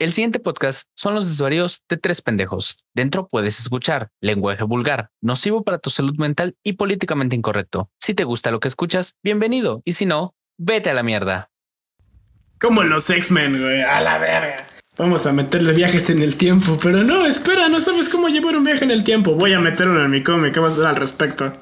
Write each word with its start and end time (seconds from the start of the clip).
El 0.00 0.12
siguiente 0.12 0.38
podcast 0.38 0.90
son 0.94 1.16
los 1.16 1.26
desvaríos 1.26 1.82
de 1.88 1.96
tres 1.96 2.22
pendejos. 2.22 2.84
Dentro 2.94 3.26
puedes 3.26 3.58
escuchar 3.58 4.10
lenguaje 4.20 4.62
vulgar, 4.62 5.10
nocivo 5.20 5.64
para 5.64 5.78
tu 5.78 5.90
salud 5.90 6.14
mental 6.18 6.54
y 6.62 6.74
políticamente 6.74 7.34
incorrecto. 7.34 7.90
Si 7.98 8.14
te 8.14 8.22
gusta 8.22 8.52
lo 8.52 8.60
que 8.60 8.68
escuchas, 8.68 9.16
bienvenido. 9.24 9.82
Y 9.84 9.94
si 9.94 10.06
no, 10.06 10.36
vete 10.56 10.90
a 10.90 10.94
la 10.94 11.02
mierda. 11.02 11.50
Como 12.60 12.84
los 12.84 13.10
X-Men, 13.10 13.60
güey. 13.60 13.82
A 13.82 14.00
la 14.00 14.18
verga. 14.18 14.68
Vamos 14.96 15.26
a 15.26 15.32
meterle 15.32 15.72
viajes 15.72 16.10
en 16.10 16.22
el 16.22 16.36
tiempo, 16.36 16.78
pero 16.80 17.02
no, 17.02 17.26
espera, 17.26 17.68
no 17.68 17.80
sabes 17.80 18.08
cómo 18.08 18.28
llevar 18.28 18.56
un 18.56 18.62
viaje 18.62 18.84
en 18.84 18.92
el 18.92 19.02
tiempo. 19.02 19.34
Voy 19.34 19.52
a 19.52 19.58
meterlo 19.58 20.04
en 20.04 20.12
mi 20.12 20.22
cómic, 20.22 20.54
¿qué 20.54 20.60
vas 20.60 20.70
a 20.70 20.74
hacer 20.74 20.86
al 20.86 20.96
respecto? 20.96 21.52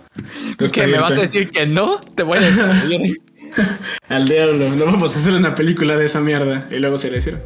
¿Es 0.61 0.73
que 0.73 0.87
me 0.87 0.98
vas 0.98 1.16
a 1.16 1.23
decir 1.23 1.50
que 1.50 1.64
no? 1.64 2.00
Te 2.14 2.23
voy 2.23 2.37
a 2.37 2.43
decir. 2.43 3.18
al 4.11 4.29
diablo, 4.29 4.68
no 4.77 4.84
vamos 4.84 5.16
a 5.16 5.18
hacer 5.18 5.32
una 5.32 5.55
película 5.55 5.96
de 5.96 6.05
esa 6.05 6.21
mierda. 6.21 6.66
Y 6.71 6.77
luego 6.80 6.98
se 6.98 7.11
le 7.11 7.16
hicieron. 7.16 7.41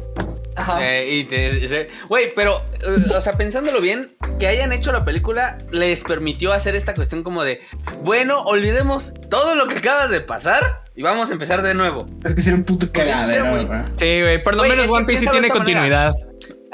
Eh, 0.79 1.07
y 1.11 1.23
te, 1.25 1.89
güey, 2.07 2.33
pero, 2.35 2.61
eh, 2.81 3.13
o 3.15 3.21
sea, 3.21 3.33
pensándolo 3.33 3.81
bien, 3.81 4.15
que 4.39 4.47
hayan 4.47 4.73
hecho 4.73 4.91
la 4.91 5.05
película 5.05 5.57
les 5.71 6.03
permitió 6.03 6.53
hacer 6.53 6.75
esta 6.75 6.93
cuestión 6.93 7.23
como 7.23 7.43
de, 7.43 7.61
bueno, 8.03 8.41
olvidemos 8.43 9.13
todo 9.29 9.55
lo 9.55 9.67
que 9.67 9.77
acaba 9.77 10.07
de 10.07 10.21
pasar 10.21 10.83
y 10.95 11.03
vamos 11.03 11.29
a 11.29 11.33
empezar 11.33 11.61
de 11.61 11.73
nuevo. 11.73 12.07
Es 12.23 12.35
que 12.35 12.41
sería 12.41 12.57
un 12.57 12.65
puto 12.65 12.91
cagadero, 12.91 13.67
Sí, 13.97 14.21
güey, 14.21 14.43
por 14.43 14.55
lo 14.55 14.63
menos 14.63 14.89
One 14.89 15.05
Piece 15.05 15.25
sí 15.25 15.31
tiene 15.31 15.49
continuidad. 15.49 16.13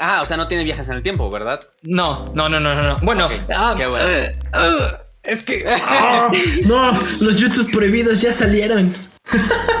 Ah, 0.00 0.22
o 0.22 0.26
sea, 0.26 0.36
no 0.36 0.46
tiene 0.46 0.64
viajes 0.64 0.88
en 0.88 0.94
el 0.94 1.02
tiempo, 1.02 1.28
¿verdad? 1.30 1.60
No, 1.82 2.32
no, 2.34 2.48
no, 2.48 2.60
no, 2.60 2.74
no. 2.74 2.96
Bueno, 3.02 3.28
ah, 3.54 3.74
qué 3.76 3.86
bueno. 3.86 4.08
Eh, 4.08 4.36
es 5.24 5.42
que. 5.42 5.64
Ah, 5.90 6.30
no, 6.66 6.98
los 7.20 7.42
jutsus 7.42 7.66
prohibidos 7.66 8.20
ya 8.20 8.32
salieron. 8.32 8.94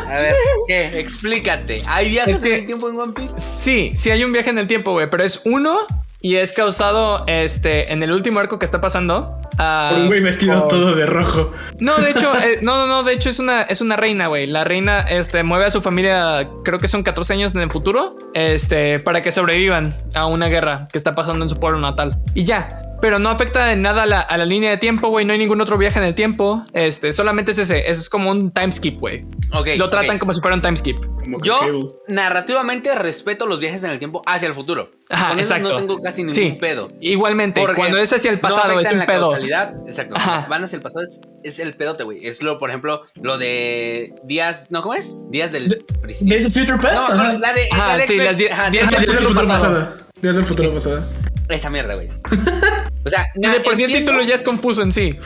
A 0.06 0.20
ver, 0.20 0.34
¿qué? 0.66 1.00
Explícate. 1.00 1.82
¿Hay 1.86 2.10
viajes 2.10 2.42
en 2.42 2.52
el 2.52 2.66
tiempo 2.66 2.88
en 2.88 2.98
One 2.98 3.12
Piece? 3.12 3.38
Sí, 3.38 3.92
sí 3.94 4.10
hay 4.10 4.24
un 4.24 4.32
viaje 4.32 4.50
en 4.50 4.58
el 4.58 4.66
tiempo, 4.66 4.92
güey, 4.92 5.08
pero 5.08 5.24
es 5.24 5.40
uno 5.44 5.78
y 6.20 6.36
es 6.36 6.52
causado 6.52 7.24
este 7.26 7.92
en 7.92 8.02
el 8.02 8.12
último 8.12 8.40
arco 8.40 8.58
que 8.58 8.64
está 8.64 8.80
pasando. 8.80 9.40
Uh, 9.58 9.90
por 9.90 9.98
un 9.98 10.06
güey 10.06 10.20
vestido 10.20 10.68
todo 10.68 10.94
de 10.94 11.06
rojo. 11.06 11.52
No, 11.80 11.96
de 11.96 12.10
hecho, 12.10 12.32
eh, 12.42 12.58
no, 12.62 12.76
no, 12.76 12.86
no, 12.86 13.02
de 13.02 13.12
hecho 13.12 13.28
es 13.28 13.38
una, 13.38 13.62
es 13.62 13.80
una 13.80 13.96
reina, 13.96 14.28
güey. 14.28 14.46
La 14.46 14.64
reina 14.64 15.00
este, 15.00 15.42
mueve 15.42 15.66
a 15.66 15.70
su 15.70 15.82
familia, 15.82 16.48
creo 16.64 16.78
que 16.78 16.88
son 16.88 17.02
14 17.02 17.32
años 17.34 17.54
en 17.54 17.62
el 17.62 17.70
futuro, 17.70 18.16
este, 18.34 19.00
para 19.00 19.22
que 19.22 19.32
sobrevivan 19.32 19.94
a 20.14 20.26
una 20.26 20.46
guerra 20.46 20.88
que 20.92 20.98
está 20.98 21.14
pasando 21.14 21.44
en 21.44 21.48
su 21.48 21.58
pueblo 21.58 21.80
natal. 21.80 22.18
Y 22.34 22.44
ya, 22.44 22.88
pero 23.00 23.18
no 23.18 23.28
afecta 23.28 23.72
en 23.72 23.82
nada 23.82 24.02
a 24.02 24.36
la, 24.36 24.44
línea 24.44 24.70
de 24.70 24.76
tiempo, 24.76 25.08
güey. 25.08 25.24
No 25.24 25.32
hay 25.32 25.38
ningún 25.38 25.60
otro 25.60 25.78
viaje 25.78 25.98
en 25.98 26.04
el 26.04 26.14
tiempo. 26.14 26.64
Este, 26.72 27.12
solamente 27.12 27.52
es 27.52 27.58
ese. 27.58 27.88
Es 27.88 28.08
como 28.10 28.30
un 28.30 28.50
time 28.50 28.72
skip, 28.72 28.98
güey. 28.98 29.24
Ok. 29.52 29.68
Lo 29.76 29.88
tratan 29.90 30.18
como 30.18 30.32
si 30.32 30.40
fuera 30.40 30.56
un 30.56 30.62
time 30.62 30.76
skip. 30.76 30.96
Yo, 31.42 32.00
narrativamente, 32.08 32.94
respeto 32.94 33.46
los 33.46 33.60
viajes 33.60 33.84
en 33.84 33.90
el 33.90 33.98
tiempo 33.98 34.22
hacia 34.26 34.48
el 34.48 34.54
futuro. 34.54 34.92
Ajá, 35.10 35.34
exacto. 35.34 35.68
no 35.68 35.76
tengo 35.76 36.00
casi 36.00 36.24
ningún 36.24 36.58
pedo. 36.58 36.88
Igualmente, 37.00 37.64
cuando 37.76 37.98
es 37.98 38.12
hacia 38.12 38.30
el 38.30 38.40
pasado 38.40 38.80
es 38.80 38.90
un 38.92 39.06
pedo. 39.06 39.36
Exacto. 39.86 40.16
Van 40.48 40.64
hacia 40.64 40.76
el 40.76 40.82
pasado 40.82 41.04
es, 41.42 41.58
el 41.58 41.74
pedote, 41.74 42.04
güey. 42.04 42.26
Es 42.26 42.42
lo, 42.42 42.58
por 42.58 42.70
ejemplo, 42.70 43.02
lo 43.14 43.38
de 43.38 44.14
días. 44.24 44.66
¿No? 44.70 44.82
¿Cómo 44.82 44.94
es? 44.94 45.16
Días 45.30 45.52
del. 45.52 45.84
Days 46.02 46.46
of 46.46 46.52
Future 46.52 46.78
Past. 46.78 47.10
No, 47.10 47.38
la 47.38 47.52
de. 47.52 47.68
Ajá, 47.70 48.00
sí, 48.02 48.18
días, 48.18 48.38
del 48.38 49.06
futuro 49.06 49.34
pasado. 49.34 49.96
Días 50.20 50.36
del 50.36 50.44
futuro 50.44 50.74
pasado. 50.74 51.04
Esa 51.48 51.70
mierda, 51.70 51.94
güey. 51.94 52.10
O 53.04 53.10
sea, 53.10 53.26
de 53.34 53.60
por 53.60 53.74
sí 53.74 53.84
el 53.84 53.92
título 53.92 54.22
ya 54.22 54.34
es 54.34 54.42
confuso 54.42 54.82
en 54.82 54.92
sí. 54.92 55.18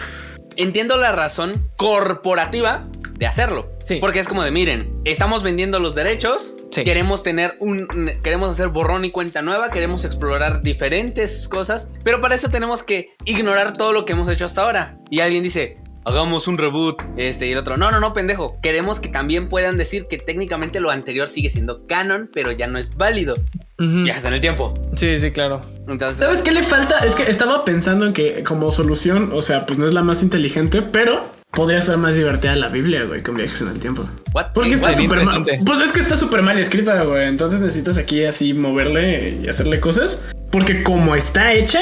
Entiendo 0.57 0.97
la 0.97 1.13
razón 1.13 1.71
corporativa 1.77 2.87
de 3.15 3.27
hacerlo. 3.27 3.71
Sí. 3.85 3.99
Porque 4.01 4.21
es 4.21 4.29
como 4.29 4.43
de, 4.45 4.51
miren, 4.51 5.01
estamos 5.05 5.43
vendiendo 5.43 5.81
los 5.81 5.95
derechos, 5.95 6.57
queremos 6.71 7.23
tener 7.23 7.57
un, 7.61 7.87
queremos 8.23 8.51
hacer 8.51 8.69
borrón 8.69 9.05
y 9.05 9.11
cuenta 9.11 9.43
nueva, 9.43 9.71
queremos 9.71 10.05
explorar 10.05 10.63
diferentes 10.63 11.49
cosas, 11.49 11.91
pero 12.05 12.21
para 12.21 12.35
eso 12.35 12.49
tenemos 12.49 12.83
que 12.83 13.15
ignorar 13.25 13.77
todo 13.77 13.93
lo 13.93 14.05
que 14.05 14.13
hemos 14.13 14.29
hecho 14.29 14.45
hasta 14.45 14.63
ahora. 14.63 14.99
Y 15.11 15.21
alguien 15.21 15.43
dice, 15.43 15.79
hagamos 16.05 16.49
un 16.49 16.59
reboot. 16.59 17.03
Este 17.17 17.47
y 17.47 17.53
el 17.53 17.59
otro, 17.59 17.77
no, 17.77 17.91
no, 17.91 18.01
no, 18.01 18.13
pendejo. 18.13 18.59
Queremos 18.63 19.01
que 19.01 19.09
también 19.09 19.49
puedan 19.49 19.79
decir 19.79 20.07
que 20.09 20.19
técnicamente 20.19 20.81
lo 20.81 20.91
anterior 20.91 21.29
sigue 21.29 21.51
siendo 21.51 21.87
canon, 21.87 22.31
pero 22.33 22.53
ya 22.53 22.67
no 22.67 22.79
es 22.79 22.97
válido. 22.97 23.35
Viajas 23.79 24.25
en 24.27 24.35
el 24.35 24.41
tiempo. 24.41 24.75
Sí, 24.97 25.19
sí, 25.19 25.33
claro. 25.33 25.61
Entonces, 25.89 26.19
¿sabes 26.19 26.43
qué 26.43 26.53
le 26.53 26.63
falta? 26.63 26.99
Es 27.05 27.17
que 27.17 27.25
estaba 27.25 27.65
pensando 27.65 28.07
en 28.07 28.13
que 28.13 28.45
como 28.45 28.71
solución, 28.71 29.31
o 29.33 29.43
sea, 29.43 29.67
pues 29.67 29.79
no 29.79 29.87
es 29.87 29.93
la 29.93 30.03
más 30.03 30.23
inteligente, 30.23 30.83
pero 30.83 31.25
podría 31.51 31.81
ser 31.81 31.97
más 31.99 32.15
divertida 32.15 32.55
la 32.55 32.69
Biblia, 32.69 33.05
güey, 33.05 33.23
con 33.23 33.37
viajes 33.37 33.61
en 33.61 33.69
el 33.69 33.81
tiempo. 33.81 34.09
Porque 34.55 34.75
está 34.75 34.93
súper 34.93 35.25
mal. 35.25 35.45
Pues 35.65 35.81
es 35.81 35.93
que 35.93 36.01
está 36.01 36.17
súper 36.17 36.43
mal 36.43 36.59
escrita, 36.59 37.03
güey. 37.05 37.27
Entonces 37.27 37.61
necesitas 37.61 37.99
aquí 37.99 38.25
así 38.25 38.55
moverle 38.55 39.39
y 39.43 39.49
hacerle 39.49 39.81
cosas. 39.81 40.27
Porque 40.51 40.83
como 40.83 41.17
está 41.17 41.53
hecha, 41.53 41.81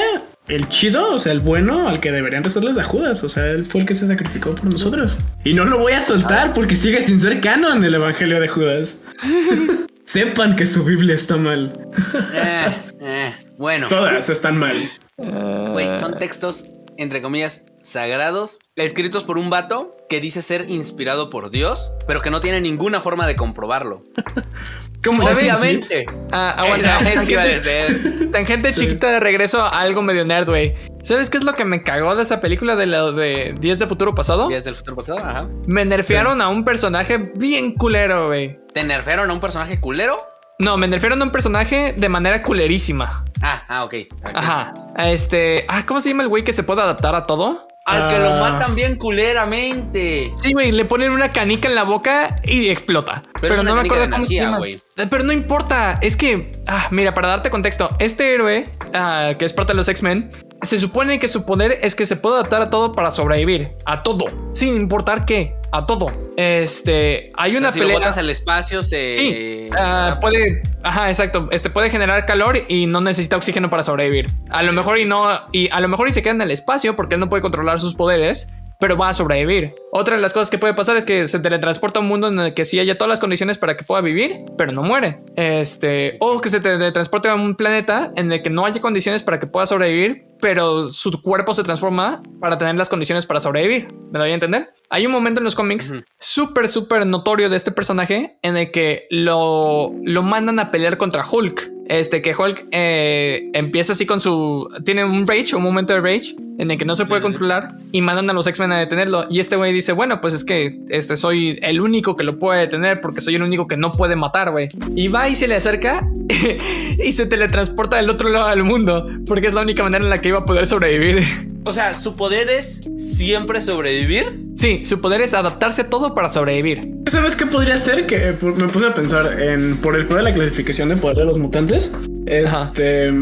el 0.51 0.69
chido, 0.69 1.15
o 1.15 1.19
sea, 1.19 1.33
el 1.33 1.41
bueno 1.41 1.89
al 1.89 2.01
que 2.01 2.13
deberían 2.13 2.45
rezarles 2.45 2.77
a 2.79 2.85
Judas. 2.85 3.23
O 3.25 3.29
sea, 3.29 3.47
él 3.47 3.65
fue 3.65 3.81
el 3.81 3.87
que 3.87 3.95
se 3.95 4.07
sacrificó 4.07 4.55
por 4.55 4.67
nosotros. 4.67 5.21
Y 5.45 5.55
no 5.55 5.65
lo 5.65 5.79
voy 5.79 5.93
a 5.93 6.01
soltar 6.01 6.53
porque 6.53 6.77
sigue 6.77 7.01
sin 7.03 7.21
ser 7.21 7.41
canon 7.41 7.85
el 7.85 7.95
evangelio 7.95 8.41
de 8.41 8.49
Judas. 8.49 9.03
Sepan 10.05 10.57
que 10.57 10.67
su 10.67 10.85
Biblia 10.85 11.15
está 11.15 11.37
mal. 11.37 11.89
Eh, 12.35 12.67
eh, 13.01 13.35
bueno. 13.57 13.89
Todas 13.89 14.29
están 14.29 14.59
mal. 14.59 14.91
Güey, 15.17 15.97
son 15.97 16.19
textos, 16.19 16.65
entre 16.97 17.23
comillas, 17.23 17.63
sagrados, 17.85 18.59
escritos 18.75 19.23
por 19.23 19.39
un 19.39 19.51
vato 19.51 19.97
que 20.09 20.21
dice 20.21 20.43
ser 20.43 20.69
inspirado 20.69 21.31
por 21.31 21.51
Dios, 21.51 21.93
pero 22.07 22.23
que 22.23 22.31
no 22.31 22.41
tiene 22.41 22.61
ninguna 22.61 23.01
forma 23.01 23.27
de 23.27 23.37
comprobarlo. 23.37 24.05
¿Cómo 25.03 25.23
Obviamente. 25.23 26.07
Ah, 26.31 26.55
aguanta. 26.59 26.99
Tangente 28.33 28.73
chiquita 28.73 29.11
de 29.11 29.21
regreso 29.21 29.63
a 29.63 29.81
algo 29.81 30.03
medio 30.03 30.25
nerd, 30.25 30.49
güey. 30.49 30.75
¿Sabes 31.03 31.31
qué 31.31 31.39
es 31.39 31.45
lo 31.45 31.55
que 31.55 31.65
me 31.65 31.83
cagó 31.83 32.15
de 32.15 32.23
esa 32.23 32.41
película 32.41 32.77
de 32.77 32.87
lo 32.87 33.13
de 33.13 33.55
Días 33.59 33.79
de 33.79 33.87
Futuro 33.87 34.15
Pasado? 34.15 34.49
Días 34.49 34.65
del 34.65 34.75
Futuro 34.75 34.97
Pasado, 34.97 35.19
ajá. 35.21 35.49
Me 35.67 35.85
nerfearon 35.85 36.43
a 36.43 36.49
un 36.51 36.65
personaje 36.65 37.17
bien 37.35 37.75
culero, 37.75 38.27
güey. 38.27 38.59
¿Te 38.75 38.85
nerfearon 38.85 39.31
a 39.31 39.33
un 39.33 39.41
personaje 39.41 39.81
culero? 39.81 40.19
No, 40.59 40.77
me 40.77 40.87
nerfearon 40.87 41.23
a 41.23 41.25
un 41.25 41.33
personaje 41.33 41.95
de 41.97 42.09
manera 42.11 42.43
culerísima. 42.43 43.25
Ah, 43.41 43.65
ah, 43.69 43.85
ok. 43.85 43.95
Ajá. 44.35 44.75
Este. 44.99 45.65
Ah, 45.69 45.87
¿cómo 45.87 46.01
se 46.01 46.11
llama 46.11 46.25
el 46.25 46.29
güey 46.29 46.45
que 46.45 46.53
se 46.53 46.63
puede 46.63 46.83
adaptar 46.83 47.15
a 47.15 47.25
todo? 47.25 47.67
Al 47.87 48.09
que 48.09 48.19
lo 48.19 48.35
ah. 48.35 48.51
matan 48.51 48.75
bien 48.75 48.97
culeramente. 48.97 50.33
Sí, 50.37 50.53
güey, 50.53 50.71
le 50.71 50.85
ponen 50.85 51.11
una 51.13 51.33
canica 51.33 51.69
en 51.69 51.75
la 51.75 51.85
boca 51.85 52.37
y 52.45 52.69
explota. 52.69 53.23
Pero, 53.41 53.63
no 53.63 53.75
me 53.75 53.81
acuerdo 53.81 54.09
cómo 54.11 54.27
se 54.27 54.35
llama. 54.35 54.61
Eh, 54.67 54.79
pero 55.11 55.25
no 55.25 55.33
importa, 55.33 55.99
es 56.03 56.17
que, 56.17 56.53
ah, 56.67 56.89
mira, 56.91 57.15
para 57.15 57.29
darte 57.29 57.51
contexto, 57.51 57.89
este 57.99 58.35
héroe, 58.35 58.69
ah, 58.93 59.33
que 59.39 59.45
es 59.45 59.53
parte 59.53 59.73
de 59.73 59.77
los 59.77 59.89
X-Men, 59.89 60.31
se 60.63 60.79
supone 60.79 61.19
que 61.19 61.29
su 61.29 61.45
poder 61.45 61.79
es 61.83 61.95
que 61.95 62.07
se 62.07 62.17
puede 62.17 62.37
adaptar 62.37 62.63
a 62.63 62.71
todo 62.71 62.93
para 62.93 63.11
sobrevivir, 63.11 63.73
a 63.87 64.03
todo, 64.03 64.27
sin 64.53 64.75
importar 64.75 65.25
qué, 65.25 65.55
a 65.73 65.87
todo. 65.87 66.09
Este, 66.37 67.33
hay 67.37 67.57
una 67.57 67.71
pelea. 67.73 67.97
Si 67.97 68.05
lo 68.05 68.21
al 68.21 68.31
espacio, 68.31 68.83
se. 68.83 69.15
Sí, 69.15 69.71
ah, 69.77 70.19
puede. 70.21 70.63
Ajá, 70.83 71.09
exacto. 71.09 71.49
Este 71.51 71.71
puede 71.71 71.91
generar 71.91 72.27
calor 72.27 72.59
y 72.69 72.87
no 72.87 73.01
necesita 73.01 73.37
oxígeno 73.37 73.71
para 73.71 73.83
sobrevivir. 73.83 74.27
A 74.51 74.63
lo 74.63 74.73
mejor 74.73 74.99
y 74.99 75.05
no. 75.05 75.29
Y 75.53 75.71
a 75.71 75.81
lo 75.81 75.89
mejor 75.89 76.09
y 76.09 76.13
se 76.13 76.23
queda 76.23 76.35
en 76.35 76.43
el 76.43 76.51
espacio 76.51 76.97
porque 76.97 77.15
él 77.15 77.21
no 77.21 77.29
puede 77.29 77.43
controlar 77.43 77.81
sus 77.81 77.95
poderes 77.95 78.49
pero 78.81 78.97
va 78.97 79.11
a 79.11 79.13
sobrevivir. 79.13 79.75
Otra 79.93 80.17
de 80.17 80.23
las 80.23 80.33
cosas 80.33 80.51
que 80.51 80.57
puede 80.57 80.73
pasar 80.73 80.97
es 80.97 81.05
que 81.05 81.27
se 81.27 81.39
teletransporta 81.39 82.01
a 82.01 82.03
un 82.03 82.09
mundo 82.09 82.29
en 82.29 82.39
el 82.39 82.55
que 82.55 82.65
sí 82.65 82.81
haya 82.81 82.97
todas 82.97 83.11
las 83.11 83.21
condiciones 83.21 83.59
para 83.59 83.77
que 83.77 83.85
pueda 83.85 84.01
vivir, 84.01 84.47
pero 84.57 84.73
no 84.73 84.83
muere. 84.83 85.21
Este, 85.37 86.17
o 86.19 86.41
que 86.41 86.49
se 86.49 86.61
teletransporte 86.61 87.29
a 87.29 87.35
un 87.35 87.55
planeta 87.57 88.11
en 88.17 88.33
el 88.33 88.43
que 88.43 88.49
no 88.49 88.65
haya 88.65 88.81
condiciones 88.81 89.23
para 89.23 89.39
que 89.39 89.47
pueda 89.47 89.67
sobrevivir, 89.67 90.30
pero 90.41 90.91
su 90.91 91.21
cuerpo 91.23 91.55
se 91.55 91.63
transforma 91.63 92.23
para 92.41 92.59
tener 92.59 92.77
las 92.77 92.89
condiciones 92.89 93.27
para 93.27 93.41
sobrevivir. 93.41 93.89
¿Me 94.13 94.19
voy 94.19 94.31
a 94.31 94.35
entender? 94.35 94.73
Hay 94.89 95.07
un 95.07 95.13
momento 95.13 95.41
en 95.41 95.45
los 95.45 95.55
cómics 95.55 95.95
súper, 96.19 96.69
súper 96.69 97.07
notorio 97.07 97.49
de 97.49 97.57
este 97.57 97.71
personaje 97.71 98.39
en 98.43 98.57
el 98.57 98.71
que 98.71 99.07
lo, 99.11 99.93
lo 100.05 100.23
mandan 100.23 100.59
a 100.59 100.71
pelear 100.71 100.97
contra 100.97 101.25
Hulk. 101.29 101.80
Este 101.91 102.23
que 102.23 102.37
Hulk 102.37 102.67
eh, 102.71 103.51
empieza 103.53 103.95
así 103.95 104.07
con 104.07 104.21
su. 104.21 104.69
Tiene 104.85 105.05
un 105.05 105.27
rage, 105.27 105.57
un 105.57 105.65
momento 105.65 105.93
de 105.93 106.01
rage 106.01 106.37
en 106.59 106.71
el 106.71 106.79
que 106.79 106.85
no 106.85 106.95
se 106.95 107.05
puede 107.05 107.21
controlar 107.21 107.79
y 107.91 108.01
mandan 108.01 108.31
a 108.31 108.33
los 108.33 108.47
X-Men 108.47 108.71
a 108.71 108.79
detenerlo. 108.79 109.27
Y 109.29 109.41
este 109.41 109.57
güey 109.57 109.73
dice: 109.73 109.91
Bueno, 109.91 110.21
pues 110.21 110.33
es 110.33 110.45
que 110.45 110.79
este 110.89 111.17
soy 111.17 111.59
el 111.63 111.81
único 111.81 112.17
que 112.17 112.23
lo 112.23 112.39
puede 112.39 112.61
detener 112.61 113.01
porque 113.01 113.21
soy 113.21 113.35
el 113.35 113.43
único 113.43 113.67
que 113.67 113.77
no 113.77 113.91
puede 113.91 114.15
matar, 114.15 114.53
güey. 114.53 114.69
Y 114.95 115.09
va 115.09 115.29
y 115.29 115.35
se 115.35 115.49
le 115.49 115.57
acerca 115.57 116.09
y 117.05 117.11
se 117.11 117.27
teletransporta 117.27 117.97
del 117.97 118.09
otro 118.09 118.29
lado 118.29 118.51
del 118.51 118.63
mundo 118.63 119.09
porque 119.27 119.49
es 119.49 119.53
la 119.53 119.63
única 119.63 119.83
manera 119.83 120.05
en 120.05 120.11
la 120.11 120.21
que 120.21 120.29
iba 120.29 120.39
a 120.39 120.45
poder 120.45 120.69
sobrevivir. 120.69 121.25
O 121.65 121.75
sea, 121.75 121.95
su 121.95 122.17
poder 122.17 122.49
es 122.49 122.81
siempre 122.97 123.61
sobrevivir. 123.61 124.47
Sí, 124.57 124.83
su 124.85 125.01
poder 125.01 125.21
es 125.21 125.35
adaptarse 125.35 125.83
a 125.83 125.91
todo 125.91 126.15
para 126.15 126.31
sobrevivir. 126.31 126.95
¿Sabes 127.07 127.37
qué 127.37 127.45
podría 127.47 127.77
ser? 127.77 128.07
Que 128.07 128.29
eh, 128.29 128.37
me 128.41 128.69
puse 128.69 128.87
a 128.87 128.95
pensar 128.95 129.41
en 129.41 129.77
por 129.77 129.95
el 129.95 130.07
poder 130.07 130.25
de 130.25 130.31
la 130.31 130.37
clasificación 130.37 130.89
de 130.89 130.97
poder 130.97 131.19
de 131.19 131.25
los 131.27 131.39
mutantes. 131.39 131.80
Este, 132.27 133.13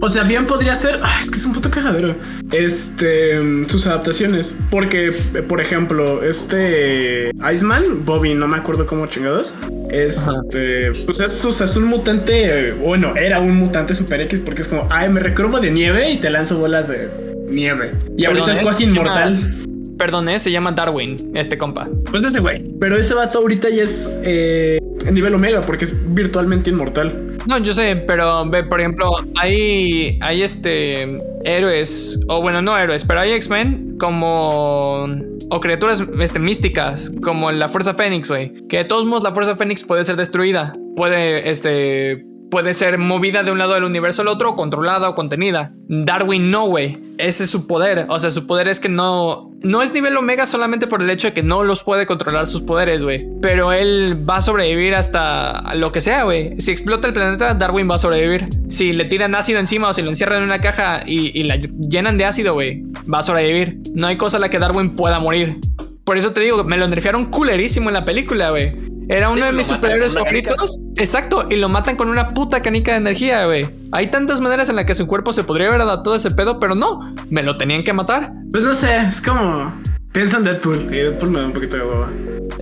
o 0.00 0.08
sea, 0.08 0.24
bien 0.24 0.46
podría 0.46 0.74
ser. 0.74 0.98
es 1.20 1.30
que 1.30 1.36
es 1.36 1.44
un 1.44 1.52
puto 1.52 1.70
cagadero. 1.70 2.14
Este, 2.52 3.38
sus 3.68 3.86
adaptaciones, 3.86 4.56
porque, 4.70 5.12
por 5.48 5.60
ejemplo, 5.60 6.22
este 6.22 7.30
Iceman, 7.52 8.04
Bobby, 8.04 8.34
no 8.34 8.48
me 8.48 8.56
acuerdo 8.56 8.86
cómo 8.86 9.06
chingados, 9.06 9.54
Este, 9.90 10.92
pues 11.04 11.20
es, 11.20 11.44
es 11.44 11.76
un 11.76 11.84
mutante, 11.84 12.72
bueno, 12.72 13.14
era 13.16 13.38
un 13.40 13.56
mutante 13.56 13.94
Super 13.94 14.20
X 14.22 14.40
porque 14.40 14.62
es 14.62 14.68
como, 14.68 14.88
ay, 14.90 15.08
me 15.08 15.20
recrobo 15.20 15.60
de 15.60 15.70
nieve 15.70 16.10
y 16.10 16.16
te 16.18 16.30
lanzo 16.30 16.58
bolas 16.58 16.88
de 16.88 17.08
nieve. 17.48 17.92
Y 18.16 18.24
ahorita 18.24 18.52
es 18.52 18.60
casi 18.60 18.84
inmortal. 18.84 19.54
Perdón, 19.98 20.28
¿eh? 20.28 20.38
se 20.38 20.50
llama 20.50 20.72
Darwin, 20.72 21.16
este 21.34 21.56
compa. 21.56 21.88
Pues 22.10 22.24
ese 22.24 22.40
güey. 22.40 22.62
Pero 22.78 22.96
ese 22.96 23.14
vato 23.14 23.38
ahorita 23.38 23.70
ya 23.70 23.82
es 23.82 24.10
eh, 24.22 24.78
nivel 25.10 25.34
omega 25.34 25.62
porque 25.62 25.86
es 25.86 25.94
virtualmente 26.14 26.70
inmortal. 26.70 27.25
No, 27.46 27.58
yo 27.58 27.72
sé, 27.72 27.96
pero 28.06 28.48
ve, 28.50 28.64
por 28.64 28.80
ejemplo, 28.80 29.10
hay, 29.36 30.18
hay 30.20 30.42
este 30.42 31.20
héroes, 31.44 32.18
o 32.28 32.42
bueno, 32.42 32.60
no 32.60 32.76
héroes, 32.76 33.04
pero 33.04 33.20
hay 33.20 33.32
X-Men 33.32 33.96
como 33.98 35.06
o 35.48 35.60
criaturas 35.60 36.02
este, 36.20 36.38
místicas 36.38 37.12
como 37.22 37.52
la 37.52 37.68
Fuerza 37.68 37.94
Fénix, 37.94 38.28
güey. 38.30 38.52
Que 38.68 38.78
de 38.78 38.84
todos 38.84 39.06
modos 39.06 39.22
la 39.22 39.32
Fuerza 39.32 39.56
Fénix 39.56 39.84
puede 39.84 40.04
ser 40.04 40.16
destruida. 40.16 40.76
Puede, 40.96 41.48
este, 41.48 42.24
puede 42.50 42.74
ser 42.74 42.98
movida 42.98 43.42
de 43.42 43.50
un 43.50 43.58
lado 43.58 43.74
del 43.74 43.84
universo 43.84 44.22
al 44.22 44.28
otro, 44.28 44.56
controlada 44.56 45.08
o 45.08 45.14
contenida. 45.14 45.72
Darwin 45.88 46.50
no, 46.50 46.66
güey. 46.66 46.98
Ese 47.18 47.44
es 47.44 47.50
su 47.50 47.66
poder. 47.66 48.06
O 48.08 48.18
sea, 48.18 48.30
su 48.30 48.46
poder 48.46 48.68
es 48.68 48.80
que 48.80 48.88
no. 48.88 49.50
No 49.62 49.82
es 49.82 49.92
nivel 49.92 50.16
omega 50.16 50.46
solamente 50.46 50.86
por 50.86 51.02
el 51.02 51.10
hecho 51.10 51.28
de 51.28 51.32
que 51.32 51.42
no 51.42 51.64
los 51.64 51.82
puede 51.82 52.06
controlar 52.06 52.46
sus 52.46 52.60
poderes, 52.62 53.04
güey. 53.04 53.26
Pero 53.40 53.72
él 53.72 54.22
va 54.28 54.36
a 54.36 54.42
sobrevivir 54.42 54.94
hasta 54.94 55.74
lo 55.74 55.92
que 55.92 56.00
sea, 56.00 56.24
güey. 56.24 56.60
Si 56.60 56.70
explota 56.70 57.08
el 57.08 57.14
planeta, 57.14 57.54
Darwin 57.54 57.90
va 57.90 57.96
a 57.96 57.98
sobrevivir. 57.98 58.48
Si 58.68 58.92
le 58.92 59.06
tiran 59.06 59.34
ácido 59.34 59.58
encima 59.58 59.88
o 59.88 59.92
si 59.92 60.02
lo 60.02 60.10
encierran 60.10 60.38
en 60.38 60.44
una 60.44 60.60
caja 60.60 61.02
y, 61.06 61.42
la 61.44 61.56
llenan 61.56 62.18
de 62.18 62.26
ácido, 62.26 62.54
güey, 62.54 62.82
va 63.12 63.20
a 63.20 63.22
sobrevivir. 63.22 63.78
No 63.94 64.06
hay 64.06 64.16
cosa 64.16 64.36
a 64.36 64.40
la 64.40 64.50
que 64.50 64.58
Darwin 64.58 64.94
pueda 64.94 65.18
morir. 65.18 65.58
Por 66.04 66.16
eso 66.18 66.32
te 66.32 66.40
digo, 66.40 66.62
me 66.64 66.76
lo 66.76 66.86
nerfearon 66.86 67.26
culerísimo 67.26 67.88
en 67.88 67.94
la 67.94 68.04
película, 68.04 68.50
güey. 68.50 68.72
Era 69.08 69.30
uno 69.30 69.46
de 69.46 69.52
mis 69.52 69.66
superhéroes 69.66 70.14
favoritos. 70.14 70.78
Exacto, 70.96 71.46
y 71.48 71.56
lo 71.56 71.68
matan 71.68 71.96
con 71.96 72.08
una 72.08 72.34
puta 72.34 72.60
canica 72.60 72.92
de 72.92 72.98
energía, 72.98 73.46
güey. 73.46 73.68
Hay 73.92 74.08
tantas 74.08 74.40
maneras 74.40 74.68
en 74.68 74.76
las 74.76 74.84
que 74.84 74.94
su 74.94 75.06
cuerpo 75.06 75.32
se 75.32 75.44
podría 75.44 75.68
haber 75.68 75.80
adaptado 75.80 76.14
a 76.14 76.16
ese 76.16 76.30
pedo, 76.30 76.58
pero 76.58 76.74
no, 76.74 77.14
me 77.30 77.42
lo 77.42 77.56
tenían 77.56 77.84
que 77.84 77.92
matar. 77.92 78.32
Pues 78.50 78.64
no 78.64 78.74
sé, 78.74 78.96
es 79.06 79.20
como. 79.20 79.72
Piensa 80.16 80.38
en 80.38 80.44
Deadpool 80.44 80.78
y 80.94 80.96
Deadpool 80.96 81.30
me 81.30 81.40
da 81.40 81.44
un 81.44 81.52
poquito 81.52 81.76
de 81.76 81.82
boba. 81.82 82.08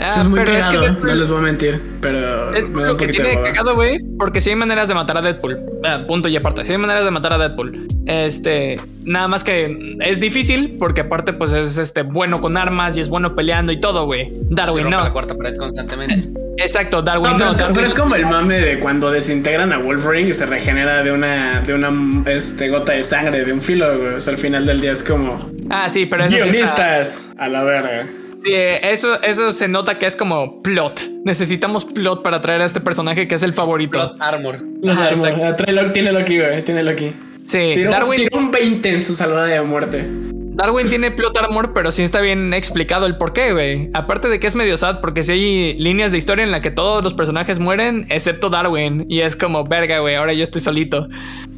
Ah, 0.00 0.08
es 0.08 0.28
muy 0.28 0.40
pero 0.40 0.54
es 0.54 0.66
que 0.66 0.76
no 0.76 1.14
les 1.14 1.28
voy 1.28 1.38
a 1.38 1.40
mentir, 1.42 1.80
pero 2.00 2.50
me 2.50 2.82
da 2.82 2.90
un 2.90 2.98
que 2.98 3.06
tiene 3.06 3.40
cagado, 3.44 3.76
güey, 3.76 4.00
porque 4.18 4.40
sí 4.40 4.50
hay 4.50 4.56
maneras 4.56 4.88
de 4.88 4.94
matar 4.94 5.18
a 5.18 5.22
Deadpool. 5.22 5.60
Ah, 5.84 6.02
punto 6.04 6.28
y 6.28 6.34
aparte, 6.34 6.66
sí 6.66 6.72
hay 6.72 6.78
maneras 6.78 7.04
de 7.04 7.12
matar 7.12 7.32
a 7.32 7.38
Deadpool. 7.38 7.86
Este, 8.06 8.80
nada 9.04 9.28
más 9.28 9.44
que 9.44 9.96
es 10.00 10.18
difícil 10.18 10.78
porque 10.80 11.02
aparte 11.02 11.32
pues 11.32 11.52
es 11.52 11.78
este 11.78 12.02
bueno 12.02 12.40
con 12.40 12.56
armas 12.56 12.96
y 12.96 13.00
es 13.00 13.08
bueno 13.08 13.36
peleando 13.36 13.70
y 13.70 13.78
todo, 13.78 14.04
güey. 14.06 14.32
Darwin 14.50 14.90
no. 14.90 14.98
la 14.98 15.12
cuarta 15.12 15.36
pared 15.36 15.56
constantemente. 15.56 16.28
Exacto, 16.58 17.02
Darwin 17.02 17.36
no. 17.36 17.48
Pero, 17.72 17.86
es, 17.86 17.94
como 17.94 18.16
el 18.16 18.26
mame 18.26 18.58
de 18.58 18.80
cuando 18.80 19.12
desintegran 19.12 19.72
a 19.72 19.78
Wolverine 19.78 20.30
y 20.30 20.32
se 20.32 20.44
regenera 20.44 21.04
de 21.04 21.12
una 21.12 21.60
de 21.60 21.72
una 21.72 21.92
este, 22.26 22.68
gota 22.68 22.94
de 22.94 23.04
sangre 23.04 23.44
de 23.44 23.52
un 23.52 23.60
filo, 23.60 23.96
güey. 23.96 24.14
O 24.14 24.20
sea, 24.20 24.32
al 24.32 24.40
final 24.40 24.66
del 24.66 24.80
día 24.80 24.90
es 24.90 25.04
como 25.04 25.53
Ah, 25.70 25.88
sí, 25.88 26.06
pero 26.06 26.24
eso 26.24 26.36
Guionistas 26.36 27.30
a 27.36 27.48
la 27.48 27.64
verga. 27.64 28.06
Sí, 28.44 28.52
eso, 28.54 29.22
eso 29.22 29.52
se 29.52 29.68
nota 29.68 29.98
que 29.98 30.04
es 30.04 30.16
como 30.16 30.60
plot. 30.62 31.00
Necesitamos 31.24 31.86
plot 31.86 32.22
para 32.22 32.42
traer 32.42 32.60
a 32.60 32.66
este 32.66 32.80
personaje 32.80 33.26
que 33.26 33.36
es 33.36 33.42
el 33.42 33.54
favorito. 33.54 33.92
Plot 33.92 34.20
armor. 34.20 34.60
armor. 34.86 35.92
tiene 35.92 36.12
Loki, 36.12 36.38
güey. 36.38 36.62
Tiene 36.62 36.82
Loki. 36.82 37.12
Sí, 37.44 37.72
tiró, 37.74 37.90
Darwin. 37.90 38.28
un 38.34 38.50
20 38.50 38.88
en 38.88 39.02
su 39.02 39.14
salvada 39.14 39.46
de 39.46 39.62
muerte. 39.62 40.06
Darwin 40.54 40.88
tiene 40.88 41.10
plot 41.10 41.36
armor, 41.36 41.72
pero 41.74 41.90
sí 41.90 42.02
está 42.02 42.20
bien 42.20 42.54
explicado 42.54 43.06
el 43.06 43.16
por 43.16 43.32
qué, 43.32 43.52
güey. 43.52 43.90
Aparte 43.92 44.28
de 44.28 44.38
que 44.38 44.46
es 44.46 44.54
medio 44.54 44.76
sad, 44.76 45.00
porque 45.00 45.24
sí 45.24 45.32
hay 45.32 45.74
líneas 45.78 46.12
de 46.12 46.18
historia 46.18 46.44
en 46.44 46.52
la 46.52 46.60
que 46.60 46.70
todos 46.70 47.02
los 47.02 47.12
personajes 47.12 47.58
mueren, 47.58 48.06
excepto 48.08 48.50
Darwin. 48.50 49.04
Y 49.08 49.22
es 49.22 49.34
como, 49.36 49.64
verga, 49.64 49.98
güey, 49.98 50.14
ahora 50.14 50.32
yo 50.32 50.44
estoy 50.44 50.60
solito. 50.60 51.08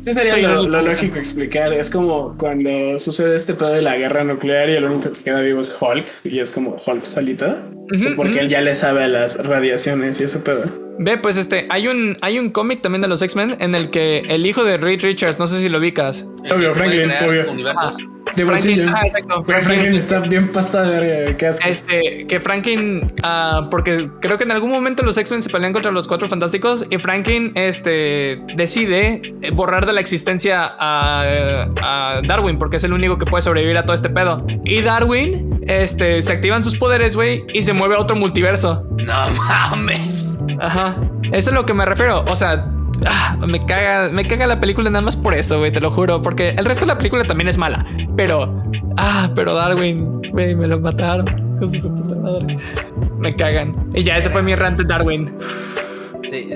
Sí, 0.06 0.12
sería 0.12 0.38
lo, 0.38 0.68
lógico 0.68 1.18
explicar. 1.18 1.72
Es 1.72 1.90
como 1.90 2.36
cuando 2.38 2.96
sucede 3.00 3.34
este 3.34 3.54
pedo 3.54 3.70
de 3.70 3.82
la 3.82 3.96
guerra 3.96 4.22
nuclear 4.22 4.70
y 4.70 4.74
el 4.74 4.84
único 4.84 5.10
que 5.10 5.20
queda 5.20 5.40
vivo 5.40 5.60
es 5.60 5.76
Hulk, 5.80 6.06
y 6.22 6.38
es 6.38 6.52
como 6.52 6.76
Hulk 6.76 7.04
solita. 7.04 7.64
Pues 7.88 8.14
porque 8.14 8.38
él 8.38 8.48
ya 8.48 8.60
le 8.60 8.76
sabe 8.76 9.02
a 9.02 9.08
las 9.08 9.44
radiaciones 9.44 10.20
y 10.20 10.24
ese 10.24 10.38
pedo. 10.38 10.62
Ve, 11.00 11.18
pues 11.18 11.36
este, 11.36 11.66
hay 11.70 11.88
un, 11.88 12.16
hay 12.20 12.38
un 12.38 12.50
cómic 12.50 12.82
también 12.82 13.02
de 13.02 13.08
los 13.08 13.20
X-Men 13.20 13.56
en 13.58 13.74
el 13.74 13.90
que 13.90 14.18
el 14.28 14.46
hijo 14.46 14.62
de 14.62 14.76
Reed 14.76 15.02
Richards, 15.02 15.40
no 15.40 15.48
sé 15.48 15.60
si 15.60 15.68
lo 15.68 15.78
ubicas. 15.78 16.24
Obvio, 16.54 16.72
Franklin, 16.72 17.10
obvio. 17.26 18.15
De 18.36 18.44
Franklin, 18.44 18.88
ah, 18.88 19.00
exacto. 19.02 19.44
Franklin, 19.44 19.94
está 19.94 20.20
bien 20.20 20.48
pasado 20.48 20.92
¿Qué 21.36 21.46
hace? 21.46 21.68
Este, 21.68 22.26
que 22.26 22.38
Franklin, 22.38 23.12
uh, 23.24 23.68
porque 23.70 24.10
creo 24.20 24.36
que 24.36 24.44
en 24.44 24.52
algún 24.52 24.70
momento 24.70 25.02
los 25.02 25.16
X-Men 25.16 25.42
se 25.42 25.48
pelean 25.48 25.72
contra 25.72 25.90
los 25.90 26.06
Cuatro 26.06 26.28
Fantásticos 26.28 26.86
y 26.90 26.98
Franklin, 26.98 27.52
este, 27.54 28.42
decide 28.54 29.34
borrar 29.52 29.86
de 29.86 29.94
la 29.94 30.00
existencia 30.00 30.66
a, 30.78 31.66
a, 31.80 32.20
Darwin 32.26 32.58
porque 32.58 32.76
es 32.76 32.84
el 32.84 32.92
único 32.92 33.18
que 33.18 33.24
puede 33.24 33.42
sobrevivir 33.42 33.78
a 33.78 33.84
todo 33.84 33.94
este 33.94 34.10
pedo. 34.10 34.46
Y 34.64 34.82
Darwin, 34.82 35.60
este, 35.66 36.20
se 36.20 36.32
activan 36.32 36.62
sus 36.62 36.76
poderes, 36.76 37.16
güey, 37.16 37.44
y 37.54 37.62
se 37.62 37.72
mueve 37.72 37.94
a 37.94 37.98
otro 37.98 38.16
multiverso. 38.16 38.86
No 38.98 39.30
mames. 39.30 40.40
Ajá. 40.60 40.96
Eso 41.32 41.50
es 41.50 41.54
lo 41.54 41.64
que 41.64 41.74
me 41.74 41.84
refiero. 41.86 42.24
O 42.28 42.36
sea, 42.36 42.75
Ah, 43.04 43.36
me 43.46 43.64
caga, 43.64 44.10
me 44.10 44.26
caga 44.26 44.46
la 44.46 44.60
película 44.60 44.88
nada 44.90 45.02
más 45.02 45.16
por 45.16 45.34
eso, 45.34 45.58
güey, 45.58 45.72
te 45.72 45.80
lo 45.80 45.90
juro, 45.90 46.22
porque 46.22 46.50
el 46.50 46.64
resto 46.64 46.86
de 46.86 46.92
la 46.92 46.98
película 46.98 47.24
también 47.24 47.48
es 47.48 47.58
mala, 47.58 47.84
pero, 48.16 48.62
ah, 48.96 49.30
pero 49.34 49.54
Darwin, 49.54 50.22
güey, 50.32 50.54
me 50.54 50.66
lo 50.66 50.80
mataron, 50.80 51.26
hijos 51.56 51.72
de 51.72 51.80
su 51.80 51.94
puta 51.94 52.14
madre, 52.14 52.58
me 53.18 53.34
cagan. 53.36 53.90
Y 53.94 54.02
ya 54.02 54.16
ese 54.16 54.30
fue 54.30 54.42
mi 54.42 54.54
rant 54.54 54.80
Darwin. 54.80 55.32
Sí, 56.30 56.48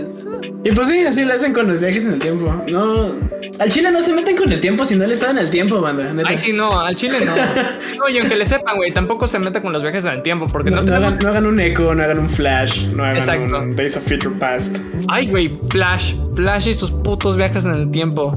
Y 0.65 0.73
pues 0.73 0.89
sí, 0.89 1.01
así 1.01 1.25
lo 1.25 1.35
hacen 1.35 1.53
con 1.53 1.69
los 1.69 1.81
viajes 1.81 2.05
en 2.05 2.15
el 2.15 2.21
tiempo. 2.21 2.53
No. 2.69 3.13
Al 3.59 3.71
chile 3.71 3.91
no 3.91 4.01
se 4.01 4.13
meten 4.13 4.37
con 4.37 4.51
el 4.53 4.61
tiempo 4.61 4.85
si 4.85 4.97
no 4.97 5.07
les 5.07 5.19
saben 5.19 5.39
el 5.39 5.51
tiempo, 5.51 5.81
banda. 5.81 6.13
Ay, 6.25 6.39
sí, 6.39 6.53
no, 6.53 6.79
al 6.79 6.97
chile 6.97 7.19
no. 7.25 7.35
no, 7.99 8.09
y 8.09 8.19
aunque 8.19 8.37
le 8.37 8.47
sepan, 8.47 8.77
güey, 8.77 8.93
tampoco 8.93 9.27
se 9.27 9.39
meta 9.39 9.61
con 9.61 9.73
los 9.73 9.83
viajes 9.83 10.05
en 10.05 10.13
el 10.13 10.23
tiempo. 10.23 10.47
Porque 10.47 10.71
no, 10.71 10.83
no, 10.83 10.95
hagan, 10.95 11.47
un 11.47 11.61
eco, 11.61 11.95
no 11.95 12.03
hagan 12.03 12.19
un 12.19 12.29
flash, 12.29 12.87
no 12.89 13.05
hagan 13.05 13.55
un 13.55 13.77
Days 13.77 13.97
of 13.97 14.05
Future 14.05 14.35
Past. 14.39 14.79
Ay, 15.09 15.29
güey, 15.29 15.51
Flash. 15.71 16.15
Flash 16.35 16.69
y 16.69 16.75
sus 16.75 16.91
putos 16.91 17.37
viajes 17.37 17.65
en 17.65 17.73
el 17.73 17.91
tiempo. 17.91 18.35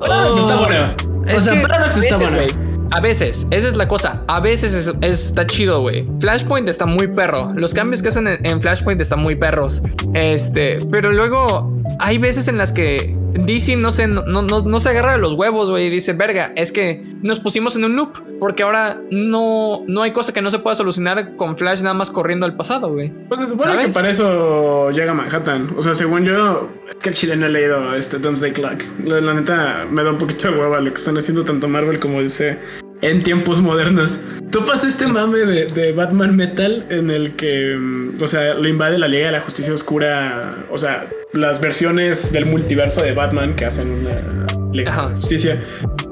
Oh, 0.00 0.38
está 0.38 0.56
bueno. 0.56 0.94
O 1.34 1.40
sea, 1.40 1.60
Paradox 1.62 1.96
está 1.96 2.16
bueno. 2.16 2.67
A 2.90 3.00
veces, 3.00 3.46
esa 3.50 3.68
es 3.68 3.76
la 3.76 3.88
cosa. 3.88 4.22
A 4.26 4.40
veces 4.40 4.92
está 5.02 5.46
chido, 5.46 5.80
güey. 5.80 6.06
Flashpoint 6.20 6.68
está 6.68 6.86
muy 6.86 7.08
perro. 7.08 7.52
Los 7.54 7.74
cambios 7.74 8.02
que 8.02 8.08
hacen 8.08 8.26
en, 8.26 8.62
Flashpoint 8.62 9.00
están 9.00 9.20
muy 9.20 9.34
perros. 9.36 9.82
Este, 10.14 10.78
pero 10.90 11.12
luego 11.12 11.82
hay 11.98 12.18
veces 12.18 12.48
en 12.48 12.58
las 12.58 12.72
que 12.72 13.14
DC 13.34 13.76
no 13.76 13.90
se, 13.90 14.08
no, 14.08 14.22
no, 14.24 14.42
no 14.42 14.80
se 14.80 14.88
agarra 14.88 15.12
de 15.12 15.18
los 15.18 15.34
huevos, 15.34 15.70
güey. 15.70 15.86
Y 15.86 15.90
dice, 15.90 16.12
verga, 16.14 16.52
es 16.56 16.72
que 16.72 17.04
nos 17.22 17.40
pusimos 17.40 17.76
en 17.76 17.84
un 17.84 17.96
loop. 17.96 18.18
Porque 18.38 18.62
ahora 18.62 19.00
no, 19.10 19.82
no 19.88 20.02
hay 20.02 20.12
cosa 20.12 20.32
que 20.32 20.40
no 20.40 20.50
se 20.50 20.60
pueda 20.60 20.76
solucionar 20.76 21.34
con 21.36 21.56
Flash 21.56 21.82
nada 21.82 21.94
más 21.94 22.10
corriendo 22.10 22.46
al 22.46 22.54
pasado, 22.56 22.92
güey. 22.92 23.12
Pues 23.28 23.40
se 23.40 23.46
supone 23.48 23.78
que 23.78 23.88
para 23.88 24.10
eso 24.10 24.90
llega 24.90 25.12
Manhattan. 25.12 25.74
O 25.76 25.82
sea, 25.82 25.94
según 25.94 26.24
yo, 26.24 26.68
es 26.88 26.94
que 26.96 27.08
el 27.08 27.14
chile 27.16 27.36
no 27.36 27.46
he 27.46 27.48
leído 27.48 27.94
este 27.94 28.18
Doomsday 28.18 28.52
Clock. 28.52 28.82
La, 29.04 29.34
neta 29.34 29.86
me 29.90 30.04
da 30.04 30.10
un 30.10 30.18
poquito 30.18 30.52
de 30.52 30.58
hueva 30.58 30.80
lo 30.80 30.92
que 30.92 30.98
están 30.98 31.18
haciendo 31.18 31.44
tanto 31.44 31.68
Marvel 31.68 31.98
como 31.98 32.22
dice 32.22 32.58
en 33.02 33.22
tiempos 33.22 33.60
modernos. 33.60 34.20
Topas 34.50 34.84
este 34.84 35.06
mame 35.06 35.38
de, 35.38 35.92
Batman 35.92 36.34
Metal 36.34 36.86
en 36.90 37.10
el 37.10 37.32
que, 37.36 37.76
mm, 37.76 38.22
o 38.22 38.26
sea, 38.26 38.54
lo 38.54 38.68
invade 38.68 38.98
la 38.98 39.08
Liga 39.08 39.26
de 39.26 39.32
la 39.32 39.40
Justicia 39.40 39.74
Oscura, 39.74 40.64
o 40.70 40.78
sea, 40.78 41.06
las 41.32 41.60
versiones 41.60 42.32
del 42.32 42.46
multiverso 42.46 43.02
de 43.02 43.12
Batman 43.12 43.54
que 43.54 43.66
hacen 43.66 43.90
una 43.90 44.72
Liga 44.72 44.92
de 44.92 44.96
la 45.10 45.16
Justicia. 45.16 45.60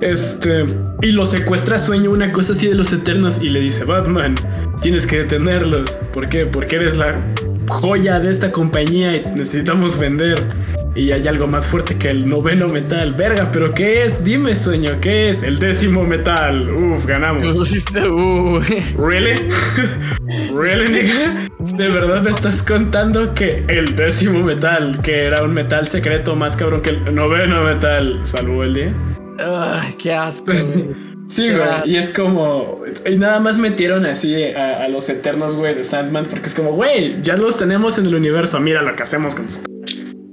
Este, 0.00 0.66
y 1.00 1.12
lo 1.12 1.24
secuestra 1.24 1.78
Sueño, 1.78 2.10
una 2.10 2.32
cosa 2.32 2.52
así 2.52 2.66
de 2.66 2.74
los 2.74 2.92
Eternos, 2.92 3.42
y 3.42 3.48
le 3.48 3.60
dice: 3.60 3.84
Batman, 3.84 4.34
tienes 4.82 5.06
que 5.06 5.20
detenerlos. 5.20 5.92
¿Por 6.12 6.28
qué? 6.28 6.44
Porque 6.44 6.76
eres 6.76 6.98
la 6.98 7.16
joya 7.68 8.20
de 8.20 8.30
esta 8.30 8.52
compañía 8.52 9.16
y 9.16 9.24
necesitamos 9.34 9.98
vender. 9.98 10.38
Y 10.96 11.12
hay 11.12 11.28
algo 11.28 11.46
más 11.46 11.66
fuerte 11.66 11.98
que 11.98 12.08
el 12.08 12.26
noveno 12.26 12.68
metal. 12.68 13.12
Verga, 13.12 13.50
pero 13.52 13.74
¿qué 13.74 14.04
es? 14.04 14.24
Dime, 14.24 14.54
sueño, 14.54 14.98
¿qué 14.98 15.28
es? 15.28 15.42
El 15.42 15.58
décimo 15.58 16.04
metal. 16.04 16.70
Uf, 16.70 17.04
ganamos. 17.04 17.54
Uh. 17.54 18.60
¿Really? 18.98 19.48
¿Really, 20.54 21.02
nigga? 21.02 21.48
¿De 21.58 21.88
verdad 21.90 22.22
me 22.22 22.30
estás 22.30 22.62
contando 22.62 23.34
que 23.34 23.62
el 23.68 23.94
décimo 23.94 24.42
metal, 24.42 25.00
que 25.02 25.24
era 25.24 25.42
un 25.42 25.52
metal 25.52 25.86
secreto 25.86 26.34
más 26.34 26.56
cabrón 26.56 26.80
que 26.80 26.90
el 26.90 27.14
noveno 27.14 27.62
metal, 27.62 28.22
salvó 28.24 28.64
el 28.64 28.72
día? 28.72 28.92
Ay, 29.38 29.94
qué 29.98 30.14
asco, 30.14 30.50
Sí, 31.28 31.50
güey. 31.50 31.68
Y 31.90 31.96
es 31.96 32.10
como. 32.10 32.82
Y 33.04 33.16
nada 33.16 33.40
más 33.40 33.58
metieron 33.58 34.06
así 34.06 34.44
a, 34.44 34.88
los 34.88 35.08
eternos, 35.08 35.56
güey, 35.56 35.74
de 35.74 35.84
Sandman, 35.84 36.24
porque 36.26 36.46
es 36.46 36.54
como, 36.54 36.72
güey, 36.72 37.20
ya 37.22 37.36
los 37.36 37.58
tenemos 37.58 37.98
en 37.98 38.06
el 38.06 38.14
universo. 38.14 38.60
Mira 38.60 38.80
lo 38.80 38.94
que 38.94 39.02
hacemos 39.02 39.34
con 39.34 39.48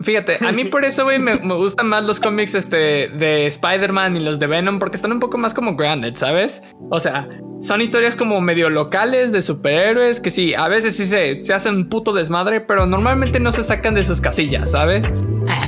Fíjate, 0.04 0.38
a 0.46 0.52
mí 0.52 0.66
por 0.66 0.86
eso, 0.86 1.04
güey, 1.04 1.20
me, 1.20 1.36
gustan 1.36 1.88
más 1.88 2.04
los 2.04 2.20
cómics 2.20 2.56
este, 2.56 3.10
de 3.10 3.48
Spider-Man 3.48 4.16
y 4.18 4.20
los 4.20 4.40
de 4.40 4.48
Venom, 4.48 4.80
porque 4.80 4.98
están 4.98 5.12
un 5.12 5.20
poco 5.20 5.38
más 5.38 5.54
como 5.54 5.76
grounded, 5.76 6.16
¿sabes? 6.16 6.62
O 6.90 7.00
sea, 7.00 7.28
son 7.62 7.82
historias 7.82 8.16
como 8.18 8.42
medio 8.42 8.70
locales 8.70 9.32
de 9.32 9.42
superhéroes 9.42 10.20
que 10.20 10.30
sí, 10.30 10.54
a 10.54 10.68
veces 10.68 10.98
sí 10.98 11.06
se, 11.06 11.44
se 11.44 11.54
hacen 11.54 11.76
un 11.76 11.90
puto 11.90 12.12
desmadre, 12.12 12.60
pero 12.60 12.86
normalmente 12.86 13.40
no 13.40 13.52
se 13.54 13.64
sacan 13.64 13.96
de 13.96 14.04
sus 14.04 14.20
casillas, 14.20 14.72
¿sabes? 14.72 15.12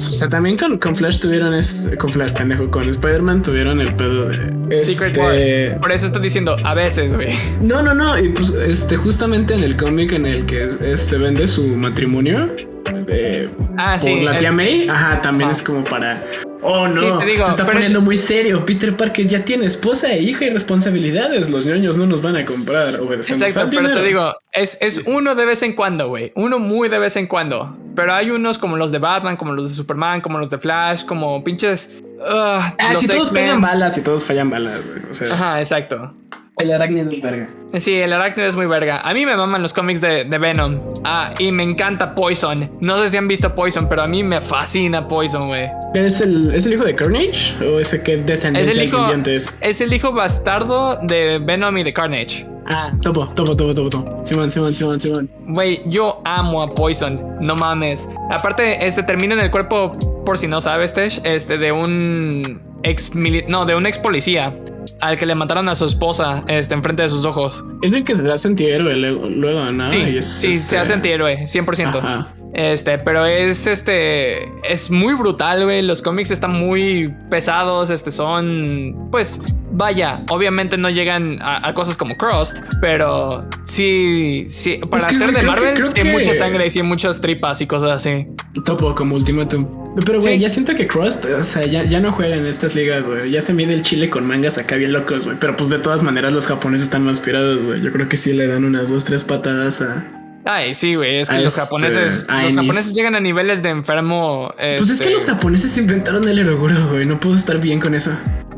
O 0.06 0.12
sea, 0.12 0.28
también 0.28 0.58
con, 0.58 0.78
con 0.78 0.96
Flash 0.96 1.22
tuvieron 1.22 1.54
es 1.54 1.90
con 1.98 2.12
Flash 2.12 2.34
pendejo, 2.34 2.70
con 2.70 2.90
Spider-Man 2.90 3.42
tuvieron 3.44 3.80
el 3.80 3.96
pedo 3.96 4.28
de 4.28 4.78
Secret 4.84 5.18
este... 5.18 5.70
Wars. 5.70 5.80
Por 5.80 5.92
eso 5.92 6.08
estoy 6.08 6.22
diciendo 6.22 6.58
a 6.64 6.74
veces, 6.74 7.14
güey. 7.14 7.34
No, 7.62 7.82
no, 7.82 7.94
no. 7.94 8.18
Y 8.18 8.30
pues 8.30 8.52
este, 8.52 8.98
justamente 8.98 9.54
en 9.54 9.64
el 9.64 9.78
cómic 9.78 10.12
en 10.14 10.26
el 10.26 10.46
que 10.46 10.66
este 10.66 11.18
vende 11.18 11.48
su 11.48 11.76
matrimonio 11.76 12.50
de 12.94 13.50
ah, 13.78 13.98
por 14.00 14.22
la 14.22 14.38
tía 14.38 14.52
May, 14.52 14.88
ajá, 14.88 15.22
también 15.22 15.52
es 15.52 15.62
como 15.62 15.84
para 15.84 16.22
Oh, 16.68 16.88
no. 16.88 17.22
se 17.22 17.36
está 17.36 17.66
poniendo 17.66 18.02
muy 18.02 18.18
serio. 18.18 18.66
Peter 18.66 18.96
Parker 18.96 19.28
ya 19.28 19.46
tiene 19.46 19.68
esposa 19.68 20.12
e 20.12 20.22
hija 20.24 20.46
y 20.46 20.50
responsabilidades. 20.50 21.52
Los 21.52 21.68
niños 21.68 21.96
no 21.96 22.08
nos 22.08 22.24
van 22.24 22.38
a 22.38 22.46
comprar. 22.46 23.00
Exacto, 23.14 23.68
pero 23.70 23.94
te 23.94 24.02
digo, 24.02 24.34
es, 24.52 24.80
es 24.82 25.04
uno 25.06 25.36
de 25.36 25.46
vez 25.46 25.62
en 25.62 25.74
cuando, 25.74 26.08
güey. 26.08 26.32
Uno 26.36 26.58
muy 26.58 26.90
de 26.90 26.98
vez 26.98 27.18
en 27.18 27.28
cuando. 27.28 27.78
Pero 27.96 28.14
hay 28.14 28.32
unos 28.32 28.58
como 28.58 28.78
los 28.78 28.92
de 28.92 28.98
Batman, 28.98 29.38
como 29.38 29.54
los 29.54 29.70
de 29.70 29.76
Superman, 29.76 30.22
como 30.22 30.40
los 30.40 30.50
de 30.50 30.58
Flash, 30.58 31.06
como 31.06 31.44
pinches. 31.44 31.92
ah, 32.28 32.74
si 32.96 33.08
todos 33.08 33.30
pegan 33.30 33.62
balas 33.62 33.98
y 34.00 34.02
todos 34.02 34.26
fallan 34.26 34.50
balas, 34.50 34.82
güey. 34.84 35.32
Ajá, 35.32 35.60
exacto. 35.60 36.14
El 36.58 36.72
arácnido 36.72 37.10
es 37.10 37.22
verga. 37.22 37.50
Sí, 37.80 37.96
el 37.96 38.14
arácnido 38.14 38.48
es 38.48 38.56
muy 38.56 38.66
verga. 38.66 39.02
A 39.02 39.14
mí 39.14 39.26
me 39.26 39.36
maman 39.36 39.62
los 39.62 39.74
cómics 39.74 40.00
de, 40.00 40.24
Venom. 40.24 40.80
Ah, 41.04 41.34
y 41.38 41.52
me 41.52 41.64
encanta 41.64 42.16
Poison. 42.16 42.72
No 42.80 42.98
sé 43.00 43.10
si 43.10 43.18
han 43.18 43.28
visto 43.28 43.54
Poison, 43.54 43.90
pero 43.90 44.04
a 44.04 44.08
mí 44.08 44.24
me 44.24 44.40
fascina 44.40 45.06
Poison, 45.06 45.48
güey. 45.48 45.70
¿Es 45.94 46.22
el, 46.22 46.54
¿Es 46.56 46.66
el 46.66 46.74
hijo 46.74 46.86
de 46.86 46.96
Carnage? 46.96 47.62
¿O 47.66 47.80
ese 47.80 48.02
que 48.02 48.18
descendencia 48.18 48.72
es 48.72 48.78
el 48.78 48.86
hijo, 48.86 49.12
es? 49.26 49.58
Es 49.60 49.82
el 49.82 49.94
hijo 49.94 50.14
bastardo 50.14 50.98
de 51.04 51.40
Venom 51.40 51.78
y 51.78 51.84
de 51.84 51.92
Carnage. 51.92 52.48
Ah, 52.68 52.92
topo, 53.02 53.28
topo, 53.36 53.56
topo, 53.56 53.74
topo, 53.74 53.90
topo. 53.90 54.22
Simón, 54.26 54.50
Simón, 54.50 54.74
Simón, 54.74 55.00
Simón. 55.00 55.30
Güey, 55.48 55.84
yo 55.86 56.22
amo 56.26 56.64
a 56.64 56.74
Poison. 56.74 57.38
No 57.40 57.56
mames. 57.56 58.10
Aparte, 58.32 58.86
este 58.86 59.04
termina 59.04 59.36
en 59.36 59.40
el 59.40 59.52
cuerpo, 59.52 59.96
por 60.26 60.38
si 60.38 60.48
no 60.48 60.62
sabes, 60.62 60.94
Tesh, 60.94 61.22
este, 61.24 61.58
de 61.58 61.72
un 61.72 62.62
ex 62.84 63.14
no, 63.16 63.66
de 63.66 63.76
un 63.76 63.86
ex 63.86 63.98
policía 63.98 64.58
al 65.02 65.18
que 65.18 65.26
le 65.26 65.36
mataron 65.36 65.68
a 65.70 65.76
su 65.76 65.86
esposa 65.86 66.44
este, 66.48 66.74
enfrente 66.74 67.04
de 67.04 67.10
sus 67.10 67.26
ojos. 67.26 67.64
Es 67.82 67.94
el 67.94 68.04
que 68.04 68.16
se 68.16 68.32
hace 68.32 68.48
antihéroe 68.48 68.96
luego, 68.96 69.72
¿no? 69.72 69.92
Sí, 69.92 70.22
sí 70.22 70.54
se 70.54 70.78
hace 70.78 70.94
antihéroe, 70.94 71.44
100%. 71.44 72.28
Este, 72.56 72.98
pero 73.00 73.26
es 73.26 73.68
este. 73.68 74.46
Es 74.64 74.90
muy 74.90 75.14
brutal, 75.14 75.66
güey. 75.66 75.82
Los 75.82 76.02
cómics 76.02 76.32
están 76.32 76.54
muy 76.54 77.14
pesados. 77.30 77.90
Este 77.90 78.12
son. 78.12 79.10
Pues. 79.12 79.42
Vaya, 79.78 80.24
obviamente 80.30 80.78
no 80.78 80.90
llegan 80.90 81.40
a, 81.42 81.74
cosas 81.74 81.98
como 81.98 82.16
Crust, 82.16 82.60
pero 82.80 83.46
sí, 83.66 84.46
sí, 84.48 84.80
para 84.90 85.06
hacer 85.06 85.34
de 85.34 85.42
Marvel, 85.42 85.86
sí 85.86 86.00
hay 86.00 86.08
mucha 86.14 86.34
sangre 86.34 86.68
y 86.68 86.70
sí 86.70 86.80
hay 86.80 86.86
muchas 86.86 87.20
tripas 87.20 87.60
y 87.60 87.68
cosas 87.68 87.90
así. 87.90 88.26
Topo 88.64 88.96
como 88.96 89.16
Ultimatum. 89.16 89.68
Pero, 90.06 90.22
güey, 90.22 90.40
ya 90.40 90.48
siento 90.48 90.76
que 90.76 90.88
Crust, 90.88 91.26
o 91.26 91.44
sea, 91.44 91.66
ya, 91.66 91.84
ya 91.84 92.00
no 92.00 92.14
juega 92.14 92.38
en 92.38 92.46
estas 92.46 92.74
ligas, 92.74 93.04
güey. 93.04 93.30
Ya 93.32 93.42
se 93.42 93.54
mide 93.54 93.74
el 93.74 93.84
chile 93.84 94.10
con 94.10 94.26
mangas 94.26 94.58
acá 94.58 94.78
bien 94.78 94.94
locos, 94.94 95.26
güey. 95.26 95.38
Pero 95.42 95.58
pues 95.58 95.70
de 95.70 95.80
todas 95.80 96.04
maneras 96.04 96.32
los 96.32 96.48
japoneses 96.48 96.86
están 96.86 97.04
más 97.04 97.20
pirados, 97.20 97.62
güey. 97.62 97.82
Yo 97.82 97.92
creo 97.92 98.08
que 98.08 98.16
sí 98.16 98.32
le 98.32 98.48
dan 98.48 98.64
unas 98.64 98.90
dos, 98.90 99.04
tres 99.04 99.26
patadas 99.26 99.82
a... 99.82 100.25
Ay, 100.46 100.74
sí, 100.76 100.96
güey. 100.96 101.20
Es 101.20 101.30
que 101.30 101.40
los 101.40 101.54
este, 101.54 101.62
japoneses, 101.62 102.28
los 102.30 102.56
japoneses 102.56 102.94
llegan 102.94 103.16
a 103.16 103.20
niveles 103.20 103.64
de 103.64 103.70
enfermo. 103.70 104.54
Pues 104.56 104.90
es 104.90 105.02
que 105.02 105.10
los 105.10 105.24
este, 105.24 105.34
japoneses 105.34 105.76
inventaron 105.78 106.28
el 106.28 106.40
eroguro, 106.40 106.76
güey. 106.92 107.06
No 107.06 107.20
puedo 107.20 107.36
estar 107.36 107.60
bien 107.60 107.80
con 107.80 107.96
eso. 107.96 108.12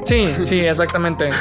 Sí, 0.04 0.28
sí, 0.46 0.60
exactamente. 0.60 1.30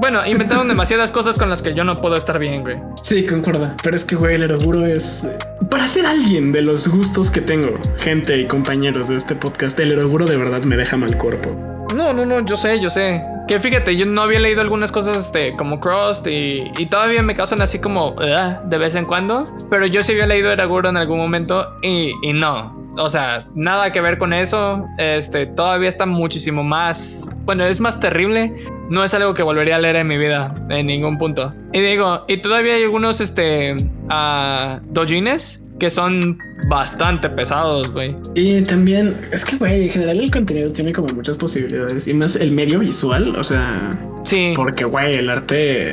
Bueno, 0.00 0.26
inventaron 0.26 0.66
demasiadas 0.66 1.10
cosas 1.10 1.36
con 1.36 1.50
las 1.50 1.60
que 1.60 1.74
yo 1.74 1.84
no 1.84 2.00
puedo 2.00 2.16
estar 2.16 2.38
bien, 2.38 2.62
güey. 2.62 2.78
Sí, 3.02 3.26
concuerdo. 3.26 3.74
Pero 3.82 3.96
es 3.96 4.04
que, 4.06 4.16
güey, 4.16 4.36
el 4.36 4.44
eroguro 4.44 4.86
es... 4.86 5.28
Para 5.68 5.86
ser 5.86 6.06
alguien 6.06 6.52
de 6.52 6.62
los 6.62 6.88
gustos 6.88 7.30
que 7.30 7.42
tengo, 7.42 7.78
gente 7.98 8.38
y 8.38 8.46
compañeros 8.46 9.08
de 9.08 9.16
este 9.16 9.34
podcast, 9.34 9.78
el 9.78 9.92
eroguro 9.92 10.24
de 10.24 10.38
verdad 10.38 10.62
me 10.62 10.78
deja 10.78 10.96
mal 10.96 11.18
cuerpo. 11.18 11.86
No, 11.94 12.14
no, 12.14 12.24
no, 12.24 12.40
yo 12.46 12.56
sé, 12.56 12.80
yo 12.80 12.88
sé. 12.88 13.22
Que 13.50 13.58
fíjate, 13.58 13.96
yo 13.96 14.06
no 14.06 14.22
había 14.22 14.38
leído 14.38 14.60
algunas 14.60 14.92
cosas 14.92 15.26
este, 15.26 15.56
como 15.56 15.80
Crust 15.80 16.24
y, 16.28 16.70
todavía 16.88 17.20
me 17.20 17.34
causan 17.34 17.60
así 17.60 17.80
como 17.80 18.12
de 18.12 18.78
vez 18.78 18.94
en 18.94 19.06
cuando. 19.06 19.52
Pero 19.68 19.86
yo 19.86 20.04
sí 20.04 20.12
había 20.12 20.28
leído 20.28 20.52
Eraguro 20.52 20.88
en 20.88 20.96
algún 20.96 21.18
momento 21.18 21.66
y, 21.82 22.12
no 22.32 22.78
o 22.96 23.08
sea, 23.08 23.48
nada 23.56 23.90
que 23.90 24.00
ver 24.00 24.18
con 24.18 24.32
eso. 24.32 24.86
Este 24.98 25.46
todavía 25.46 25.88
está 25.88 26.06
muchísimo 26.06 26.62
más. 26.62 27.26
Bueno, 27.44 27.64
es 27.64 27.80
más 27.80 27.98
terrible. 27.98 28.54
No 28.88 29.02
es 29.02 29.14
algo 29.14 29.34
que 29.34 29.42
volvería 29.42 29.74
a 29.74 29.78
leer 29.80 29.96
en 29.96 30.06
mi 30.06 30.16
vida 30.16 30.54
en 30.68 30.86
ningún 30.86 31.18
punto. 31.18 31.52
Y 31.72 31.80
digo, 31.80 32.24
y 32.28 32.36
todavía 32.36 32.74
hay 32.74 32.84
algunos 32.84 33.20
este 33.20 33.74
uh, 33.74 34.80
dojines 34.84 35.64
que 35.80 35.90
son 35.90 36.38
bastante 36.68 37.28
pesados, 37.30 37.90
güey. 37.92 38.16
Y 38.34 38.62
también 38.62 39.16
es 39.32 39.44
que, 39.44 39.56
güey, 39.56 39.84
en 39.84 39.90
general 39.90 40.18
el 40.18 40.30
contenido 40.30 40.72
tiene 40.72 40.92
como 40.92 41.08
muchas 41.14 41.36
posibilidades 41.36 42.08
y 42.08 42.14
más 42.14 42.36
el 42.36 42.52
medio 42.52 42.78
visual, 42.78 43.34
o 43.36 43.44
sea, 43.44 43.98
sí, 44.24 44.52
porque, 44.56 44.84
güey, 44.84 45.16
el 45.16 45.30
arte, 45.30 45.92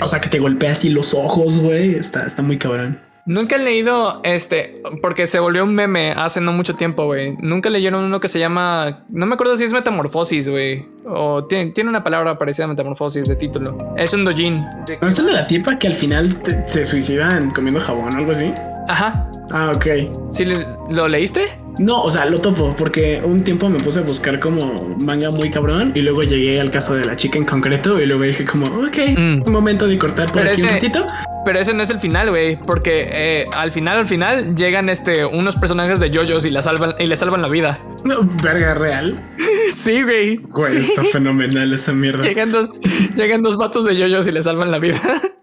o 0.00 0.08
sea, 0.08 0.20
que 0.20 0.28
te 0.28 0.38
golpea 0.38 0.72
así 0.72 0.90
los 0.90 1.14
ojos, 1.14 1.58
güey, 1.58 1.94
está, 1.94 2.26
está 2.26 2.42
muy 2.42 2.58
cabrón. 2.58 2.98
Nunca 3.24 3.54
he 3.54 3.58
leído 3.60 4.20
este, 4.24 4.82
porque 5.00 5.28
se 5.28 5.38
volvió 5.38 5.62
un 5.62 5.74
meme 5.76 6.10
hace 6.10 6.40
no 6.40 6.52
mucho 6.52 6.74
tiempo, 6.74 7.04
güey. 7.04 7.36
Nunca 7.40 7.70
leyeron 7.70 8.02
uno 8.02 8.18
que 8.18 8.26
se 8.26 8.40
llama, 8.40 9.04
no 9.10 9.26
me 9.26 9.34
acuerdo 9.34 9.56
si 9.56 9.62
es 9.62 9.72
Metamorfosis, 9.72 10.48
güey. 10.48 10.84
O 11.06 11.44
tiene, 11.44 11.70
tiene, 11.70 11.90
una 11.90 12.02
palabra 12.02 12.36
parecida 12.36 12.64
a 12.64 12.68
Metamorfosis 12.68 13.28
de 13.28 13.36
título. 13.36 13.94
Es 13.96 14.12
un 14.12 14.24
dojin. 14.24 14.64
¿No 15.00 15.06
es 15.06 15.18
el 15.20 15.26
de 15.26 15.32
la 15.32 15.46
tipa 15.46 15.78
que 15.78 15.86
al 15.86 15.94
final 15.94 16.36
se 16.66 16.84
suicidan 16.84 17.50
comiendo 17.50 17.80
jabón 17.80 18.14
o 18.14 18.18
algo 18.18 18.32
así? 18.32 18.52
Ajá. 18.88 19.28
Ah, 19.50 19.72
ok. 19.74 19.86
¿Sí 20.32 20.44
lo 20.90 21.08
leíste? 21.08 21.62
No, 21.78 22.02
o 22.02 22.10
sea, 22.10 22.26
lo 22.26 22.40
topo 22.40 22.74
porque 22.76 23.22
un 23.24 23.44
tiempo 23.44 23.68
me 23.68 23.78
puse 23.78 24.00
a 24.00 24.02
buscar 24.02 24.38
como 24.40 24.96
manga 25.00 25.30
muy 25.30 25.50
cabrón 25.50 25.92
y 25.94 26.00
luego 26.00 26.22
llegué 26.22 26.60
al 26.60 26.70
caso 26.70 26.94
de 26.94 27.04
la 27.04 27.16
chica 27.16 27.38
en 27.38 27.44
concreto 27.44 28.00
y 28.00 28.06
luego 28.06 28.22
dije 28.22 28.44
como, 28.44 28.66
ok, 28.66 28.98
mm. 29.16 29.42
un 29.46 29.52
momento 29.52 29.86
de 29.86 29.98
cortar 29.98 30.30
por 30.30 30.46
aquí 30.46 30.62
un 30.62 30.68
ratito. 30.68 31.06
Pero 31.44 31.58
ese 31.58 31.74
no 31.74 31.82
es 31.82 31.90
el 31.90 31.98
final, 31.98 32.30
güey, 32.30 32.56
porque 32.56 33.08
eh, 33.10 33.46
al 33.52 33.72
final, 33.72 33.98
al 33.98 34.06
final 34.06 34.54
llegan 34.54 34.88
este 34.88 35.24
unos 35.24 35.56
personajes 35.56 35.98
de 35.98 36.10
JoJo's 36.10 36.44
y 36.44 36.50
la 36.50 36.62
salvan 36.62 36.94
y 36.98 37.06
le 37.06 37.16
salvan 37.16 37.42
la 37.42 37.48
vida. 37.48 37.80
No, 38.04 38.20
verga 38.42 38.74
real. 38.74 39.20
sí, 39.74 40.02
güey. 40.02 40.36
Güey, 40.36 40.76
está 40.76 41.02
fenomenal 41.04 41.72
esa 41.72 41.92
mierda. 41.92 42.22
Llegan 42.22 42.50
dos, 42.50 42.70
llegan 43.16 43.42
dos 43.42 43.56
vatos 43.56 43.84
de 43.84 43.96
JoJo's 43.96 44.26
y 44.26 44.32
le 44.32 44.42
salvan 44.42 44.70
la 44.70 44.78
vida. 44.78 45.00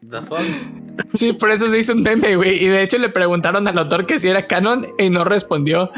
Sí, 1.13 1.33
por 1.33 1.51
eso 1.51 1.67
se 1.69 1.79
hizo 1.79 1.93
un 1.93 2.01
meme, 2.01 2.35
güey. 2.35 2.63
Y 2.63 2.67
de 2.67 2.83
hecho 2.83 2.97
le 2.97 3.09
preguntaron 3.09 3.67
al 3.67 3.77
autor 3.77 4.05
que 4.05 4.19
si 4.19 4.27
era 4.27 4.47
canon 4.47 4.87
y 4.97 5.09
no 5.09 5.23
respondió. 5.23 5.91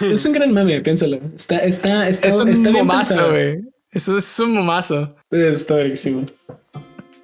Es 0.00 0.24
un 0.24 0.32
gran 0.32 0.52
meme, 0.52 0.80
piénsalo. 0.80 1.20
Está, 1.34 1.58
está, 1.58 2.08
está, 2.08 2.28
es 2.28 2.40
un 2.40 2.48
está 2.48 2.70
momazo, 2.70 3.30
güey. 3.30 3.60
Eso 3.90 4.16
es 4.16 4.40
un 4.40 4.54
momazo. 4.54 5.14
Está 5.30 5.74
buenísimo. 5.74 6.26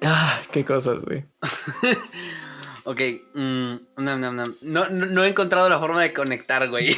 Ah, 0.01 0.39
qué 0.51 0.63
cosas, 0.63 1.03
güey. 1.03 1.25
ok, 2.83 3.01
mm, 3.33 3.73
no, 3.97 4.17
no, 4.17 4.31
no, 4.31 4.55
no, 4.61 4.89
no, 4.89 5.23
he 5.23 5.29
encontrado 5.29 5.67
la 5.67 5.79
forma 5.79 6.01
de 6.01 6.13
conectar, 6.13 6.69
güey. 6.69 6.95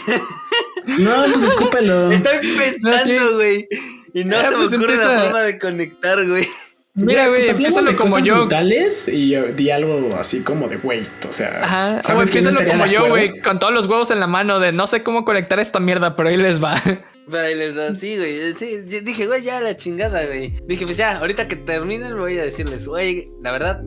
no, 0.99 1.23
pues 1.31 1.43
escúpelo. 1.43 2.11
Estoy 2.11 2.37
pensando, 2.57 3.35
güey. 3.35 3.67
Y 4.13 4.25
no 4.25 4.37
ah, 4.37 4.43
se 4.43 4.51
me 4.51 4.57
pues 4.57 4.73
ocurre 4.73 4.97
la 4.97 5.21
forma 5.21 5.41
de 5.41 5.57
conectar, 5.57 6.27
güey. 6.27 6.47
Mira, 6.93 7.27
güey, 7.29 7.47
empiézalo 7.47 7.95
como 7.95 8.19
yo. 8.19 8.35
brutales 8.35 9.07
y 9.07 9.35
di 9.35 9.69
algo 9.69 10.15
así 10.19 10.41
como 10.41 10.67
de 10.67 10.77
güey. 10.77 11.01
O 11.27 11.31
sea, 11.31 11.63
Ajá. 11.63 12.01
O 12.15 12.21
empiézalo 12.21 12.59
como 12.65 12.85
yo, 12.85 13.07
güey, 13.07 13.39
con 13.39 13.59
todos 13.59 13.73
los 13.73 13.87
huevos 13.87 14.11
en 14.11 14.19
la 14.19 14.27
mano 14.27 14.59
de 14.59 14.71
no 14.71 14.87
sé 14.87 15.03
cómo 15.03 15.23
conectar 15.23 15.59
esta 15.59 15.79
mierda, 15.79 16.15
pero 16.15 16.29
ahí 16.29 16.37
les 16.37 16.63
va. 16.63 16.81
Pero 17.29 17.43
ahí 17.43 17.55
les 17.55 17.77
va, 17.77 17.93
sí, 17.93 18.17
güey. 18.17 18.53
Sí, 18.55 18.81
dije, 18.81 19.25
güey, 19.25 19.43
ya 19.43 19.61
la 19.61 19.77
chingada, 19.77 20.25
güey. 20.25 20.53
Dije, 20.67 20.85
pues 20.85 20.97
ya, 20.97 21.19
ahorita 21.19 21.47
que 21.47 21.55
terminen 21.55 22.17
voy 22.17 22.37
a 22.37 22.43
decirles, 22.43 22.87
güey, 22.87 23.29
la 23.41 23.51
verdad. 23.51 23.83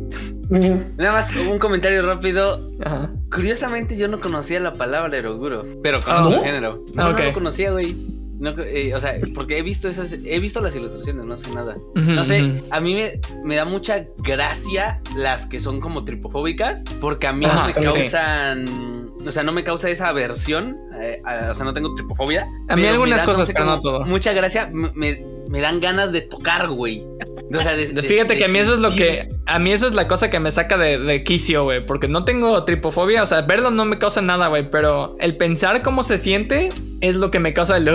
Nada 0.96 1.12
más 1.12 1.34
un 1.34 1.58
comentario 1.58 2.06
rápido. 2.06 2.70
Ajá. 2.82 3.10
Curiosamente 3.30 3.96
yo 3.96 4.08
no 4.08 4.20
conocía 4.20 4.60
la 4.60 4.74
palabra 4.74 5.16
eroguro, 5.18 5.66
pero 5.82 6.00
conozco 6.00 6.34
el 6.34 6.44
género. 6.44 6.84
No, 6.94 7.12
no 7.12 7.18
lo 7.18 7.32
conocía, 7.34 7.72
güey. 7.72 7.96
No, 8.44 8.50
eh, 8.62 8.94
o 8.94 9.00
sea, 9.00 9.18
porque 9.34 9.56
he 9.56 9.62
visto 9.62 9.88
esas, 9.88 10.12
he 10.12 10.38
visto 10.38 10.60
las 10.60 10.76
ilustraciones, 10.76 11.24
no 11.24 11.34
sé 11.34 11.50
nada. 11.50 11.78
no 11.94 12.24
sé, 12.26 12.62
a 12.70 12.78
mí 12.78 12.94
me, 12.94 13.20
me, 13.42 13.56
da 13.56 13.64
mucha 13.64 14.06
gracia 14.18 15.00
las 15.16 15.46
que 15.46 15.60
son 15.60 15.80
como 15.80 16.04
tripofóbicas, 16.04 16.84
porque 17.00 17.26
a 17.26 17.32
mí 17.32 17.46
no 17.46 17.66
me 17.66 17.72
causan, 17.72 19.14
o 19.26 19.32
sea, 19.32 19.42
no 19.42 19.52
me 19.52 19.64
causa 19.64 19.88
esa 19.88 20.08
aversión, 20.08 20.76
eh, 21.00 21.22
o 21.48 21.54
sea, 21.54 21.64
no 21.64 21.72
tengo 21.72 21.94
tripofobia. 21.94 22.46
A 22.68 22.76
mí 22.76 22.84
algunas 22.84 23.22
cosas, 23.22 23.50
pero 23.50 23.64
no 23.64 23.80
todo. 23.80 24.04
Mucha 24.04 24.34
gracia, 24.34 24.70
me, 24.70 25.24
me 25.48 25.60
dan 25.60 25.80
ganas 25.80 26.12
de 26.12 26.20
tocar, 26.22 26.68
güey. 26.68 27.04
Fíjate 28.06 28.36
que 28.36 28.44
a 28.44 28.48
mí 28.48 28.58
eso 28.58 28.74
es 28.74 28.80
lo 28.80 28.94
que. 28.94 29.28
A 29.46 29.58
mí 29.58 29.72
eso 29.72 29.86
es 29.86 29.94
la 29.94 30.08
cosa 30.08 30.30
que 30.30 30.40
me 30.40 30.50
saca 30.50 30.78
de, 30.78 30.98
de 30.98 31.22
quicio, 31.22 31.64
güey. 31.64 31.84
Porque 31.84 32.08
no 32.08 32.24
tengo 32.24 32.64
tripofobia. 32.64 33.22
O 33.22 33.26
sea, 33.26 33.42
verlo 33.42 33.70
no 33.70 33.84
me 33.84 33.98
causa 33.98 34.22
nada, 34.22 34.48
güey. 34.48 34.70
Pero 34.70 35.16
el 35.20 35.36
pensar 35.36 35.82
cómo 35.82 36.02
se 36.02 36.18
siente 36.18 36.70
es 37.00 37.16
lo 37.16 37.30
que 37.30 37.40
me 37.40 37.52
causa 37.52 37.76
el. 37.76 37.88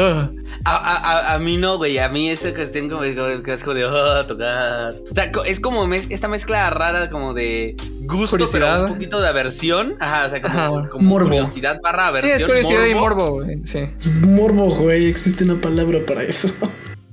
A, 0.65 1.34
a, 1.34 1.39
mí 1.39 1.58
no, 1.58 1.77
güey. 1.77 1.98
A 1.98 2.10
mí 2.10 2.29
esa 2.29 2.53
cuestión 2.53 2.89
como, 2.89 3.01
que 3.01 3.53
es 3.53 3.63
como 3.63 3.75
de 3.75 3.86
oh, 3.86 4.25
tocar. 4.25 4.96
O 5.10 5.15
sea, 5.15 5.32
es 5.46 5.60
como 5.60 5.91
esta 5.94 6.27
mezcla 6.27 6.70
rara, 6.70 7.10
como 7.10 7.34
de 7.34 7.75
gusto, 8.01 8.46
pero 8.51 8.86
un 8.86 8.94
poquito 8.94 9.20
de 9.20 9.27
aversión. 9.27 9.96
Ajá, 10.00 10.27
o 10.27 10.29
sea, 10.29 10.41
como, 10.89 11.20
curiosidad 11.20 11.79
barra 11.82 12.08
aversión. 12.08 12.32
Sí, 12.32 12.38
es 12.38 12.46
curiosidad 12.46 12.86
y 12.86 12.94
morbo, 12.94 13.32
güey. 13.32 13.60
Sí. 13.63 13.89
Morbo, 14.22 14.70
güey. 14.75 15.08
Existe 15.08 15.44
una 15.44 15.60
palabra 15.60 16.00
para 16.06 16.24
eso. 16.24 16.50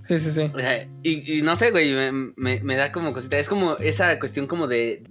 Sí, 0.06 0.20
sí, 0.20 0.30
sí. 0.30 0.52
y, 1.02 1.42
no 1.42 1.56
sé, 1.56 1.70
güey, 1.70 1.92
me, 2.36 2.76
da 2.76 2.92
como 2.92 3.12
cosita. 3.12 3.38
Es 3.38 3.48
como 3.48 3.76
esa 3.78 4.18
cuestión 4.18 4.46
como 4.46 4.68
de, 4.68 5.02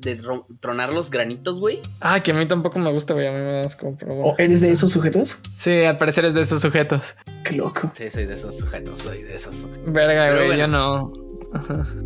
tronar 0.60 0.94
los 0.94 1.12
granitos, 1.12 1.60
güey. 1.60 1.82
Ah, 2.00 2.22
que 2.22 2.32
a 2.32 2.34
mí 2.34 2.46
tampoco 2.48 2.80
me 2.80 2.92
gusta, 2.92 3.14
güey. 3.14 3.28
A 3.28 3.32
mí 3.32 3.38
me 3.38 3.54
das 3.64 3.75
como... 3.75 3.96
¿O 4.08 4.36
¿Eres 4.38 4.62
de 4.62 4.72
esos 4.72 4.92
sujetos? 4.92 5.40
Sí, 5.56 5.84
al 5.84 5.98
parecer 5.98 6.25
es 6.25 6.34
de 6.34 6.42
esos 6.42 6.62
sujetos. 6.62 7.16
Qué 7.44 7.56
loco. 7.56 7.92
Sí, 7.94 8.10
soy 8.10 8.25
de 8.25 8.36
esos 8.36 8.58
sujetos, 8.58 9.02
soy 9.02 9.24
de 9.24 9.36
esos. 9.36 9.68
Verga, 9.86 10.34
güey, 10.34 10.58
yo 10.58 10.68
no. 10.68 11.25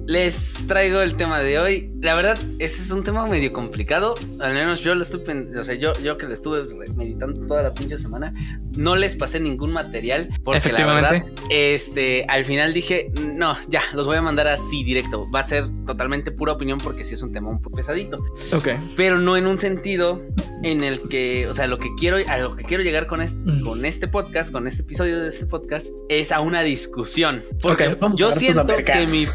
Les 0.07 0.65
traigo 0.67 1.01
el 1.01 1.15
tema 1.15 1.39
de 1.39 1.59
hoy. 1.59 1.91
La 2.01 2.15
verdad, 2.15 2.37
ese 2.59 2.81
es 2.81 2.91
un 2.91 3.03
tema 3.03 3.25
medio 3.27 3.51
complicado. 3.53 4.15
Al 4.39 4.53
menos 4.53 4.81
yo 4.81 4.95
lo 4.95 5.03
estuve, 5.03 5.57
o 5.57 5.63
sea, 5.63 5.75
yo, 5.75 5.93
yo 6.01 6.17
que 6.17 6.25
lo 6.25 6.33
estuve 6.33 6.63
meditando 6.93 7.45
toda 7.47 7.63
la 7.63 7.73
pinche 7.73 7.97
semana, 7.97 8.33
no 8.75 8.95
les 8.95 9.15
pasé 9.15 9.39
ningún 9.39 9.71
material 9.71 10.29
porque 10.43 10.71
la 10.71 10.85
verdad, 10.85 11.23
este, 11.49 12.25
al 12.27 12.45
final 12.45 12.73
dije, 12.73 13.11
no, 13.35 13.57
ya, 13.67 13.81
los 13.93 14.07
voy 14.07 14.17
a 14.17 14.21
mandar 14.21 14.47
así 14.47 14.83
directo. 14.83 15.29
Va 15.29 15.41
a 15.41 15.43
ser 15.43 15.65
totalmente 15.85 16.31
pura 16.31 16.53
opinión 16.53 16.79
porque 16.79 17.05
sí 17.05 17.13
es 17.13 17.21
un 17.21 17.31
tema 17.31 17.49
un 17.49 17.61
poco 17.61 17.77
pesadito. 17.77 18.23
Ok. 18.53 18.69
Pero 18.95 19.19
no 19.19 19.37
en 19.37 19.47
un 19.47 19.57
sentido 19.57 20.21
en 20.63 20.83
el 20.83 21.07
que, 21.07 21.47
o 21.47 21.53
sea, 21.53 21.67
lo 21.67 21.77
que 21.77 21.89
quiero, 21.97 22.17
a 22.27 22.37
lo 22.37 22.55
que 22.55 22.63
quiero 22.63 22.83
llegar 22.83 23.07
con 23.07 23.21
este, 23.21 23.39
mm. 23.39 23.63
con 23.63 23.85
este 23.85 24.07
podcast, 24.07 24.51
con 24.51 24.67
este 24.67 24.81
episodio 24.81 25.19
de 25.19 25.29
este 25.29 25.45
podcast, 25.45 25.89
es 26.09 26.31
a 26.31 26.41
una 26.41 26.61
discusión. 26.61 27.43
Porque 27.61 27.97
yo 28.15 28.31
siento 28.31 28.65
que 28.67 29.05
mi 29.11 29.25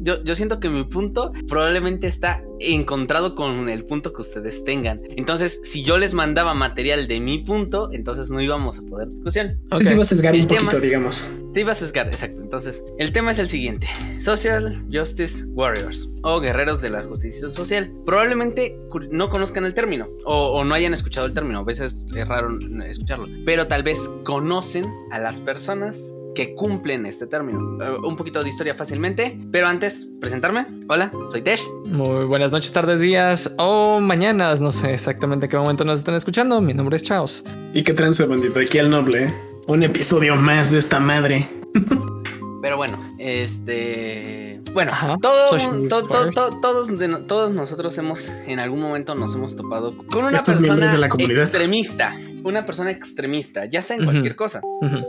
yo, 0.00 0.22
yo 0.22 0.34
siento 0.34 0.60
que 0.60 0.68
mi 0.68 0.84
punto 0.84 1.32
probablemente 1.48 2.06
está 2.06 2.42
encontrado 2.60 3.34
con 3.34 3.68
el 3.68 3.84
punto 3.84 4.12
que 4.12 4.20
ustedes 4.20 4.64
tengan. 4.64 5.00
Entonces, 5.16 5.60
si 5.64 5.82
yo 5.82 5.98
les 5.98 6.14
mandaba 6.14 6.54
material 6.54 7.08
de 7.08 7.20
mi 7.20 7.38
punto, 7.38 7.90
entonces 7.92 8.30
no 8.30 8.40
íbamos 8.40 8.78
a 8.78 8.82
poder 8.82 9.08
discusión. 9.08 9.60
Okay. 9.70 9.86
Sí, 9.86 9.94
va 9.94 10.02
a 10.02 10.04
sesgar 10.04 10.34
un 10.34 10.46
poquito, 10.46 10.80
digamos. 10.80 11.28
Sí, 11.54 11.62
va 11.62 11.72
a 11.72 11.74
sesgar, 11.74 12.08
exacto. 12.08 12.42
Entonces, 12.42 12.84
el 12.98 13.12
tema 13.12 13.30
es 13.30 13.38
el 13.38 13.48
siguiente: 13.48 13.88
Social 14.18 14.84
Justice 14.92 15.46
Warriors 15.48 16.10
o 16.22 16.40
guerreros 16.40 16.80
de 16.80 16.90
la 16.90 17.02
justicia 17.04 17.48
social. 17.48 17.92
Probablemente 18.04 18.78
no 19.10 19.30
conozcan 19.30 19.64
el 19.64 19.74
término 19.74 20.08
o, 20.24 20.48
o 20.52 20.64
no 20.64 20.74
hayan 20.74 20.94
escuchado 20.94 21.26
el 21.26 21.34
término. 21.34 21.60
A 21.60 21.64
veces 21.64 22.06
es 22.14 22.28
raro 22.28 22.58
escucharlo, 22.86 23.26
pero 23.44 23.66
tal 23.66 23.82
vez 23.82 23.98
conocen 24.24 24.86
a 25.10 25.18
las 25.18 25.40
personas 25.40 26.12
que 26.38 26.54
cumplen 26.54 27.04
este 27.04 27.26
término. 27.26 27.82
Eh, 27.82 27.96
un 28.04 28.14
poquito 28.14 28.44
de 28.44 28.48
historia 28.48 28.72
fácilmente, 28.72 29.36
pero 29.50 29.66
antes, 29.66 30.08
presentarme. 30.20 30.66
Hola, 30.88 31.10
soy 31.32 31.42
Tesh. 31.42 31.64
Muy 31.84 32.26
buenas 32.26 32.52
noches, 32.52 32.70
tardes, 32.70 33.00
días 33.00 33.56
o 33.58 33.98
mañanas. 33.98 34.60
No 34.60 34.70
sé 34.70 34.94
exactamente 34.94 35.48
qué 35.48 35.56
momento 35.56 35.84
nos 35.84 35.98
están 35.98 36.14
escuchando. 36.14 36.60
Mi 36.60 36.74
nombre 36.74 36.94
es 36.94 37.02
Chaos. 37.02 37.44
¿Y 37.74 37.82
qué 37.82 37.92
trance, 37.92 38.24
bandito? 38.24 38.60
Aquí 38.60 38.78
al 38.78 38.88
noble. 38.88 39.34
Un 39.66 39.82
episodio 39.82 40.36
más 40.36 40.70
de 40.70 40.78
esta 40.78 41.00
madre. 41.00 41.48
Pero 42.60 42.76
bueno, 42.76 42.98
este. 43.18 44.60
Bueno, 44.72 44.92
todos, 45.20 46.90
todos 47.26 47.52
nosotros 47.52 47.98
hemos, 47.98 48.28
en 48.46 48.60
algún 48.60 48.80
momento 48.80 49.14
nos 49.14 49.34
hemos 49.34 49.56
topado 49.56 49.96
con 49.96 50.24
una 50.24 50.38
persona 50.38 50.86
extremista 50.86 52.14
una 52.44 52.64
persona 52.64 52.90
extremista, 52.90 53.66
ya 53.66 53.82
sea 53.82 53.96
en 53.96 54.04
cualquier 54.04 54.36
cosa. 54.36 54.60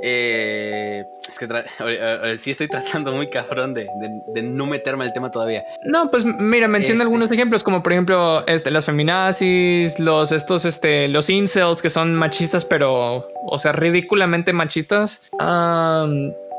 Eh, 0.01 1.03
es 1.29 1.39
que 1.39 2.37
sí 2.39 2.51
estoy 2.51 2.67
tratando 2.67 3.13
muy 3.13 3.29
cabrón 3.29 3.73
de, 3.73 3.87
no 4.43 4.65
meterme 4.65 5.05
al 5.05 5.13
tema 5.13 5.31
todavía. 5.31 5.63
No, 5.85 6.11
pues 6.11 6.25
mira, 6.25 6.67
menciona 6.67 6.95
este 6.95 7.03
algunos 7.03 7.31
ejemplos, 7.31 7.63
como 7.63 7.83
por 7.83 7.93
ejemplo, 7.93 8.45
este, 8.47 8.71
las 8.71 8.85
feminazis, 8.85 9.99
los 9.99 10.31
estos, 10.31 10.65
este, 10.65 11.07
los 11.07 11.29
incels 11.29 11.81
que 11.81 11.89
son 11.89 12.15
machistas, 12.15 12.65
pero, 12.65 13.27
o 13.47 13.59
sea, 13.59 13.71
ridículamente 13.71 14.53
machistas. 14.53 15.29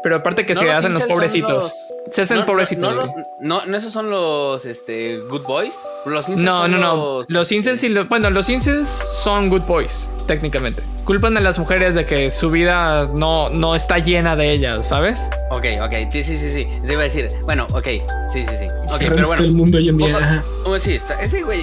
Pero 0.02 0.16
aparte 0.16 0.46
que 0.46 0.54
se 0.54 0.70
hacen 0.70 0.94
los 0.94 1.02
pobrecitos. 1.02 1.72
Se 2.10 2.22
hacen 2.22 2.44
pobrecitos. 2.44 3.10
No, 3.40 3.64
no, 3.66 3.76
esos 3.76 3.92
son 3.92 4.10
los 4.10 4.64
este, 4.64 5.18
good 5.18 5.42
boys. 5.42 5.74
Los 6.06 6.28
no, 6.28 6.66
no, 6.68 6.78
no. 6.78 7.22
Los, 7.28 7.52
incels 7.52 7.84
y 7.84 7.90
los, 7.90 8.08
bueno, 8.08 8.30
los 8.30 8.48
incels 8.48 8.88
son 9.22 9.48
good 9.48 9.62
boys, 9.62 10.08
técnicamente. 10.26 10.82
Culpan 11.04 11.36
a 11.36 11.40
las 11.40 11.58
mujeres 11.58 11.94
de 11.94 12.06
que 12.06 12.30
su 12.30 12.50
vida 12.50 13.10
no, 13.14 13.50
no 13.50 13.74
está 13.74 13.98
llena 13.98 14.36
de 14.36 14.50
ellas, 14.50 14.88
¿sabes? 14.88 15.28
Ok, 15.50 15.66
ok. 15.82 15.92
Sí, 16.10 16.24
sí, 16.24 16.38
sí, 16.38 16.50
sí. 16.50 16.66
Te 16.86 16.92
iba 16.92 17.02
a 17.02 17.04
decir, 17.04 17.28
bueno, 17.42 17.66
ok. 17.72 17.86
Sí, 18.32 18.44
sí, 18.48 18.56
sí. 18.58 18.66
Ok, 18.90 18.98
pero 19.00 19.26
bueno. 19.26 19.44
el 19.44 19.52
mundo 19.52 19.78
hoy 19.78 19.88
en 19.88 19.98
día. 19.98 20.42
sí, 20.78 20.94
está. 20.94 21.20
Ese 21.20 21.42
güey, 21.42 21.62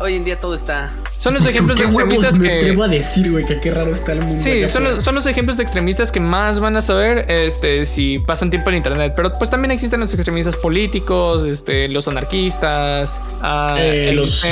hoy 0.00 0.14
en 0.14 0.24
día 0.24 0.40
todo 0.40 0.54
está 0.54 0.90
son 1.24 1.32
los 1.32 1.46
ejemplos 1.46 1.78
de 1.78 1.84
extremistas 1.84 2.34
que. 2.34 2.48
Me 2.48 2.54
atrevo 2.56 2.82
a 2.82 2.88
decir, 2.88 3.30
güey, 3.30 3.46
que 3.46 3.58
qué 3.58 3.70
raro 3.70 3.94
está 3.94 4.12
el 4.12 4.20
mundo. 4.20 4.38
Sí, 4.38 4.68
son 4.68 4.84
los, 4.84 5.02
son 5.02 5.14
los, 5.14 5.24
ejemplos 5.24 5.56
de 5.56 5.62
extremistas 5.62 6.12
que 6.12 6.20
más 6.20 6.60
van 6.60 6.76
a 6.76 6.82
saber 6.82 7.24
este, 7.30 7.86
si 7.86 8.18
pasan 8.18 8.50
tiempo 8.50 8.68
en 8.68 8.76
internet. 8.76 9.14
Pero 9.16 9.32
pues 9.32 9.48
también 9.48 9.70
existen 9.70 10.00
los 10.00 10.12
extremistas 10.12 10.54
políticos, 10.54 11.42
este, 11.44 11.88
los 11.88 12.08
anarquistas, 12.08 13.18
ah, 13.40 13.74
eh, 13.78 14.12
los 14.14 14.44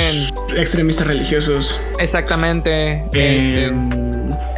extremistas 0.57 1.05
religiosos. 1.05 1.79
Exactamente. 1.99 3.05
Este, 3.13 3.69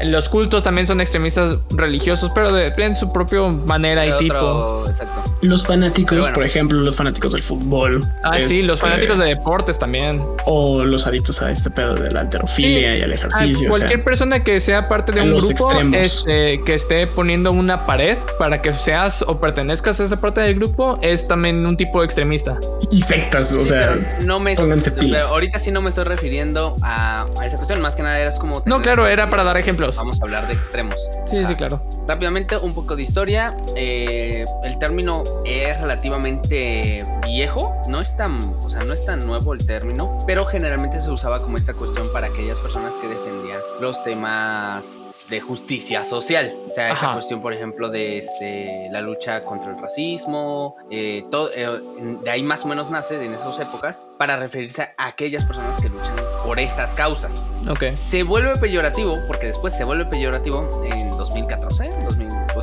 los 0.05 0.29
cultos 0.29 0.63
también 0.63 0.87
son 0.87 1.01
extremistas 1.01 1.57
religiosos, 1.71 2.31
pero 2.33 2.53
de, 2.53 2.73
en 2.77 2.95
su 2.95 3.11
propia 3.11 3.41
manera 3.41 4.05
y 4.07 4.17
tipo. 4.19 4.85
Exacto. 4.87 5.34
Los 5.45 5.65
fanáticos, 5.67 6.27
por 6.29 6.43
ejemplo, 6.43 6.79
los 6.81 6.95
fanáticos 6.95 7.33
del 7.33 7.43
fútbol. 7.43 8.03
Ah, 8.23 8.39
sí, 8.39 8.63
los 8.63 8.79
este, 8.79 8.89
fanáticos 8.89 9.17
de 9.17 9.25
deportes 9.25 9.79
también. 9.79 10.21
O 10.45 10.83
los 10.83 11.07
adictos 11.07 11.41
a 11.41 11.51
este 11.51 11.69
pedo 11.69 11.95
de 11.95 12.11
la 12.11 12.21
alterofilia 12.21 12.97
y 12.97 13.01
al 13.01 13.13
ejercicio. 13.13 13.69
cualquier 13.69 14.03
persona 14.03 14.43
que 14.43 14.59
sea 14.59 14.87
parte 14.87 15.11
de 15.11 15.21
un 15.21 15.37
grupo 15.37 15.71
este, 15.93 16.61
que 16.65 16.73
esté 16.73 17.07
poniendo 17.07 17.51
una 17.51 17.85
pared 17.85 18.17
para 18.39 18.61
que 18.61 18.73
seas 18.73 19.23
o 19.27 19.39
pertenezcas 19.39 19.99
a 19.99 20.03
esa 20.05 20.19
parte 20.19 20.41
del 20.41 20.55
grupo 20.55 20.99
es 21.01 21.27
también 21.27 21.65
un 21.65 21.77
tipo 21.77 22.03
extremista. 22.03 22.59
Y 22.91 23.01
sectas, 23.01 23.51
o 23.53 23.65
sea, 23.65 23.97
no 24.21 24.39
me 24.39 24.55
ahorita 24.55 25.59
sí 25.59 25.71
no 25.71 25.81
me 25.81 25.89
estoy 25.89 26.05
refiriendo 26.05 26.75
a, 26.81 27.25
esa 27.45 27.55
cuestión, 27.55 27.81
más 27.81 27.95
que 27.95 28.03
nada 28.03 28.19
eras 28.19 28.39
como 28.39 28.63
No, 28.65 28.81
claro, 28.81 29.07
era 29.07 29.29
para 29.29 29.43
dar 29.43 29.57
ejemplos. 29.57 29.97
Vamos 29.97 30.21
a 30.21 30.25
hablar 30.25 30.47
de 30.47 30.53
extremos. 30.53 30.95
Sí, 31.27 31.43
sí, 31.45 31.55
claro. 31.55 31.85
Rápidamente 32.07 32.57
un 32.57 32.73
poco 32.73 32.95
de 32.95 33.03
historia. 33.03 33.55
Eh, 33.75 34.45
el 34.63 34.79
término 34.79 35.23
es 35.43 35.79
relativamente 35.79 37.01
viejo, 37.25 37.75
no 37.89 37.99
es 37.99 38.15
tan, 38.15 38.39
o 38.41 38.69
sea, 38.69 38.81
no 38.81 38.93
es 38.93 39.05
tan 39.05 39.25
nuevo 39.25 39.53
el 39.53 39.65
término, 39.65 40.17
pero 40.25 40.45
generalmente 40.45 40.99
se 40.99 41.11
usaba 41.11 41.39
como 41.39 41.57
esta 41.57 41.73
cuestión 41.73 42.11
para 42.13 42.27
aquellas 42.27 42.59
personas 42.59 42.93
que 42.95 43.07
defendían 43.07 43.59
los 43.81 44.03
temas 44.03 45.05
de 45.29 45.41
justicia 45.41 46.05
social. 46.05 46.55
O 46.69 46.73
sea, 46.73 46.91
esta 46.93 47.13
cuestión, 47.13 47.41
por 47.41 47.53
ejemplo, 47.53 47.89
de 47.89 48.19
este, 48.19 48.89
la 48.91 49.01
lucha 49.01 49.41
contra 49.41 49.71
el 49.71 49.81
racismo, 49.81 50.75
eh, 50.91 51.25
todo, 51.31 51.49
eh, 51.53 51.81
de 52.23 52.29
ahí 52.29 52.43
más 52.43 52.63
o 52.65 52.67
menos 52.67 52.91
nace 52.91 53.23
en 53.23 53.33
esas 53.33 53.59
épocas 53.59 54.05
para 54.17 54.37
referirse 54.37 54.83
a 54.97 55.07
aquellas 55.07 55.43
personas 55.45 55.81
que 55.81 55.89
luchan 55.89 56.15
por 56.45 56.59
estas 56.59 56.93
causas. 56.93 57.45
Ok. 57.69 57.95
Se 57.95 58.23
vuelve 58.23 58.55
peyorativo, 58.57 59.17
porque 59.27 59.47
después 59.47 59.75
se 59.75 59.83
vuelve 59.83 60.05
peyorativo 60.05 60.83
en 60.85 61.09
2014, 61.11 61.89
2000, 61.89 61.94
o 61.94 61.94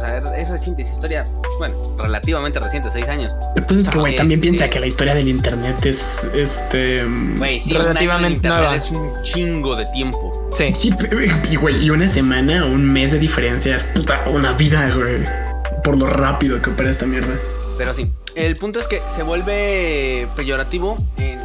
sea, 0.07 0.37
es 0.37 0.51
reciente, 0.51 0.83
es 0.83 0.91
historia, 0.91 1.25
bueno, 1.59 1.77
relativamente 1.99 2.59
reciente, 2.59 2.91
seis 2.91 3.09
años. 3.09 3.37
Punto 3.55 3.75
es 3.75 3.89
que, 3.89 3.99
güey, 3.99 4.17
también 4.17 4.41
piensa 4.41 4.69
que 4.69 4.81
la 4.81 4.87
historia 4.87 5.15
del 5.15 5.29
internet 5.29 5.85
es, 5.85 6.25
este... 6.35 7.05
Güey, 7.37 7.61
sí, 7.61 7.73
relativamente 7.73 8.49
nueva. 8.49 8.77
Es 8.77 8.91
un 8.91 9.11
chingo 9.23 9.77
de 9.77 9.87
tiempo. 9.87 10.33
Sí. 10.53 10.73
Sí, 10.75 10.95
y, 11.51 11.57
güey, 11.57 11.85
y 11.85 11.91
una 11.91 12.09
semana, 12.09 12.65
un 12.65 12.85
mes 12.85 13.13
de 13.13 13.19
diferencia 13.19 13.77
es 13.77 13.83
puta, 13.83 14.25
una 14.27 14.53
vida, 14.53 14.91
güey, 14.95 15.19
por 15.83 15.97
lo 15.97 16.07
rápido 16.07 16.61
que 16.61 16.71
opera 16.71 16.91
esta 16.91 17.07
mierda. 17.07 17.35
Pero 17.79 17.95
sí, 17.95 18.13
el 18.35 18.57
punto 18.57 18.79
es 18.79 18.87
que 18.87 19.01
se 19.09 19.23
vuelve 19.23 20.29
peyorativo 20.37 20.97
en 21.19 21.41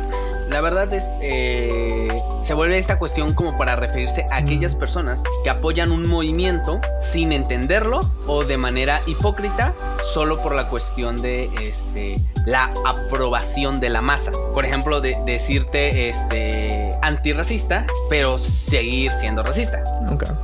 la 0.51 0.61
verdad 0.61 0.91
es, 0.93 1.11
eh, 1.21 2.06
se 2.47 2.53
vuelve 2.53 2.77
esta 2.77 2.97
cuestión 2.97 3.33
como 3.33 3.57
para 3.57 3.75
referirse 3.75 4.25
a 4.31 4.37
aquellas 4.37 4.73
personas 4.73 5.21
que 5.43 5.49
apoyan 5.49 5.91
un 5.91 6.07
movimiento 6.07 6.79
sin 6.97 7.33
entenderlo 7.33 7.99
o 8.25 8.45
de 8.45 8.55
manera 8.55 9.01
hipócrita 9.05 9.73
solo 10.13 10.37
por 10.37 10.55
la 10.55 10.69
cuestión 10.69 11.21
de 11.21 11.49
este, 11.61 12.15
la 12.45 12.71
aprobación 12.85 13.81
de 13.81 13.89
la 13.89 14.01
masa. 14.01 14.31
Por 14.53 14.63
ejemplo, 14.63 15.01
de, 15.01 15.17
decirte 15.25 16.07
este, 16.07 16.89
antirracista, 17.01 17.85
pero 18.09 18.39
seguir 18.39 19.11
siendo 19.11 19.43
racista. 19.43 19.83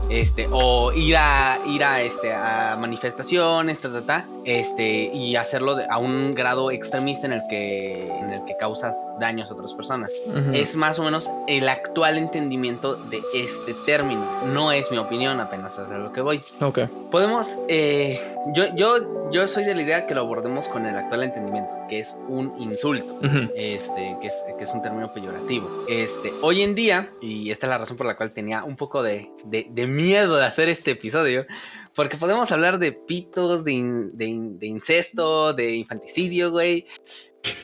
Este, 0.09 0.49
o 0.51 0.91
ir 0.91 1.15
a, 1.15 1.59
ir 1.65 1.85
a, 1.85 2.01
este, 2.01 2.33
a 2.33 2.75
manifestaciones, 2.77 3.79
este, 4.43 5.09
y 5.13 5.37
hacerlo 5.37 5.77
a 5.89 5.97
un 5.97 6.35
grado 6.35 6.69
extremista 6.71 7.27
en 7.27 7.33
el 7.33 7.43
que, 7.49 8.05
en 8.05 8.33
el 8.33 8.43
que 8.43 8.57
causas 8.57 9.11
daños 9.21 9.49
a 9.49 9.53
otras 9.53 9.73
personas. 9.73 10.11
Es 10.53 10.75
más 10.75 10.99
o 10.99 11.03
menos 11.03 11.31
el 11.47 11.69
actual 11.93 12.17
entendimiento 12.17 12.95
de 12.95 13.21
este 13.35 13.75
término. 13.85 14.27
No 14.47 14.71
es 14.71 14.89
mi 14.89 14.97
opinión, 14.97 15.39
apenas 15.39 15.77
es 15.77 15.91
a 15.91 15.99
lo 15.99 16.11
que 16.11 16.21
voy. 16.21 16.41
Ok. 16.59 16.79
Podemos, 17.11 17.59
eh, 17.67 18.19
yo, 18.51 18.75
yo, 18.75 19.29
yo 19.31 19.45
soy 19.45 19.63
de 19.63 19.75
la 19.75 19.83
idea 19.83 20.07
que 20.07 20.15
lo 20.15 20.21
abordemos 20.21 20.69
con 20.69 20.87
el 20.87 20.95
actual 20.95 21.21
entendimiento, 21.21 21.69
que 21.87 21.99
es 21.99 22.17
un 22.27 22.59
insulto, 22.59 23.19
este, 23.55 24.17
que 24.19 24.25
es, 24.25 24.43
que 24.57 24.63
es 24.63 24.73
un 24.73 24.81
término 24.81 25.13
peyorativo. 25.13 25.85
Este, 25.87 26.33
hoy 26.41 26.63
en 26.63 26.73
día, 26.73 27.11
y 27.21 27.51
esta 27.51 27.67
es 27.67 27.69
la 27.69 27.77
razón 27.77 27.95
por 27.95 28.07
la 28.07 28.17
cual 28.17 28.31
tenía 28.31 28.63
un 28.63 28.75
poco 28.75 29.03
de, 29.03 29.29
de, 29.45 29.67
de 29.69 29.85
miedo 29.85 30.37
de 30.37 30.45
hacer 30.45 30.69
este 30.69 30.91
episodio, 30.91 31.45
porque 31.93 32.17
podemos 32.17 32.51
hablar 32.51 32.79
de 32.79 32.91
pitos, 32.91 33.63
de, 33.63 34.09
de, 34.13 34.65
incesto, 34.65 35.53
de 35.53 35.75
infanticidio, 35.75 36.49
güey. 36.49 36.87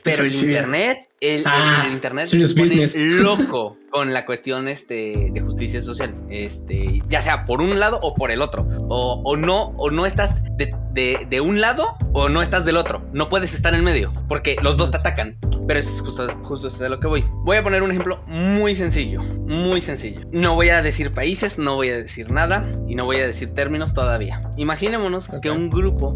Pero 0.04 0.24
el 0.24 0.32
internet, 0.32 1.08
el, 1.20 1.42
ah, 1.46 1.88
internet 1.90 2.26
se 2.26 2.54
pone 2.54 2.86
loco 2.96 3.76
con 3.90 4.12
la 4.12 4.24
cuestión 4.24 4.68
este, 4.68 5.30
de 5.32 5.40
justicia 5.40 5.82
social. 5.82 6.14
Este, 6.30 7.02
ya 7.08 7.22
sea 7.22 7.44
por 7.44 7.60
un 7.60 7.78
lado 7.78 7.98
o 8.02 8.14
por 8.14 8.30
el 8.30 8.42
otro. 8.42 8.66
O, 8.88 9.20
o 9.24 9.36
no, 9.36 9.74
o 9.76 9.90
no 9.90 10.06
estás 10.06 10.42
de, 10.56 10.74
de, 10.92 11.26
de, 11.28 11.40
un 11.40 11.60
lado 11.60 11.96
o 12.12 12.28
no 12.28 12.42
estás 12.42 12.64
del 12.64 12.76
otro. 12.76 13.02
No 13.12 13.28
puedes 13.28 13.54
estar 13.54 13.74
en 13.74 13.84
medio. 13.84 14.12
Porque 14.28 14.56
los 14.62 14.76
dos 14.76 14.90
te 14.90 14.98
atacan. 14.98 15.36
Pero 15.66 15.78
es 15.78 16.00
justo, 16.00 16.26
justo 16.42 16.68
es 16.68 16.78
de 16.78 16.88
lo 16.88 17.00
que 17.00 17.06
voy. 17.06 17.24
Voy 17.44 17.56
a 17.56 17.62
poner 17.62 17.82
un 17.82 17.90
ejemplo 17.90 18.22
muy 18.26 18.74
sencillo. 18.74 19.22
Muy 19.22 19.80
sencillo. 19.80 20.20
No 20.32 20.54
voy 20.54 20.70
a 20.70 20.82
decir 20.82 21.12
países, 21.12 21.58
no 21.58 21.76
voy 21.76 21.88
a 21.90 21.96
decir 21.96 22.30
nada. 22.30 22.66
Y 22.88 22.94
no 22.94 23.04
voy 23.04 23.16
a 23.16 23.26
decir 23.26 23.50
términos 23.50 23.94
todavía. 23.94 24.42
Imaginémonos 24.56 25.30
que 25.42 25.50
un 25.50 25.70
grupo 25.70 26.14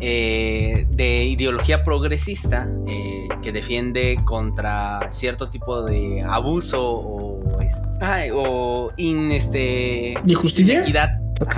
eh, 0.00 0.86
de 0.90 1.24
ideología 1.24 1.84
progresista 1.84 2.68
eh, 2.86 3.28
que 3.42 3.52
defiende 3.52 4.16
contra 4.24 5.10
cierto 5.10 5.50
tipo 5.50 5.82
de 5.82 6.22
abuso 6.26 7.09
o, 7.10 7.58
o 8.34 8.92
in, 8.96 9.32
este, 9.32 10.14
injusticia, 10.26 10.84
Ok, 11.40 11.56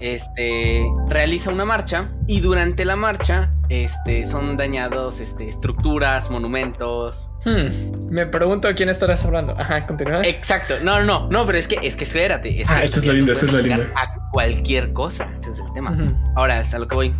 Este 0.00 0.82
realiza 1.06 1.52
una 1.52 1.64
marcha 1.64 2.10
y 2.26 2.40
durante 2.40 2.84
la 2.84 2.96
marcha 2.96 3.52
este, 3.70 4.26
son 4.26 4.56
dañados 4.56 5.20
este, 5.20 5.48
estructuras, 5.48 6.28
monumentos. 6.28 7.30
Hmm, 7.44 8.10
me 8.10 8.26
pregunto 8.26 8.66
a 8.66 8.74
quién 8.74 8.88
estarás 8.88 9.24
hablando. 9.24 9.54
Ajá, 9.56 9.86
continúa. 9.86 10.26
Exacto. 10.26 10.74
No, 10.82 10.98
no, 10.98 11.06
no, 11.06 11.28
no, 11.30 11.46
pero 11.46 11.56
es 11.56 11.68
que, 11.68 11.78
es 11.82 11.94
que 11.94 12.02
espérate. 12.02 12.60
Es 12.60 12.68
ah, 12.68 12.82
esa 12.82 12.98
es 12.98 13.06
la 13.06 13.12
linda, 13.12 13.32
esa 13.32 13.46
es 13.46 13.52
la 13.52 13.60
linda. 13.60 13.88
A 13.94 14.30
cualquier 14.32 14.92
cosa. 14.92 15.32
Ese 15.40 15.52
es 15.52 15.58
el 15.60 15.72
tema. 15.72 15.96
Ahora, 16.34 16.60
es 16.60 16.74
a 16.74 16.80
lo 16.80 16.88
que 16.88 16.96
voy. 16.96 17.14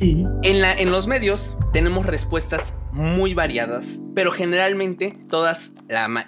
En, 0.00 0.60
la, 0.60 0.72
en 0.72 0.90
los 0.90 1.06
medios 1.06 1.58
tenemos 1.72 2.06
respuestas 2.06 2.76
muy 2.90 3.32
variadas, 3.32 4.00
pero 4.16 4.32
generalmente 4.32 5.16
todas 5.30 5.74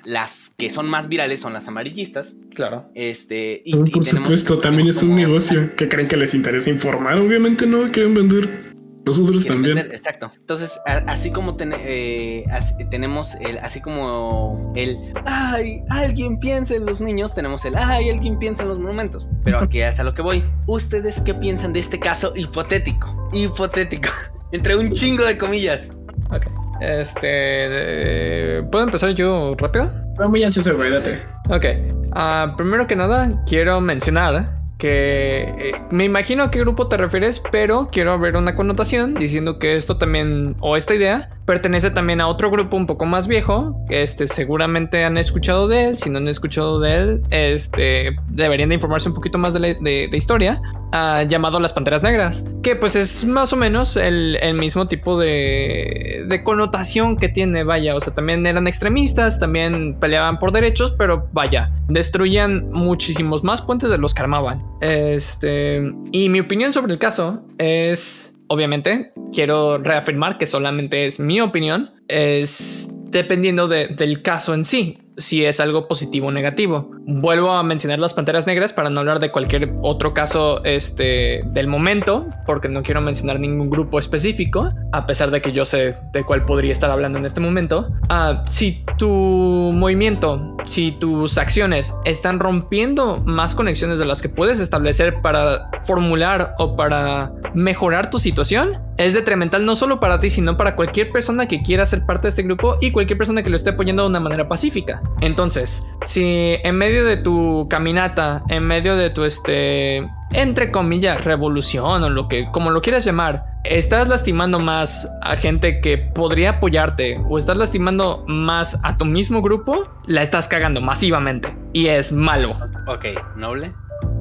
las 0.05 0.55
que 0.57 0.71
son 0.71 0.87
más 0.87 1.09
virales 1.09 1.41
son 1.41 1.53
las 1.53 1.67
amarillistas. 1.67 2.37
Claro. 2.55 2.89
Este, 2.95 3.63
y, 3.65 3.75
por 3.75 4.05
supuesto, 4.05 4.61
también 4.61 4.89
es 4.89 5.03
un 5.03 5.17
negocio 5.17 5.75
que 5.75 5.89
creen 5.89 6.07
que 6.07 6.17
les 6.17 6.35
interesa 6.35 6.71
informar. 6.71 7.19
Obviamente 7.19 7.67
no 7.67 7.91
quieren 7.91 8.15
vender. 8.15 8.76
Nosotros 9.07 9.47
también. 9.47 9.79
exacto. 9.79 10.33
Entonces, 10.37 10.81
así 10.85 11.31
como 11.31 11.57
eh, 11.61 12.45
tenemos 12.91 13.37
el, 13.37 13.59
así 13.59 13.81
como 13.81 14.73
el, 14.75 14.99
ay, 15.25 15.85
alguien 15.89 16.41
piensa 16.41 16.75
en 16.75 16.85
los 16.85 17.01
niños, 17.01 17.33
tenemos 17.33 17.65
el, 17.65 17.77
ay, 17.77 18.11
alguien 18.11 18.37
piensa 18.37 18.65
en 18.65 18.69
los 18.69 18.81
monumentos. 18.81 19.31
Pero 19.45 19.61
aquí 19.61 19.81
es 19.81 20.01
a 20.01 20.05
lo 20.05 20.13
que 20.13 20.23
voy. 20.23 20.43
¿Ustedes 20.67 21.21
qué 21.21 21.35
piensan 21.35 21.73
de 21.73 21.79
este 21.79 22.01
caso 22.01 22.33
hipotético? 22.35 23.29
Hipotético. 23.33 24.09
Entre 24.53 24.77
un 24.77 24.93
chingo 24.93 25.25
de 25.25 25.39
comillas. 25.39 25.93
Ok. 26.31 26.47
Este. 26.81 28.63
¿Puedo 28.73 28.85
empezar 28.85 29.11
yo 29.11 29.55
rápido? 29.57 29.93
Estoy 30.09 30.29
muy 30.29 30.43
ansioso, 30.43 30.77
güey, 30.77 30.91
date. 30.91 31.23
Ok. 31.49 31.65
Ah, 32.13 32.55
primero 32.57 32.89
que 32.89 32.97
nada, 32.97 33.45
quiero 33.47 33.81
mencionar 33.81 34.56
que 34.79 35.55
eh, 35.59 35.73
me 35.91 36.05
imagino 36.05 36.43
a 36.43 36.51
qué 36.51 36.61
grupo 36.61 36.89
te 36.89 36.97
refieres, 36.97 37.43
pero 37.51 37.89
quiero 37.91 38.19
ver 38.19 38.37
una 38.37 38.55
connotación 38.55 39.15
diciendo 39.15 39.59
que 39.59 39.77
esto 39.77 39.97
también, 39.97 40.57
o 40.61 40.77
esta 40.77 40.95
idea, 40.95 41.31
pertenece 41.47 41.91
también 41.91 42.21
a 42.21 42.29
otro 42.29 42.51
grupo 42.51 42.77
un 42.77 42.87
poco 42.87 43.07
más 43.07 43.27
viejo, 43.27 43.85
este, 43.89 44.27
seguramente 44.27 45.05
han 45.05 45.17
escuchado 45.17 45.69
de 45.69 45.85
él, 45.85 45.99
si 45.99 46.11
no 46.11 46.19
han 46.19 46.29
escuchado 46.29 46.81
de 46.81 46.95
él, 46.97 47.23
este, 47.31 48.17
deberían 48.29 48.69
de 48.69 48.75
informarse 48.75 49.09
un 49.09 49.15
poquito 49.15 49.39
más 49.39 49.55
de, 49.55 50.11
historia, 50.13 50.61
ah, 50.93 51.23
llamado 51.23 51.61
Las 51.61 51.73
Panteras 51.73 52.03
Negras, 52.03 52.45
que 52.67 52.75
pues 52.75 52.97
es 52.97 53.25
más 53.25 53.53
o 53.53 53.57
menos 53.57 53.97
el, 53.97 54.41
mismo 54.55 54.89
tipo 54.89 55.17
de, 55.21 56.25
de 56.27 56.43
connotación 56.43 57.17
que 57.17 57.29
tiene, 57.29 57.63
vaya, 57.63 57.95
o 57.95 58.01
sea, 58.01 58.13
también 58.13 58.45
eran 58.45 58.67
extremistas, 58.67 59.39
también 59.39 59.97
peleaban 60.01 60.41
por 60.41 60.51
derechos, 60.51 60.93
pero 60.99 61.29
vaya, 61.33 61.71
destruían 61.87 62.69
muchísimos 62.71 63.45
más 63.45 63.63
puentes 63.63 63.89
de 63.89 63.99
los 63.99 64.15
que 64.15 64.23
armaban. 64.23 64.65
Este, 64.81 65.81
y 66.11 66.29
mi 66.29 66.41
opinión 66.41 66.73
sobre 66.73 66.93
el 66.93 66.99
caso 66.99 67.47
es, 67.59 68.35
obviamente, 68.49 69.13
quiero 69.33 69.79
reafirmar 69.79 70.37
que 70.37 70.47
solamente 70.47 71.07
es 71.07 71.21
mi 71.21 71.41
opinión, 71.41 71.93
es 72.09 72.93
dependiendo 73.11 73.69
del 73.69 74.23
caso 74.23 74.55
en 74.55 74.65
sí 74.65 75.06
si 75.17 75.45
es 75.45 75.61
algo 75.61 75.89
positivo 75.89 76.29
o 76.29 76.31
negativo. 76.31 76.91
Vuelvo 77.07 77.53
a 77.53 77.63
mencionar 77.63 77.99
las 77.99 78.15
panteras 78.15 78.47
negras 78.47 78.73
para 78.73 78.91
no 78.91 79.01
hablar 79.01 79.21
de 79.21 79.31
cualquier 79.31 79.73
otro 79.83 80.15
caso 80.15 80.63
este, 80.65 81.43
del 81.47 81.67
momento, 81.67 82.27
porque 82.47 82.69
no 82.69 82.83
quiero 82.83 83.01
mencionar 83.01 83.41
ningún 83.41 83.71
grupo 83.71 83.99
específico, 83.99 84.71
a 84.93 85.07
pesar 85.07 85.31
de 85.31 85.41
que 85.41 85.53
yo 85.53 85.65
sé 85.65 85.97
de 86.13 86.25
cuál 86.25 86.45
podría 86.45 86.73
estar 86.73 86.91
hablando 86.91 87.19
en 87.19 87.27
este 87.27 87.41
momento. 87.41 87.89
Ah, 88.09 88.45
si 88.49 88.85
tu 88.99 89.09
movimiento, 89.09 90.57
si 90.65 90.93
tus 90.93 91.39
acciones 91.39 91.95
están 92.05 92.39
rompiendo 92.39 93.23
más 93.25 93.55
conexiones 93.55 93.99
de 93.99 94.05
las 94.05 94.23
que 94.23 94.29
puedes 94.29 94.61
establecer 94.61 95.21
para 95.23 95.71
formular 95.85 96.55
o 96.59 96.77
para 96.77 97.31
mejorar 97.55 98.11
tu 98.11 98.19
situación, 98.19 98.86
es 98.99 99.13
detrimental 99.13 99.65
no 99.65 99.77
solo 99.77 100.01
para 100.01 100.19
ti, 100.21 100.31
sino 100.31 100.57
para 100.57 100.77
cualquier 100.77 101.11
persona 101.11 101.47
que 101.47 101.63
quiera 101.63 101.87
ser 101.87 102.05
parte 102.07 102.23
de 102.23 102.29
este 102.31 102.43
grupo 102.43 102.79
y 102.81 102.91
cualquier 102.91 103.19
persona 103.19 103.43
que 103.43 103.51
lo 103.51 103.57
esté 103.57 103.71
apoyando 103.71 104.03
de 104.03 104.09
una 104.09 104.21
manera 104.21 104.49
pacífica. 104.49 105.03
Entonces, 105.21 105.87
si 106.05 106.57
en 106.63 106.77
medio 106.77 107.05
de 107.05 107.17
tu 107.17 107.67
caminata, 107.69 108.43
en 108.49 108.67
medio 108.67 108.97
de 108.97 109.11
tu 109.11 109.25
este 109.25 110.09
entre 110.33 110.73
comillas 110.73 111.25
revolución 111.25 112.03
o 112.03 112.11
lo 112.11 112.29
que 112.29 112.51
como 112.51 112.71
lo 112.71 112.83
quieras 112.83 113.05
llamar, 113.05 113.45
estás 113.65 114.09
lastimando 114.09 114.59
más 114.59 115.09
a 115.23 115.37
gente 115.37 115.81
que 115.81 115.99
podría 115.99 116.51
apoyarte 116.51 117.21
o 117.29 117.39
estás 117.39 117.57
lastimando 117.57 118.25
más 118.27 118.81
a 118.83 118.97
tu 118.97 119.05
mismo 119.05 119.41
grupo, 119.41 119.89
la 120.07 120.23
estás 120.23 120.49
cagando 120.49 120.81
masivamente 120.81 121.57
y 121.73 121.87
es 121.87 122.13
malo. 122.13 122.53
Ok, 122.87 123.07
noble. 123.37 123.73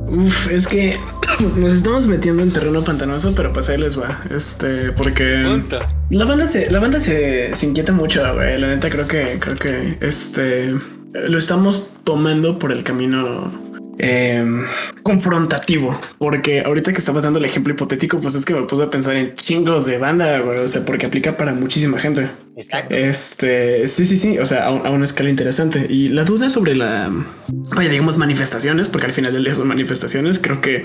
Uf, 0.07 0.51
es 0.51 0.67
que 0.67 0.97
nos 1.55 1.73
estamos 1.73 2.07
metiendo 2.07 2.43
en 2.43 2.51
terreno 2.51 2.83
pantanoso, 2.83 3.33
pero 3.35 3.51
pues 3.53 3.69
ahí 3.69 3.77
les 3.77 3.99
va. 3.99 4.21
Este, 4.29 4.91
porque 4.91 5.61
la 6.09 6.25
banda 6.25 6.47
se, 6.47 6.69
la 6.71 6.79
banda 6.79 6.99
se, 6.99 7.51
inquieta 7.63 7.91
mucho, 7.91 8.21
güey. 8.33 8.59
La 8.59 8.67
neta 8.67 8.89
creo 8.89 9.07
que, 9.07 9.37
creo 9.39 9.55
que 9.55 9.97
este 10.01 10.75
lo 11.13 11.37
estamos 11.37 11.93
tomando 12.03 12.59
por 12.59 12.73
el 12.73 12.83
camino 12.83 13.51
em, 13.97 14.63
confrontativo. 15.03 15.99
Porque 16.17 16.61
ahorita 16.61 16.93
que 16.93 16.99
estabas 16.99 17.23
dando 17.23 17.39
el 17.39 17.45
ejemplo 17.45 17.73
hipotético, 17.73 18.19
pues 18.19 18.35
es 18.35 18.45
que 18.45 18.53
me 18.53 18.63
puse 18.63 18.83
a 18.83 18.89
pensar 18.89 19.15
en 19.15 19.33
chingos 19.33 19.85
de 19.85 19.97
banda, 19.97 20.39
güey. 20.39 20.59
O 20.59 20.67
sea, 20.67 20.85
porque 20.85 21.05
aplica 21.05 21.37
para 21.37 21.53
muchísima 21.53 21.99
gente. 21.99 22.29
Este, 22.89 23.87
sí, 23.87 24.05
sí, 24.05 24.17
sí. 24.17 24.39
O 24.39 24.45
sea, 24.45 24.67
a, 24.67 24.89
una 24.89 25.05
escala 25.05 25.29
interesante. 25.29 25.87
Y 25.89 26.07
la 26.07 26.23
duda 26.23 26.49
sobre 26.49 26.75
la, 26.75 27.11
vaya, 27.75 27.89
digamos, 27.89 28.17
manifestaciones, 28.17 28.89
porque 28.89 29.07
al 29.07 29.13
final 29.13 29.33
del 29.33 29.43
día 29.43 29.55
son 29.55 29.67
manifestaciones. 29.67 30.39
Creo 30.39 30.61
que 30.61 30.83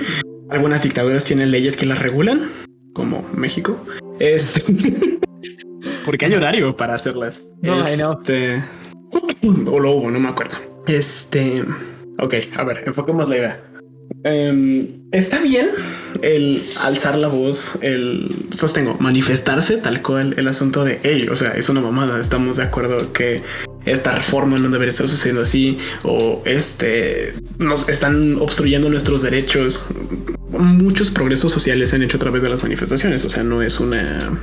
algunas 0.50 0.82
dictaduras 0.82 1.24
tienen 1.24 1.50
leyes 1.50 1.76
que 1.76 1.86
las 1.86 1.98
regulan, 1.98 2.48
como 2.92 3.24
México. 3.34 3.78
Este, 4.18 4.62
porque 6.04 6.26
hay 6.26 6.34
horario 6.34 6.76
para 6.76 6.94
hacerlas. 6.94 7.46
No, 7.62 7.80
este, 7.86 8.62
o 9.66 9.80
lo 9.80 9.92
hubo, 9.92 10.10
no 10.10 10.20
me 10.20 10.28
acuerdo. 10.28 10.56
Este, 10.86 11.64
ok, 12.22 12.34
a 12.56 12.64
ver, 12.64 12.84
enfoquemos 12.86 13.28
la 13.28 13.36
idea. 13.36 13.60
Em, 14.24 15.08
está 15.12 15.40
bien 15.40 15.68
el 16.22 16.62
alzar 16.80 17.16
la 17.16 17.28
voz, 17.28 17.78
el 17.82 18.28
sostengo, 18.54 18.96
manifestarse 18.98 19.76
tal 19.78 20.02
cual 20.02 20.34
el 20.36 20.48
asunto 20.48 20.84
de, 20.84 21.00
hey, 21.02 21.28
o 21.30 21.36
sea, 21.36 21.52
es 21.52 21.68
una 21.68 21.80
mamada, 21.80 22.20
estamos 22.20 22.56
de 22.56 22.64
acuerdo 22.64 23.12
que 23.12 23.40
esta 23.92 24.14
reforma 24.14 24.58
no 24.58 24.68
debería 24.68 24.90
estar 24.90 25.08
sucediendo 25.08 25.42
así, 25.42 25.78
o 26.02 26.42
este, 26.44 27.34
nos 27.58 27.88
están 27.88 28.36
obstruyendo 28.40 28.88
nuestros 28.88 29.22
derechos. 29.22 29.86
muchos 30.50 31.10
progresos 31.10 31.52
sociales 31.52 31.90
se 31.90 31.96
han 31.96 32.02
hecho 32.02 32.16
a 32.16 32.20
través 32.20 32.42
de 32.42 32.48
las 32.48 32.62
manifestaciones. 32.62 33.24
O 33.24 33.28
sea, 33.28 33.42
no 33.42 33.62
es 33.62 33.80
una, 33.80 34.40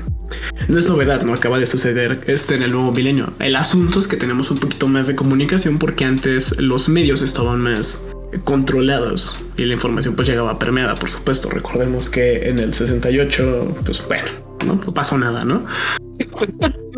no 0.68 0.78
es 0.78 0.88
novedad, 0.88 1.22
no 1.24 1.34
acaba 1.34 1.60
de 1.60 1.66
suceder 1.66 2.20
esto 2.28 2.54
en 2.54 2.64
el 2.64 2.72
nuevo 2.72 2.92
milenio. 2.92 3.34
El 3.40 3.56
asunto 3.56 4.00
es 4.00 4.08
que 4.08 4.18
tenemos 4.18 4.52
un 4.52 4.60
poquito 4.60 4.88
más 4.88 5.08
de 5.08 5.16
comunicación 5.16 5.78
porque 5.78 6.06
antes 6.06 6.60
los 6.62 6.90
medios 6.90 7.22
estaban 7.22 7.62
más 7.62 8.08
controlados 8.44 9.44
y 9.58 9.66
la 9.66 9.74
información 9.74 10.16
pues 10.16 10.28
llegaba 10.28 10.60
permeada, 10.60 10.96
por 10.96 11.10
supuesto. 11.10 11.50
Recordemos 11.50 12.10
que 12.10 12.50
en 12.50 12.60
el 12.60 12.74
68, 12.74 13.78
pues 13.86 14.06
bueno, 14.08 14.28
no, 14.66 14.80
pasó 14.94 15.18
nada, 15.18 15.44
¿no? 15.44 15.66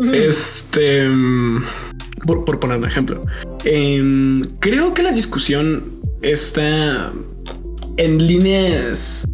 este, 0.12 1.08
por, 2.26 2.60
poner 2.60 2.78
un 2.78 2.84
ejemplo, 2.84 3.24
em, 3.64 4.42
creo 4.60 4.94
que 4.94 5.02
la 5.02 5.12
discusión 5.12 6.00
está 6.22 7.12
en 7.96 8.26
líneas 8.26 9.26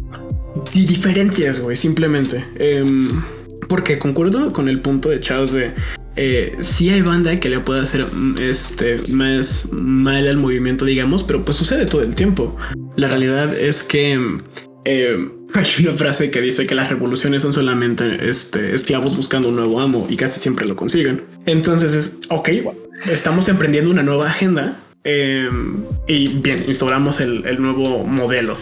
diferentes, 0.73 1.59
güey, 1.59 1.75
simplemente. 1.75 2.45
Em, 2.57 3.09
porque 3.67 3.99
concuerdo 3.99 4.53
con 4.53 4.69
el 4.69 4.79
punto 4.79 5.09
de 5.09 5.19
Chaos 5.19 5.51
de 5.51 5.73
eh, 6.19 6.55
si 6.61 6.89
hay 6.89 7.01
banda 7.01 7.39
que 7.39 7.47
le 7.47 7.59
puede 7.59 7.81
hacer 7.81 8.07
este, 8.41 9.01
más 9.11 9.69
mal 9.71 10.27
al 10.27 10.37
movimiento, 10.37 10.83
digamos, 10.83 11.23
pero 11.23 11.45
pues 11.45 11.57
sucede 11.57 11.85
todo 11.85 12.01
el 12.01 12.15
tiempo. 12.15 12.57
La 12.95 13.07
realidad 13.07 13.55
es 13.55 13.83
que 13.83 14.19
eh, 14.85 15.29
hay 15.53 15.85
una 15.85 15.93
frase 15.93 16.29
que 16.31 16.41
dice 16.41 16.67
que 16.67 16.75
las 16.75 16.89
revoluciones 16.89 17.41
son 17.41 17.53
solamente 17.53 18.29
este, 18.29 18.73
esclavos 18.73 19.15
buscando 19.15 19.49
un 19.49 19.55
nuevo 19.55 19.79
amo 19.79 20.07
y 20.09 20.15
casi 20.15 20.39
siempre 20.39 20.65
lo 20.65 20.75
consiguen. 20.75 21.23
Entonces 21.45 21.93
es, 21.93 22.17
ok, 22.29 22.49
estamos 23.09 23.47
emprendiendo 23.49 23.89
una 23.91 24.03
nueva 24.03 24.29
agenda 24.29 24.77
eh, 25.03 25.49
y 26.07 26.27
bien, 26.27 26.65
instauramos 26.67 27.19
el, 27.21 27.45
el 27.45 27.61
nuevo 27.61 28.03
modelo. 28.03 28.57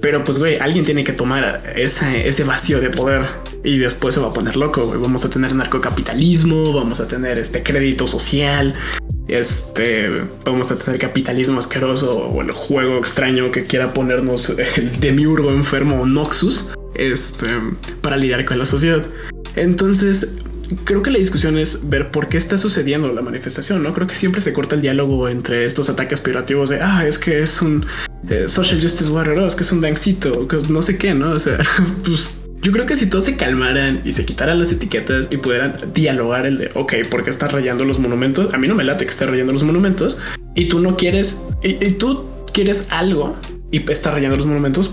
Pero 0.00 0.24
pues, 0.24 0.38
güey, 0.38 0.56
alguien 0.56 0.84
tiene 0.84 1.04
que 1.04 1.12
tomar 1.12 1.62
ese, 1.74 2.28
ese 2.28 2.44
vacío 2.44 2.80
de 2.80 2.90
poder 2.90 3.22
y 3.64 3.78
después 3.78 4.14
se 4.14 4.20
va 4.20 4.28
a 4.28 4.32
poner 4.32 4.56
loco. 4.56 4.86
Vamos 5.00 5.24
a 5.24 5.30
tener 5.30 5.54
narcocapitalismo, 5.54 6.72
vamos 6.72 7.00
a 7.00 7.06
tener 7.06 7.38
este 7.38 7.62
crédito 7.62 8.06
social, 8.06 8.74
este, 9.28 10.22
vamos 10.44 10.70
a 10.70 10.76
tener 10.76 11.00
capitalismo 11.00 11.58
asqueroso 11.58 12.16
o 12.16 12.42
el 12.42 12.52
juego 12.52 12.98
extraño 12.98 13.50
que 13.50 13.64
quiera 13.64 13.92
ponernos 13.92 14.50
el 14.76 15.00
demiurgo 15.00 15.50
enfermo 15.50 16.06
Noxus, 16.06 16.70
este, 16.94 17.46
para 18.00 18.16
lidiar 18.16 18.44
con 18.44 18.58
la 18.58 18.66
sociedad. 18.66 19.04
Entonces, 19.56 20.34
creo 20.84 21.02
que 21.02 21.10
la 21.10 21.18
discusión 21.18 21.58
es 21.58 21.88
ver 21.88 22.10
por 22.10 22.28
qué 22.28 22.36
está 22.36 22.58
sucediendo 22.58 23.12
la 23.12 23.22
manifestación, 23.22 23.82
¿no? 23.82 23.92
Creo 23.94 24.06
que 24.06 24.14
siempre 24.14 24.40
se 24.40 24.52
corta 24.52 24.74
el 24.74 24.82
diálogo 24.82 25.28
entre 25.28 25.64
estos 25.64 25.88
ataques 25.88 26.20
peyorativos 26.20 26.70
de, 26.70 26.80
ah, 26.80 27.06
es 27.06 27.18
que 27.18 27.40
es 27.40 27.62
un 27.62 27.86
eh, 28.28 28.44
Social 28.48 28.80
Justice 28.80 29.10
Warrior, 29.10 29.46
es 29.46 29.54
que 29.54 29.62
es 29.62 29.72
un 29.72 29.80
dancito, 29.80 30.46
que 30.46 30.58
no 30.68 30.82
sé 30.82 30.98
qué, 30.98 31.14
¿no? 31.14 31.32
O 31.32 31.40
sea, 31.40 31.58
pues 32.04 32.36
yo 32.66 32.72
creo 32.72 32.84
que 32.84 32.96
si 32.96 33.06
todos 33.06 33.22
se 33.22 33.36
calmaran 33.36 34.00
y 34.04 34.10
se 34.10 34.26
quitaran 34.26 34.58
las 34.58 34.72
etiquetas 34.72 35.28
y 35.30 35.36
pudieran 35.36 35.76
dialogar 35.94 36.46
el 36.46 36.58
de, 36.58 36.72
ok, 36.74 36.94
¿por 37.08 37.22
qué 37.22 37.30
estás 37.30 37.52
rayando 37.52 37.84
los 37.84 38.00
monumentos? 38.00 38.52
A 38.52 38.58
mí 38.58 38.66
no 38.66 38.74
me 38.74 38.82
late 38.82 39.04
que 39.04 39.12
estés 39.12 39.30
rayando 39.30 39.52
los 39.52 39.62
monumentos 39.62 40.18
y 40.56 40.66
tú 40.66 40.80
no 40.80 40.96
quieres, 40.96 41.36
y, 41.62 41.74
tú 41.92 42.24
quieres 42.52 42.88
algo 42.90 43.36
y 43.70 43.88
estás 43.88 44.14
rayando 44.14 44.36
los 44.36 44.46
monumentos 44.46 44.92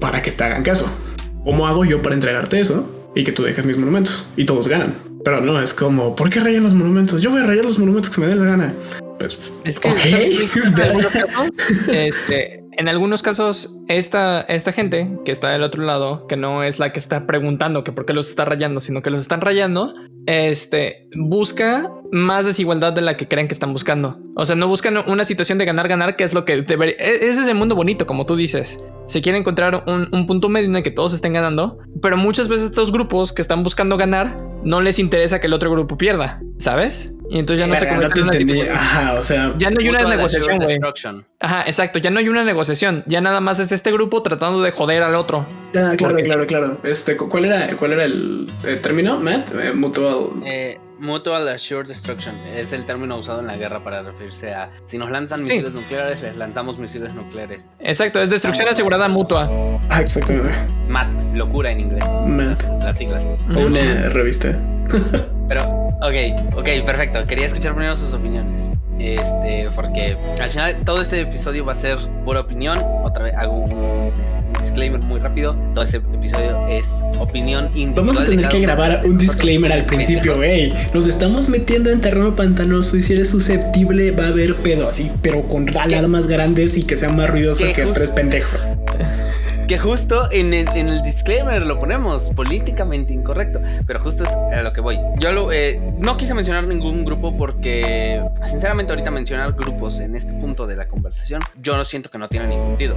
para 0.00 0.22
que 0.22 0.30
te 0.30 0.44
hagan 0.44 0.62
caso. 0.62 0.96
¿Cómo 1.42 1.66
hago 1.66 1.84
yo 1.84 2.02
para 2.02 2.14
entregarte 2.14 2.60
eso 2.60 2.88
y 3.16 3.24
que 3.24 3.32
tú 3.32 3.42
dejes 3.42 3.64
mis 3.64 3.76
monumentos? 3.76 4.28
Y 4.36 4.44
todos 4.44 4.68
ganan. 4.68 4.94
Pero 5.24 5.40
no, 5.40 5.60
es 5.60 5.74
como, 5.74 6.14
¿por 6.14 6.30
qué 6.30 6.38
rayan 6.38 6.62
los 6.62 6.74
monumentos? 6.74 7.20
Yo 7.20 7.30
voy 7.30 7.40
a 7.40 7.46
rayar 7.46 7.64
los 7.64 7.80
monumentos 7.80 8.14
que 8.14 8.20
me 8.20 8.28
dé 8.28 8.36
la 8.36 8.44
gana. 8.44 8.74
Pues, 9.18 9.36
es 9.64 9.80
que 9.80 9.88
este, 11.88 12.64
en 12.72 12.88
algunos 12.88 13.22
casos, 13.22 13.74
esta, 13.88 14.42
esta 14.42 14.70
gente 14.70 15.18
que 15.24 15.32
está 15.32 15.50
del 15.50 15.64
otro 15.64 15.82
lado, 15.82 16.28
que 16.28 16.36
no 16.36 16.62
es 16.62 16.78
la 16.78 16.92
que 16.92 17.00
está 17.00 17.26
preguntando 17.26 17.82
que 17.82 17.90
por 17.90 18.06
qué 18.06 18.12
los 18.12 18.30
está 18.30 18.44
rayando, 18.44 18.78
sino 18.78 19.02
que 19.02 19.10
los 19.10 19.22
están 19.22 19.40
rayando, 19.40 19.92
este 20.26 21.08
busca 21.16 21.90
más 22.12 22.44
desigualdad 22.44 22.92
de 22.92 23.00
la 23.00 23.16
que 23.16 23.26
creen 23.26 23.48
que 23.48 23.54
están 23.54 23.72
buscando. 23.72 24.20
O 24.36 24.46
sea, 24.46 24.54
no 24.54 24.68
buscan 24.68 24.98
una 25.10 25.24
situación 25.24 25.58
de 25.58 25.64
ganar, 25.64 25.88
ganar, 25.88 26.14
que 26.14 26.22
es 26.22 26.34
lo 26.34 26.44
que 26.44 26.62
debería. 26.62 26.94
E, 26.98 27.28
ese 27.28 27.42
es 27.42 27.48
el 27.48 27.56
mundo 27.56 27.74
bonito, 27.74 28.06
como 28.06 28.26
tú 28.26 28.36
dices. 28.36 28.80
Se 29.06 29.22
quiere 29.22 29.38
encontrar 29.38 29.82
un, 29.88 30.08
un 30.12 30.26
punto 30.28 30.48
medio 30.48 30.68
en 30.68 30.76
el 30.76 30.84
que 30.84 30.92
todos 30.92 31.14
estén 31.14 31.32
ganando, 31.32 31.78
pero 32.00 32.16
muchas 32.16 32.46
veces 32.46 32.66
estos 32.66 32.92
grupos 32.92 33.32
que 33.32 33.42
están 33.42 33.64
buscando 33.64 33.96
ganar 33.96 34.36
no 34.62 34.80
les 34.80 35.00
interesa 35.00 35.40
que 35.40 35.48
el 35.48 35.52
otro 35.52 35.72
grupo 35.72 35.96
pierda, 35.96 36.40
¿sabes? 36.58 37.12
Y 37.30 37.38
entonces 37.38 37.60
ya 37.60 37.66
no 37.66 37.76
se 37.76 37.88
convierte 37.88 38.20
en 38.20 38.50
una 38.50 38.74
Ajá, 38.74 39.14
o 39.14 39.22
sea, 39.22 39.54
ya 39.58 39.70
no 39.70 39.80
hay 39.80 39.88
una 39.88 40.04
negociación, 40.04 40.58
güey. 40.58 40.78
Ajá, 41.40 41.64
exacto, 41.66 41.98
ya 41.98 42.10
no 42.10 42.18
hay 42.18 42.28
una 42.28 42.44
negociación, 42.44 43.04
ya 43.06 43.20
nada 43.20 43.40
más 43.40 43.58
es 43.60 43.70
este 43.72 43.92
grupo 43.92 44.22
tratando 44.22 44.62
de 44.62 44.70
joder 44.70 45.02
al 45.02 45.14
otro. 45.14 45.46
Ah, 45.74 45.94
claro, 45.96 46.16
claro, 46.16 46.46
claro. 46.46 46.80
Este, 46.84 47.16
¿cuál 47.16 47.44
era 47.44 47.76
cuál 47.76 47.92
era 47.92 48.04
el 48.04 48.48
término, 48.82 49.18
Matt? 49.20 49.50
Eh, 49.54 49.72
mutual 49.72 50.30
eh, 50.44 50.78
Mutual 50.98 51.48
Assured 51.48 51.86
Destruction 51.86 52.34
es 52.56 52.72
el 52.72 52.84
término 52.84 53.16
usado 53.16 53.40
en 53.40 53.46
la 53.46 53.56
guerra 53.56 53.82
para 53.84 54.02
referirse 54.02 54.52
a 54.52 54.70
si 54.86 54.98
nos 54.98 55.10
lanzan 55.10 55.42
misiles 55.42 55.72
nucleares, 55.72 56.22
les 56.22 56.36
lanzamos 56.36 56.78
misiles 56.78 57.14
nucleares. 57.14 57.70
Exacto, 57.78 58.20
es 58.20 58.30
destrucción 58.30 58.68
asegurada 58.68 59.08
mutua. 59.08 59.48
Ah, 59.88 60.00
exactamente. 60.00 60.50
MAT, 60.88 61.08
locura 61.34 61.70
en 61.70 61.80
inglés. 61.80 62.04
MAT. 62.26 62.62
Las, 62.82 62.98
siglas. 62.98 63.24
Una 63.48 64.08
revista. 64.08 64.58
Pero, 65.48 65.64
ok, 66.02 66.56
ok, 66.56 66.68
perfecto. 66.84 67.26
Quería 67.26 67.46
escuchar 67.46 67.74
primero 67.74 67.96
sus 67.96 68.12
opiniones. 68.12 68.70
Este, 68.98 69.68
porque 69.76 70.16
al 70.40 70.50
final 70.50 70.76
todo 70.84 71.00
este 71.00 71.20
episodio 71.20 71.64
va 71.64 71.72
a 71.72 71.76
ser 71.76 71.98
pura 72.24 72.40
opinión. 72.40 72.82
Otra 73.04 73.24
vez 73.24 73.34
hago 73.36 73.58
un, 73.58 74.12
disclaimer 74.60 75.00
muy 75.00 75.20
rápido. 75.20 75.56
Todo 75.74 75.84
este 75.84 75.98
episodio 75.98 76.66
es 76.68 77.00
opinión 77.18 77.66
individual. 77.74 78.06
Vamos 78.06 78.20
a 78.20 78.24
tener 78.24 78.48
que 78.48 78.60
grabar 78.60 79.02
un 79.04 79.16
disclaimer 79.16 79.72
al 79.72 79.84
principio, 79.84 80.36
güey. 80.36 80.72
Nos 80.92 81.06
estamos 81.06 81.48
metiendo 81.48 81.90
en 81.90 82.00
terreno 82.00 82.34
pantanoso 82.34 82.96
y 82.96 83.02
si 83.02 83.12
eres 83.12 83.30
susceptible 83.30 84.10
va 84.10 84.24
a 84.24 84.28
haber 84.28 84.56
pedo 84.56 84.88
así, 84.88 85.10
pero 85.22 85.42
con 85.42 85.76
alarmas 85.76 86.26
grandes 86.26 86.76
y 86.76 86.82
que 86.82 86.96
sea 86.96 87.10
más 87.10 87.30
ruidoso 87.30 87.64
que 87.72 87.86
tres 87.86 88.10
pendejos. 88.10 88.66
Que 89.68 89.78
justo 89.78 90.32
en 90.32 90.54
el, 90.54 90.66
en 90.68 90.88
el, 90.88 91.02
disclaimer 91.02 91.66
lo 91.66 91.78
ponemos 91.78 92.30
políticamente 92.30 93.12
incorrecto, 93.12 93.60
pero 93.86 94.00
justo 94.00 94.24
es 94.24 94.30
a 94.30 94.62
lo 94.62 94.72
que 94.72 94.80
voy. 94.80 94.98
Yo 95.18 95.30
lo, 95.32 95.52
eh, 95.52 95.78
no 95.98 96.16
quise 96.16 96.32
mencionar 96.32 96.64
ningún 96.64 97.04
grupo 97.04 97.36
porque, 97.36 98.24
sinceramente, 98.46 98.92
ahorita 98.92 99.10
mencionar 99.10 99.52
grupos 99.52 100.00
en 100.00 100.16
este 100.16 100.32
punto 100.32 100.66
de 100.66 100.74
la 100.74 100.88
conversación, 100.88 101.42
yo 101.60 101.76
no 101.76 101.84
siento 101.84 102.10
que 102.10 102.16
no 102.16 102.28
tiene 102.28 102.46
ningún 102.46 102.78
sentido. 102.78 102.96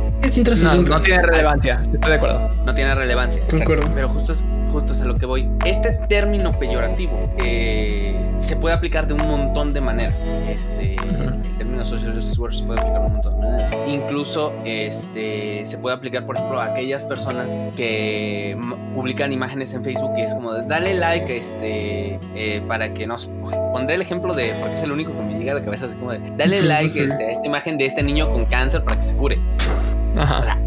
No, 0.63 0.75
no, 0.75 1.01
tiene 1.01 1.21
relevancia, 1.21 1.85
estoy 1.93 2.09
de 2.09 2.15
acuerdo. 2.15 2.49
No 2.65 2.73
tiene 2.73 2.95
relevancia. 2.95 3.43
Pero 3.49 4.07
justo 4.07 4.31
es, 4.31 4.45
justo 4.71 4.93
es 4.93 5.01
a 5.01 5.05
lo 5.05 5.17
que 5.17 5.25
voy. 5.25 5.49
Este 5.65 5.91
término 6.07 6.57
peyorativo 6.57 7.33
eh, 7.37 8.15
se 8.37 8.55
puede 8.55 8.75
aplicar 8.75 9.07
de 9.07 9.13
un 9.13 9.27
montón 9.27 9.73
de 9.73 9.81
maneras. 9.81 10.31
Este, 10.49 10.95
El 10.95 11.57
término 11.57 11.83
social 11.83 12.13
justice 12.13 12.35
se 12.51 12.63
puede 12.65 12.79
aplicar 12.79 13.01
de 13.01 13.07
un 13.07 13.13
montón 13.13 13.35
de 13.35 13.47
maneras. 13.47 13.73
Incluso 13.87 14.53
este, 14.63 15.65
se 15.65 15.77
puede 15.77 15.95
aplicar, 15.95 16.25
por 16.25 16.37
ejemplo, 16.37 16.60
aquellas 16.61 17.05
personas 17.05 17.57
que 17.75 18.57
publican 18.95 19.31
imágenes 19.31 19.73
en 19.73 19.83
Facebook 19.83 20.11
y 20.17 20.21
es 20.21 20.33
como 20.33 20.53
de, 20.53 20.65
dale 20.67 20.93
like 20.93 21.35
este, 21.35 22.19
eh, 22.35 22.61
para 22.67 22.93
que 22.93 23.07
nos... 23.07 23.27
Pondré 23.73 23.95
el 23.95 24.01
ejemplo 24.01 24.33
de, 24.33 24.53
porque 24.59 24.75
es 24.75 24.83
el 24.83 24.91
único 24.91 25.11
que 25.13 25.21
me 25.21 25.39
llega 25.39 25.53
a 25.53 25.55
la 25.55 25.65
cabeza, 25.65 25.85
así 25.85 25.95
como 25.97 26.11
de, 26.11 26.19
dale 26.37 26.61
like 26.61 27.03
este, 27.03 27.25
a 27.25 27.31
esta 27.31 27.45
imagen 27.45 27.77
de 27.77 27.85
este 27.85 28.03
niño 28.03 28.31
con 28.31 28.45
cáncer 28.45 28.83
para 28.83 28.97
que 28.97 29.03
se 29.03 29.15
cure. 29.15 29.37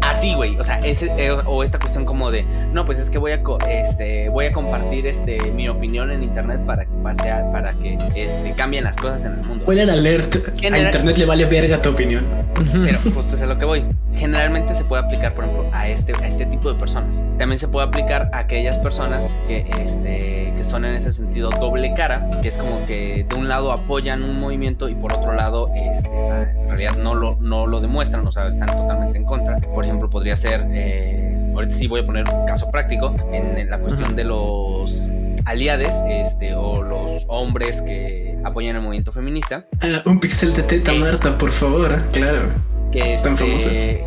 Así, 0.01 0.33
güey. 0.33 0.57
O 0.57 0.63
sea, 0.63 0.79
ese, 0.79 1.11
eh, 1.17 1.31
o 1.31 1.63
esta 1.63 1.79
cuestión 1.79 2.05
como 2.05 2.31
de, 2.31 2.43
no, 2.71 2.85
pues 2.85 2.99
es 2.99 3.09
que 3.09 3.17
voy 3.17 3.31
a, 3.31 3.41
este, 3.69 4.29
voy 4.29 4.45
a 4.45 4.53
compartir 4.53 5.07
este, 5.07 5.39
mi 5.51 5.67
opinión 5.67 6.11
en 6.11 6.23
internet 6.23 6.61
para 6.65 6.85
que 6.85 6.91
pase 7.03 7.23
para 7.51 7.73
que 7.73 7.97
este, 8.15 8.53
cambien 8.53 8.83
las 8.83 8.97
cosas 8.97 9.25
en 9.25 9.33
el 9.33 9.43
mundo. 9.43 9.65
Pueden 9.65 9.89
alert. 9.89 10.35
A 10.71 10.77
internet 10.79 11.17
le 11.17 11.25
vale 11.25 11.45
verga 11.45 11.81
tu 11.81 11.89
opinión. 11.89 12.23
Pero 12.71 12.99
justo 13.13 13.35
es 13.35 13.41
a 13.41 13.45
lo 13.45 13.57
que 13.57 13.65
voy. 13.65 13.85
Generalmente 14.13 14.75
se 14.75 14.85
puede 14.85 15.03
aplicar, 15.03 15.33
por 15.33 15.43
ejemplo, 15.43 15.69
a 15.73 15.87
este, 15.87 16.15
a 16.15 16.27
este 16.27 16.45
tipo 16.45 16.71
de 16.71 16.79
personas. 16.79 17.23
También 17.37 17.59
se 17.59 17.67
puede 17.67 17.87
aplicar 17.87 18.29
a 18.33 18.39
aquellas 18.39 18.77
personas 18.77 19.29
que, 19.47 19.65
este, 19.83 20.53
que 20.55 20.63
son 20.63 20.85
en 20.85 20.95
ese 20.95 21.11
sentido 21.11 21.49
doble 21.49 21.93
cara, 21.95 22.29
que 22.41 22.47
es 22.47 22.57
como 22.57 22.85
que 22.85 23.25
de 23.27 23.35
un 23.35 23.47
lado 23.47 23.71
apoyan 23.71 24.23
un 24.23 24.39
movimiento 24.39 24.87
y 24.87 24.95
por 24.95 25.13
otro 25.13 25.33
lado, 25.33 25.69
este, 25.75 26.15
está, 26.15 26.51
en 26.51 26.67
realidad 26.67 26.95
no 26.95 27.13
lo, 27.13 27.37
no 27.39 27.67
lo 27.67 27.81
demuestran, 27.81 28.25
o 28.25 28.31
sea, 28.31 28.47
están 28.47 28.67
totalmente 28.67 29.17
en 29.17 29.25
contra 29.25 29.34
por 29.73 29.83
ejemplo, 29.83 30.09
podría 30.09 30.35
ser, 30.35 30.65
eh, 30.71 31.51
ahorita 31.53 31.75
sí 31.75 31.87
voy 31.87 32.01
a 32.01 32.05
poner 32.05 32.27
un 32.29 32.45
caso 32.45 32.69
práctico, 32.71 33.15
en, 33.31 33.69
la 33.69 33.79
cuestión 33.79 34.15
de 34.15 34.23
los 34.23 35.09
aliades 35.45 35.95
este, 36.07 36.55
o 36.55 36.81
los 36.81 37.25
hombres 37.27 37.81
que 37.81 38.37
apoyan 38.43 38.75
el 38.75 38.81
movimiento 38.81 39.11
feminista. 39.11 39.65
Ah, 39.81 40.01
un 40.05 40.19
pixel 40.19 40.53
de 40.53 40.63
teta 40.63 40.93
Marta, 40.93 41.37
por 41.37 41.51
favor, 41.51 42.01
claro. 42.11 42.43
Que, 42.91 43.15
Están 43.15 43.33
este, 43.33 44.03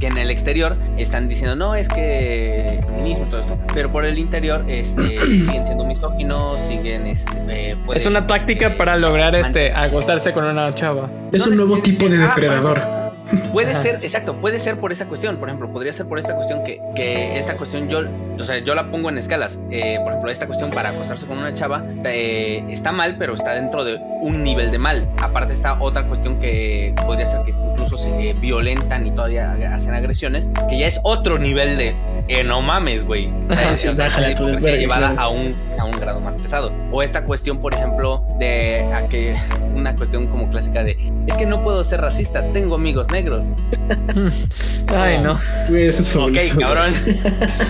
Que, 0.00 0.06
en 0.08 0.18
el 0.18 0.30
exterior 0.30 0.76
están 0.98 1.28
diciendo, 1.28 1.54
no, 1.54 1.74
es 1.74 1.88
que 1.88 2.82
feminismo 2.86 3.26
y 3.26 3.30
todo 3.30 3.40
esto, 3.40 3.58
pero 3.72 3.92
por 3.92 4.04
el 4.04 4.18
interior 4.18 4.64
este, 4.68 5.10
siguen 5.24 5.64
siendo 5.64 5.84
misóginos, 5.84 6.60
siguen... 6.60 7.06
Este, 7.06 7.32
eh, 7.48 7.76
es 7.94 8.06
una 8.06 8.26
táctica 8.26 8.76
para 8.76 8.96
lograr 8.96 9.36
este, 9.36 9.72
acostarse 9.72 10.32
con 10.32 10.44
una 10.44 10.72
chava. 10.72 11.10
Es 11.32 11.46
un 11.46 11.56
nuevo 11.56 11.76
tipo 11.78 12.08
de 12.08 12.18
depredador. 12.18 13.05
Puede 13.52 13.74
ser, 13.76 14.00
exacto, 14.02 14.36
puede 14.36 14.58
ser 14.58 14.78
por 14.78 14.92
esa 14.92 15.06
cuestión. 15.06 15.36
Por 15.36 15.48
ejemplo, 15.48 15.70
podría 15.72 15.92
ser 15.92 16.06
por 16.06 16.18
esta 16.18 16.34
cuestión 16.34 16.64
que, 16.64 16.80
que 16.94 17.38
esta 17.38 17.56
cuestión 17.56 17.88
yo, 17.88 18.02
o 18.38 18.44
sea, 18.44 18.58
yo 18.58 18.74
la 18.74 18.90
pongo 18.90 19.08
en 19.08 19.18
escalas. 19.18 19.60
Eh, 19.70 19.98
por 20.02 20.12
ejemplo, 20.12 20.30
esta 20.30 20.46
cuestión 20.46 20.70
para 20.70 20.90
acostarse 20.90 21.26
con 21.26 21.38
una 21.38 21.54
chava 21.54 21.84
eh, 22.04 22.64
está 22.68 22.92
mal, 22.92 23.16
pero 23.18 23.34
está 23.34 23.54
dentro 23.54 23.84
de 23.84 23.98
un 24.20 24.42
nivel 24.42 24.70
de 24.70 24.78
mal. 24.78 25.08
Aparte 25.18 25.52
está 25.54 25.80
otra 25.80 26.06
cuestión 26.06 26.38
que 26.38 26.94
podría 27.06 27.26
ser 27.26 27.42
que 27.42 27.50
incluso 27.50 27.96
se 27.96 28.32
violentan 28.34 29.06
y 29.06 29.10
todavía 29.10 29.52
hacen 29.74 29.94
agresiones, 29.94 30.50
que 30.68 30.78
ya 30.78 30.86
es 30.86 31.00
otro 31.02 31.38
nivel 31.38 31.76
de 31.76 31.94
eh, 32.28 32.44
no 32.44 32.62
mames, 32.62 33.04
güey. 33.04 33.32
Sí, 33.76 33.88
o 33.88 33.94
sea, 33.94 34.08
llevada 34.08 35.14
a 35.16 35.28
un, 35.28 35.54
un 35.86 35.98
grado 36.00 36.20
más 36.20 36.36
pesado. 36.36 36.72
O 36.92 37.02
esta 37.02 37.24
cuestión, 37.24 37.58
por 37.58 37.74
ejemplo, 37.74 38.24
de 38.38 38.84
a 38.92 39.08
que 39.08 39.36
una 39.74 39.94
cuestión 39.96 40.26
como 40.26 40.48
clásica 40.50 40.82
de 40.84 40.96
es 41.26 41.36
que 41.36 41.46
no 41.46 41.62
puedo 41.62 41.82
ser 41.84 42.00
racista, 42.00 42.42
tengo 42.52 42.74
amigos 42.74 43.08
negros. 43.10 43.54
Ay, 44.88 45.18
no. 45.20 45.38
Güey, 45.68 45.86
eso 45.86 46.02
es 46.02 46.08
fabuloso. 46.10 46.54
Ok, 46.54 46.60
cabrón. 46.60 46.92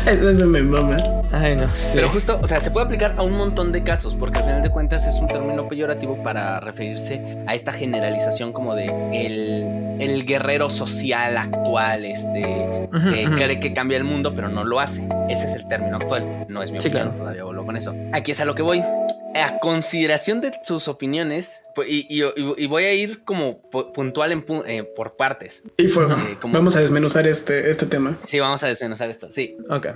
eso 0.07 0.47
me 0.47 0.63
mama. 0.63 0.97
Ay, 1.33 1.57
no. 1.57 1.67
Pero 1.93 2.09
justo, 2.09 2.39
o 2.43 2.47
sea, 2.47 2.61
se 2.61 2.71
puede 2.71 2.87
aplicar 2.87 3.15
a 3.17 3.23
un 3.23 3.33
montón 3.33 3.73
de 3.73 3.83
casos, 3.83 4.15
porque 4.15 4.39
al 4.39 4.45
final 4.45 4.63
de 4.63 4.71
cuentas 4.71 5.07
es 5.07 5.17
un 5.17 5.29
término 5.29 5.69
peyorativo 5.69 6.23
para 6.23 6.61
referirse 6.61 7.39
a 7.47 7.55
esta 7.55 7.73
generalización 7.73 8.53
como 8.53 8.75
de 8.75 8.87
el, 9.13 9.97
el 10.01 10.25
guerrero 10.25 10.71
social 10.71 11.37
actual, 11.37 12.05
este, 12.05 12.89
que 12.93 13.29
cree 13.37 13.61
que 13.61 13.73
cambia 13.73 13.99
el 13.99 14.05
mundo, 14.05 14.35
pero 14.35 14.49
no 14.49 14.65
lo 14.65 14.81
hace. 14.81 15.09
Ese 15.29 15.47
es 15.47 15.55
el 15.55 15.67
término 15.67 15.97
actual. 15.97 16.47
No 16.49 16.63
es 16.63 16.73
mi 16.73 16.79
opinión, 16.79 17.15
todavía 17.17 17.45
vuelvo 17.45 17.67
con 17.67 17.77
eso. 17.77 17.95
Aquí 18.13 18.33
es 18.33 18.41
a 18.41 18.45
lo 18.45 18.55
que 18.55 18.63
voy. 18.63 18.83
A 19.43 19.59
consideración 19.59 20.41
de 20.41 20.53
sus 20.65 20.89
opiniones, 20.89 21.61
pues, 21.77 21.89
y, 21.91 22.67
voy 22.69 22.85
a 22.85 22.95
ir 22.95 23.23
como 23.23 23.61
puntual 23.93 24.33
en, 24.33 24.47
eh, 24.67 24.83
por 24.83 25.17
partes. 25.17 25.63
Y 25.77 25.89
fuego. 25.89 26.15
Eh, 26.15 26.39
vamos 26.43 26.75
a 26.75 26.81
desmenuzar 26.81 27.27
este, 27.27 27.69
este 27.71 27.85
tema. 27.85 28.17
Sí, 28.25 28.41
vamos 28.41 28.63
a 28.63 28.69
desmenuzar 28.69 29.11
esto. 29.11 29.31
Sí. 29.31 29.59
Ok. 29.69 29.89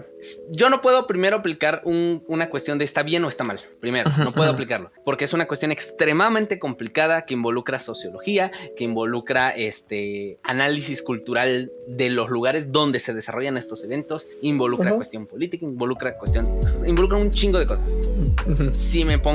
Yo 0.51 0.69
no 0.69 0.83
puedo 0.83 1.07
primero 1.07 1.39
aplicar 1.39 1.81
una 1.85 2.51
cuestión 2.51 2.77
de 2.77 2.85
está 2.85 3.03
bien 3.03 3.25
o 3.25 3.31
está 3.31 3.45
mal. 3.45 3.61
Primero, 3.81 4.11
no 4.19 4.35
puedo 4.35 4.51
aplicarlo. 4.51 4.91
Porque 5.07 5.25
es 5.25 5.33
una 5.33 5.49
cuestión 5.49 5.73
extremadamente 5.73 6.59
complicada 6.59 7.25
que 7.25 7.33
involucra 7.33 7.81
sociología, 7.81 8.53
que 8.77 8.85
involucra 8.85 9.49
este 9.49 10.39
análisis 10.43 11.01
cultural 11.01 11.73
de 11.89 12.11
los 12.11 12.29
lugares 12.29 12.73
donde 12.73 12.99
se 12.99 13.15
desarrollan 13.15 13.57
estos 13.57 13.83
eventos, 13.85 14.29
involucra 14.43 14.93
cuestión 14.93 15.27
política, 15.27 15.65
involucra 15.65 16.19
cuestión. 16.19 16.47
involucra 16.87 17.17
un 17.17 17.31
chingo 17.31 17.59
de 17.59 17.65
cosas. 17.65 17.99
Si 18.75 19.07
me 19.07 19.19
pongo, 19.19 19.30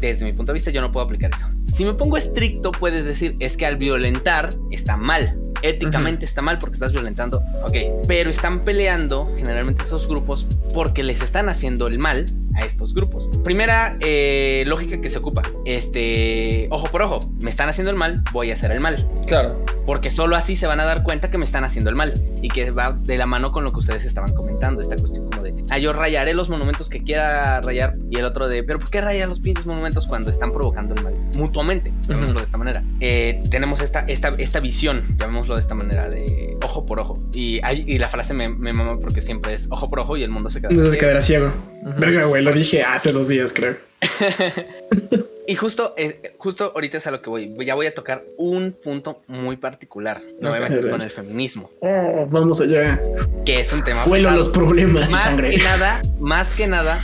desde 0.00 0.24
mi 0.24 0.32
punto 0.32 0.52
de 0.52 0.54
vista, 0.54 0.70
yo 0.70 0.80
no 0.80 0.92
puedo 0.92 1.04
aplicar 1.04 1.30
eso. 1.34 1.46
Si 1.72 1.86
me 1.86 1.94
pongo 1.94 2.18
estricto, 2.18 2.70
puedes 2.70 3.06
decir, 3.06 3.34
es 3.40 3.56
que 3.56 3.64
al 3.64 3.76
violentar 3.76 4.50
está 4.70 4.98
mal. 4.98 5.38
Éticamente 5.62 6.26
está 6.26 6.42
mal 6.42 6.58
porque 6.58 6.74
estás 6.74 6.92
violentando. 6.92 7.40
Ok, 7.64 7.76
pero 8.06 8.28
están 8.28 8.60
peleando 8.60 9.32
generalmente 9.36 9.84
esos 9.84 10.06
grupos 10.06 10.46
porque 10.74 11.02
les 11.02 11.22
están 11.22 11.48
haciendo 11.48 11.86
el 11.86 11.98
mal 11.98 12.26
a 12.54 12.64
estos 12.66 12.94
grupos. 12.94 13.30
Primera 13.44 13.96
eh, 14.00 14.64
lógica 14.66 15.00
que 15.00 15.08
se 15.08 15.18
ocupa, 15.18 15.42
este, 15.64 16.66
ojo 16.70 16.88
por 16.88 17.02
ojo, 17.02 17.20
me 17.40 17.48
están 17.48 17.68
haciendo 17.68 17.90
el 17.90 17.96
mal, 17.96 18.22
voy 18.32 18.50
a 18.50 18.54
hacer 18.54 18.72
el 18.72 18.80
mal. 18.80 19.08
Claro. 19.26 19.64
Porque 19.86 20.10
solo 20.10 20.36
así 20.36 20.56
se 20.56 20.66
van 20.66 20.80
a 20.80 20.84
dar 20.84 21.02
cuenta 21.02 21.30
que 21.30 21.38
me 21.38 21.44
están 21.44 21.64
haciendo 21.64 21.90
el 21.90 21.96
mal 21.96 22.12
y 22.42 22.48
que 22.48 22.70
va 22.70 22.92
de 22.92 23.16
la 23.16 23.26
mano 23.26 23.52
con 23.52 23.64
lo 23.64 23.72
que 23.72 23.78
ustedes 23.78 24.04
estaban 24.04 24.34
comentando, 24.34 24.82
esta 24.82 24.96
cuestión 24.96 25.30
como 25.30 25.42
de, 25.42 25.64
ah, 25.70 25.78
yo 25.78 25.92
rayaré 25.92 26.34
los 26.34 26.48
monumentos 26.48 26.88
que 26.88 27.02
quiera 27.02 27.60
rayar 27.60 27.96
y 28.10 28.18
el 28.18 28.24
otro 28.24 28.48
de, 28.48 28.62
pero 28.62 28.78
¿por 28.78 28.90
qué 28.90 29.00
rayar 29.00 29.28
los 29.28 29.40
pinches 29.40 29.64
monumentos 29.64 30.06
cuando 30.06 30.30
están 30.30 30.52
provocando 30.52 30.94
el 30.94 31.02
mal 31.02 31.14
mutuamente? 31.34 31.61
Llamémoslo 31.62 32.40
de 32.40 32.44
esta 32.44 32.58
manera. 32.58 32.82
Eh, 33.00 33.42
tenemos 33.50 33.80
esta, 33.80 34.00
esta, 34.00 34.28
esta 34.38 34.60
visión, 34.60 35.16
llamémoslo 35.18 35.54
de 35.54 35.60
esta 35.60 35.74
manera, 35.74 36.08
de 36.08 36.56
ojo 36.62 36.86
por 36.86 37.00
ojo. 37.00 37.22
Y, 37.32 37.60
y 37.86 37.98
la 37.98 38.08
frase 38.08 38.34
me, 38.34 38.48
me 38.48 38.72
mama 38.72 38.98
porque 39.00 39.20
siempre 39.20 39.54
es 39.54 39.68
ojo 39.70 39.88
por 39.88 40.00
ojo 40.00 40.16
y 40.16 40.22
el 40.22 40.30
mundo 40.30 40.50
se 40.50 40.60
quedará 40.60 40.74
ciego. 40.74 40.90
se 40.90 40.98
quedará 40.98 41.22
ciego. 41.22 41.52
Verga, 41.98 42.24
güey, 42.24 42.42
lo 42.42 42.52
dije 42.52 42.82
hace 42.82 43.12
dos 43.12 43.28
días, 43.28 43.52
creo. 43.52 43.76
y 45.46 45.54
justo, 45.54 45.94
eh, 45.96 46.34
justo 46.38 46.72
ahorita 46.74 46.98
es 46.98 47.06
a 47.06 47.10
lo 47.10 47.22
que 47.22 47.30
voy. 47.30 47.54
Ya 47.64 47.74
voy 47.74 47.86
a 47.86 47.94
tocar 47.94 48.24
un 48.38 48.72
punto 48.72 49.22
muy 49.26 49.56
particular. 49.56 50.20
No 50.40 50.50
voy 50.50 50.58
a 50.58 50.62
meter 50.62 50.90
con 50.90 51.02
el 51.02 51.10
feminismo. 51.10 51.70
Oh, 51.80 52.26
vamos 52.30 52.60
allá. 52.60 53.00
Que 53.44 53.60
es 53.60 53.72
un 53.72 53.82
tema. 53.82 54.04
Vuelo 54.04 54.30
los 54.30 54.48
problemas. 54.48 55.10
Más 55.10 55.40
que 55.40 55.58
nada, 55.58 56.02
más 56.20 56.54
que 56.54 56.66
nada, 56.66 57.00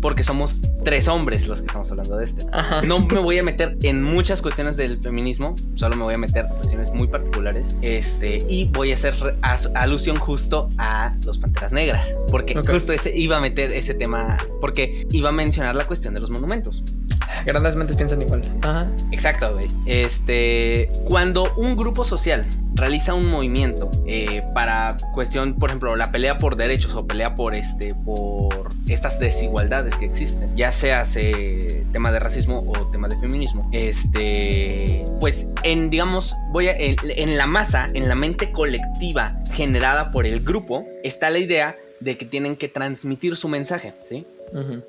porque 0.00 0.22
somos 0.22 0.60
tres 0.84 1.08
hombres 1.08 1.46
los 1.46 1.60
que 1.60 1.66
estamos 1.66 1.90
hablando 1.90 2.16
de 2.16 2.24
este. 2.24 2.46
No 2.86 3.06
me 3.06 3.20
voy 3.20 3.38
a 3.38 3.42
meter 3.42 3.76
en 3.82 4.02
muchas 4.02 4.42
cuestiones 4.42 4.76
del 4.76 5.00
feminismo, 5.02 5.54
solo 5.74 5.96
me 5.96 6.04
voy 6.04 6.14
a 6.14 6.18
meter 6.18 6.46
en 6.46 6.54
cuestiones 6.56 6.90
muy 6.92 7.06
particulares. 7.08 7.76
Este, 7.82 8.44
y 8.48 8.66
voy 8.66 8.92
a 8.92 8.94
hacer 8.94 9.14
alusión 9.74 10.16
justo 10.16 10.68
a 10.78 11.14
los 11.24 11.38
panteras 11.38 11.72
negras, 11.72 12.06
porque 12.30 12.54
justo 12.54 12.92
ese 12.92 13.16
iba 13.16 13.36
a 13.36 13.40
meter 13.40 13.72
ese 13.72 13.94
tema, 13.94 14.36
porque 14.60 15.06
iba 15.10 15.28
a 15.28 15.32
mencionar 15.32 15.76
la 15.76 15.86
cuestión 15.86 16.14
de 16.14 16.20
los 16.20 16.30
monumentos. 16.30 16.84
Grandes 17.44 17.76
mentes 17.76 17.96
piensan 17.96 18.20
igual. 18.22 18.42
Ajá. 18.62 18.86
Exacto, 19.12 19.52
güey. 19.54 19.68
Este, 19.86 20.90
cuando 21.04 21.52
un 21.54 21.76
grupo 21.76 22.04
social 22.04 22.46
realiza 22.80 23.14
un 23.14 23.26
movimiento 23.26 23.90
eh, 24.06 24.42
para 24.54 24.96
cuestión, 25.14 25.54
por 25.54 25.70
ejemplo, 25.70 25.94
la 25.96 26.10
pelea 26.10 26.38
por 26.38 26.56
derechos 26.56 26.94
o 26.94 27.06
pelea 27.06 27.36
por 27.36 27.54
este, 27.54 27.94
por 27.94 28.70
estas 28.88 29.20
desigualdades 29.20 29.94
que 29.96 30.06
existen, 30.06 30.56
ya 30.56 30.72
sea 30.72 31.04
tema 31.92 32.10
de 32.10 32.18
racismo 32.18 32.64
o 32.66 32.86
tema 32.90 33.08
de 33.08 33.18
feminismo, 33.18 33.68
este, 33.72 35.04
pues 35.20 35.46
en, 35.62 35.90
digamos, 35.90 36.36
voy 36.50 36.68
a, 36.68 36.72
en, 36.76 37.36
la 37.36 37.46
masa, 37.46 37.90
en 37.94 38.08
la 38.08 38.14
mente 38.14 38.50
colectiva 38.50 39.40
generada 39.52 40.10
por 40.10 40.26
el 40.26 40.40
grupo, 40.40 40.86
está 41.04 41.30
la 41.30 41.38
idea 41.38 41.76
de 42.00 42.16
que 42.16 42.24
tienen 42.24 42.56
que 42.56 42.68
transmitir 42.68 43.36
su 43.36 43.48
mensaje, 43.48 43.92
¿sí? 44.08 44.26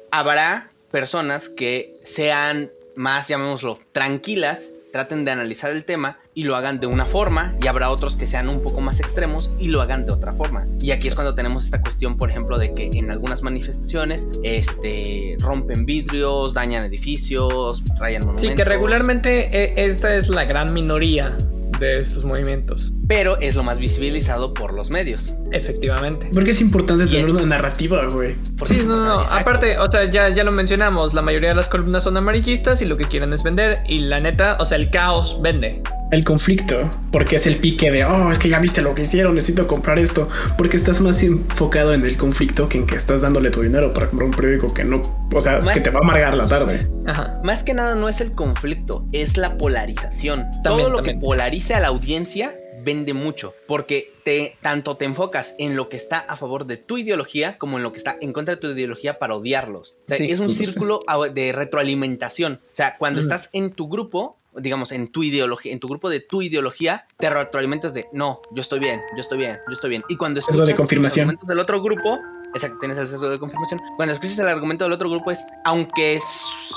Habrá 0.10 0.71
personas 0.89 1.49
que 1.49 1.95
sean 2.04 2.69
más, 2.95 3.27
llamémoslo, 3.27 3.80
tranquilas 3.91 4.71
traten 4.91 5.25
de 5.25 5.32
analizar 5.32 5.71
el 5.71 5.84
tema 5.84 6.17
y 6.33 6.43
lo 6.43 6.55
hagan 6.55 6.79
de 6.79 6.87
una 6.87 7.05
forma 7.05 7.53
y 7.61 7.67
habrá 7.67 7.89
otros 7.89 8.15
que 8.15 8.27
sean 8.27 8.49
un 8.49 8.61
poco 8.61 8.81
más 8.81 8.99
extremos 8.99 9.53
y 9.59 9.67
lo 9.67 9.81
hagan 9.81 10.05
de 10.05 10.11
otra 10.11 10.33
forma. 10.33 10.65
Y 10.79 10.91
aquí 10.91 11.07
es 11.07 11.15
cuando 11.15 11.35
tenemos 11.35 11.65
esta 11.65 11.81
cuestión, 11.81 12.17
por 12.17 12.29
ejemplo, 12.29 12.57
de 12.57 12.73
que 12.73 12.89
en 12.93 13.11
algunas 13.11 13.43
manifestaciones 13.43 14.27
este, 14.43 15.35
rompen 15.39 15.85
vidrios, 15.85 16.53
dañan 16.53 16.83
edificios, 16.83 17.83
rayan 17.99 18.21
monumentos. 18.21 18.49
Sí, 18.49 18.55
que 18.55 18.65
regularmente 18.65 19.63
eh, 19.63 19.85
esta 19.85 20.15
es 20.15 20.29
la 20.29 20.45
gran 20.45 20.73
minoría 20.73 21.35
de 21.81 21.99
estos 21.99 22.23
movimientos. 22.23 22.93
Pero 23.07 23.37
es 23.39 23.55
lo 23.55 23.63
más 23.63 23.79
visibilizado 23.79 24.53
por 24.53 24.73
los 24.73 24.89
medios. 24.89 25.35
Efectivamente. 25.51 26.29
Porque 26.33 26.51
es 26.51 26.61
importante 26.61 27.07
tener 27.07 27.29
una 27.29 27.45
narrativa, 27.45 28.05
güey. 28.05 28.35
Sí, 28.63 28.83
no, 28.85 29.03
no. 29.03 29.19
Aparte, 29.19 29.77
o 29.77 29.91
sea, 29.91 30.09
ya, 30.09 30.29
ya 30.29 30.43
lo 30.43 30.51
mencionamos, 30.51 31.13
la 31.13 31.21
mayoría 31.21 31.49
de 31.49 31.55
las 31.55 31.67
columnas 31.67 32.03
son 32.03 32.15
amarillistas 32.15 32.81
y 32.81 32.85
lo 32.85 32.95
que 32.95 33.05
quieren 33.05 33.33
es 33.33 33.43
vender. 33.43 33.79
Y 33.87 33.99
la 33.99 34.19
neta, 34.19 34.57
o 34.59 34.65
sea, 34.65 34.77
el 34.77 34.89
caos 34.89 35.41
vende 35.41 35.81
el 36.11 36.25
conflicto, 36.25 36.91
porque 37.09 37.37
es 37.37 37.47
el 37.47 37.55
pique 37.55 37.89
de, 37.89 38.03
oh, 38.03 38.31
es 38.31 38.37
que 38.37 38.49
ya 38.49 38.59
viste 38.59 38.81
lo 38.81 38.93
que 38.93 39.03
hicieron, 39.03 39.33
necesito 39.33 39.65
comprar 39.65 39.97
esto, 39.97 40.27
porque 40.57 40.75
estás 40.75 40.99
más 40.99 41.23
enfocado 41.23 41.93
en 41.93 42.05
el 42.05 42.17
conflicto 42.17 42.67
que 42.67 42.79
en 42.79 42.85
que 42.85 42.95
estás 42.95 43.21
dándole 43.21 43.49
tu 43.49 43.61
dinero 43.61 43.93
para 43.93 44.07
comprar 44.07 44.29
un 44.29 44.35
periódico 44.35 44.73
que 44.73 44.83
no, 44.83 45.20
o 45.33 45.41
sea, 45.41 45.59
que 45.73 45.79
te 45.79 45.89
va 45.89 45.99
a 45.99 46.03
amargar 46.03 46.35
la 46.35 46.47
tarde. 46.47 46.87
Ajá. 47.05 47.39
Más 47.43 47.63
que 47.63 47.73
nada 47.73 47.95
no 47.95 48.09
es 48.09 48.21
el 48.21 48.33
conflicto, 48.33 49.05
es 49.11 49.37
la 49.37 49.57
polarización. 49.57 50.47
Todo 50.63 50.89
lo 50.89 51.01
que 51.01 51.15
polarice 51.15 51.73
a 51.73 51.79
la 51.79 51.87
audiencia 51.87 52.55
vende 52.83 53.13
mucho, 53.13 53.53
porque 53.67 54.13
te, 54.23 54.57
tanto 54.61 54.97
te 54.97 55.05
enfocas 55.05 55.55
en 55.59 55.75
lo 55.75 55.89
que 55.89 55.97
está 55.97 56.19
a 56.19 56.35
favor 56.35 56.65
de 56.65 56.77
tu 56.77 56.97
ideología 56.97 57.57
como 57.57 57.77
en 57.77 57.83
lo 57.83 57.91
que 57.91 57.97
está 57.97 58.17
en 58.19 58.33
contra 58.33 58.55
de 58.55 58.61
tu 58.61 58.67
ideología 58.67 59.19
para 59.19 59.35
odiarlos. 59.35 59.97
O 60.05 60.15
sea, 60.15 60.25
es 60.25 60.39
un 60.39 60.49
círculo 60.49 60.99
de 61.33 61.51
retroalimentación. 61.51 62.61
O 62.63 62.75
sea, 62.75 62.97
cuando 62.97 63.19
estás 63.19 63.49
en 63.53 63.71
tu 63.71 63.87
grupo, 63.87 64.37
digamos, 64.55 64.91
en 64.91 65.07
tu 65.07 65.23
ideología, 65.23 65.71
en 65.71 65.79
tu 65.79 65.87
grupo 65.87 66.09
de 66.09 66.19
tu 66.19 66.41
ideología, 66.41 67.05
te 67.17 67.29
retroalimentas 67.29 67.93
de, 67.93 68.07
no, 68.13 68.41
yo 68.51 68.61
estoy 68.61 68.79
bien, 68.79 69.01
yo 69.15 69.21
estoy 69.21 69.37
bien, 69.37 69.59
yo 69.67 69.73
estoy 69.73 69.89
bien. 69.89 70.03
Y 70.09 70.17
cuando 70.17 70.39
escuchas 70.39 70.67
de 70.67 70.75
confirmación. 70.75 71.27
los 71.27 71.29
argumentos 71.29 71.47
del 71.47 71.59
otro 71.59 71.81
grupo, 71.81 72.19
exacto, 72.53 72.77
tienes 72.79 72.97
el 72.97 73.07
sesgo 73.07 73.29
de 73.29 73.39
confirmación. 73.39 73.81
Cuando 73.95 74.13
escuchas 74.13 74.39
el 74.39 74.47
argumento 74.47 74.83
del 74.85 74.93
otro 74.93 75.09
grupo 75.09 75.31
es, 75.31 75.45
aunque, 75.65 76.19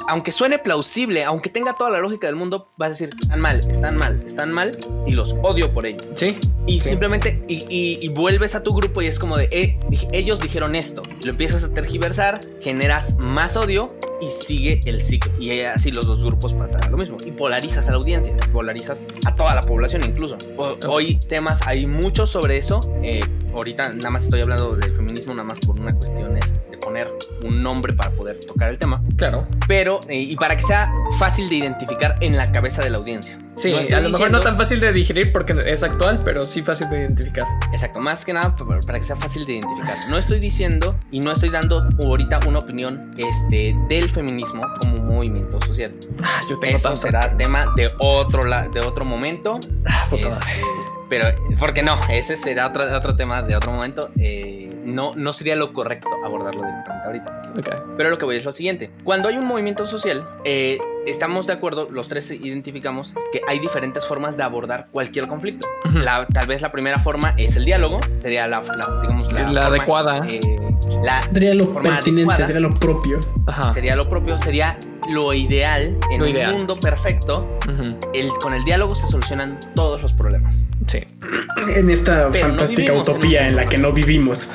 aunque 0.09 0.33
suene 0.33 0.59
plausible, 0.59 1.25
aunque 1.25 1.51
tenga 1.51 1.75
toda 1.75 1.91
la 1.91 1.99
lógica 1.99 2.27
del 2.27 2.37
mundo, 2.37 2.73
vas 2.77 2.87
a 2.87 2.91
decir, 2.91 3.11
están 3.21 3.41
mal, 3.41 3.61
están 3.61 3.97
mal, 3.97 4.23
están 4.27 4.53
mal 4.53 4.77
y 5.07 5.13
los 5.13 5.35
odio 5.43 5.73
por 5.73 5.87
ello. 5.87 6.03
Sí. 6.15 6.39
Y 6.67 6.81
simplemente, 6.81 7.45
y, 7.49 8.09
vuelves 8.09 8.55
a 8.55 8.63
tu 8.63 8.75
grupo 8.75 9.03
y 9.03 9.07
es 9.07 9.19
como 9.19 9.37
de, 9.37 9.49
eh, 9.51 9.79
ellos 10.13 10.41
dijeron 10.41 10.77
esto. 10.77 11.03
Lo 11.25 11.31
empiezas 11.31 11.65
a 11.65 11.71
tergiversar, 11.71 12.41
generas 12.61 13.17
más 13.19 13.57
odio 13.57 13.93
y 14.21 14.31
sigue 14.31 14.81
el 14.85 15.03
ciclo. 15.03 15.33
Y 15.39 15.61
así 15.61 15.91
los 15.91 16.07
dos 16.07 16.25
grupos 16.25 16.55
pasan 16.55 16.91
lo 16.91 16.97
mismo. 16.97 17.17
Y 17.25 17.31
polarizas 17.31 17.87
a 17.89 17.91
la 17.91 17.97
audiencia, 17.97 18.37
polarizas 18.53 19.07
a 19.27 19.35
toda 19.35 19.55
la 19.55 19.63
población 19.63 20.05
incluso. 20.05 20.39
hoy 20.89 21.17
temas, 21.17 21.67
hay 21.67 21.87
muchos 21.87 22.31
sobre 22.31 22.59
eso. 22.59 22.81
Eh, 23.03 23.25
ahorita 23.53 23.91
nada 23.91 24.11
más 24.11 24.25
estoy 24.25 24.41
hablando 24.41 24.77
del 24.77 24.95
feminismo, 24.95 25.35
nada 25.35 25.45
más 25.45 25.61
por 25.61 25.79
una 25.79 25.95
cuestión 25.95 26.37
económica 26.37 26.65
poner 26.85 27.11
un 27.43 27.63
nombre 27.63 27.93
para 27.95 28.11
poder 28.11 28.39
tocar 28.45 28.71
el 28.71 28.79
tema. 28.79 29.03
Claro. 29.17 29.49
Pero, 29.67 30.01
eh, 30.09 30.21
y 30.21 30.37
para 30.37 30.57
que 30.57 30.63
sea 30.63 30.93
fácil 31.19 31.49
de 31.49 31.57
identificar 31.57 32.17
en 32.21 32.37
la 32.37 32.53
cabeza 32.53 32.83
de 32.83 32.91
la 32.91 32.99
audiencia. 32.99 33.39
Sí, 33.55 33.73
a 33.73 34.01
lo 34.01 34.11
mejor 34.11 34.31
no 34.31 34.41
tan 34.41 34.57
fácil 34.57 34.81
de 34.81 34.93
digerir 34.93 35.33
porque 35.33 35.55
es 35.65 35.83
actual, 35.83 36.21
pero 36.25 36.47
sí 36.47 36.63
fácil 36.63 36.91
de 36.91 37.01
identificar. 37.01 37.47
Exacto, 37.73 38.01
más 38.01 38.25
que 38.25 38.33
nada 38.33 38.55
para 38.57 38.99
que 38.99 39.05
sea 39.05 39.17
fácil 39.17 39.47
de 39.47 39.55
identificar. 39.55 39.97
No 40.09 40.19
estoy 40.19 40.41
diciendo 40.41 40.97
y 41.11 41.21
no 41.21 41.33
estoy 41.33 41.51
dando 41.51 41.89
ahorita 41.99 42.41
una 42.47 42.59
opinión 42.59 43.15
este, 43.17 43.77
del 43.89 44.11
feminismo 44.11 44.65
como 44.81 44.99
movimiento 44.99 45.61
social. 45.63 45.93
Ah, 46.23 46.41
yo 46.49 46.59
tengo 46.59 46.77
Eso 46.77 46.97
será 46.97 47.37
tema 47.37 47.73
de 47.77 47.91
otro, 47.99 48.45
de 48.45 48.81
otro 48.81 49.05
momento. 49.05 49.61
Ah, 49.87 50.07
este, 50.11 50.29
pero, 51.09 51.27
porque 51.59 51.83
no, 51.83 51.99
ese 52.09 52.37
será 52.37 52.67
otro, 52.67 52.85
otro 52.97 53.15
tema 53.15 53.43
de 53.43 53.55
otro 53.57 53.71
momento. 53.71 54.11
Eh, 54.19 54.71
no, 54.85 55.13
no 55.17 55.33
sería 55.33 55.57
lo 55.57 55.73
correcto 55.73 56.09
abordarlo 56.25 56.63
directamente 56.63 57.07
ahorita. 57.07 57.53
Okay. 57.59 57.79
Pero 57.97 58.11
lo 58.11 58.19
que 58.19 58.25
voy 58.25 58.37
es 58.37 58.45
lo 58.45 58.53
siguiente. 58.53 58.91
Cuando 59.05 59.29
hay 59.29 59.37
un 59.37 59.47
movimiento 59.47 59.87
social, 59.87 60.27
eh, 60.45 60.79
estamos 61.07 61.47
de 61.47 61.53
acuerdo, 61.53 61.89
los 61.91 62.09
tres 62.09 62.31
identificamos 62.31 63.15
que 63.33 63.41
hay 63.49 63.59
diferentes 63.59 64.07
formas 64.07 64.37
de 64.37 64.43
abordar 64.43 64.89
cualquier 64.91 65.29
conflicto. 65.29 65.69
la, 65.93 66.27
tal 66.27 66.47
vez 66.47 66.63
la 66.63 66.73
primera 66.73 66.99
forma 67.01 67.35
es 67.37 67.57
el 67.57 67.65
diálogo, 67.65 68.01
sería 68.23 68.47
la, 68.47 68.63
digamos, 69.03 69.33
la, 69.33 69.67
adecuada. 69.67 70.27
Eh, 70.29 70.41
la 71.03 71.23
sería 71.33 71.55
lo 71.55 71.73
pertinente, 71.75 72.47
sería 72.47 72.61
lo 72.61 72.75
propio. 72.75 73.21
Sería 73.73 73.97
lo 73.97 74.09
propio, 74.09 74.39
sería 74.39 74.79
lo 75.11 75.33
ideal 75.35 75.97
en 76.11 76.23
un 76.23 76.57
mundo 76.57 76.77
perfecto. 76.77 77.59
el, 78.15 78.29
con 78.41 78.55
el 78.55 78.65
diálogo 78.65 78.95
se 78.95 79.07
solucionan 79.07 79.59
todos 79.75 80.03
los 80.03 80.13
problemas. 80.13 80.65
Sí. 80.87 81.01
En 81.75 81.91
esta 81.91 82.31
fantástica 82.33 82.93
utopía 82.93 83.49
en, 83.49 83.57
la 83.57 83.67
que 83.67 83.79
no 83.79 83.93
vivimos. 83.93 84.49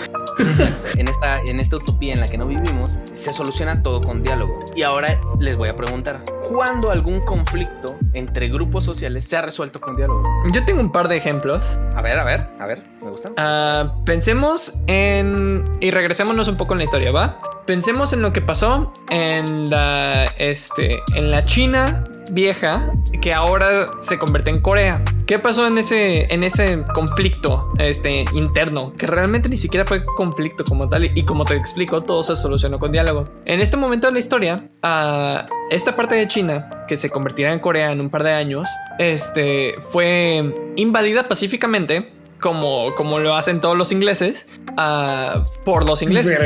En, 0.98 1.08
esta, 1.08 1.42
en 1.42 1.60
esta 1.60 1.78
utopía 1.78 2.14
en 2.14 2.20
la 2.20 2.28
que 2.28 2.38
no 2.38 2.46
vivimos, 2.46 3.00
se 3.14 3.34
soluciona 3.34 3.84
todo 3.84 4.02
con 4.02 4.24
diálogo. 4.24 4.60
Y 4.76 4.84
ahora 4.84 5.20
les 5.40 5.58
voy 5.58 5.70
a 5.70 5.76
preguntar, 5.76 6.24
¿cuándo 6.50 6.92
algún 6.92 7.22
conflicto 7.22 7.98
entre 8.14 8.50
grupos 8.50 8.84
sociales 8.84 9.26
se 9.26 9.38
ha 9.38 9.42
resuelto 9.42 9.80
con 9.80 9.96
diálogo? 9.96 10.24
Yo 10.52 10.66
tengo 10.66 10.82
un 10.82 10.92
par 10.92 11.08
de 11.08 11.18
ejemplos. 11.18 11.78
A 11.96 12.02
ver, 12.02 12.18
a 12.20 12.24
ver, 12.24 12.48
a 12.60 12.66
ver, 12.66 12.84
me 13.02 13.10
gustan. 13.10 13.34
Ah, 13.38 13.96
pensemos 14.06 14.80
en... 14.88 15.64
Y 15.80 15.92
regresémonos 15.92 16.48
un 16.48 16.58
poco 16.58 16.74
en 16.74 16.80
la 16.80 16.84
historia, 16.86 17.12
¿va? 17.12 17.38
Pensemos 17.66 18.14
en 18.14 18.22
lo 18.22 18.34
que 18.34 18.42
pasó 18.42 18.92
en 19.10 19.70
la, 19.70 20.26
este, 20.38 21.00
en 21.16 21.32
la 21.32 21.46
China 21.46 22.04
vieja 22.32 22.92
que 23.22 23.34
ahora 23.34 23.88
se 24.02 24.18
convierte 24.18 24.50
en 24.50 24.62
Corea. 24.62 25.02
¿Qué 25.26 25.38
pasó 25.38 25.68
en 25.68 25.78
ese, 25.78 26.34
en 26.34 26.44
ese 26.44 26.84
conflicto 26.94 27.72
este, 27.78 28.26
interno? 28.34 28.94
Que 28.98 29.06
realmente 29.06 29.50
ni 29.50 29.58
siquiera 29.58 29.86
fue 29.86 30.04
conflicto 30.04 30.64
como 30.66 30.90
tal. 30.90 31.06
Y 31.16 31.24
como 31.24 31.46
te 31.46 31.56
explico, 31.56 32.02
todo 32.02 32.24
se 32.24 32.36
solucionó 32.36 32.80
con 32.80 32.92
diálogo. 32.92 33.26
En 33.46 33.60
este 33.60 33.78
momento 33.78 34.08
de 34.08 34.14
la 34.14 34.20
historia, 34.20 34.70
uh, 34.84 35.54
esta 35.70 35.96
parte 35.96 36.16
de 36.16 36.28
China, 36.28 36.86
que 36.88 36.98
se 36.98 37.10
convertirá 37.10 37.54
en 37.54 37.60
Corea 37.60 37.92
en 37.92 38.02
un 38.02 38.10
par 38.10 38.24
de 38.24 38.32
años, 38.32 38.68
este, 38.98 39.76
fue 39.92 40.72
invadida 40.76 41.28
pacíficamente 41.28 42.19
como, 42.40 42.94
como 42.96 43.20
lo 43.20 43.36
hacen 43.36 43.62
todos 43.62 43.78
los 43.78 43.92
ingleses, 43.92 44.48
uh, 44.72 45.44
por 45.64 45.88
los 45.88 46.02
ingleses. 46.02 46.40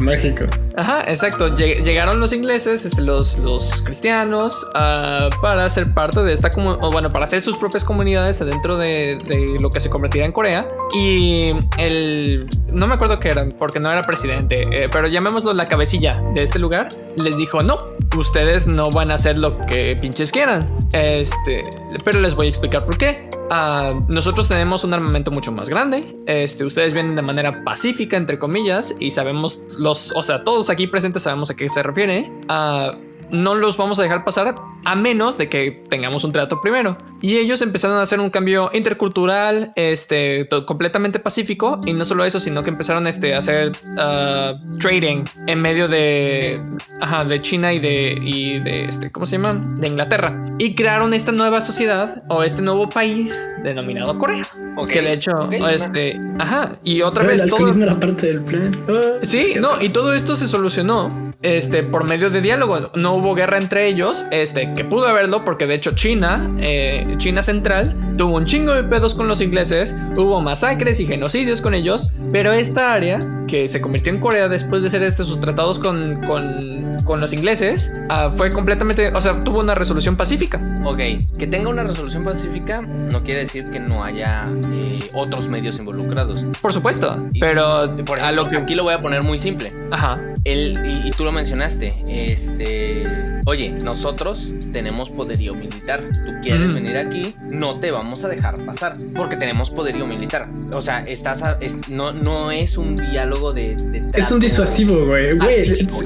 México. 0.00 0.44
Ajá, 0.76 1.02
exacto. 1.06 1.54
llegaron 1.54 2.20
los 2.20 2.32
ingleses, 2.32 2.84
este, 2.84 3.02
los, 3.02 3.38
los 3.38 3.82
cristianos, 3.82 4.66
uh, 4.74 5.30
para 5.40 5.68
ser 5.70 5.92
parte 5.94 6.22
de 6.22 6.32
esta 6.32 6.50
comunidad, 6.50 6.90
bueno, 6.90 7.10
para 7.10 7.26
hacer 7.26 7.42
sus 7.42 7.56
propias 7.56 7.84
comunidades 7.84 8.38
dentro 8.44 8.76
de, 8.76 9.18
de, 9.26 9.60
lo 9.60 9.70
que 9.70 9.80
se 9.80 9.90
convertirá 9.90 10.26
en 10.26 10.32
Corea. 10.32 10.66
Y 10.94 11.52
el, 11.78 12.48
no 12.72 12.86
me 12.86 12.94
acuerdo 12.94 13.20
qué 13.20 13.28
eran, 13.28 13.50
porque 13.50 13.80
no 13.80 13.90
era 13.90 14.02
presidente, 14.02 14.62
eh, 14.70 14.88
pero 14.90 15.08
llamémoslo 15.08 15.52
la 15.52 15.68
cabecilla 15.68 16.22
de 16.34 16.42
este 16.42 16.58
lugar, 16.58 16.88
les 17.16 17.36
dijo, 17.36 17.62
no, 17.62 17.78
ustedes 18.16 18.66
no 18.66 18.90
van 18.90 19.10
a 19.10 19.14
hacer 19.14 19.38
lo 19.38 19.64
que 19.66 19.96
pinches 20.00 20.32
quieran. 20.32 20.88
Este, 20.92 21.64
pero 22.04 22.20
les 22.20 22.34
voy 22.34 22.46
a 22.46 22.48
explicar 22.48 22.84
por 22.84 22.96
qué. 22.96 23.28
Uh, 23.50 24.00
nosotros 24.08 24.48
tenemos 24.48 24.84
un 24.84 24.94
armamento 24.94 25.30
mucho 25.34 25.52
más 25.52 25.68
grande. 25.68 26.16
Este, 26.26 26.64
ustedes 26.64 26.94
vienen 26.94 27.16
de 27.16 27.22
manera 27.22 27.64
pacífica, 27.64 28.16
entre 28.16 28.38
comillas, 28.38 28.94
y 28.98 29.10
sabemos 29.10 29.60
los, 29.78 30.12
o 30.12 30.22
sea, 30.22 30.44
todos 30.44 30.70
aquí 30.70 30.86
presentes 30.86 31.24
sabemos 31.24 31.50
a 31.50 31.56
qué 31.56 31.68
se 31.68 31.82
refiere. 31.82 32.30
Uh, 32.48 33.14
no 33.30 33.54
los 33.54 33.76
vamos 33.76 33.98
a 33.98 34.02
dejar 34.02 34.24
pasar 34.24 34.54
a 34.84 34.94
menos 34.94 35.38
de 35.38 35.48
que 35.48 35.82
tengamos 35.88 36.24
un 36.24 36.32
trato 36.32 36.60
primero. 36.60 36.96
Y 37.20 37.36
ellos 37.36 37.62
empezaron 37.62 37.96
a 37.98 38.02
hacer 38.02 38.20
un 38.20 38.30
cambio 38.30 38.70
intercultural, 38.72 39.72
este, 39.76 40.48
completamente 40.66 41.18
pacífico. 41.18 41.80
Y 41.86 41.94
no 41.94 42.04
solo 42.04 42.24
eso, 42.24 42.38
sino 42.38 42.62
que 42.62 42.70
empezaron 42.70 43.06
este, 43.06 43.34
a 43.34 43.38
hacer 43.38 43.70
uh, 43.70 44.78
trading 44.78 45.24
en 45.46 45.60
medio 45.60 45.88
de, 45.88 46.60
ajá, 47.00 47.24
de 47.24 47.40
China 47.40 47.72
y 47.72 47.78
de, 47.78 48.18
y 48.22 48.58
de 48.60 48.84
este, 48.84 49.10
¿cómo 49.10 49.26
se 49.26 49.38
llama? 49.38 49.54
De 49.78 49.88
Inglaterra. 49.88 50.44
Y 50.58 50.74
crearon 50.74 51.14
esta 51.14 51.32
nueva 51.32 51.60
sociedad 51.60 52.22
o 52.28 52.42
este 52.42 52.62
nuevo 52.62 52.88
país 52.88 53.50
denominado 53.62 54.18
Corea. 54.18 54.46
Que 54.88 55.02
de 55.02 55.12
hecho, 55.12 55.50
este, 55.50 56.20
ajá, 56.38 56.78
y 56.82 57.02
otra 57.02 57.24
vez 57.24 57.46
todo. 57.46 57.72
era 57.80 57.98
parte 57.98 58.26
del 58.26 58.42
plan. 58.42 58.76
Ah, 58.88 59.18
sí, 59.22 59.54
no, 59.60 59.80
y 59.80 59.90
todo 59.90 60.14
esto 60.14 60.36
se 60.36 60.46
solucionó 60.46 61.32
este, 61.44 61.82
por 61.82 62.04
medio 62.04 62.30
de 62.30 62.40
diálogo. 62.40 62.90
No 62.94 63.14
hubo 63.14 63.34
guerra 63.34 63.58
entre 63.58 63.86
ellos, 63.86 64.26
este, 64.30 64.72
que 64.74 64.84
pudo 64.84 65.06
haberlo 65.06 65.44
porque 65.44 65.66
de 65.66 65.74
hecho 65.74 65.94
China, 65.94 66.50
eh, 66.58 67.06
China 67.18 67.42
Central, 67.42 67.94
tuvo 68.16 68.36
un 68.36 68.46
chingo 68.46 68.74
de 68.74 68.82
pedos 68.82 69.14
con 69.14 69.28
los 69.28 69.40
ingleses, 69.40 69.94
hubo 70.16 70.40
masacres 70.40 70.98
y 71.00 71.06
genocidios 71.06 71.60
con 71.60 71.74
ellos, 71.74 72.12
pero 72.32 72.52
esta 72.52 72.94
área, 72.94 73.20
que 73.46 73.68
se 73.68 73.80
convirtió 73.80 74.12
en 74.12 74.20
Corea 74.20 74.48
después 74.48 74.80
de 74.80 74.88
hacer 74.88 75.02
este, 75.02 75.22
sus 75.22 75.38
tratados 75.38 75.78
con, 75.78 76.22
con, 76.26 76.96
con 77.04 77.20
los 77.20 77.32
ingleses, 77.32 77.92
uh, 78.08 78.32
fue 78.34 78.50
completamente, 78.50 79.12
o 79.14 79.20
sea, 79.20 79.38
tuvo 79.40 79.60
una 79.60 79.74
resolución 79.74 80.16
pacífica. 80.16 80.73
Ok, 80.84 80.98
que 81.38 81.46
tenga 81.46 81.70
una 81.70 81.82
resolución 81.82 82.24
pacífica 82.24 82.82
no 82.82 83.22
quiere 83.24 83.40
decir 83.40 83.70
que 83.70 83.80
no 83.80 84.04
haya 84.04 84.46
eh, 84.72 84.98
otros 85.14 85.48
medios 85.48 85.78
involucrados. 85.78 86.46
Por 86.60 86.72
supuesto, 86.72 87.26
pero 87.40 87.96
por 88.04 88.20
a 88.20 88.32
lo 88.32 88.48
que... 88.48 88.56
aquí 88.56 88.74
lo 88.74 88.84
voy 88.84 88.94
a 88.94 89.00
poner 89.00 89.22
muy 89.22 89.38
simple. 89.38 89.72
Ajá. 89.90 90.20
El, 90.44 90.78
y, 90.84 91.08
y 91.08 91.10
tú 91.12 91.24
lo 91.24 91.32
mencionaste, 91.32 91.94
este, 92.06 93.06
oye, 93.46 93.70
nosotros 93.70 94.52
tenemos 94.72 95.08
poderío 95.08 95.54
militar. 95.54 96.02
Tú 96.12 96.32
quieres 96.42 96.74
venir 96.74 96.98
aquí, 96.98 97.34
no 97.40 97.80
te 97.80 97.90
vamos 97.90 98.24
a 98.24 98.28
dejar 98.28 98.58
pasar 98.58 98.98
porque 99.16 99.36
tenemos 99.36 99.70
poderío 99.70 100.06
militar. 100.06 100.48
O 100.72 100.82
sea, 100.82 101.00
estás 101.00 101.42
no, 101.88 102.12
no 102.12 102.50
es 102.50 102.76
un 102.76 102.96
diálogo 102.96 103.52
de. 103.52 103.76
es 104.12 104.30
un 104.30 104.40
disuasivo, 104.40 105.06
güey. 105.06 105.38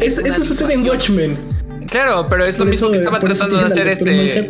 eso 0.01 0.43
sucede 0.43 0.75
en 0.75 0.87
Watchmen. 0.87 1.37
Claro, 1.91 2.27
pero 2.29 2.45
es 2.45 2.59
lo 2.59 2.65
mismo 2.65 2.91
que 2.91 2.97
estaba 2.97 3.19
tratando 3.19 3.57
de 3.57 3.65
hacer 3.65 3.89
este. 3.89 4.49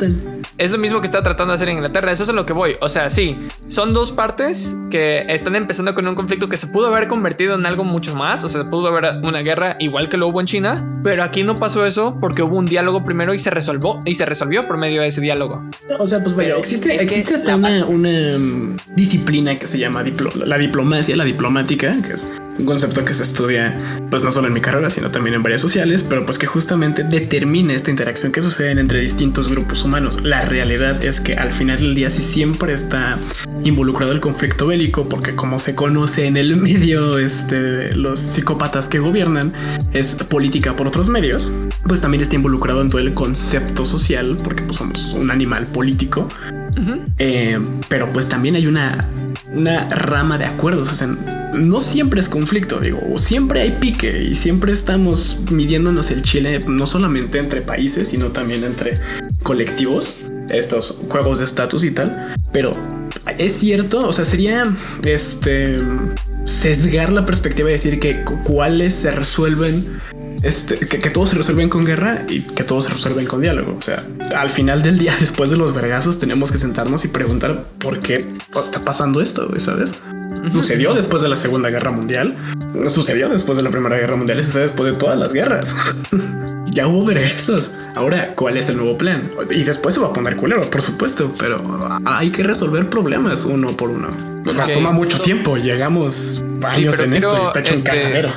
Es 0.57 0.72
lo 0.72 0.78
mismo 0.78 1.01
que 1.01 1.07
está 1.07 1.22
tratando 1.22 1.53
de 1.53 1.57
hacer 1.57 1.68
Inglaterra. 1.68 2.11
Eso 2.11 2.24
es 2.24 2.28
a 2.28 2.32
lo 2.32 2.45
que 2.45 2.53
voy. 2.53 2.76
O 2.80 2.89
sea, 2.89 3.11
sí, 3.11 3.36
son 3.68 3.93
dos 3.93 4.11
partes 4.11 4.76
que 4.91 5.24
están 5.28 5.55
empezando 5.55 5.95
con 5.95 6.07
un 6.09 6.14
conflicto 6.14 6.49
que 6.49 6.57
se 6.57 6.66
pudo 6.66 6.89
haber 6.89 7.07
convertido 7.07 7.55
en 7.55 7.64
algo 7.66 7.84
mucho 7.84 8.14
más. 8.14 8.43
O 8.45 8.49
sea, 8.49 8.68
pudo 8.68 8.89
haber 8.89 9.24
una 9.24 9.41
guerra 9.41 9.76
igual 9.78 10.09
que 10.09 10.16
lo 10.16 10.28
hubo 10.28 10.41
en 10.41 10.47
China, 10.47 11.01
pero 11.03 11.22
aquí 11.22 11.45
no 11.45 11.55
pasó 11.57 11.86
eso 11.86 12.18
porque 12.20 12.43
hubo 12.43 12.57
un 12.57 12.66
diálogo 12.66 13.05
primero 13.05 13.34
y 13.34 13.39
se 13.39 13.51
resolvió 13.51 14.03
y 14.05 14.14
se 14.14 14.24
resolvió 14.26 14.66
por 14.66 14.76
medio 14.76 15.03
de 15.03 15.09
ese 15.09 15.20
diálogo. 15.20 15.62
O 15.99 16.07
sea, 16.07 16.22
pues 16.22 16.34
vaya, 16.34 16.57
existe, 16.57 17.01
existe 17.01 17.34
hasta 17.34 17.55
una, 17.55 18.39
mm, 18.39 18.76
disciplina 18.97 19.57
que 19.59 19.66
se 19.66 19.78
llama 19.78 20.05
la 20.45 20.59
diplomacia, 20.59 21.16
la 21.16 21.24
diplomática, 21.24 21.97
que 22.03 22.14
es 22.14 22.26
un 22.59 22.66
concepto 22.66 23.04
que 23.04 23.14
se 23.14 23.22
estudia 23.22 23.78
pues 24.11 24.22
no 24.24 24.32
solo 24.32 24.48
en 24.48 24.54
mi 24.54 24.61
carrera, 24.61 24.90
sino 24.90 25.11
también 25.11 25.34
en 25.34 25.42
varias 25.42 25.61
sociales, 25.61 26.02
pero 26.02 26.24
pues 26.24 26.38
que 26.38 26.46
justamente 26.46 27.04
determina 27.04 27.74
esta 27.74 27.90
interacción 27.90 28.32
que 28.32 28.42
sucede 28.42 28.70
entre 28.72 29.00
distintos 29.00 29.48
grupos 29.48 29.84
humanos. 29.84 30.24
La 30.24 30.40
realidad 30.40 31.04
es 31.04 31.20
que 31.20 31.34
al 31.34 31.52
final 31.52 31.78
del 31.78 31.94
día 31.94 32.11
sí 32.11 32.22
siempre 32.22 32.72
está 32.72 33.18
involucrado 33.64 34.12
el 34.12 34.20
conflicto 34.20 34.66
bélico, 34.66 35.09
porque 35.09 35.34
como 35.34 35.59
se 35.59 35.74
conoce 35.74 36.26
en 36.26 36.36
el 36.36 36.56
medio, 36.68 37.18
este, 37.18 37.94
los 37.94 38.20
psicópatas 38.20 38.88
que 38.88 38.98
gobiernan 38.98 39.52
es 39.92 40.14
política 40.14 40.74
por 40.74 40.86
otros 40.86 41.09
medios, 41.09 41.52
pues 41.86 42.00
también 42.00 42.22
está 42.22 42.36
involucrado 42.36 42.82
en 42.82 42.90
todo 42.90 43.00
el 43.00 43.14
concepto 43.14 43.84
social, 43.84 44.38
porque 44.42 44.62
pues 44.62 44.76
somos 44.76 45.14
un 45.14 45.30
animal 45.30 45.66
político. 45.66 46.28
Eh, 47.19 47.59
pero 47.89 48.12
pues 48.12 48.29
también 48.29 48.55
hay 48.55 48.66
una, 48.66 49.07
una 49.53 49.89
rama 49.89 50.39
de 50.39 50.45
acuerdos. 50.45 50.91
O 50.91 50.95
sea, 50.95 51.09
no 51.55 51.81
siempre 51.81 52.21
es 52.21 52.29
conflicto, 52.29 52.81
digo, 52.81 53.01
siempre 53.16 53.61
hay 53.62 53.73
pique 53.73 54.23
y 54.23 54.35
siempre 54.35 54.73
estamos 54.73 55.39
midiéndonos 55.51 56.11
el 56.11 56.23
chile, 56.23 56.61
no 56.66 56.87
solamente 56.87 57.39
entre 57.39 57.62
países, 57.62 58.09
sino 58.09 58.29
también 58.29 58.64
entre 58.64 58.99
colectivos, 59.43 60.19
estos 60.51 61.01
juegos 61.09 61.39
de 61.39 61.45
estatus 61.45 61.85
y 61.85 61.91
tal. 61.91 62.35
Pero 62.53 62.77
es 63.39 63.53
cierto, 63.53 64.07
o 64.07 64.12
sea, 64.12 64.25
sería 64.25 64.75
este 65.05 65.79
sesgar 66.45 67.12
la 67.12 67.27
perspectiva 67.27 67.69
y 67.69 67.73
decir 67.73 68.01
que 68.01 68.25
cuáles 68.45 68.95
se 68.95 69.11
resuelven 69.11 70.01
este, 70.43 70.78
que, 70.78 70.99
que 70.99 71.11
todos 71.11 71.30
se 71.30 71.36
resuelven 71.36 71.68
con 71.68 71.84
guerra 71.84 72.24
y 72.28 72.41
que 72.41 72.64
todos 72.64 72.84
se 72.84 72.91
resuelven 72.91 73.26
con 73.26 73.41
diálogo. 73.41 73.76
O 73.78 73.82
sea, 73.82 74.05
al 74.36 74.51
final 74.51 74.82
del 74.82 74.99
día, 74.99 75.14
después 75.20 75.51
de 75.51 75.57
los 75.57 75.74
vergazos, 75.74 76.18
tenemos 76.18 76.53
que 76.53 76.59
sentarnos 76.59 77.05
y 77.05 77.09
preguntar 77.09 77.64
por 77.78 78.01
qué 78.01 78.28
está 78.59 78.82
pasando 78.82 79.20
esto, 79.20 79.49
¿sabes? 79.59 79.95
Sucedió 80.53 80.95
después 80.95 81.22
de 81.22 81.28
la 81.28 81.36
Segunda 81.36 81.70
Guerra 81.70 81.91
Mundial, 81.91 82.36
sucedió 82.89 83.28
después 83.28 83.57
de 83.57 83.64
la 83.64 83.70
Primera 83.70 83.97
Guerra 83.97 84.16
Mundial 84.16 84.39
y 84.39 84.43
sucede 84.43 84.64
después 84.64 84.93
de 84.93 84.99
todas 84.99 85.18
las 85.18 85.32
guerras. 85.32 85.74
ya 86.70 86.86
hubo 86.86 87.09
derechos. 87.09 87.72
Ahora, 87.95 88.34
¿cuál 88.34 88.57
es 88.57 88.68
el 88.68 88.76
nuevo 88.76 88.97
plan? 88.97 89.30
Y 89.51 89.64
después 89.64 89.95
se 89.95 90.01
va 90.01 90.09
a 90.09 90.12
poner 90.12 90.36
culero, 90.36 90.68
por 90.70 90.82
supuesto, 90.82 91.34
pero 91.39 91.61
hay 92.05 92.30
que 92.30 92.43
resolver 92.43 92.89
problemas 92.89 93.45
uno 93.45 93.76
por 93.76 93.91
uno. 93.91 94.09
Nos 94.45 94.72
toma 94.72 94.93
mucho 94.93 95.20
tiempo. 95.20 95.57
Llegamos 95.57 96.43
varios 96.61 96.98
en 96.98 97.14
esto 97.14 97.36
y 97.38 97.42
está 97.42 97.61
hecho 97.61 97.70
un 97.70 97.76
este, 97.76 97.90
cagadero. 97.90 98.28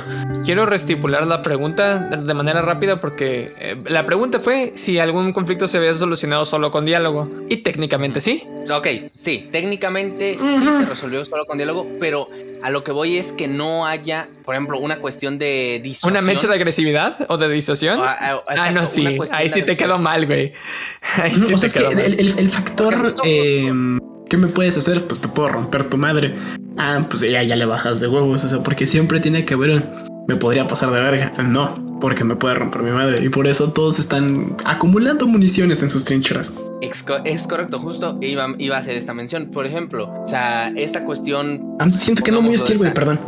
Quiero 0.44 0.66
restipular 0.66 1.26
la 1.26 1.42
pregunta 1.42 1.98
de 1.98 2.34
manera 2.34 2.62
rápida 2.62 3.00
porque 3.00 3.54
eh, 3.58 3.76
la 3.86 4.04
pregunta 4.04 4.40
fue 4.40 4.72
si 4.74 4.98
algún 4.98 5.32
conflicto 5.32 5.66
se 5.66 5.78
había 5.78 5.94
solucionado 5.94 6.44
solo 6.44 6.70
con 6.70 6.84
diálogo. 6.84 7.28
Y 7.48 7.58
técnicamente 7.58 8.20
sí. 8.20 8.44
Ok, 8.72 8.88
sí, 9.14 9.48
técnicamente 9.52 10.36
sí 10.38 10.66
se 10.78 10.84
resolvió 10.86 11.24
solo 11.24 11.46
con 11.46 11.58
diálogo, 11.58 11.86
pero 12.00 12.28
a 12.62 12.70
lo 12.70 12.84
que 12.84 12.92
voy 12.92 13.18
es 13.18 13.32
que 13.32 13.48
no 13.48 13.86
haya, 13.86 14.28
por 14.44 14.54
ejemplo, 14.54 14.78
una 14.78 14.98
cuestión 14.98 15.38
de 15.38 15.80
disociación. 15.82 16.12
¿Una 16.12 16.22
mecha 16.22 16.46
de 16.46 16.54
agresividad 16.54 17.26
o 17.28 17.36
de 17.36 17.48
disociación? 17.48 18.00
Ah, 18.02 18.16
ah, 18.20 18.42
ah 18.48 18.70
no, 18.70 18.86
sí. 18.86 19.18
Ahí 19.32 19.48
sí 19.48 19.62
te 19.62 19.76
quedó 19.76 19.98
mal, 19.98 20.26
güey. 20.26 20.52
Ahí 21.22 21.34
sí 21.34 21.54
te 21.54 21.70
quedó 21.70 21.92
mal. 21.92 22.16
El, 22.18 22.48
factor... 22.48 23.14
Em, 23.24 24.00
¿Qué 24.28 24.36
me 24.36 24.48
puedes 24.48 24.76
hacer? 24.76 25.04
Pues 25.04 25.20
te 25.20 25.28
puedo 25.28 25.48
romper 25.48 25.84
tu 25.84 25.98
madre. 25.98 26.34
Ah, 26.76 27.06
pues 27.08 27.22
ya, 27.22 27.42
ya 27.42 27.56
le 27.56 27.64
bajas 27.64 28.00
de 28.00 28.08
huevos. 28.08 28.44
O 28.44 28.48
sea, 28.48 28.62
porque 28.62 28.86
siempre 28.86 29.20
tiene 29.20 29.44
que 29.44 29.54
haber 29.54 29.82
me 30.28 30.36
podría 30.36 30.66
pasar 30.66 30.90
de 30.90 31.00
verga. 31.00 31.32
No, 31.42 31.98
porque 32.00 32.24
me 32.24 32.36
puede 32.36 32.54
romper 32.54 32.82
mi 32.82 32.90
madre. 32.90 33.24
Y 33.24 33.28
por 33.28 33.46
eso 33.46 33.72
todos 33.72 33.98
están 33.98 34.56
acumulando 34.64 35.26
municiones 35.26 35.82
en 35.82 35.90
sus 35.90 36.04
trincheras. 36.04 36.54
Es 36.80 37.46
correcto, 37.46 37.78
justo 37.78 38.18
iba, 38.20 38.54
iba 38.58 38.76
a 38.76 38.78
hacer 38.80 38.96
esta 38.96 39.14
mención. 39.14 39.50
Por 39.50 39.66
ejemplo, 39.66 40.12
o 40.22 40.26
sea, 40.26 40.68
esta 40.76 41.04
cuestión. 41.04 41.76
siento 41.92 42.22
que 42.22 42.32
no 42.32 42.42
muy 42.42 42.54
estilo, 42.54 42.80
güey, 42.80 42.94
perdón. 42.94 43.20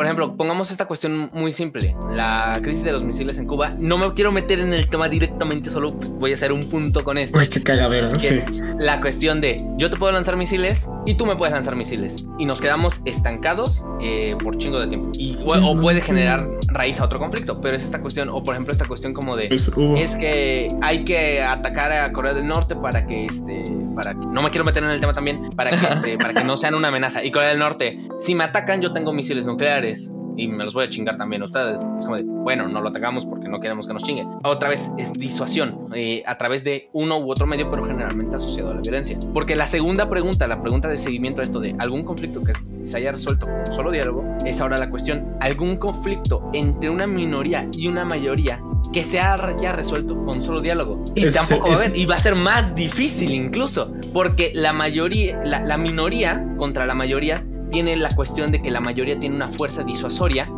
Por 0.00 0.06
ejemplo, 0.06 0.34
pongamos 0.34 0.70
esta 0.70 0.86
cuestión 0.86 1.28
muy 1.34 1.52
simple, 1.52 1.94
la 2.16 2.58
crisis 2.62 2.84
de 2.84 2.90
los 2.90 3.04
misiles 3.04 3.36
en 3.36 3.46
Cuba. 3.46 3.74
No 3.78 3.98
me 3.98 4.14
quiero 4.14 4.32
meter 4.32 4.58
en 4.58 4.72
el 4.72 4.88
tema 4.88 5.10
directamente, 5.10 5.68
solo 5.68 5.94
pues, 5.94 6.12
voy 6.12 6.32
a 6.32 6.36
hacer 6.36 6.52
un 6.52 6.70
punto 6.70 7.04
con 7.04 7.18
esto. 7.18 7.38
Uy, 7.38 7.48
qué 7.48 7.62
cagadera, 7.62 8.18
sí. 8.18 8.42
La 8.78 9.02
cuestión 9.02 9.42
de 9.42 9.62
yo 9.76 9.90
te 9.90 9.98
puedo 9.98 10.10
lanzar 10.10 10.38
misiles 10.38 10.88
y 11.04 11.16
tú 11.16 11.26
me 11.26 11.36
puedes 11.36 11.52
lanzar 11.52 11.76
misiles 11.76 12.24
y 12.38 12.46
nos 12.46 12.62
quedamos 12.62 13.02
estancados 13.04 13.84
eh, 14.00 14.36
por 14.42 14.56
chingo 14.56 14.80
de 14.80 14.86
tiempo. 14.86 15.10
Y, 15.18 15.36
o, 15.44 15.78
puede 15.78 16.00
generar 16.00 16.48
raíz 16.68 16.98
a 16.98 17.04
otro 17.04 17.18
conflicto, 17.18 17.60
pero 17.60 17.76
es 17.76 17.82
esta 17.82 18.00
cuestión, 18.00 18.30
o 18.30 18.42
por 18.42 18.54
ejemplo 18.54 18.72
esta 18.72 18.86
cuestión 18.86 19.12
como 19.12 19.36
de 19.36 19.48
es 19.50 20.16
que 20.16 20.74
hay 20.80 21.04
que 21.04 21.42
atacar 21.42 21.92
a 21.92 22.10
Corea 22.12 22.32
del 22.32 22.46
Norte 22.46 22.74
para 22.74 23.06
que 23.06 23.26
este 23.26 23.64
para 23.94 24.14
que 24.14 24.24
no 24.24 24.40
me 24.40 24.50
quiero 24.50 24.64
meter 24.64 24.82
en 24.82 24.90
el 24.90 25.00
tema 25.00 25.12
también 25.12 25.50
para 25.50 25.70
que 25.70 25.76
este, 25.76 26.16
para 26.16 26.32
que 26.32 26.44
no 26.44 26.56
sean 26.56 26.74
una 26.74 26.88
amenaza 26.88 27.22
y 27.24 27.30
Corea 27.30 27.50
del 27.50 27.58
Norte 27.58 27.98
si 28.18 28.34
me 28.34 28.44
atacan 28.44 28.80
yo 28.80 28.92
tengo 28.92 29.12
misiles 29.12 29.46
nucleares 29.46 29.89
y 30.36 30.48
me 30.48 30.64
los 30.64 30.74
voy 30.74 30.84
a 30.84 30.88
chingar 30.88 31.16
también 31.16 31.42
a 31.42 31.44
ustedes. 31.44 31.80
Es 31.98 32.04
como 32.04 32.16
de, 32.16 32.22
bueno, 32.22 32.68
no 32.68 32.80
lo 32.80 32.88
atacamos 32.88 33.26
porque 33.26 33.48
no 33.48 33.60
queremos 33.60 33.86
que 33.86 33.92
nos 33.92 34.02
chinguen. 34.02 34.28
Otra 34.44 34.68
vez 34.68 34.90
es 34.96 35.12
disuasión 35.12 35.88
eh, 35.94 36.22
a 36.26 36.38
través 36.38 36.64
de 36.64 36.88
uno 36.92 37.18
u 37.18 37.30
otro 37.30 37.46
medio, 37.46 37.70
pero 37.70 37.84
generalmente 37.84 38.36
asociado 38.36 38.70
a 38.70 38.74
la 38.74 38.80
violencia. 38.80 39.18
Porque 39.34 39.56
la 39.56 39.66
segunda 39.66 40.08
pregunta, 40.08 40.46
la 40.46 40.62
pregunta 40.62 40.88
de 40.88 40.98
seguimiento 40.98 41.40
a 41.40 41.44
esto 41.44 41.60
de 41.60 41.76
algún 41.78 42.04
conflicto 42.04 42.42
que 42.42 42.52
se 42.84 42.96
haya 42.96 43.12
resuelto 43.12 43.46
con 43.46 43.72
solo 43.72 43.90
diálogo, 43.90 44.24
es 44.44 44.60
ahora 44.60 44.78
la 44.78 44.88
cuestión, 44.88 45.36
algún 45.40 45.76
conflicto 45.76 46.50
entre 46.52 46.88
una 46.90 47.06
minoría 47.06 47.68
y 47.72 47.88
una 47.88 48.04
mayoría 48.04 48.62
que 48.92 49.04
se 49.04 49.20
haya 49.20 49.72
resuelto 49.72 50.24
con 50.24 50.40
solo 50.40 50.60
diálogo. 50.60 51.04
Y 51.14 51.28
tampoco 51.28 51.68
va 51.68 51.74
a 51.74 51.76
haber, 51.76 51.96
y 51.96 52.06
va 52.06 52.16
a 52.16 52.20
ser 52.20 52.34
más 52.34 52.74
difícil 52.74 53.30
incluso, 53.30 53.92
porque 54.12 54.52
la 54.54 54.72
mayoría, 54.72 55.42
la, 55.44 55.60
la 55.60 55.76
minoría 55.76 56.46
contra 56.56 56.86
la 56.86 56.94
mayoría 56.94 57.44
tiene 57.70 57.96
la 57.96 58.10
cuestión 58.14 58.52
de 58.52 58.60
que 58.62 58.70
la 58.70 58.80
mayoría 58.80 59.18
tiene 59.18 59.36
una 59.36 59.48
fuerza 59.48 59.82
disuasoria, 59.82 60.50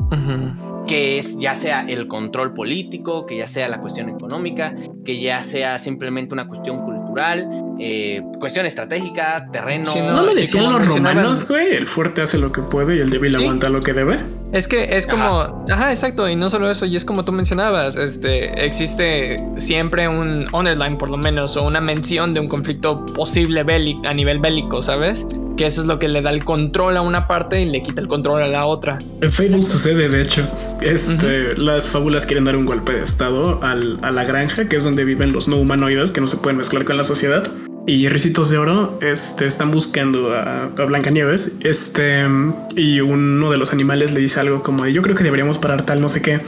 que 0.86 1.18
es 1.18 1.38
ya 1.38 1.56
sea 1.56 1.82
el 1.82 2.08
control 2.08 2.54
político, 2.54 3.26
que 3.26 3.36
ya 3.36 3.46
sea 3.46 3.68
la 3.68 3.80
cuestión 3.80 4.08
económica, 4.08 4.74
que 5.04 5.20
ya 5.20 5.42
sea 5.42 5.78
simplemente 5.78 6.34
una 6.34 6.48
cuestión 6.48 6.82
cultural, 6.84 7.71
eh, 7.78 8.22
cuestión 8.38 8.66
estratégica, 8.66 9.46
terreno. 9.52 9.92
no, 9.94 10.22
lo 10.22 10.34
decían 10.34 10.72
los 10.72 10.86
romanos, 10.86 11.48
güey. 11.48 11.74
El 11.74 11.86
fuerte 11.86 12.22
hace 12.22 12.38
lo 12.38 12.52
que 12.52 12.62
puede 12.62 12.96
y 12.96 13.00
el 13.00 13.10
débil 13.10 13.34
aguanta 13.36 13.68
lo 13.68 13.80
que 13.80 13.92
debe. 13.92 14.18
Es 14.52 14.68
que 14.68 14.96
es 14.96 15.06
como, 15.06 15.64
ajá. 15.70 15.90
exacto, 15.90 16.28
y 16.28 16.36
no 16.36 16.50
solo 16.50 16.70
eso, 16.70 16.84
y 16.84 16.94
es 16.94 17.06
como 17.06 17.24
tú 17.24 17.32
mencionabas, 17.32 17.96
este, 17.96 18.66
existe 18.66 19.42
siempre 19.56 20.08
un 20.08 20.46
underline 20.52 20.98
por 20.98 21.08
lo 21.08 21.16
menos, 21.16 21.56
o 21.56 21.62
una 21.62 21.80
mención 21.80 22.34
de 22.34 22.40
un 22.40 22.48
conflicto 22.48 23.06
posible 23.06 23.62
bélico, 23.62 24.06
a 24.06 24.12
nivel 24.12 24.40
bélico, 24.40 24.82
¿sabes? 24.82 25.26
Que 25.56 25.64
eso 25.64 25.80
es 25.80 25.86
lo 25.86 25.98
que 25.98 26.08
le 26.08 26.20
da 26.20 26.30
el 26.30 26.44
control 26.44 26.98
a 26.98 27.00
una 27.00 27.26
parte 27.26 27.62
y 27.62 27.64
le 27.64 27.80
quita 27.80 28.02
el 28.02 28.08
control 28.08 28.42
a 28.42 28.46
la 28.46 28.66
otra. 28.66 28.98
En 29.22 29.32
Fable 29.32 29.62
sucede, 29.62 30.10
de 30.10 30.20
hecho, 30.20 30.46
este, 30.82 31.56
las 31.56 31.88
fábulas 31.88 32.26
quieren 32.26 32.44
dar 32.44 32.56
un 32.56 32.66
golpe 32.66 32.92
de 32.92 33.02
estado 33.02 33.58
a 33.62 33.74
la 33.74 34.24
granja, 34.24 34.68
que 34.68 34.76
es 34.76 34.84
donde 34.84 35.04
viven 35.04 35.32
los 35.32 35.48
no 35.48 35.56
humanoides 35.56 36.12
que 36.12 36.20
no 36.20 36.26
se 36.26 36.36
pueden 36.36 36.58
mezclar 36.58 36.84
con 36.84 36.98
la 36.98 37.04
sociedad 37.04 37.50
y 37.86 38.08
Ricitos 38.08 38.50
de 38.50 38.58
Oro 38.58 38.98
este, 39.00 39.46
están 39.46 39.70
buscando 39.70 40.32
a, 40.34 40.64
a, 40.64 40.84
Blancanieves. 40.84 41.56
Este, 41.60 42.24
y 42.76 43.00
uno 43.00 43.50
de 43.50 43.58
los 43.58 43.72
animales 43.72 44.12
le 44.12 44.20
dice 44.20 44.40
algo 44.40 44.62
como 44.62 44.84
de 44.84 44.92
yo 44.92 45.02
creo 45.02 45.16
que 45.16 45.24
deberíamos 45.24 45.58
parar 45.58 45.84
tal, 45.84 46.00
no 46.00 46.08
sé 46.08 46.22
qué. 46.22 46.40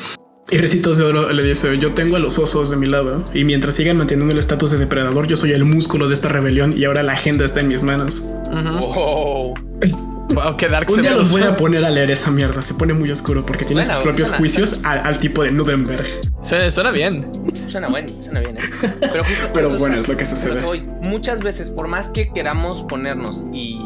Y 0.50 0.58
Ricitos 0.58 0.98
de 0.98 1.04
Oro 1.04 1.32
le 1.32 1.42
dice: 1.42 1.76
Yo 1.78 1.92
tengo 1.92 2.16
a 2.16 2.18
los 2.18 2.38
osos 2.38 2.70
de 2.70 2.76
mi 2.76 2.86
lado, 2.86 3.24
y 3.32 3.44
mientras 3.44 3.74
sigan 3.74 3.96
manteniendo 3.96 4.32
el 4.32 4.38
estatus 4.38 4.72
de 4.72 4.78
depredador, 4.78 5.26
yo 5.26 5.36
soy 5.36 5.52
el 5.52 5.64
músculo 5.64 6.06
de 6.06 6.14
esta 6.14 6.28
rebelión 6.28 6.74
y 6.76 6.84
ahora 6.84 7.02
la 7.02 7.12
agenda 7.12 7.44
está 7.44 7.60
en 7.60 7.68
mis 7.68 7.82
manos. 7.82 8.22
Wow, 10.34 10.56
qué 10.56 10.68
dark 10.68 10.90
Un 10.90 11.02
día 11.02 11.12
los 11.12 11.30
voy 11.30 11.42
a 11.42 11.56
poner 11.56 11.84
a 11.84 11.90
leer 11.90 12.10
esa 12.10 12.30
mierda. 12.30 12.62
Se 12.62 12.74
pone 12.74 12.92
muy 12.94 13.10
oscuro 13.10 13.44
porque 13.44 13.64
tiene 13.64 13.84
sus 13.84 13.96
propios 13.96 14.30
juicios 14.30 14.80
al, 14.82 15.18
tipo 15.18 15.42
de 15.42 15.52
Nudenberg. 15.52 16.06
Suena, 16.42 16.90
bien. 16.90 17.26
Suena 17.68 17.88
bueno, 17.88 18.08
suena 18.20 18.40
bien. 18.40 18.56
¿eh? 18.56 19.10
Pero, 19.52 19.78
bueno, 19.78 19.96
es 19.96 20.08
lo 20.08 20.16
que 20.16 20.24
sucede. 20.24 20.60
Muchas 21.14 21.44
veces, 21.44 21.70
por 21.70 21.86
más 21.86 22.08
que 22.08 22.32
queramos 22.32 22.82
ponernos, 22.82 23.44
y 23.52 23.80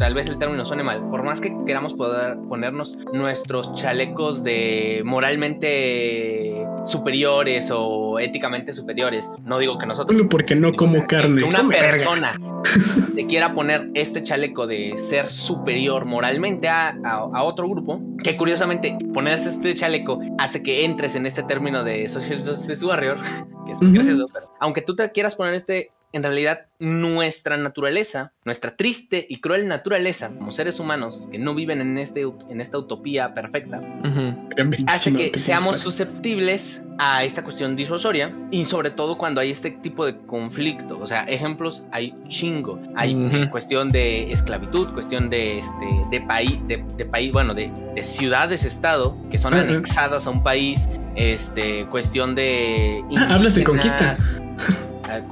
tal 0.00 0.14
vez 0.14 0.26
el 0.26 0.36
término 0.36 0.64
suene 0.64 0.82
mal, 0.82 1.08
por 1.08 1.22
más 1.22 1.40
que 1.40 1.56
queramos 1.64 1.94
poder 1.94 2.38
ponernos 2.48 2.98
nuestros 3.12 3.72
chalecos 3.76 4.42
de 4.42 5.02
moralmente 5.04 6.66
superiores 6.84 7.70
o 7.72 8.18
éticamente 8.18 8.72
superiores, 8.72 9.30
no 9.44 9.60
digo 9.60 9.78
que 9.78 9.86
nosotros. 9.86 10.20
Porque 10.28 10.56
no 10.56 10.72
como 10.72 11.06
carne. 11.06 11.44
una 11.44 11.68
persona 11.68 12.32
se 13.14 13.26
quiera 13.26 13.54
poner 13.54 13.88
este 13.94 14.24
chaleco 14.24 14.66
de 14.66 14.98
ser 14.98 15.28
superior 15.28 16.04
moralmente 16.04 16.68
a, 16.68 17.22
otro 17.44 17.68
grupo, 17.68 18.00
que 18.24 18.36
curiosamente 18.36 18.98
ponerse 19.14 19.50
este 19.50 19.76
chaleco 19.76 20.18
hace 20.36 20.64
que 20.64 20.84
entres 20.84 21.14
en 21.14 21.26
este 21.26 21.44
término 21.44 21.84
de 21.84 22.08
Social 22.08 22.42
Justice 22.42 22.84
Warrior, 22.84 23.18
que 23.66 23.70
es 23.70 23.80
muy 23.80 23.92
gracioso, 23.92 24.26
pero 24.32 24.52
aunque 24.58 24.82
tú 24.82 24.96
te 24.96 25.08
quieras 25.12 25.36
poner 25.36 25.54
este 25.54 25.92
en 26.12 26.22
realidad 26.22 26.69
nuestra 26.80 27.58
naturaleza, 27.58 28.32
nuestra 28.44 28.74
triste 28.74 29.26
y 29.28 29.40
cruel 29.40 29.68
naturaleza 29.68 30.30
como 30.30 30.50
seres 30.50 30.80
humanos 30.80 31.28
que 31.30 31.38
no 31.38 31.54
viven 31.54 31.82
en, 31.82 31.98
este, 31.98 32.22
en 32.22 32.60
esta 32.60 32.78
utopía 32.78 33.34
perfecta, 33.34 33.82
hace 34.86 35.12
que 35.12 35.40
seamos 35.40 35.78
susceptibles 35.78 36.82
a 36.98 37.22
esta 37.22 37.44
cuestión 37.44 37.76
disuasoria 37.76 38.34
y 38.50 38.64
sobre 38.64 38.90
todo 38.90 39.18
cuando 39.18 39.42
hay 39.42 39.50
este 39.50 39.70
tipo 39.70 40.06
de 40.06 40.16
conflicto. 40.18 40.98
O 40.98 41.06
sea, 41.06 41.24
ejemplos 41.24 41.84
hay 41.92 42.14
chingo. 42.28 42.80
Hay 42.94 43.14
cuestión 43.50 43.90
de 43.90 44.32
esclavitud, 44.32 44.92
cuestión 44.92 45.30
de, 45.30 45.58
este, 45.58 45.86
de 46.10 46.20
país, 46.22 46.58
de, 46.66 46.78
país, 47.04 47.30
bueno, 47.30 47.54
de, 47.54 47.70
de 47.94 48.02
ciudades-estado 48.02 49.16
que 49.30 49.38
son 49.38 49.54
anexadas 49.54 50.26
a 50.26 50.30
un 50.30 50.42
país, 50.42 50.88
este, 51.14 51.86
cuestión 51.86 52.34
de... 52.34 53.04
hablas 53.28 53.54
de 53.54 53.64
conquista. 53.64 54.14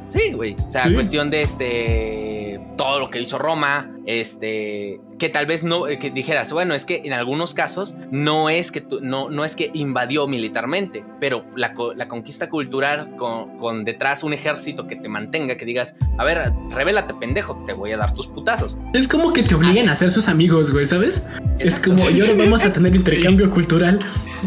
Sí, 0.07 0.33
güey. 0.33 0.57
O 0.69 0.73
sea, 0.73 0.93
cuestión 0.93 1.31
de 1.31 1.38
este. 1.43 2.61
Todo 2.77 3.01
lo 3.01 3.11
que 3.11 3.21
hizo 3.21 3.39
Roma. 3.39 3.91
Este 4.07 5.01
que 5.19 5.29
tal 5.29 5.47
vez 5.47 5.65
no, 5.65 5.89
eh, 5.89 5.99
que 5.99 6.11
dijeras, 6.11 6.53
bueno, 6.53 6.75
es 6.75 6.85
que 6.85 7.03
en 7.05 7.13
algunos 7.13 7.53
casos 7.53 7.97
no 8.11 8.49
es 8.49 8.71
que, 8.71 8.87
no, 9.03 9.29
no 9.29 9.45
es 9.45 9.57
que 9.57 9.71
invadió 9.75 10.27
militarmente, 10.27 11.05
pero 11.21 11.45
la, 11.57 11.75
la 11.97 12.09
conquista 12.09 12.49
cultural 12.49 13.17
con, 13.17 13.59
con, 13.59 13.85
detrás 13.85 14.23
un 14.23 14.33
ejército 14.33 14.87
que 14.87 14.97
te 14.97 15.09
mantenga, 15.09 15.57
que 15.57 15.65
digas, 15.65 15.97
a 16.17 16.25
ver, 16.25 16.53
revélate 16.71 17.15
pendejo, 17.15 17.63
te 17.67 17.73
voy 17.73 17.93
a 17.93 17.97
dar 17.97 18.15
tus 18.15 18.29
putazos. 18.29 18.79
Es 18.95 19.09
como 19.09 19.33
que 19.33 19.43
te 19.43 19.55
obliguen 19.55 19.89
a 19.89 19.97
ser 19.97 20.11
sus 20.11 20.29
amigos, 20.29 20.71
güey, 20.71 20.87
¿sabes? 20.87 21.27
Es 21.59 21.81
como, 21.81 21.99
yo 22.11 22.25
ahora 22.25 22.39
vamos 22.45 22.65
a 22.65 22.73
tener 22.73 22.95
intercambio 22.95 23.51
cultural. 23.51 23.99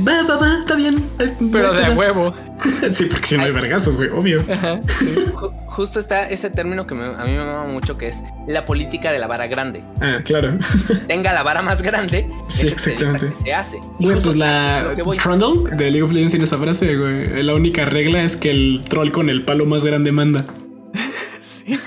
Va, 0.08 0.24
va, 0.24 0.38
va, 0.38 0.60
está 0.60 0.76
bien. 0.76 1.06
Pero 1.52 1.74
de 1.74 1.89
huevo. 1.92 2.34
sí, 2.89 3.06
porque 3.06 3.28
si 3.28 3.38
no 3.38 3.44
hay 3.44 3.52
vergazos, 3.52 3.98
güey, 3.98 4.10
obvio. 4.10 4.44
Justo 5.72 6.01
está 6.01 6.30
ese 6.30 6.49
término 6.49 6.86
que 6.86 6.95
a 6.95 6.97
mí 6.97 7.32
me 7.32 7.45
mama 7.45 7.65
mucho, 7.65 7.97
que 7.97 8.09
es 8.09 8.22
la 8.45 8.65
política 8.65 9.09
de 9.13 9.19
la 9.19 9.28
vara 9.28 9.47
grande. 9.47 9.82
Ah, 10.01 10.17
claro. 10.22 10.57
tenga 11.07 11.32
la 11.32 11.43
vara 11.43 11.61
más 11.61 11.82
grande, 11.82 12.30
sí, 12.49 12.67
exactamente. 12.67 13.34
se 13.41 13.53
hace. 13.53 13.80
güey, 13.97 14.19
pues 14.22 14.38
la 14.38 14.93
Trundle 15.24 15.74
de 15.78 15.89
League 15.89 16.03
of 16.03 16.11
Legends 16.11 16.34
en 16.34 16.41
esa 16.41 16.57
frase, 16.57 16.97
güey. 16.97 17.41
La 17.43 17.55
única 17.55 17.86
regla 17.86 18.22
es 18.22 18.36
que 18.36 18.51
el 18.51 18.82
troll 18.89 19.11
con 19.11 19.30
el 19.30 19.45
palo 19.45 19.65
más 19.65 19.86
grande 19.86 20.11
manda. 20.11 20.43
sí. 21.41 21.80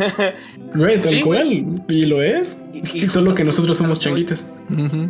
Güey, 0.74 1.02
tal 1.02 1.20
cual. 1.20 1.66
Y 1.86 2.06
lo 2.06 2.22
es. 2.22 2.56
Y, 2.72 3.06
solo 3.08 3.34
que 3.34 3.44
nosotros 3.44 3.76
somos 3.76 4.00
changuitas. 4.00 4.50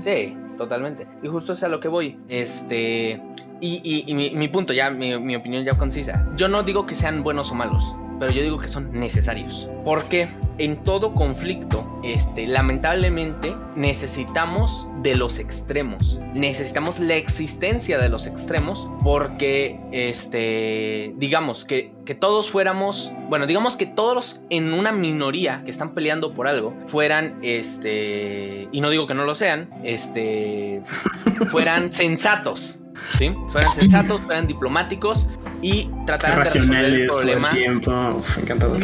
Sí, 0.02 0.36
totalmente. 0.58 1.06
Y 1.22 1.28
justo 1.28 1.52
es 1.52 1.62
a 1.62 1.68
lo 1.68 1.78
que 1.78 1.86
voy. 1.86 2.18
Este. 2.28 3.22
Y, 3.60 4.32
mi, 4.34 4.48
punto, 4.48 4.72
ya, 4.72 4.90
mi, 4.90 5.16
mi 5.20 5.36
opinión 5.36 5.64
ya 5.64 5.78
concisa. 5.78 6.26
Yo 6.36 6.48
no 6.48 6.64
digo 6.64 6.86
que 6.86 6.96
sean 6.96 7.22
buenos 7.22 7.52
o 7.52 7.54
malos 7.54 7.94
pero 8.18 8.32
yo 8.32 8.42
digo 8.42 8.58
que 8.58 8.68
son 8.68 8.92
necesarios. 8.92 9.70
Porque 9.84 10.28
en 10.58 10.82
todo 10.84 11.14
conflicto, 11.14 12.00
este, 12.04 12.46
lamentablemente, 12.46 13.54
necesitamos 13.74 14.88
de 15.02 15.16
los 15.16 15.38
extremos. 15.38 16.20
Necesitamos 16.32 17.00
la 17.00 17.16
existencia 17.16 17.98
de 17.98 18.08
los 18.08 18.26
extremos 18.26 18.90
porque, 19.02 19.80
este, 19.92 21.12
digamos 21.16 21.64
que, 21.64 21.92
que 22.04 22.14
todos 22.14 22.50
fuéramos, 22.50 23.12
bueno, 23.28 23.46
digamos 23.46 23.76
que 23.76 23.86
todos 23.86 24.40
en 24.50 24.72
una 24.72 24.92
minoría 24.92 25.62
que 25.64 25.70
están 25.70 25.94
peleando 25.94 26.34
por 26.34 26.48
algo 26.48 26.74
fueran, 26.86 27.38
este, 27.42 28.68
y 28.70 28.80
no 28.80 28.90
digo 28.90 29.06
que 29.06 29.14
no 29.14 29.24
lo 29.24 29.34
sean, 29.34 29.70
este, 29.82 30.82
fueran 31.50 31.92
sensatos. 31.92 32.83
¿Sí? 33.18 33.34
Fueran 33.48 33.72
sensatos, 33.72 34.20
fueran 34.22 34.46
diplomáticos 34.46 35.28
y 35.62 35.90
trataran 36.06 36.38
de 36.38 36.44
resolver 36.44 36.84
el 36.84 37.06
problema. 37.06 37.50
Tiempo. 37.50 38.22
encantador. 38.40 38.80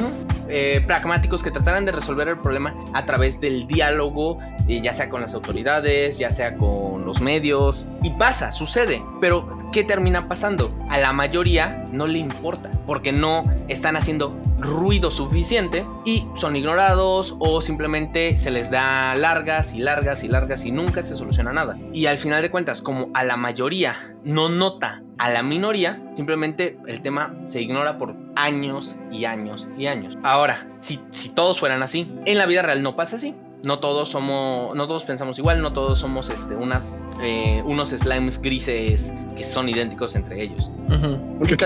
Eh, 0.50 0.82
pragmáticos 0.84 1.42
que 1.42 1.50
trataran 1.50 1.84
de 1.84 1.92
resolver 1.92 2.28
el 2.28 2.38
problema 2.38 2.74
a 2.92 3.06
través 3.06 3.40
del 3.40 3.66
diálogo, 3.66 4.38
eh, 4.68 4.80
ya 4.82 4.92
sea 4.92 5.08
con 5.08 5.20
las 5.20 5.34
autoridades, 5.34 6.18
ya 6.18 6.32
sea 6.32 6.56
con 6.56 7.04
los 7.04 7.20
medios. 7.20 7.86
Y 8.02 8.10
pasa, 8.10 8.52
sucede. 8.52 9.02
Pero, 9.20 9.58
¿qué 9.72 9.84
termina 9.84 10.28
pasando? 10.28 10.76
A 10.88 10.98
la 10.98 11.12
mayoría 11.12 11.84
no 11.92 12.06
le 12.06 12.18
importa, 12.18 12.70
porque 12.86 13.12
no 13.12 13.44
están 13.68 13.96
haciendo 13.96 14.36
ruido 14.58 15.10
suficiente 15.10 15.86
y 16.04 16.26
son 16.34 16.56
ignorados 16.56 17.36
o 17.38 17.60
simplemente 17.60 18.36
se 18.36 18.50
les 18.50 18.70
da 18.70 19.14
largas 19.14 19.74
y 19.74 19.78
largas 19.78 20.22
y 20.24 20.28
largas 20.28 20.64
y 20.64 20.72
nunca 20.72 21.02
se 21.02 21.16
soluciona 21.16 21.52
nada. 21.52 21.78
Y 21.92 22.06
al 22.06 22.18
final 22.18 22.42
de 22.42 22.50
cuentas, 22.50 22.82
como 22.82 23.08
a 23.14 23.24
la 23.24 23.36
mayoría 23.36 24.14
no 24.24 24.48
nota 24.48 25.02
a 25.20 25.30
la 25.30 25.42
minoría, 25.42 26.02
simplemente 26.16 26.78
el 26.86 27.02
tema 27.02 27.34
se 27.44 27.60
ignora 27.60 27.98
por 27.98 28.16
años 28.36 28.96
y 29.12 29.26
años 29.26 29.68
y 29.78 29.86
años. 29.86 30.18
Ahora, 30.22 30.66
si, 30.80 30.98
si 31.10 31.28
todos 31.28 31.60
fueran 31.60 31.82
así, 31.82 32.10
en 32.24 32.38
la 32.38 32.46
vida 32.46 32.62
real 32.62 32.82
no 32.82 32.96
pasa 32.96 33.16
así 33.16 33.34
no 33.64 33.78
todos 33.78 34.08
somos, 34.08 34.74
no 34.74 34.86
todos 34.86 35.04
pensamos 35.04 35.38
igual, 35.38 35.60
no 35.60 35.72
todos 35.72 35.98
somos 35.98 36.30
este, 36.30 36.54
unas, 36.54 37.02
eh, 37.22 37.62
unos 37.66 37.90
slimes 37.90 38.40
grises 38.40 39.12
que 39.36 39.44
son 39.44 39.68
idénticos 39.68 40.16
entre 40.16 40.42
ellos. 40.42 40.72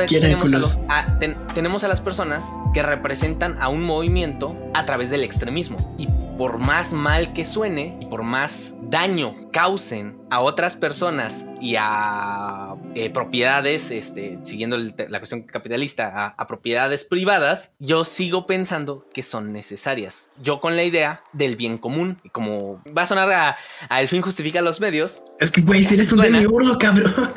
tenemos, 0.08 0.80
a 0.88 1.18
tenemos 1.54 1.84
a 1.84 1.88
las 1.88 2.00
personas 2.00 2.44
que 2.72 2.82
representan 2.82 3.56
a 3.60 3.68
un 3.68 3.82
movimiento 3.82 4.56
a 4.74 4.84
través 4.86 5.10
del 5.10 5.22
extremismo. 5.22 5.94
Y 5.98 6.08
por 6.36 6.58
más 6.58 6.92
mal 6.92 7.32
que 7.32 7.44
suene 7.44 7.96
y 8.00 8.06
por 8.06 8.22
más 8.22 8.76
daño 8.94 9.50
causen 9.50 10.16
a 10.30 10.38
otras 10.38 10.76
personas 10.76 11.46
y 11.60 11.74
a 11.76 12.76
eh, 12.94 13.10
propiedades, 13.10 13.90
este, 13.90 14.38
siguiendo 14.44 14.78
la 14.78 15.18
cuestión 15.18 15.42
capitalista, 15.42 16.32
a, 16.38 16.46
propiedades 16.46 17.02
privadas, 17.02 17.72
yo 17.80 18.04
sigo 18.04 18.46
pensando 18.46 19.04
que 19.12 19.24
son 19.24 19.52
necesarias. 19.52 20.30
Yo 20.40 20.60
con 20.60 20.76
la 20.76 20.84
idea 20.84 21.24
del 21.32 21.56
bien 21.56 21.76
común, 21.76 22.20
como 22.30 22.80
va 22.96 23.02
a 23.02 23.06
sonar 23.06 23.32
a, 23.32 23.56
el 24.00 24.06
fin 24.06 24.22
justifica 24.22 24.62
los 24.62 24.80
medios. 24.80 25.24
Es 25.40 25.50
que, 25.50 25.62
güey, 25.62 25.82
si 25.82 25.94
eres 25.94 26.12
un 26.12 26.20
demiurgo, 26.20 26.78
cabrón. 26.78 27.32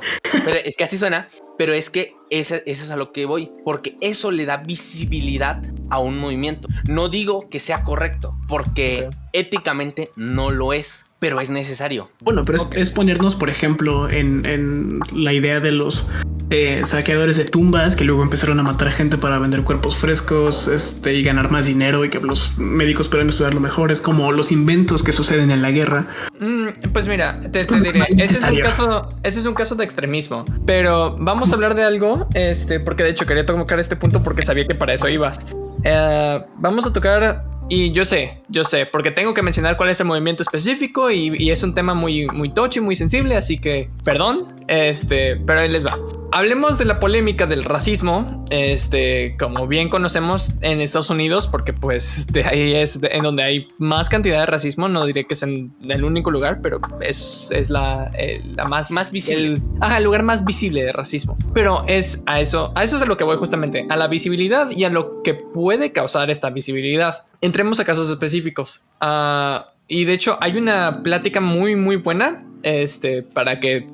Pero 0.45 0.59
es 0.63 0.77
que 0.77 0.83
así 0.83 0.99
suena, 0.99 1.27
pero 1.57 1.73
es 1.73 1.89
que 1.89 2.13
eso, 2.29 2.57
eso 2.67 2.83
es 2.83 2.91
a 2.91 2.97
lo 2.97 3.11
que 3.11 3.25
voy, 3.25 3.51
porque 3.65 3.97
eso 3.99 4.29
le 4.29 4.45
da 4.45 4.57
visibilidad 4.57 5.63
a 5.89 5.97
un 5.97 6.19
movimiento. 6.19 6.67
No 6.87 7.09
digo 7.09 7.49
que 7.49 7.59
sea 7.59 7.83
correcto, 7.83 8.37
porque 8.47 9.09
éticamente 9.33 10.11
no 10.15 10.51
lo 10.51 10.73
es 10.73 11.06
pero 11.19 11.41
es 11.41 11.49
necesario. 11.49 12.09
Bueno, 12.21 12.45
pero 12.45 12.59
es, 12.73 12.91
ponernos, 12.91 13.35
por 13.35 13.49
ejemplo, 13.49 14.09
en, 14.09 14.45
en, 14.45 14.99
la 15.13 15.33
idea 15.33 15.59
de 15.59 15.71
los 15.71 16.07
eh, 16.49 16.81
saqueadores 16.85 17.37
de 17.37 17.45
tumbas 17.45 17.95
que 17.95 18.03
luego 18.03 18.21
empezaron 18.21 18.59
a 18.59 18.63
matar 18.63 18.91
gente 18.91 19.17
para 19.17 19.39
vender 19.39 19.63
cuerpos 19.63 19.97
frescos 19.97 20.67
este, 20.67 21.13
y 21.15 21.23
ganar 21.23 21.49
más 21.49 21.65
dinero 21.65 22.05
y 22.05 22.09
que 22.09 22.19
los 22.19 22.57
médicos 22.57 23.07
puedan 23.07 23.29
estudiarlo 23.29 23.59
mejor. 23.59 23.91
Es 23.91 24.01
como 24.01 24.31
los 24.31 24.51
inventos 24.51 25.03
que 25.03 25.11
suceden 25.11 25.49
en 25.51 25.61
la 25.61 25.71
guerra. 25.71 26.05
Mm, 26.39 26.91
pues 26.93 27.07
mira, 27.07 27.41
te, 27.51 27.65
diré, 27.65 28.05
ese 28.17 28.35
es, 28.35 28.43
un 28.43 28.59
caso, 28.59 29.09
ese 29.23 29.39
es 29.39 29.45
un 29.45 29.55
caso 29.55 29.75
de 29.75 29.83
extremismo, 29.83 30.45
pero 30.65 31.17
vamos 31.19 31.51
a 31.51 31.55
hablar 31.55 31.73
de 31.73 31.83
algo, 31.83 32.27
este, 32.33 32.79
porque 32.79 33.03
de 33.03 33.09
hecho 33.09 33.25
quería 33.25 33.45
tocar 33.45 33.79
este 33.79 33.95
punto 33.95 34.23
porque 34.23 34.43
sabía 34.43 34.67
que 34.67 34.75
para 34.75 34.93
eso 34.93 35.09
ibas. 35.09 35.47
Eh, 35.83 36.41
vamos 36.57 36.85
a 36.85 36.93
tocar 36.93 37.56
y 37.69 37.91
yo 37.91 38.05
sé, 38.05 38.41
yo 38.47 38.63
sé, 38.63 38.85
porque 38.85 39.11
tengo 39.11 39.33
que 39.33 39.41
mencionar 39.41 39.75
cuál 39.75 39.89
es 39.89 39.99
el 39.99 40.07
movimiento 40.07 40.41
específico 40.41 41.11
y, 41.11 41.49
es 41.49 41.63
un 41.63 41.73
tema 41.73 41.93
muy, 41.93 42.27
muy 42.27 42.51
y 42.75 42.79
muy 42.79 42.95
sensible, 42.95 43.35
así 43.35 43.57
que 43.57 43.89
perdón, 44.03 44.47
este, 44.67 45.37
pero 45.37 45.61
ahí 45.61 45.69
les 45.69 45.85
va. 45.85 45.97
Hablemos 46.31 46.77
de 46.77 46.85
la 46.85 46.99
polémica 46.99 47.45
del 47.45 47.63
racismo, 47.63 48.45
este, 48.49 49.35
como 49.39 49.67
bien 49.67 49.89
conocemos 49.89 50.55
en 50.61 50.81
Estados 50.81 51.09
Unidos, 51.09 51.47
porque 51.47 51.73
pues 51.73 52.27
de 52.27 52.43
ahí 52.43 52.73
es 52.73 52.99
en 53.01 53.23
donde 53.23 53.43
hay 53.43 53.67
más 53.77 54.09
cantidad 54.09 54.41
de 54.41 54.45
racismo, 54.45 54.87
no 54.87 55.05
diré 55.05 55.25
que 55.25 55.33
es 55.33 55.43
en 55.43 55.73
el 55.87 56.03
único 56.03 56.31
lugar, 56.31 56.59
pero 56.61 56.79
es, 57.01 57.49
es 57.51 57.69
la, 57.69 58.11
la 58.43 58.65
más, 58.65 58.91
más 58.91 59.11
visible. 59.11 59.45
El, 59.45 59.61
ajá, 59.81 59.97
el 59.97 60.03
lugar 60.03 60.23
más 60.23 60.43
visible 60.45 60.83
de 60.83 60.91
racismo. 60.91 61.37
Pero 61.53 61.83
es 61.87 62.23
a 62.25 62.41
eso, 62.41 62.71
a 62.75 62.83
eso 62.83 62.97
es 62.97 63.01
a 63.01 63.05
lo 63.05 63.17
que 63.17 63.23
voy 63.23 63.37
justamente, 63.37 63.85
a 63.89 63.95
la 63.95 64.07
visibilidad 64.07 64.69
y 64.71 64.83
a 64.83 64.89
lo 64.89 65.21
que 65.23 65.33
puede 65.33 65.91
causar 65.91 66.29
esta 66.29 66.49
visibilidad 66.49 67.23
entremos 67.57 67.79
a 67.79 67.85
casos 67.85 68.07
específicos. 68.07 68.85
Ah, 69.01 69.73
y 69.87 70.05
de 70.05 70.13
hecho 70.13 70.37
hay 70.41 70.57
una 70.57 71.01
plática 71.01 71.41
muy 71.41 71.75
muy 71.75 71.95
buena 71.95 72.46
este, 72.63 73.23
para 73.23 73.59
que, 73.59 73.87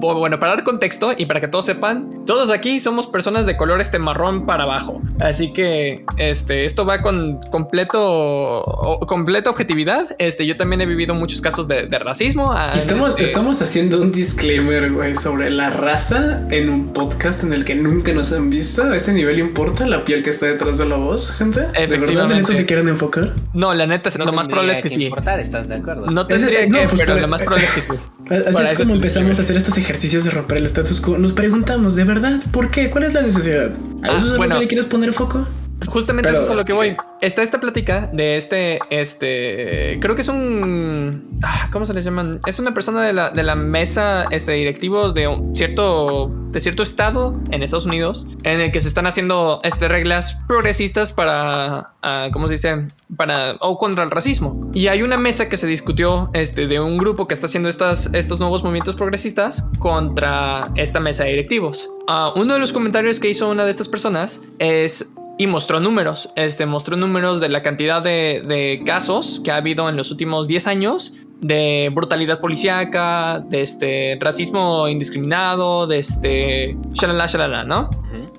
bueno, 0.00 0.38
para 0.38 0.56
dar 0.56 0.64
contexto 0.64 1.12
y 1.16 1.26
para 1.26 1.40
que 1.40 1.48
todos 1.48 1.66
sepan, 1.66 2.24
todos 2.26 2.50
aquí 2.50 2.80
somos 2.80 3.06
personas 3.06 3.46
de 3.46 3.56
color 3.56 3.80
este 3.80 3.98
marrón 3.98 4.46
para 4.46 4.64
abajo. 4.64 5.00
Así 5.20 5.52
que, 5.52 6.04
este, 6.16 6.64
esto 6.64 6.84
va 6.84 6.98
con 6.98 7.38
completo, 7.50 9.00
completa 9.06 9.50
objetividad. 9.50 10.16
Este, 10.18 10.46
yo 10.46 10.56
también 10.56 10.80
he 10.80 10.86
vivido 10.86 11.14
muchos 11.14 11.40
casos 11.40 11.68
de, 11.68 11.88
racismo. 11.98 12.52
Ah, 12.52 12.72
estamos, 12.74 13.10
este 13.10 13.24
estamos 13.24 13.60
haciendo 13.60 14.00
un 14.00 14.12
disclaimer, 14.12 14.92
güey, 14.92 15.16
sobre 15.16 15.50
la 15.50 15.70
raza 15.70 16.46
en 16.50 16.70
un 16.70 16.92
podcast 16.92 17.42
en 17.42 17.52
el 17.52 17.64
que 17.64 17.74
nunca 17.74 18.12
nos 18.12 18.32
han 18.32 18.50
visto. 18.50 18.84
¿A 18.84 18.96
ese 18.96 19.12
nivel 19.12 19.40
importa 19.40 19.86
la 19.86 20.04
piel 20.04 20.22
que 20.22 20.30
está 20.30 20.46
detrás 20.46 20.78
de 20.78 20.86
la 20.86 20.96
voz, 20.96 21.32
gente? 21.32 21.60
¿De 21.72 21.98
verdad 21.98 22.30
en 22.30 22.38
eso 22.38 22.54
se 22.54 22.66
quieren 22.66 22.88
enfocar? 22.88 23.32
No, 23.52 23.74
la 23.74 23.86
neta, 23.86 24.10
no 24.18 24.24
lo 24.24 24.32
más 24.32 24.48
probable 24.48 24.72
es 24.72 24.80
que, 24.80 24.88
sí. 24.88 25.10
¿estás 25.38 25.68
de 25.68 25.76
acuerdo? 25.76 26.06
No 26.10 26.26
tendría 26.26 26.66
que, 26.66 26.88
pues, 26.88 27.02
pero 27.06 27.18
lo 27.18 27.28
más 27.28 27.42
probable 27.42 27.66
es 27.66 27.72
que 27.72 27.80
sí. 27.80 27.88
Así 28.30 28.62
es 28.62 28.78
como 28.78 28.94
empezamos 28.94 29.38
a 29.38 29.42
hacer 29.42 29.56
estos 29.56 29.76
ejercicios 29.78 30.24
de 30.24 30.30
romper 30.30 30.58
el 30.58 30.66
status 30.66 31.00
quo. 31.00 31.18
Nos 31.18 31.32
preguntamos, 31.32 31.94
¿de 31.94 32.04
verdad? 32.04 32.40
¿Por 32.50 32.70
qué? 32.70 32.90
¿Cuál 32.90 33.04
es 33.04 33.14
la 33.14 33.22
necesidad? 33.22 33.72
¿A 34.02 34.16
eso 34.16 34.34
es 34.34 34.40
a 34.40 34.46
lo 34.46 34.54
que 34.54 34.60
le 34.60 34.68
quieres 34.68 34.86
poner 34.86 35.12
foco? 35.12 35.46
Justamente 35.86 36.30
eso 36.30 36.42
es 36.42 36.50
a 36.50 36.54
lo 36.54 36.64
que 36.64 36.72
voy. 36.72 36.96
Está 37.20 37.42
esta 37.42 37.60
plática 37.60 38.10
de 38.12 38.36
este, 38.36 38.78
este, 38.90 39.98
creo 40.00 40.14
que 40.14 40.22
es 40.22 40.28
un, 40.28 41.38
ah, 41.42 41.68
¿cómo 41.72 41.86
se 41.86 41.94
les 41.94 42.04
llaman? 42.04 42.40
Es 42.46 42.58
una 42.58 42.74
persona 42.74 43.02
de 43.02 43.12
la, 43.12 43.30
de 43.30 43.42
la 43.42 43.54
mesa, 43.54 44.24
este, 44.30 44.52
directivos 44.52 45.14
de 45.14 45.28
un 45.28 45.54
cierto, 45.54 46.32
de 46.50 46.60
cierto 46.60 46.82
estado 46.82 47.40
en 47.50 47.62
Estados 47.62 47.86
Unidos, 47.86 48.26
en 48.42 48.60
el 48.60 48.72
que 48.72 48.80
se 48.80 48.88
están 48.88 49.06
haciendo, 49.06 49.60
este, 49.64 49.88
reglas 49.88 50.38
progresistas 50.46 51.12
para, 51.12 51.90
uh, 52.02 52.30
¿cómo 52.32 52.46
se 52.48 52.54
dice? 52.54 52.88
Para, 53.16 53.56
o 53.60 53.78
contra 53.78 54.04
el 54.04 54.10
racismo. 54.10 54.70
Y 54.72 54.88
hay 54.88 55.02
una 55.02 55.16
mesa 55.16 55.48
que 55.48 55.56
se 55.56 55.66
discutió, 55.66 56.30
este, 56.34 56.66
de 56.66 56.80
un 56.80 56.98
grupo 56.98 57.26
que 57.26 57.34
está 57.34 57.46
haciendo 57.46 57.68
estas, 57.68 58.12
estos 58.14 58.38
nuevos 58.38 58.62
movimientos 58.62 58.94
progresistas 58.94 59.68
contra 59.78 60.70
esta 60.76 61.00
mesa 61.00 61.24
de 61.24 61.30
directivos. 61.30 61.90
Uh, 62.08 62.38
uno 62.40 62.54
de 62.54 62.60
los 62.60 62.72
comentarios 62.72 63.20
que 63.20 63.28
hizo 63.28 63.50
una 63.50 63.64
de 63.64 63.70
estas 63.70 63.88
personas 63.88 64.40
es 64.58 65.12
y 65.38 65.46
mostró 65.46 65.80
números. 65.80 66.30
Este 66.36 66.66
mostró 66.66 66.96
números 66.96 67.40
de 67.40 67.48
la 67.48 67.62
cantidad 67.62 68.02
de, 68.02 68.82
casos 68.84 69.40
que 69.42 69.52
ha 69.52 69.56
habido 69.56 69.88
en 69.88 69.96
los 69.96 70.10
últimos 70.10 70.48
10 70.48 70.66
años 70.66 71.14
de 71.40 71.90
brutalidad 71.94 72.40
policíaca, 72.40 73.38
de 73.38 73.62
este 73.62 74.18
racismo 74.20 74.88
indiscriminado, 74.88 75.86
de 75.86 76.00
este 76.00 76.76
shalala 76.92 77.26
shalala, 77.26 77.64
¿no? 77.64 77.88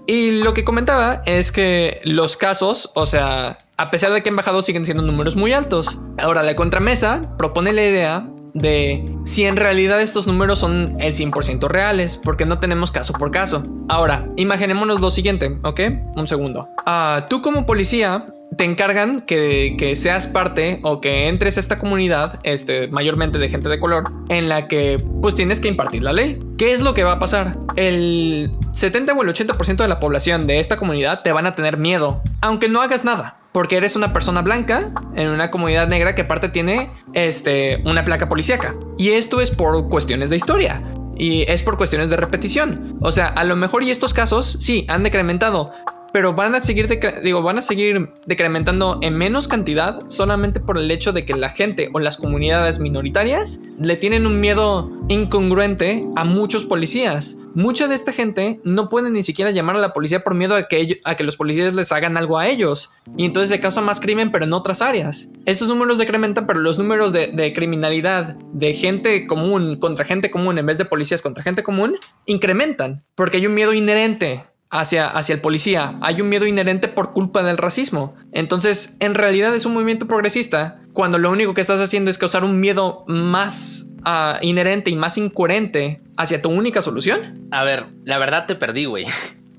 Y 0.06 0.32
lo 0.32 0.54
que 0.54 0.66
comentaba 0.66 1.22
es 1.26 1.54
que 1.54 2.02
los 2.04 2.36
casos, 2.36 2.92
o 2.96 3.06
sea, 3.06 3.60
a 3.78 3.92
pesar 3.92 4.12
de 4.12 4.22
que 4.22 4.30
han 4.30 4.36
bajado, 4.36 4.62
siguen 4.62 4.84
siendo 4.84 5.02
números 5.02 5.38
muy 5.38 5.54
altos. 5.54 5.98
Ahora, 6.18 6.44
la 6.44 6.58
contramesa 6.58 7.38
propone 7.38 7.72
la 7.72 7.86
idea 7.86 8.30
de 8.54 9.04
si 9.24 9.46
en 9.46 9.56
realidad 9.56 10.02
estos 10.02 10.28
números 10.28 10.60
son 10.60 10.96
el 11.00 11.14
100% 11.14 11.68
reales, 11.68 12.18
porque 12.18 12.46
no 12.46 12.60
tenemos 12.60 12.92
caso 12.92 13.14
por 13.14 13.32
caso. 13.32 13.64
Ahora, 13.88 14.28
imaginémonos 14.36 15.02
lo 15.02 15.12
siguiente, 15.12 15.58
¿ok? 15.64 15.82
Un 16.16 16.28
segundo. 16.28 16.68
Ah, 16.86 17.28
tú 17.30 17.42
como 17.42 17.66
policía 17.66 18.28
te 18.58 18.64
encargan 18.66 19.22
que, 19.22 19.76
que, 19.78 19.96
seas 19.96 20.28
parte 20.28 20.80
o 20.84 21.00
que 21.00 21.28
entres 21.28 21.58
a 21.58 21.60
esta 21.60 21.80
comunidad, 21.80 22.40
este, 22.44 22.88
mayormente 22.88 23.38
de 23.38 23.48
gente 23.48 23.70
de 23.70 23.80
color, 23.80 24.12
en 24.30 24.50
la 24.50 24.68
que 24.68 24.98
pues 25.22 25.36
tienes 25.36 25.60
que 25.60 25.68
impartir 25.68 26.04
la 26.04 26.14
ley. 26.14 26.42
¿Qué 26.58 26.74
es 26.74 26.82
lo 26.82 26.94
que 26.94 27.04
va 27.04 27.14
a 27.14 27.20
pasar? 27.20 27.58
El 27.76 28.52
70 28.74 29.14
o 29.14 29.24
el 29.24 29.30
80% 29.30 29.78
de 29.78 29.88
la 29.88 30.00
población 30.00 30.48
de 30.48 30.60
esta 30.60 30.78
comunidad 30.78 31.22
te 31.22 31.32
van 31.32 31.46
a 31.46 31.56
tener 31.56 31.78
miedo, 31.78 32.22
aunque 32.42 32.70
no 32.70 32.82
hagas 32.82 33.06
nada 33.06 33.39
porque 33.52 33.78
eres 33.78 33.96
una 33.96 34.14
persona 34.14 34.42
blanca 34.42 34.92
en 35.16 35.30
una 35.30 35.52
comunidad 35.52 35.88
negra 35.88 36.16
que 36.16 36.22
aparte 36.24 36.50
tiene 36.50 36.92
este, 37.14 37.82
una 37.86 38.04
placa 38.04 38.30
policíaca. 38.30 38.76
Y 38.98 39.10
esto 39.10 39.42
es 39.42 39.52
por 39.52 39.90
cuestiones 39.90 40.30
de 40.30 40.36
historia. 40.36 40.84
Y 41.16 41.44
es 41.52 41.64
por 41.64 41.78
cuestiones 41.78 42.10
de 42.10 42.16
repetición. 42.16 42.98
O 43.02 43.12
sea, 43.12 43.28
a 43.28 43.44
lo 43.44 43.56
mejor 43.56 43.84
y 43.84 43.92
estos 43.92 44.14
casos 44.14 44.58
sí 44.62 44.86
han 44.88 45.04
decrementado, 45.04 45.72
pero 46.12 46.34
van 46.34 46.56
a 46.56 46.60
seguir, 46.60 46.88
digo, 47.24 47.42
van 47.42 47.58
a 47.58 47.62
seguir 47.62 48.10
decrementando 48.26 49.00
en 49.02 49.16
menos 49.16 49.48
cantidad 49.48 50.02
solamente 50.08 50.60
por 50.60 50.78
el 50.78 50.90
hecho 50.92 51.14
de 51.14 51.26
que 51.26 51.36
la 51.36 51.50
gente 51.50 51.90
o 51.94 52.00
las 52.00 52.18
comunidades 52.18 52.80
minoritarias 52.80 53.62
le 53.80 53.96
tienen 53.96 54.26
un 54.26 54.40
miedo 54.40 54.92
incongruente 55.08 56.06
a 56.16 56.26
muchos 56.26 56.66
policías. 56.66 57.38
Mucha 57.56 57.88
de 57.88 57.96
esta 57.96 58.12
gente 58.12 58.60
no 58.64 58.90
puede 58.90 59.10
ni 59.10 59.24
siquiera 59.24 59.52
llamar 59.52 59.76
a 59.76 59.80
la 59.80 59.92
policía 59.92 60.24
por 60.24 60.36
miedo 60.36 60.56
a 60.56 60.68
que, 60.68 61.02
a 61.04 61.16
que 61.16 61.24
los 61.24 61.36
policías 61.36 61.74
les 61.74 61.92
hagan 61.92 62.16
algo 62.16 62.38
a 62.38 62.48
ellos. 62.48 62.94
Y 63.18 63.26
entonces 63.26 63.50
se 63.50 63.60
causa 63.60 63.82
más 63.82 64.00
crimen, 64.00 64.32
pero 64.32 64.46
en 64.46 64.54
otras 64.54 64.82
áreas. 64.82 65.30
Estos 65.46 65.68
números 65.68 65.98
decrementan, 65.98 66.46
pero 66.46 66.60
los 66.60 66.78
números 66.78 67.12
de, 67.12 67.28
de 67.28 67.54
criminalidad 67.54 68.36
de 68.54 68.74
gente 68.74 69.26
común 69.26 69.78
contra 69.80 70.06
gente 70.06 70.30
común 70.30 70.58
en 70.60 70.66
vez 70.66 70.78
de 70.78 70.86
policías 70.86 71.22
contra 71.22 71.44
gente 71.44 71.64
común 71.64 71.98
incrementan. 72.26 73.04
Porque 73.16 73.38
hay 73.38 73.48
un 73.48 73.56
miedo 73.56 73.74
inherente 73.74 74.44
hacia, 74.70 75.08
hacia 75.08 75.34
el 75.34 75.42
policía. 75.42 75.98
Hay 76.02 76.22
un 76.22 76.30
miedo 76.30 76.46
inherente 76.46 76.88
por 76.88 77.14
culpa 77.14 77.44
del 77.44 77.58
racismo. 77.58 78.16
Entonces, 78.32 78.98
en 79.00 79.16
realidad 79.16 79.54
es 79.56 79.66
un 79.66 79.74
movimiento 79.74 80.08
progresista 80.08 80.80
cuando 80.94 81.18
lo 81.18 81.32
único 81.32 81.54
que 81.54 81.62
estás 81.62 81.80
haciendo 81.80 82.12
es 82.12 82.18
causar 82.18 82.44
un 82.44 82.60
miedo 82.60 83.04
más 83.08 83.90
ah, 84.04 84.40
inherente 84.42 84.90
y 84.90 84.96
más 84.96 85.18
incoherente 85.18 86.02
hacia 86.18 86.42
tu 86.42 86.50
única 86.50 86.82
solución. 86.82 87.48
A 87.52 87.64
ver, 87.64 87.86
la 88.04 88.18
verdad 88.18 88.46
te 88.46 88.56
perdí, 88.56 88.86
güey. 88.86 89.06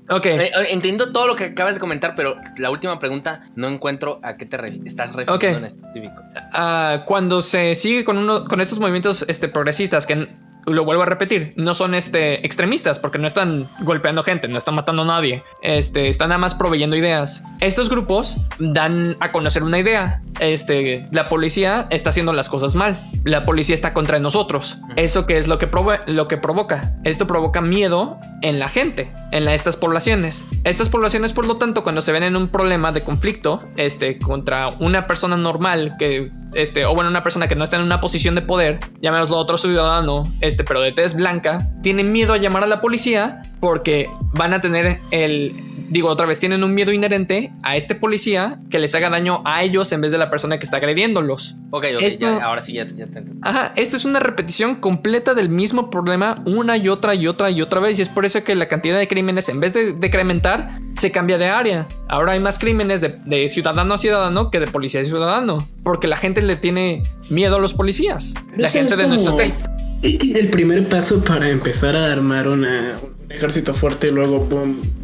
Ok. 0.09 0.25
Eh, 0.25 0.41
eh, 0.47 0.51
entiendo 0.71 1.13
todo 1.13 1.25
lo 1.25 1.35
que 1.37 1.45
acabas 1.45 1.73
de 1.73 1.79
comentar, 1.79 2.15
pero 2.15 2.35
la 2.57 2.69
última 2.69 2.99
pregunta 2.99 3.43
no 3.55 3.69
encuentro 3.69 4.19
a 4.23 4.35
qué 4.35 4.45
te 4.45 4.57
estás 4.85 5.13
refiriendo 5.13 5.59
en 5.59 5.65
específico. 5.65 6.21
Ah, 6.53 7.03
cuando 7.05 7.41
se 7.41 7.75
sigue 7.75 8.03
con, 8.03 8.17
uno, 8.17 8.43
con 8.43 8.59
estos 8.59 8.77
movimientos 8.79 9.23
este, 9.29 9.47
progresistas 9.47 10.05
que 10.05 10.27
lo 10.65 10.85
vuelvo 10.85 11.03
a 11.03 11.05
repetir, 11.05 11.53
no 11.55 11.75
son 11.75 11.95
este, 11.95 12.45
extremistas 12.45 12.99
porque 12.99 13.17
no 13.17 13.27
están 13.27 13.67
golpeando 13.81 14.23
gente, 14.23 14.47
no 14.47 14.57
están 14.57 14.75
matando 14.75 15.03
a 15.03 15.05
nadie, 15.05 15.43
este, 15.61 16.07
están 16.07 16.29
nada 16.29 16.39
más 16.39 16.53
proveyendo 16.53 16.95
ideas. 16.95 17.43
Estos 17.59 17.89
grupos 17.89 18.37
dan 18.59 19.15
a 19.19 19.31
conocer 19.31 19.63
una 19.63 19.79
idea. 19.79 20.21
Este, 20.39 21.05
la 21.11 21.27
policía 21.27 21.87
está 21.91 22.09
haciendo 22.09 22.33
las 22.33 22.49
cosas 22.49 22.75
mal, 22.75 22.97
la 23.23 23.45
policía 23.45 23.75
está 23.75 23.93
contra 23.93 24.19
nosotros. 24.19 24.77
Eso 24.95 25.25
que 25.25 25.37
es 25.37 25.47
lo 25.47 25.59
que, 25.59 25.69
lo 26.07 26.27
que 26.27 26.37
provoca. 26.37 26.95
Esto 27.03 27.27
provoca 27.27 27.61
miedo 27.61 28.17
en 28.41 28.59
la 28.59 28.69
gente, 28.69 29.11
en 29.31 29.47
estas 29.47 29.77
poblaciones. 29.77 30.45
Estas 30.63 30.89
poblaciones, 30.89 31.33
por 31.33 31.45
lo 31.45 31.57
tanto, 31.57 31.83
cuando 31.83 32.01
se 32.01 32.11
ven 32.11 32.23
en 32.23 32.35
un 32.35 32.49
problema 32.49 32.91
de 32.91 33.01
conflicto 33.01 33.63
este, 33.77 34.17
contra 34.17 34.69
una 34.79 35.07
persona 35.07 35.37
normal 35.37 35.95
que 35.99 36.31
este, 36.53 36.85
o 36.85 36.93
bueno, 36.93 37.09
una 37.09 37.23
persona 37.23 37.47
que 37.47 37.55
no 37.55 37.63
está 37.63 37.77
en 37.77 37.83
una 37.83 37.99
posición 37.99 38.35
de 38.35 38.41
poder, 38.41 38.79
llamémoslo 39.01 39.37
otro 39.37 39.57
ciudadano, 39.57 40.27
este, 40.41 40.60
pero 40.63 40.81
de 40.81 40.91
tez 40.91 41.15
blanca, 41.15 41.67
tienen 41.81 42.11
miedo 42.11 42.33
a 42.33 42.37
llamar 42.37 42.63
a 42.63 42.67
la 42.67 42.81
policía 42.81 43.43
porque 43.59 44.09
van 44.33 44.53
a 44.53 44.61
tener 44.61 44.99
el, 45.11 45.70
digo 45.91 46.07
otra 46.07 46.25
vez, 46.25 46.39
tienen 46.39 46.63
un 46.63 46.73
miedo 46.73 46.93
inherente 46.93 47.51
a 47.63 47.75
este 47.75 47.95
policía 47.95 48.59
que 48.69 48.79
les 48.79 48.95
haga 48.95 49.09
daño 49.09 49.41
a 49.45 49.61
ellos 49.61 49.91
en 49.91 49.99
vez 49.99 50.11
de 50.11 50.17
la 50.17 50.29
persona 50.29 50.57
que 50.57 50.63
está 50.63 50.77
agrediéndolos. 50.77 51.55
Ok, 51.69 51.85
ok, 51.95 52.23
ahora 52.41 52.61
sí 52.61 52.73
ya, 52.73 52.87
ya 52.87 53.05
te 53.07 53.19
entiendo. 53.19 53.41
Ajá, 53.43 53.73
esto 53.75 53.97
es 53.97 54.05
una 54.05 54.21
repetición 54.21 54.75
completa 54.75 55.33
del 55.33 55.49
mismo 55.49 55.89
problema 55.89 56.41
una 56.45 56.77
y 56.77 56.87
otra 56.87 57.13
y 57.13 57.27
otra 57.27 57.51
y 57.51 57.61
otra 57.61 57.81
vez 57.81 57.99
y 57.99 58.01
es 58.01 58.09
por 58.09 58.25
eso 58.25 58.41
que 58.43 58.55
la 58.55 58.69
cantidad 58.69 58.97
de 58.97 59.07
crímenes 59.09 59.49
en 59.49 59.59
vez 59.59 59.73
de 59.73 59.91
decrementar 59.91 60.71
se 60.97 61.11
cambia 61.11 61.37
de 61.37 61.47
área. 61.47 61.87
Ahora 62.07 62.33
hay 62.33 62.39
más 62.39 62.57
crímenes 62.57 63.01
de, 63.01 63.49
ciudadano 63.49 63.93
a 63.93 63.97
ciudadano 63.97 64.49
que 64.49 64.61
de 64.61 64.67
policía 64.67 65.01
a 65.01 65.05
ciudadano 65.05 65.67
porque 65.83 66.07
la 66.07 66.15
gente 66.15 66.41
le 66.41 66.55
tiene 66.55 67.03
miedo 67.29 67.57
a 67.57 67.59
los 67.59 67.73
policías. 67.73 68.33
la 68.55 68.69
gente 68.69 68.95
de 68.95 69.07
nuestro 69.07 69.35
test. 69.35 69.57
El 70.01 70.49
primer 70.49 70.87
paso 70.87 71.23
para 71.23 71.49
empezar 71.49 71.95
a 71.95 72.11
armar 72.11 72.47
una, 72.47 72.97
ejército 73.35 73.73
fuerte 73.73 74.07
y 74.07 74.11
luego, 74.11 74.47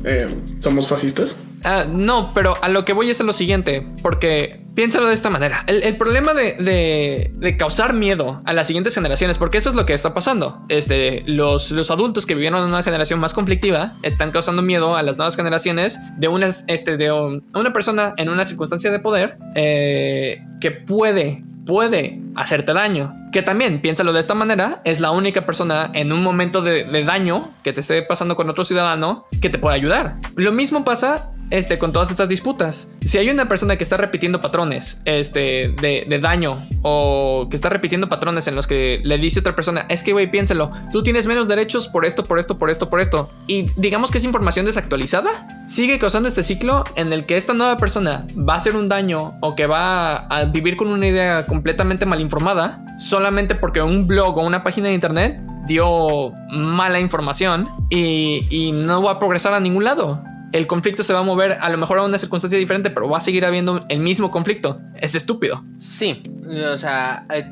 eh, 0.03 0.27
somos 0.59 0.87
fascistas? 0.87 1.43
Ah, 1.63 1.85
no, 1.87 2.31
pero 2.33 2.55
a 2.61 2.69
lo 2.69 2.85
que 2.85 2.93
voy 2.93 3.09
es 3.09 3.19
a 3.19 3.23
lo 3.23 3.33
siguiente, 3.33 3.85
porque 4.01 4.61
piénsalo 4.77 5.07
de 5.07 5.15
esta 5.15 5.31
manera. 5.31 5.63
El, 5.65 5.97
problema 5.97 6.35
de, 6.35 7.55
causar 7.57 7.93
miedo 7.93 8.43
a 8.45 8.53
las 8.53 8.67
siguientes 8.67 8.93
generaciones, 8.93 9.39
porque 9.39 9.57
eso 9.57 9.69
es 9.69 9.75
lo 9.75 9.87
que 9.87 9.93
está 9.93 10.13
pasando. 10.13 10.61
Este, 10.69 11.23
los, 11.25 11.71
los 11.71 11.89
adultos 11.89 12.27
que 12.27 12.35
vivieron 12.35 12.61
en 12.61 12.69
una 12.69 12.83
generación 12.83 13.19
más 13.19 13.33
conflictiva 13.33 13.93
están 14.03 14.31
causando 14.31 14.61
miedo 14.61 14.95
a 14.95 15.01
las 15.01 15.17
nuevas 15.17 15.35
generaciones 15.35 15.99
de 16.17 16.27
una, 16.27 16.47
este, 16.67 16.95
de 16.95 17.11
una 17.11 17.73
persona 17.73 18.13
en 18.17 18.29
una 18.29 18.45
circunstancia 18.45 18.91
de 18.91 18.99
poder 18.99 19.37
eh, 19.55 20.43
que 20.61 20.69
puede 20.69 21.43
puede 21.67 22.19
hacerte 22.35 22.73
daño. 22.73 23.13
Que 23.31 23.43
también, 23.43 23.81
piénsalo 23.81 24.13
de 24.13 24.21
esta 24.21 24.33
manera, 24.33 24.81
es 24.85 24.99
la 24.99 25.11
única 25.11 25.45
persona 25.45 25.91
en 25.93 26.11
un 26.11 26.23
momento 26.23 26.61
de, 26.61 26.85
de, 26.85 27.03
daño 27.03 27.51
que 27.61 27.73
te 27.73 27.81
esté 27.81 28.01
pasando 28.01 28.35
con 28.35 28.49
otro 28.49 28.63
ciudadano 28.63 29.25
que 29.41 29.49
te 29.49 29.59
puede 29.59 29.75
ayudar. 29.75 30.15
Lo 30.35 30.51
mismo 30.51 30.83
pasa 30.83 31.31
este, 31.49 31.77
con 31.77 31.93
todas 31.93 32.11
estas 32.11 32.29
disputas. 32.29 32.89
Si 33.03 33.17
hay 33.17 33.29
una 33.29 33.47
persona 33.47 33.77
que 33.77 33.83
está 33.83 33.97
repitiendo 33.97 34.41
patrones 34.41 35.01
este, 35.05 35.69
de, 35.81 36.19
daño 36.21 36.57
o 36.81 37.47
que 37.49 37.55
está 37.55 37.69
repitiendo 37.69 38.09
patrones 38.09 38.47
en 38.47 38.55
los 38.55 38.67
que 38.67 39.01
le 39.03 39.17
dice 39.17 39.39
a 39.39 39.41
otra 39.41 39.55
persona, 39.55 39.85
es 39.89 40.03
que, 40.03 40.13
güey, 40.13 40.29
piénselo, 40.29 40.71
tú 40.91 41.03
tienes 41.03 41.25
menos 41.27 41.47
derechos 41.47 41.87
por 41.87 42.05
esto, 42.05 42.25
por 42.25 42.39
esto, 42.39 42.57
por 42.57 42.69
esto, 42.69 42.89
por 42.89 42.99
esto, 42.99 43.29
y 43.45 43.67
digamos 43.75 44.11
que 44.11 44.17
es 44.17 44.23
información 44.23 44.65
desactualizada, 44.65 45.65
sigue 45.67 45.99
causando 45.99 46.27
este 46.27 46.43
ciclo 46.43 46.83
en 46.95 47.13
el 47.13 47.25
que 47.25 47.37
esta 47.37 47.53
nueva 47.53 47.77
persona 47.77 48.25
va 48.37 48.53
a 48.53 48.57
hacer 48.57 48.75
un 48.75 48.87
daño 48.87 49.35
o 49.41 49.55
que 49.55 49.67
va 49.67 50.27
a 50.27 50.45
vivir 50.45 50.75
con 50.75 50.87
una 50.87 51.07
idea 51.07 51.45
completamente 51.45 52.05
mal 52.05 52.21
informada 52.21 52.79
solamente 52.97 53.55
porque 53.55 53.81
un 53.81 54.07
blog 54.07 54.37
o 54.37 54.45
una 54.45 54.63
página 54.63 54.87
de 54.87 54.95
internet 54.95 55.39
dio 55.67 56.31
mala 56.49 56.99
información 56.99 57.67
y, 57.89 58.47
y 58.49 58.71
no 58.71 59.03
va 59.03 59.13
a 59.13 59.19
progresar 59.19 59.53
a 59.53 59.59
ningún 59.59 59.83
lado 59.83 60.21
el 60.53 60.67
conflicto 60.67 61.03
se 61.03 61.13
va 61.13 61.19
a 61.19 61.23
mover 61.23 61.57
a 61.59 61.69
lo 61.69 61.77
mejor 61.77 61.99
a 61.99 62.03
una 62.03 62.17
circunstancia 62.17 62.57
diferente, 62.57 62.89
pero 62.89 63.09
va 63.09 63.17
a 63.17 63.21
seguir 63.21 63.45
habiendo 63.45 63.85
el 63.89 63.99
mismo 63.99 64.31
conflicto. 64.31 64.79
Es 64.95 65.15
estúpido. 65.15 65.63
Sí, 65.77 66.23
o 66.71 66.77
sea, 66.77 67.25
eh, 67.33 67.51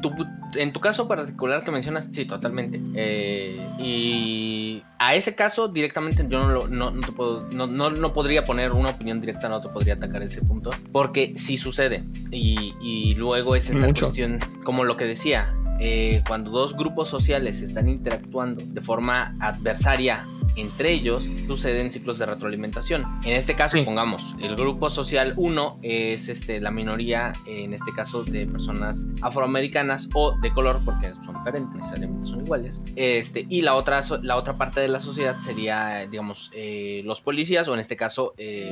en 0.56 0.74
tu 0.74 0.80
caso 0.80 1.08
particular 1.08 1.64
que 1.64 1.72
mencionas, 1.72 2.08
sí, 2.12 2.26
totalmente. 2.26 2.80
Eh, 2.96 3.60
y 3.78 4.84
a 4.98 5.16
ese 5.16 5.36
caso 5.36 5.68
directamente 5.68 6.26
yo 6.30 6.48
no, 6.48 6.68
no, 6.68 6.92
no, 6.92 7.90
no, 7.90 8.14
podría 8.14 8.46
poner 8.46 8.72
una 8.72 8.90
opinión 8.90 9.20
directa, 9.20 9.50
no 9.50 9.62
te 9.62 9.70
podría 9.70 9.96
atacar 9.96 10.24
ese 10.24 10.42
punto, 10.42 10.72
porque 10.92 11.34
sí 11.38 11.58
sucede. 11.58 12.04
Y, 12.32 13.14
luego 13.16 13.56
es 13.56 13.70
esta 13.70 13.86
cuestión, 13.86 14.40
como 14.64 14.84
lo 14.84 14.98
que 14.98 15.06
decía, 15.06 15.50
eh, 15.80 16.22
cuando 16.28 16.52
dos 16.52 16.76
grupos 16.76 17.10
sociales 17.10 17.62
están 17.62 17.90
interactuando 17.90 18.64
de 18.66 18.82
forma 18.82 19.36
adversaria 19.40 20.26
entre 20.56 20.92
ellos 20.92 21.32
suceden 21.48 21.92
ciclos 21.92 22.20
de 22.20 22.26
retroalimentación. 22.26 23.06
En 23.26 23.34
este 23.34 23.56
caso, 23.56 23.78
pongamos, 23.84 24.36
el 24.42 24.56
grupo 24.56 24.90
social 24.90 25.34
1 25.38 25.80
es 25.82 26.30
este, 26.30 26.62
la 26.62 26.72
minoría, 26.72 27.34
en 27.46 27.74
este 27.74 27.92
caso, 27.94 28.24
de 28.24 28.46
personas 28.46 29.06
afroamericanas 29.22 30.10
o 30.14 30.38
de 30.40 30.52
color, 30.52 30.80
porque 30.84 31.14
son 31.26 31.38
diferentes, 31.38 31.76
necesariamente 31.76 32.26
son 32.26 32.42
iguales. 32.42 32.82
Este, 32.96 33.46
y 33.50 33.62
la 33.62 33.76
otra, 33.76 34.02
la 34.22 34.36
otra 34.36 34.58
parte 34.58 34.80
de 34.80 34.88
la 34.88 35.00
sociedad 35.00 35.36
sería, 35.42 36.08
digamos, 36.10 36.52
eh, 36.54 37.02
los 37.06 37.22
policías, 37.22 37.68
o 37.68 37.74
en 37.74 37.80
este 37.80 37.96
caso, 37.96 38.34
eh, 38.38 38.72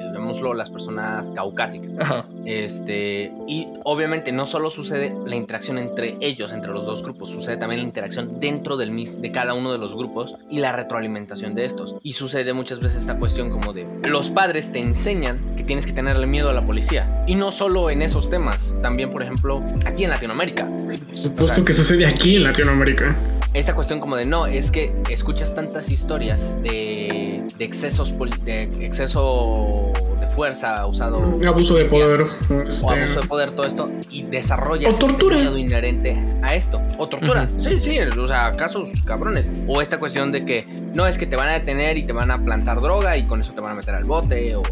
las 0.55 0.69
personas 0.69 1.31
caucásicas. 1.31 2.25
Este, 2.45 3.31
y 3.47 3.67
obviamente 3.85 4.33
no 4.33 4.47
solo 4.47 4.69
sucede 4.69 5.15
la 5.25 5.35
interacción 5.37 5.77
entre 5.77 6.17
ellos, 6.19 6.51
entre 6.51 6.71
los 6.71 6.85
dos 6.85 7.01
grupos, 7.01 7.29
sucede 7.29 7.55
también 7.55 7.81
la 7.81 7.87
interacción 7.87 8.39
dentro 8.41 8.75
del, 8.75 8.93
de 8.93 9.31
cada 9.31 9.53
uno 9.53 9.71
de 9.71 9.77
los 9.77 9.95
grupos 9.95 10.35
y 10.49 10.59
la 10.59 10.73
retroalimentación 10.73 11.55
de 11.55 11.63
estos. 11.73 11.95
Y 12.03 12.13
sucede 12.13 12.53
muchas 12.53 12.79
veces 12.79 12.99
esta 12.99 13.17
cuestión 13.17 13.49
como 13.49 13.73
de 13.73 13.87
los 14.03 14.29
padres 14.29 14.71
te 14.71 14.79
enseñan 14.79 15.55
que 15.55 15.63
tienes 15.63 15.85
que 15.85 15.93
tenerle 15.93 16.27
miedo 16.27 16.49
a 16.49 16.53
la 16.53 16.65
policía. 16.65 17.23
Y 17.27 17.35
no 17.35 17.51
solo 17.51 17.89
en 17.89 18.01
esos 18.01 18.29
temas, 18.29 18.75
también 18.81 19.11
por 19.11 19.23
ejemplo 19.23 19.63
aquí 19.85 20.03
en 20.03 20.11
Latinoamérica. 20.11 20.69
supuesto 21.13 21.65
que 21.65 21.73
sucede 21.73 22.05
aquí 22.05 22.37
en 22.37 22.43
Latinoamérica. 22.43 23.15
Esta 23.53 23.75
cuestión 23.75 23.99
como 23.99 24.15
de 24.15 24.25
no, 24.25 24.47
es 24.47 24.71
que 24.71 24.91
escuchas 25.09 25.53
tantas 25.53 25.91
historias 25.91 26.55
de, 26.63 27.43
de 27.55 27.65
excesos, 27.65 28.11
de 28.43 28.63
exceso 28.83 29.93
de 30.19 30.27
fuerza 30.27 30.85
usado. 30.87 31.17
Abuso 31.47 31.75
de 31.75 31.85
poder. 31.85 32.21
O 32.21 32.63
este, 32.63 33.01
abuso 33.01 33.21
de 33.21 33.27
poder, 33.27 33.51
todo 33.51 33.65
esto. 33.65 33.91
Y 34.09 34.23
desarrollas 34.23 34.95
o 34.95 34.97
tortura. 34.97 35.39
Este 35.39 35.59
inherente 35.59 36.17
a 36.41 36.55
esto. 36.55 36.81
O 36.97 37.07
tortura. 37.07 37.47
Sí, 37.59 37.79
sí, 37.79 37.99
o 37.99 38.27
sea, 38.27 38.53
casos 38.53 38.89
cabrones. 39.05 39.51
O 39.67 39.81
esta 39.81 39.99
cuestión 39.99 40.31
de 40.31 40.45
que 40.45 40.65
no 40.93 41.07
es 41.07 41.17
que 41.17 41.25
te 41.25 41.35
van 41.35 41.49
a 41.49 41.53
detener 41.53 41.97
y 41.97 42.03
te 42.03 42.13
van 42.13 42.31
a 42.31 42.43
plantar 42.43 42.81
droga 42.81 43.17
y 43.17 43.23
con 43.23 43.41
eso 43.41 43.53
te 43.53 43.61
van 43.61 43.71
a 43.71 43.75
meter 43.75 43.95
al 43.95 44.03
bote 44.03 44.55
o, 44.55 44.63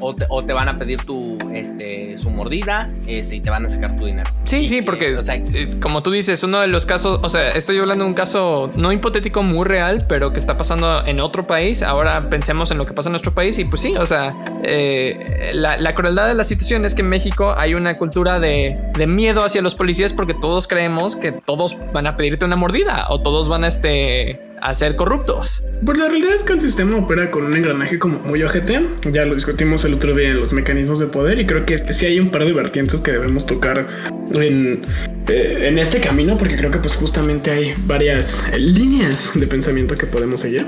o, 0.00 0.44
te, 0.44 0.52
van 0.52 0.68
a 0.68 0.78
pedir 0.78 1.02
tu, 1.02 1.38
este, 1.52 2.18
su 2.18 2.30
mordida 2.30 2.90
este, 3.06 3.36
y 3.36 3.40
te 3.40 3.50
van 3.50 3.66
a 3.66 3.70
sacar 3.70 3.96
tu 3.96 4.04
dinero. 4.04 4.30
Sí, 4.44 4.66
sí, 4.66 4.82
porque, 4.82 5.16
o 5.16 5.22
sea, 5.22 5.36
eh, 5.36 5.70
como 5.80 6.02
tú 6.02 6.10
dices, 6.10 6.42
uno 6.42 6.60
de 6.60 6.66
los 6.66 6.86
casos, 6.86 7.20
o 7.22 7.28
sea, 7.28 7.50
estoy 7.50 7.78
hablando 7.78 8.04
de 8.04 8.10
un 8.10 8.14
caso 8.14 8.70
no 8.76 8.92
hipotético, 8.92 9.42
muy 9.42 9.64
real, 9.64 10.04
pero 10.08 10.32
que 10.32 10.38
está 10.38 10.56
pasando 10.56 11.04
en 11.06 11.20
otro 11.20 11.46
país. 11.46 11.82
Ahora 11.82 12.28
pensemos 12.28 12.70
en 12.70 12.78
lo 12.78 12.86
que 12.86 12.92
pasa 12.92 13.08
en 13.08 13.12
nuestro 13.12 13.32
país 13.32 13.58
y 13.58 13.64
pues 13.64 13.82
sí, 13.82 13.94
o 13.96 14.06
sea, 14.06 14.34
eh, 14.64 15.52
la, 15.54 15.94
crueldad 15.94 16.28
de 16.28 16.34
la 16.34 16.44
situación 16.44 16.84
es 16.84 16.94
que 16.94 17.02
en 17.02 17.08
México 17.08 17.54
hay 17.56 17.74
una 17.74 17.96
cultura 17.96 18.40
de, 18.40 18.78
de 18.94 19.06
miedo 19.06 19.44
hacia 19.44 19.62
los 19.62 19.74
policías 19.74 20.12
porque 20.12 20.34
todos 20.34 20.66
creemos 20.66 21.16
que 21.16 21.32
todos 21.32 21.76
van 21.92 22.06
a 22.06 22.16
pedirte 22.16 22.44
una 22.44 22.56
mordida 22.56 23.06
o 23.10 23.20
todos 23.20 23.48
van 23.48 23.64
a 23.64 23.68
este 23.68 24.53
a 24.64 24.74
ser 24.74 24.96
corruptos. 24.96 25.62
Pues 25.84 25.98
la 25.98 26.08
realidad 26.08 26.34
es 26.34 26.42
que 26.42 26.54
el 26.54 26.60
sistema 26.60 26.96
opera 26.96 27.30
con 27.30 27.44
un 27.44 27.54
engranaje 27.54 27.98
como 27.98 28.18
muy 28.20 28.42
ojete. 28.42 28.80
Ya 29.12 29.26
lo 29.26 29.34
discutimos 29.34 29.84
el 29.84 29.94
otro 29.94 30.14
día 30.14 30.30
en 30.30 30.40
los 30.40 30.54
mecanismos 30.54 30.98
de 30.98 31.06
poder 31.06 31.38
y 31.38 31.44
creo 31.44 31.66
que 31.66 31.92
sí 31.92 32.06
hay 32.06 32.18
un 32.18 32.30
par 32.30 32.46
de 32.46 32.54
vertientes 32.54 33.02
que 33.02 33.12
debemos 33.12 33.44
tocar 33.44 33.86
en, 34.32 34.82
eh, 35.28 35.66
en 35.68 35.78
este 35.78 36.00
camino 36.00 36.38
porque 36.38 36.56
creo 36.56 36.70
que 36.70 36.78
pues 36.78 36.96
justamente 36.96 37.50
hay 37.50 37.74
varias 37.86 38.42
líneas 38.58 39.32
de 39.34 39.46
pensamiento 39.46 39.96
que 39.96 40.06
podemos 40.06 40.40
seguir 40.40 40.64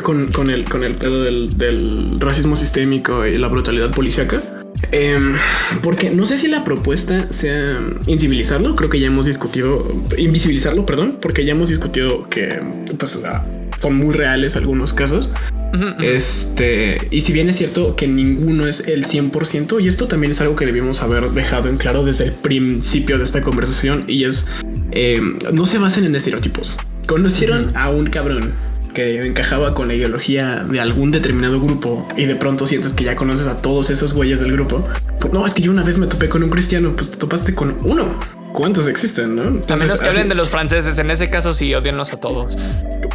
con, 0.00 0.30
con 0.30 0.48
el, 0.48 0.64
con 0.64 0.84
el 0.84 0.94
pedo 0.94 1.24
del, 1.24 1.58
del 1.58 2.20
racismo 2.20 2.54
sistémico 2.54 3.26
y 3.26 3.36
la 3.36 3.48
brutalidad 3.48 3.90
policíaca. 3.90 4.59
Em, 4.92 5.34
porque 5.82 6.10
no 6.10 6.26
sé 6.26 6.36
si 6.36 6.48
la 6.48 6.64
propuesta 6.64 7.30
sea 7.30 7.80
invisibilizarlo. 8.06 8.76
Creo 8.76 8.90
que 8.90 9.00
ya 9.00 9.06
hemos 9.06 9.26
discutido 9.26 9.86
invisibilizarlo, 10.16 10.86
perdón, 10.86 11.18
porque 11.20 11.44
ya 11.44 11.52
hemos 11.52 11.68
discutido 11.68 12.28
que 12.28 12.60
pues 12.98 13.22
son 13.78 13.94
muy 13.94 14.14
reales 14.14 14.56
algunos 14.56 14.92
casos. 14.92 15.30
Este, 16.02 16.98
y 17.12 17.20
si 17.20 17.32
bien 17.32 17.48
es 17.48 17.56
cierto 17.56 17.94
que 17.94 18.08
ninguno 18.08 18.66
es 18.66 18.88
el 18.88 19.04
100%, 19.04 19.80
y 19.80 19.86
esto 19.86 20.08
también 20.08 20.32
es 20.32 20.40
algo 20.40 20.56
que 20.56 20.66
debimos 20.66 21.00
haber 21.00 21.30
dejado 21.30 21.68
en 21.68 21.76
claro 21.76 22.04
desde 22.04 22.24
el 22.24 22.32
principio 22.32 23.18
de 23.18 23.24
esta 23.24 23.40
conversación, 23.40 24.04
y 24.08 24.24
es 24.24 24.48
em, 24.90 25.38
no 25.52 25.66
se 25.66 25.78
basen 25.78 26.04
en 26.04 26.14
estereotipos. 26.14 26.76
Conocieron 27.06 27.70
a 27.76 27.90
un 27.90 28.06
cabrón 28.06 28.52
que 28.92 29.22
encajaba 29.22 29.74
con 29.74 29.88
la 29.88 29.94
ideología 29.94 30.64
de 30.64 30.80
algún 30.80 31.10
determinado 31.10 31.60
grupo 31.60 32.08
y 32.16 32.26
de 32.26 32.36
pronto 32.36 32.66
sientes 32.66 32.92
que 32.92 33.04
ya 33.04 33.16
conoces 33.16 33.46
a 33.46 33.62
todos 33.62 33.90
esos 33.90 34.12
güeyes 34.12 34.40
del 34.40 34.52
grupo. 34.52 34.86
Pues 35.18 35.32
no, 35.32 35.46
es 35.46 35.54
que 35.54 35.62
yo 35.62 35.70
una 35.70 35.82
vez 35.82 35.98
me 35.98 36.06
topé 36.06 36.28
con 36.28 36.42
un 36.42 36.50
cristiano, 36.50 36.92
pues 36.96 37.10
te 37.10 37.16
topaste 37.16 37.54
con 37.54 37.76
uno. 37.82 38.14
¿Cuántos 38.52 38.88
existen, 38.88 39.36
no? 39.36 39.42
a 39.42 39.76
menos 39.76 40.00
que 40.00 40.08
hablen 40.08 40.28
de 40.28 40.34
los 40.34 40.48
franceses, 40.48 40.98
en 40.98 41.10
ese 41.10 41.30
caso 41.30 41.54
sí, 41.54 41.72
odienlos 41.72 42.12
a 42.12 42.16
todos. 42.16 42.56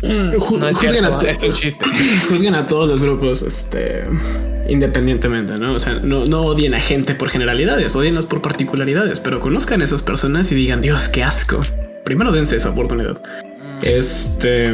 no 0.01 0.67
es 0.67 0.77
juzguen 0.77 1.05
a, 1.05 1.17
es 1.19 1.43
un 1.43 1.53
chiste. 1.53 1.85
Juzguen 2.29 2.55
a 2.55 2.67
todos 2.67 2.89
los 2.89 3.03
grupos, 3.03 3.41
este 3.41 4.05
independientemente, 4.67 5.57
¿no? 5.57 5.73
O 5.73 5.79
sea, 5.79 5.99
no, 6.01 6.25
no 6.25 6.41
odien 6.41 6.73
a 6.73 6.79
gente 6.79 7.13
por 7.13 7.29
generalidades, 7.29 7.95
odienlos 7.95 8.25
por 8.25 8.41
particularidades, 8.41 9.19
pero 9.19 9.39
conozcan 9.39 9.81
a 9.81 9.83
esas 9.83 10.01
personas 10.01 10.51
y 10.51 10.55
digan, 10.55 10.81
Dios, 10.81 11.09
qué 11.09 11.23
asco. 11.23 11.59
Primero 12.03 12.31
dense 12.31 12.55
esa 12.55 12.69
oportunidad. 12.69 13.21
Este 13.83 14.73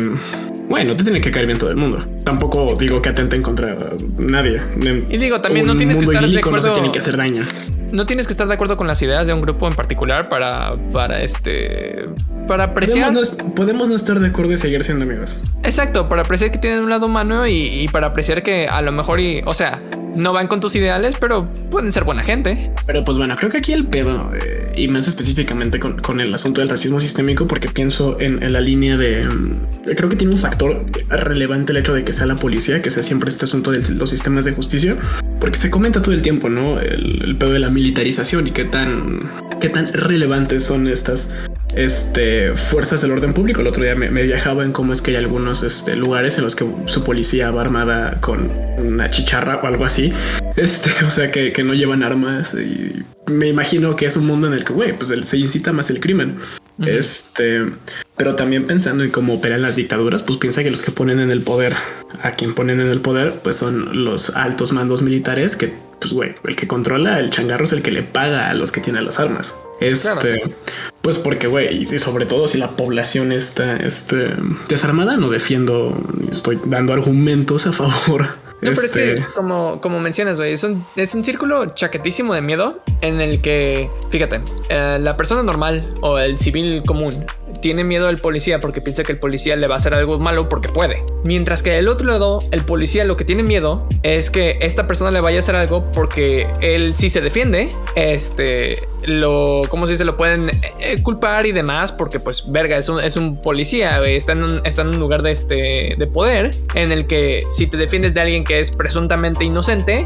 bueno, 0.72 0.96
te 0.96 1.04
tiene 1.04 1.22
que 1.22 1.30
caer 1.30 1.46
bien 1.46 1.58
todo 1.60 1.70
el 1.70 1.76
mundo. 1.76 2.04
Tampoco 2.24 2.76
digo 2.80 3.02
que 3.02 3.10
atenten 3.10 3.42
contra 3.42 3.76
nadie. 4.18 4.62
Y 5.10 5.18
digo, 5.18 5.42
también 5.42 5.66
no 5.66 5.76
tienes 5.78 6.00
que 6.00 6.06
estar 6.06 6.28
de 6.28 6.40
acuerdo. 6.40 6.76
No 6.76 6.86
se 6.86 6.92
que 6.92 7.00
hacer 7.00 7.18
daño 7.18 7.44
no 7.92 8.06
tienes 8.06 8.28
que 8.28 8.34
estar 8.34 8.48
de 8.48 8.54
acuerdo 8.54 8.78
con 8.78 8.88
las 8.88 9.02
ideas 9.02 9.28
de 9.28 9.34
un 9.34 9.42
grupo 9.42 9.68
en 9.68 9.74
particular 9.74 10.30
para, 10.30 10.76
para 10.92 11.22
este, 11.24 12.08
para 12.48 12.66
apreciar. 12.66 13.14
Podemos 13.56 13.90
no, 13.90 13.96
estar 13.96 14.20
de 14.20 14.28
acuerdo 14.28 14.54
y 14.54 14.58
seguir 14.58 14.84
siendo 14.84 15.06
amigos. 15.06 15.40
Exacto, 15.64 16.10
para 16.10 16.22
apreciar 16.22 16.52
que 16.52 16.58
tienen 16.58 16.84
un 16.84 16.90
lado 16.90 17.08
humano 17.08 17.48
y, 17.48 17.88
para 17.92 18.08
apreciar 18.08 18.44
que 18.44 18.68
a 18.68 18.82
lo 18.82 18.92
mejor 18.92 19.20
y, 19.20 19.42
o 19.46 19.54
sea, 19.54 19.82
no 20.16 20.34
van 20.34 20.48
con 20.48 20.60
tus 20.60 20.76
ideales, 20.76 21.16
pero 21.20 21.48
pueden 21.70 21.92
ser 21.92 22.04
buena 22.04 22.24
gente. 22.24 22.72
Pero 22.86 23.04
pues 23.04 23.18
bueno, 23.18 23.36
creo 23.38 23.50
que 23.50 23.58
aquí 23.58 23.74
el 23.74 23.88
pedo, 23.88 24.32
eh, 24.36 24.74
y 24.76 24.88
más 24.88 25.08
específicamente 25.08 25.80
con, 25.80 26.20
el 26.20 26.34
asunto 26.34 26.62
del 26.62 26.70
racismo 26.70 27.00
sistémico, 27.00 27.48
porque 27.48 27.70
pienso 27.70 28.18
en, 28.20 28.52
la 28.52 28.62
línea 28.62 28.98
de, 28.98 29.26
mm, 29.26 29.94
creo 29.96 30.10
que 30.10 30.16
tiene 30.16 30.34
un 30.34 30.40
factor 30.40 30.86
relevante 31.10 31.72
el 31.72 31.78
hecho 31.78 31.94
de 31.94 32.04
que 32.04 32.14
sea 32.14 32.26
la 32.26 32.36
policía, 32.36 32.82
que 32.82 32.92
sea 32.92 33.04
siempre 33.04 33.30
este 33.30 33.46
asunto 33.46 33.72
de 33.72 33.82
los 33.96 34.10
sistemas 34.10 34.46
de 34.46 34.52
justicia, 34.52 34.98
porque 35.40 35.58
se 35.58 35.72
comenta 35.72 36.02
todo 36.02 36.14
el 36.14 36.22
tiempo, 36.22 36.50
¿no? 36.50 36.80
El, 36.80 37.24
el 37.24 37.38
pedo 37.38 37.54
de 37.54 37.60
la 37.60 37.70
militarización 37.82 38.48
y 38.48 38.52
qué 38.52 38.64
tan, 38.64 39.32
qué 39.60 39.68
tan 39.68 39.92
relevantes 39.92 40.64
son 40.64 40.88
estas 40.88 41.32
este, 41.76 42.56
fuerzas 42.56 43.02
del 43.02 43.12
orden 43.12 43.34
público. 43.34 43.62
El 43.62 43.68
otro 43.68 43.84
día 43.84 43.96
me, 43.96 44.10
viajaba 44.22 44.64
en 44.64 44.72
cómo 44.72 44.94
es 44.94 45.02
que 45.02 45.12
hay 45.12 45.18
algunos 45.18 45.64
este, 45.64 45.96
lugares 45.96 46.38
en 46.38 46.44
los 46.44 46.56
que 46.56 46.66
su 46.86 47.04
policía 47.04 47.50
va 47.50 47.62
armada 47.62 48.22
con 48.22 48.52
una 48.78 49.10
chicharra 49.10 49.60
o 49.64 49.66
algo 49.66 49.84
así. 49.84 50.14
Este, 50.56 50.92
o 51.06 51.10
sea, 51.10 51.32
que, 51.32 51.64
no 51.64 51.74
llevan 51.74 52.04
armas 52.04 52.54
y 52.54 53.04
me 53.32 53.48
imagino 53.48 53.96
que 53.96 54.06
es 54.06 54.16
un 54.16 54.28
mundo 54.28 54.48
en 54.48 54.54
el 54.54 54.64
que, 54.64 54.74
güey, 54.74 54.98
pues 54.98 55.12
se 55.26 55.38
incita 55.38 55.74
más 55.74 55.90
el 55.90 56.00
crimen. 56.00 56.38
Este, 56.86 57.64
pero 58.18 58.36
también 58.36 58.66
pensando 58.66 59.04
en 59.04 59.12
cómo 59.12 59.36
operan 59.36 59.62
las 59.62 59.76
dictaduras, 59.76 60.24
pues 60.24 60.38
piensa 60.40 60.64
que 60.64 60.72
los 60.72 60.82
que 60.82 60.92
ponen 60.92 61.20
en 61.20 61.30
el 61.30 61.42
poder, 61.42 61.76
a 62.24 62.32
quien 62.32 62.56
ponen 62.56 62.80
en 62.80 62.90
el 62.90 63.02
poder, 63.02 63.36
pues 63.44 63.56
son 63.56 64.04
los 64.04 64.36
altos 64.36 64.72
mandos 64.72 65.04
militares 65.04 65.56
que 65.56 65.74
pues 66.02 66.14
güey, 66.14 66.34
el 66.46 66.56
que 66.56 66.68
controla 66.68 67.20
el 67.20 67.30
changarro 67.30 67.64
es 67.64 67.74
el 67.74 67.84
que 67.84 67.92
le 67.92 68.02
paga 68.02 68.50
a 68.50 68.54
los 68.56 68.72
que 68.72 68.82
tienen 68.82 69.06
las 69.06 69.20
armas. 69.20 69.56
Este, 69.80 70.42
pues 71.02 71.20
porque 71.20 71.48
güey, 71.48 71.84
y 71.84 71.86
sobre 72.00 72.26
todo 72.26 72.48
si 72.48 72.58
la 72.58 72.72
población 72.72 73.32
está 73.32 73.78
este, 73.78 74.34
desarmada, 74.68 75.18
no 75.18 75.30
defiendo, 75.30 75.96
estoy 76.32 76.60
dando 76.66 76.94
argumentos 76.94 77.68
a 77.68 77.72
favor. 77.72 78.42
No, 78.62 78.70
pero 78.70 78.82
es 78.84 78.92
que, 78.92 79.14
este, 79.14 79.26
como, 79.34 79.82
como 79.82 80.00
mencionas, 80.00 80.38
güey, 80.38 80.54
es 80.54 80.64
un, 80.64 80.86
es 80.96 81.16
un 81.16 81.24
círculo 81.24 81.66
chaquetísimo 81.68 82.36
de 82.36 82.42
miedo 82.42 82.80
en 83.02 83.20
el 83.20 83.42
que, 83.42 83.90
fíjate, 84.10 84.42
eh, 84.70 84.98
la 85.00 85.18
persona 85.18 85.42
normal 85.42 85.94
o 86.02 86.20
el 86.20 86.38
civil 86.38 86.84
común 86.86 87.26
tiene 87.62 87.84
miedo 87.84 88.08
al 88.08 88.20
policía 88.20 88.60
porque 88.60 88.82
piensa 88.82 89.04
que 89.04 89.12
el 89.12 89.20
policía 89.20 89.56
le 89.56 89.68
va 89.68 89.76
a 89.76 89.78
hacer 89.78 89.94
algo 89.94 90.20
malo 90.20 90.50
porque 90.50 90.70
puede. 90.70 91.04
Mientras 91.24 91.64
que 91.64 91.72
del 91.72 91.88
otro 91.88 92.08
lado, 92.08 92.44
el 92.52 92.64
policía 92.66 93.06
lo 93.06 93.16
que 93.16 93.24
tiene 93.24 93.44
miedo 93.44 93.88
es 94.04 94.30
que 94.30 94.58
esta 94.62 94.88
persona 94.88 95.12
le 95.12 95.22
vaya 95.22 95.38
a 95.38 95.40
hacer 95.40 95.56
algo 95.56 95.92
porque 95.92 96.48
él 96.60 96.96
si 96.98 97.10
se 97.10 97.22
defiende, 97.22 97.70
este, 97.96 98.88
lo, 99.06 99.64
¿cómo 99.70 99.88
se? 99.88 100.04
Lo 100.04 100.18
pueden 100.18 100.62
eh, 100.80 101.02
culpar 101.04 101.46
y 101.46 101.52
demás 101.52 101.92
porque 101.92 102.20
pues, 102.20 102.46
verga, 102.52 102.78
es 102.78 102.90
un, 102.90 103.00
es 103.00 103.18
un 103.18 103.42
policía, 103.42 104.04
está 104.06 104.32
en 104.34 104.44
un, 104.44 104.62
está 104.66 104.82
en 104.82 104.90
un 104.90 105.00
lugar 105.00 105.22
de, 105.22 105.32
este, 105.32 105.96
de 105.98 106.08
poder 106.08 106.56
en 106.76 106.92
el 106.92 107.08
que 107.08 107.44
si 107.50 107.68
te 107.68 107.78
defiendes 107.78 108.14
de 108.14 108.22
alguien 108.22 108.44
que 108.44 108.60
es 108.60 108.72
presuntamente 108.72 109.44
inocente, 109.46 110.04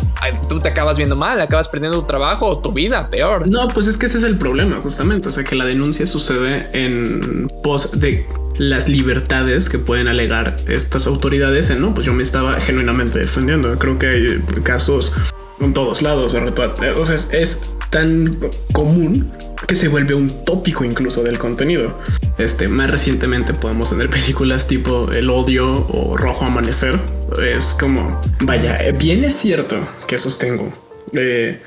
tú 0.50 0.60
te 0.60 0.70
acabas 0.70 0.98
viendo 0.98 1.16
mal, 1.16 1.40
acabas 1.42 1.68
perdiendo 1.68 2.00
tu 2.00 2.08
trabajo 2.08 2.48
o 2.48 2.60
tu 2.60 2.72
vida, 2.72 3.10
peor. 3.10 3.48
No, 3.48 3.68
pues 3.70 3.88
es 3.88 3.98
que 3.98 4.06
ese 4.06 4.18
es 4.18 4.24
el 4.24 4.38
problema, 4.38 4.78
justamente. 4.82 5.30
O 5.30 5.32
sea, 5.32 5.44
que 5.44 5.56
la 5.56 5.66
denuncia 5.66 6.08
sucede 6.08 6.68
en 6.74 7.48
pos 7.64 8.00
de 8.00 8.26
las 8.58 8.88
libertades 8.88 9.70
que 9.70 9.80
pueden 9.80 10.08
alegar 10.08 10.56
estas 10.68 11.08
autoridades 11.08 11.70
en 11.70 11.82
no, 11.82 11.94
pues 11.94 12.06
yo 12.06 12.14
me 12.14 12.24
estaba 12.24 12.60
genuinamente 12.60 13.20
defendiendo. 13.20 13.78
Creo 13.78 14.00
que 14.00 14.08
hay 14.08 14.44
casos 14.64 15.14
en 15.60 15.74
todos 15.74 16.02
lados. 16.02 16.34
O 16.34 17.06
sea, 17.06 17.16
es, 17.32 17.70
tan 17.90 18.40
común 18.74 19.32
que 19.68 19.76
se 19.76 19.88
vuelve 19.88 20.16
un 20.16 20.44
tópico 20.44 20.84
incluso 20.84 21.24
del 21.24 21.40
contenido. 21.40 21.98
Este, 22.38 22.68
más 22.68 22.90
recientemente 22.90 23.54
podemos 23.54 23.92
tener 23.92 24.10
películas 24.10 24.68
tipo 24.68 25.12
El 25.12 25.30
odio 25.30 25.88
o 25.88 26.18
Rojo 26.18 26.46
Amanecer. 26.46 27.00
Es 27.42 27.76
como, 27.80 28.22
vaya, 28.42 28.80
bien 28.98 29.24
es 29.24 29.36
cierto 29.36 29.78
que 30.08 30.18
sostengo. 30.18 30.74
Eh, 31.14 31.62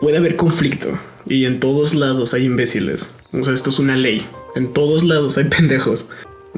puede 0.00 0.16
haber 0.16 0.36
conflicto 0.36 0.98
y 1.26 1.44
en 1.44 1.60
todos 1.60 1.94
lados 1.94 2.34
hay 2.34 2.44
imbéciles. 2.44 3.10
O 3.32 3.44
sea, 3.44 3.54
esto 3.54 3.70
es 3.70 3.78
una 3.78 3.96
ley. 3.96 4.26
En 4.56 4.72
todos 4.72 5.04
lados 5.04 5.36
hay 5.38 5.44
pendejos. 5.56 6.08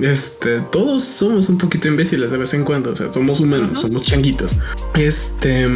Este, 0.00 0.60
todos 0.60 1.02
somos 1.02 1.48
un 1.50 1.58
poquito 1.58 1.86
imbéciles 1.88 2.30
de 2.30 2.38
vez 2.38 2.54
en 2.54 2.64
cuando. 2.64 2.92
O 2.92 2.96
sea, 2.96 3.12
somos 3.12 3.40
humanos, 3.40 3.80
somos 3.80 4.02
changuitos. 4.02 4.56
Este, 4.94 5.68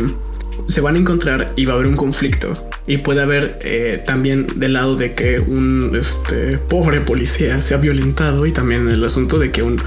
se 0.68 0.80
van 0.80 0.96
a 0.96 0.98
encontrar 0.98 1.52
y 1.56 1.64
va 1.64 1.72
a 1.72 1.76
haber 1.76 1.86
un 1.86 1.96
conflicto. 1.96 2.52
Y 2.86 2.98
puede 2.98 3.22
haber 3.22 3.58
eh, 3.62 4.02
también 4.06 4.46
del 4.56 4.74
lado 4.74 4.96
de 4.96 5.14
que 5.14 5.40
un 5.40 5.96
este, 5.98 6.58
pobre 6.58 7.00
policía 7.00 7.60
sea 7.62 7.78
violentado 7.78 8.46
y 8.46 8.52
también 8.52 8.88
el 8.88 9.04
asunto 9.04 9.38
de 9.38 9.50
que 9.50 9.62
un 9.62 9.82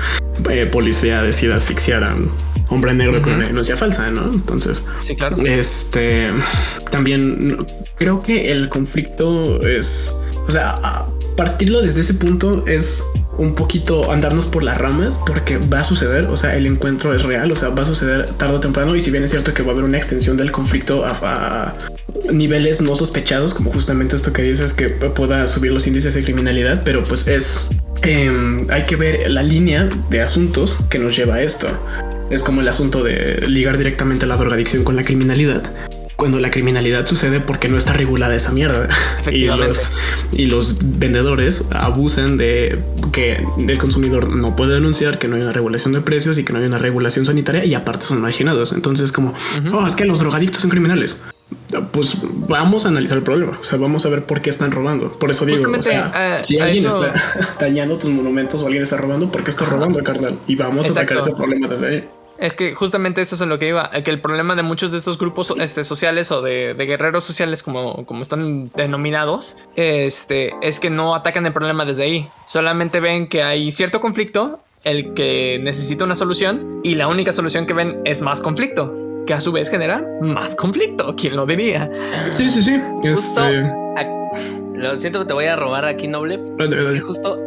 eh, 0.50 0.66
policía 0.66 1.22
decida 1.22 1.56
asfixiar 1.56 2.04
a 2.04 2.16
un 2.16 2.32
hombre 2.70 2.94
negro 2.94 3.22
con 3.22 3.34
una 3.34 3.48
denuncia 3.48 3.78
falsa, 3.78 4.10
¿no? 4.12 4.34
Entonces, 4.34 4.84
sí, 5.02 5.16
claro. 5.16 5.38
Este 5.46 6.32
también 6.92 7.66
creo 7.98 8.22
que 8.22 8.52
el 8.52 8.70
conflicto 8.70 9.66
es, 9.66 10.16
o 10.48 10.52
sea, 10.52 10.80
partirlo 11.36 11.82
desde 11.82 12.02
ese 12.02 12.14
punto 12.14 12.66
es 12.68 13.06
un 13.40 13.56
poquito 13.56 14.12
andarnos 14.12 14.48
por 14.48 14.64
las 14.64 14.78
ramas 14.78 15.18
porque 15.26 15.58
va 15.58 15.80
a 15.80 15.84
suceder, 15.84 16.26
o 16.26 16.36
sea, 16.36 16.58
el 16.58 16.66
encuentro 16.66 17.14
es 17.16 17.24
real, 17.24 17.50
o 17.52 17.56
sea, 17.56 17.70
va 17.70 17.84
a 17.84 17.86
suceder 17.86 18.30
tarde 18.34 18.56
o 18.56 18.60
temprano 18.60 18.96
y 18.96 19.00
si 19.00 19.12
bien 19.12 19.24
es 19.24 19.32
cierto 19.32 19.54
que 19.54 19.64
va 19.64 19.70
a 19.70 19.72
haber 19.72 19.86
una 19.86 19.98
extensión 19.98 20.36
del 20.36 20.52
conflicto 20.52 21.06
a, 21.06 21.74
niveles 22.34 22.82
no 22.82 22.94
sospechados, 22.96 23.54
como 23.54 23.72
justamente 23.72 24.16
esto 24.16 24.34
que 24.34 24.42
dices 24.42 24.74
que 24.74 24.90
pueda 24.90 25.48
subir 25.48 25.72
los 25.72 25.88
índices 25.88 26.14
de 26.14 26.24
criminalidad, 26.24 26.84
pero 26.84 27.04
pues 27.04 27.28
es 27.28 27.70
em, 28.02 28.68
hay 28.70 28.84
que 28.84 28.98
ver 28.98 29.32
la 29.32 29.42
línea 29.42 29.90
de 30.10 30.22
asuntos 30.22 30.78
que 30.90 31.00
nos 31.00 31.16
lleva 31.16 31.36
a 31.36 31.42
esto. 31.42 31.68
Es 32.30 32.44
como 32.44 32.62
el 32.62 32.68
asunto 32.68 33.04
de 33.04 33.46
ligar 33.48 33.78
directamente 33.78 34.28
la 34.28 34.38
drogadicción 34.38 34.84
con 34.84 34.96
la 34.96 35.04
criminalidad 35.04 35.64
cuando 36.20 36.38
la 36.42 36.52
criminalidad 36.52 37.08
sucede 37.08 37.40
porque 37.40 37.70
no 37.70 37.78
está 37.78 37.94
regulada 37.94 38.36
esa 38.36 38.52
mierda. 38.52 38.90
Y 39.32 39.46
los, 39.46 39.94
y 40.32 40.46
los 40.48 40.78
vendedores 40.82 41.66
abusan 41.72 42.38
de 42.38 42.80
que 43.14 43.46
el 43.58 43.78
consumidor 43.78 44.36
no 44.36 44.56
puede 44.56 44.74
denunciar, 44.74 45.18
que 45.18 45.28
no 45.28 45.36
hay 45.36 45.44
una 45.44 45.52
regulación 45.52 45.94
de 45.94 46.02
precios 46.02 46.38
y 46.38 46.44
que 46.44 46.52
no 46.52 46.60
hay 46.60 46.66
una 46.66 46.78
regulación 46.78 47.26
sanitaria 47.26 47.64
y 47.64 47.74
aparte 47.74 48.06
son 48.06 48.22
marginados. 48.22 48.74
Entonces 48.74 49.12
como, 49.12 49.34
oh, 49.72 49.88
es 49.88 49.96
que 49.96 50.06
los 50.06 50.20
drogadictos 50.20 50.62
son 50.62 50.70
criminales. 50.70 51.22
Pues 51.92 52.18
vamos 52.48 52.86
a 52.86 52.90
analizar 52.90 53.18
el 53.18 53.24
problema. 53.24 53.58
O 53.62 53.64
sea, 53.64 53.78
vamos 53.78 54.06
a 54.06 54.10
ver 54.10 54.26
por 54.26 54.42
qué 54.42 54.50
están 54.50 54.72
robando. 54.72 55.14
Por 55.14 55.32
eso 55.32 55.46
digo, 55.46 55.72
o 55.72 55.82
sea, 55.82 56.44
si 56.44 56.60
alguien 56.60 56.86
está 56.88 57.14
dañando 57.60 57.98
tus 57.98 58.10
monumentos 58.10 58.62
o 58.62 58.66
alguien 58.66 58.84
está 58.84 58.98
robando, 58.98 59.32
¿por 59.32 59.44
qué 59.44 59.52
está 59.52 59.66
robando, 59.66 60.04
carnal? 60.04 60.38
Y 60.48 60.56
vamos 60.56 60.90
a 60.90 60.92
sacar 60.92 61.20
ese 61.20 61.32
problema 61.34 61.68
desde 61.68 61.88
ahí. 61.88 62.10
Es 62.40 62.56
que 62.56 62.74
justamente 62.74 63.22
eso 63.22 63.36
es 63.36 63.42
en 63.42 63.50
lo 63.50 63.60
que 63.60 63.68
iba, 63.68 63.90
que 63.90 64.10
el 64.12 64.22
problema 64.22 64.56
de 64.56 64.64
muchos 64.64 64.92
de 64.92 64.98
estos 64.98 65.18
grupos 65.18 65.54
este, 65.60 65.84
sociales 65.84 66.32
o 66.32 66.42
de, 66.42 66.74
guerreros 66.74 67.26
sociales, 67.26 67.64
como, 67.64 68.06
como 68.06 68.22
están 68.22 68.72
denominados, 68.76 69.58
este, 69.76 70.54
es 70.62 70.80
que 70.80 70.90
no 70.90 71.16
atacan 71.16 71.46
el 71.46 71.54
problema 71.54 71.86
desde 71.86 72.04
ahí. 72.04 72.30
Solamente 72.48 73.02
ven 73.02 73.28
que 73.28 73.44
hay 73.44 73.72
cierto 73.72 74.00
conflicto, 74.00 74.60
el 74.86 75.14
que 75.14 75.60
necesita 75.62 76.06
una 76.06 76.16
solución, 76.16 76.80
y 76.84 76.96
la 76.96 77.10
única 77.10 77.34
solución 77.34 77.66
que 77.66 77.74
ven 77.74 78.02
es 78.06 78.22
más 78.22 78.40
conflicto, 78.40 78.96
que 79.28 79.34
a 79.34 79.42
su 79.42 79.52
vez 79.52 79.70
genera 79.70 80.06
más 80.22 80.56
conflicto. 80.56 81.16
¿Quién 81.18 81.36
lo 81.36 81.46
diría? 81.46 81.92
Sí, 82.38 82.50
sí, 82.50 82.64
sí. 82.64 82.82
Este, 83.04 83.70
lo 84.76 84.96
siento 84.96 85.20
que 85.20 85.26
te 85.26 85.34
voy 85.34 85.46
a 85.46 85.58
robar 85.58 85.84
aquí, 85.84 86.08
Noble. 86.08 86.40
Es 86.58 86.92
que 86.92 87.02
justo 87.02 87.38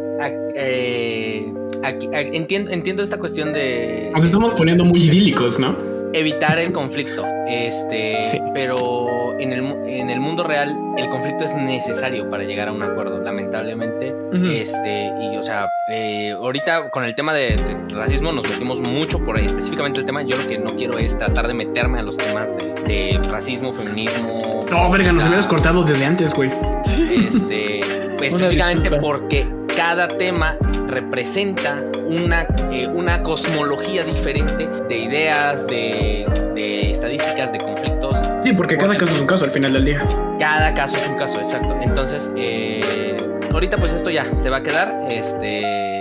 eh, 0.55 1.51
entiendo, 1.89 2.71
entiendo 2.71 3.03
esta 3.03 3.17
cuestión 3.17 3.53
de. 3.53 4.11
Nos 4.15 4.25
estamos 4.25 4.53
poniendo 4.55 4.85
muy 4.85 5.03
idílicos, 5.03 5.59
¿no? 5.59 5.75
Evitar 6.13 6.59
el 6.59 6.71
conflicto. 6.71 7.25
Este. 7.47 8.19
Pero 8.53 9.37
en 9.39 9.51
el, 9.51 9.59
en 9.87 10.09
el 10.09 10.19
mundo 10.19 10.43
real, 10.43 10.75
el 10.97 11.09
conflicto 11.09 11.43
es 11.43 11.55
necesario 11.55 12.29
para 12.29 12.43
llegar 12.43 12.67
a 12.67 12.71
un 12.71 12.83
acuerdo, 12.83 13.21
lamentablemente. 13.21 14.15
Este. 14.33 15.11
Y, 15.21 15.37
o 15.37 15.43
sea, 15.43 15.67
eh, 15.91 16.31
ahorita 16.31 16.89
con 16.89 17.03
el 17.03 17.15
tema 17.15 17.33
de 17.33 17.57
racismo 17.89 18.31
nos 18.31 18.47
metimos 18.47 18.79
mucho 18.79 19.19
por 19.25 19.37
ahí, 19.37 19.45
específicamente 19.45 19.99
el 19.99 20.05
tema. 20.05 20.21
Yo 20.21 20.37
lo 20.37 20.47
que 20.47 20.59
no 20.59 20.75
quiero 20.75 20.97
es 20.97 21.17
tratar 21.17 21.47
de 21.47 21.53
meterme 21.53 21.99
a 21.99 22.03
los 22.03 22.17
temas 22.17 22.55
de, 22.55 23.19
racismo, 23.29 23.73
feminismo. 23.73 24.65
No, 24.69 24.89
verga, 24.89 25.11
nos 25.11 25.25
habías 25.25 25.47
cortado 25.47 25.83
desde 25.83 26.05
antes, 26.05 26.33
güey. 26.33 26.51
Este. 26.85 27.79
específicamente 28.23 28.89
porque 29.01 29.45
cada 29.75 30.17
tema 30.17 30.57
representa 30.87 31.77
una, 32.05 32.47
eh, 32.71 32.87
una 32.87 33.23
cosmología 33.23 34.03
diferente 34.03 34.67
de 34.67 34.97
ideas, 34.97 35.65
de, 35.67 36.91
estadísticas, 36.91 37.51
de 37.51 37.59
conflictos. 37.59 38.21
Sí, 38.43 38.53
porque 38.53 38.77
cada 38.77 38.95
caso 38.97 39.13
es 39.13 39.19
un 39.19 39.27
caso 39.27 39.45
al 39.45 39.51
final 39.51 39.73
del 39.73 39.85
día. 39.85 40.03
Cada 40.39 40.73
caso 40.73 40.97
es 40.97 41.07
un 41.07 41.15
caso, 41.15 41.39
exacto. 41.39 41.77
Entonces, 41.81 42.31
eh, 42.37 43.19
ahorita 43.51 43.77
pues 43.77 43.93
esto 43.93 44.09
ya 44.09 44.35
se 44.35 44.49
va 44.49 44.57
a 44.57 44.63
quedar. 44.63 45.07
Este. 45.09 45.92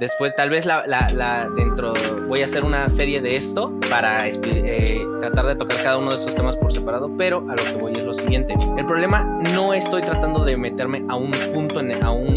Después, 0.00 0.34
tal 0.34 0.50
vez 0.50 0.66
la, 0.66 1.48
dentro 1.56 1.94
voy 2.26 2.42
a 2.42 2.46
hacer 2.46 2.64
una 2.64 2.88
serie 2.88 3.20
de 3.20 3.36
esto 3.36 3.72
para 3.88 4.26
eh, 4.26 5.00
tratar 5.20 5.46
de 5.46 5.54
tocar 5.54 5.82
cada 5.82 5.98
uno 5.98 6.10
de 6.10 6.16
esos 6.16 6.34
temas 6.34 6.56
por 6.56 6.72
separado, 6.72 7.10
pero 7.16 7.46
a 7.48 7.54
lo 7.54 7.64
que 7.64 7.74
voy 7.80 7.94
es 7.94 8.04
lo 8.04 8.12
siguiente. 8.12 8.54
El 8.76 8.86
problema 8.86 9.22
no 9.54 9.72
estoy 9.72 10.02
tratando 10.02 10.44
de 10.44 10.56
meterme 10.56 11.04
a 11.08 11.14
un 11.14 11.30
punto, 11.52 11.78
en, 11.78 12.04
a 12.04 12.10
un 12.10 12.34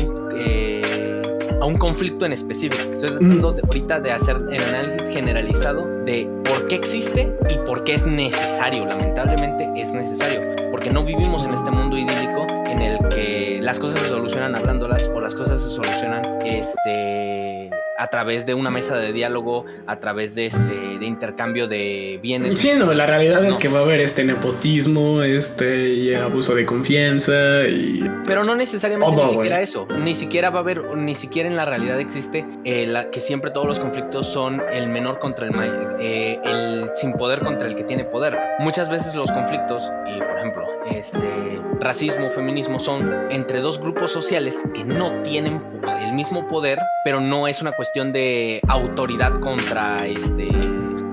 a 1.60 1.66
un 1.66 1.78
conflicto 1.78 2.26
en 2.26 2.34
específico. 2.34 2.82
Estoy 2.92 3.10
tratando 3.10 3.54
de, 3.54 3.62
ahorita 3.66 4.00
de 4.00 4.12
hacer 4.12 4.38
el 4.52 4.62
análisis 4.62 5.10
generalizado 5.10 5.86
de 6.06 6.30
por 6.44 6.68
qué 6.68 6.76
existe 6.76 7.36
y 7.50 7.58
por 7.66 7.84
qué 7.84 7.96
es 7.96 8.06
necesario. 8.06 8.86
Lamentablemente 8.86 9.70
es 9.76 9.92
necesario, 9.94 10.42
porque 10.72 10.90
no 10.92 11.04
vivimos 11.04 11.46
en 11.46 11.54
este 11.54 11.72
mundo 11.72 11.98
idílico 11.98 12.46
en 12.68 12.82
el 12.82 13.10
que 13.10 13.60
las 13.62 13.80
cosas 13.80 14.02
se 14.02 14.08
solucionan 14.10 14.56
hablándolas 14.56 15.10
o 15.14 15.20
las 15.20 15.36
cosas 15.36 15.62
se 15.62 15.70
solucionan 15.70 16.42
este 16.46 17.57
a 17.98 18.08
través 18.08 18.46
de 18.46 18.54
una 18.54 18.70
mesa 18.70 18.98
de 18.98 19.12
diálogo, 19.14 19.66
a 19.86 20.00
través 20.00 20.36
de 20.36 20.48
este 20.48 20.98
de 21.00 21.06
intercambio 21.06 21.68
de 21.68 22.20
bienes. 22.22 22.60
Sí, 22.60 22.72
no, 22.78 22.94
la 22.94 23.06
realidad 23.06 23.44
es 23.46 23.58
que 23.58 23.68
va 23.68 23.80
a 23.80 23.82
haber 23.82 24.00
este 24.00 24.24
nepotismo, 24.24 25.24
este 25.24 25.90
y 25.90 26.14
abuso 26.14 26.56
de 26.56 26.66
confianza 26.66 27.68
y 27.68 28.04
pero 28.26 28.44
no 28.44 28.56
necesariamente 28.56 29.24
ni 29.24 29.30
siquiera 29.30 29.62
eso, 29.62 29.88
ni 30.04 30.16
siquiera 30.16 30.50
va 30.50 30.60
a 30.60 30.62
haber 30.62 30.96
ni 30.96 31.16
siquiera 31.16 31.50
en 31.50 31.56
la 31.56 31.66
realidad 31.66 32.00
existe 32.00 32.46
eh, 32.64 32.94
que 33.12 33.20
siempre 33.20 33.52
todos 33.52 33.68
los 33.68 33.80
conflictos 33.80 34.28
son 34.28 34.62
el 34.72 34.88
menor 34.90 35.20
contra 35.20 35.46
el 35.46 35.52
mayor, 35.52 35.98
eh, 36.00 36.40
el 36.44 36.92
sin 36.96 37.14
poder 37.14 37.40
contra 37.40 37.68
el 37.68 37.76
que 37.76 37.84
tiene 37.84 38.04
poder. 38.04 38.38
Muchas 38.60 38.90
veces 38.90 39.16
los 39.16 39.32
conflictos 39.32 39.92
y 40.08 40.20
por 40.20 40.38
ejemplo, 40.38 40.68
este 40.90 41.62
racismo, 41.80 42.30
feminismo 42.32 42.80
son 42.80 43.32
entre 43.32 43.60
dos 43.60 43.80
grupos 43.80 44.12
sociales 44.12 44.56
que 44.74 44.84
no 44.84 45.22
tienen 45.24 45.62
el 46.02 46.14
mismo 46.14 46.48
poder, 46.48 46.80
pero 47.04 47.20
no 47.20 47.48
es 47.48 47.62
una 47.62 47.72
cuestión 47.72 48.14
de 48.14 48.62
autoridad 48.68 49.40
contra 49.40 50.08
este 50.08 50.50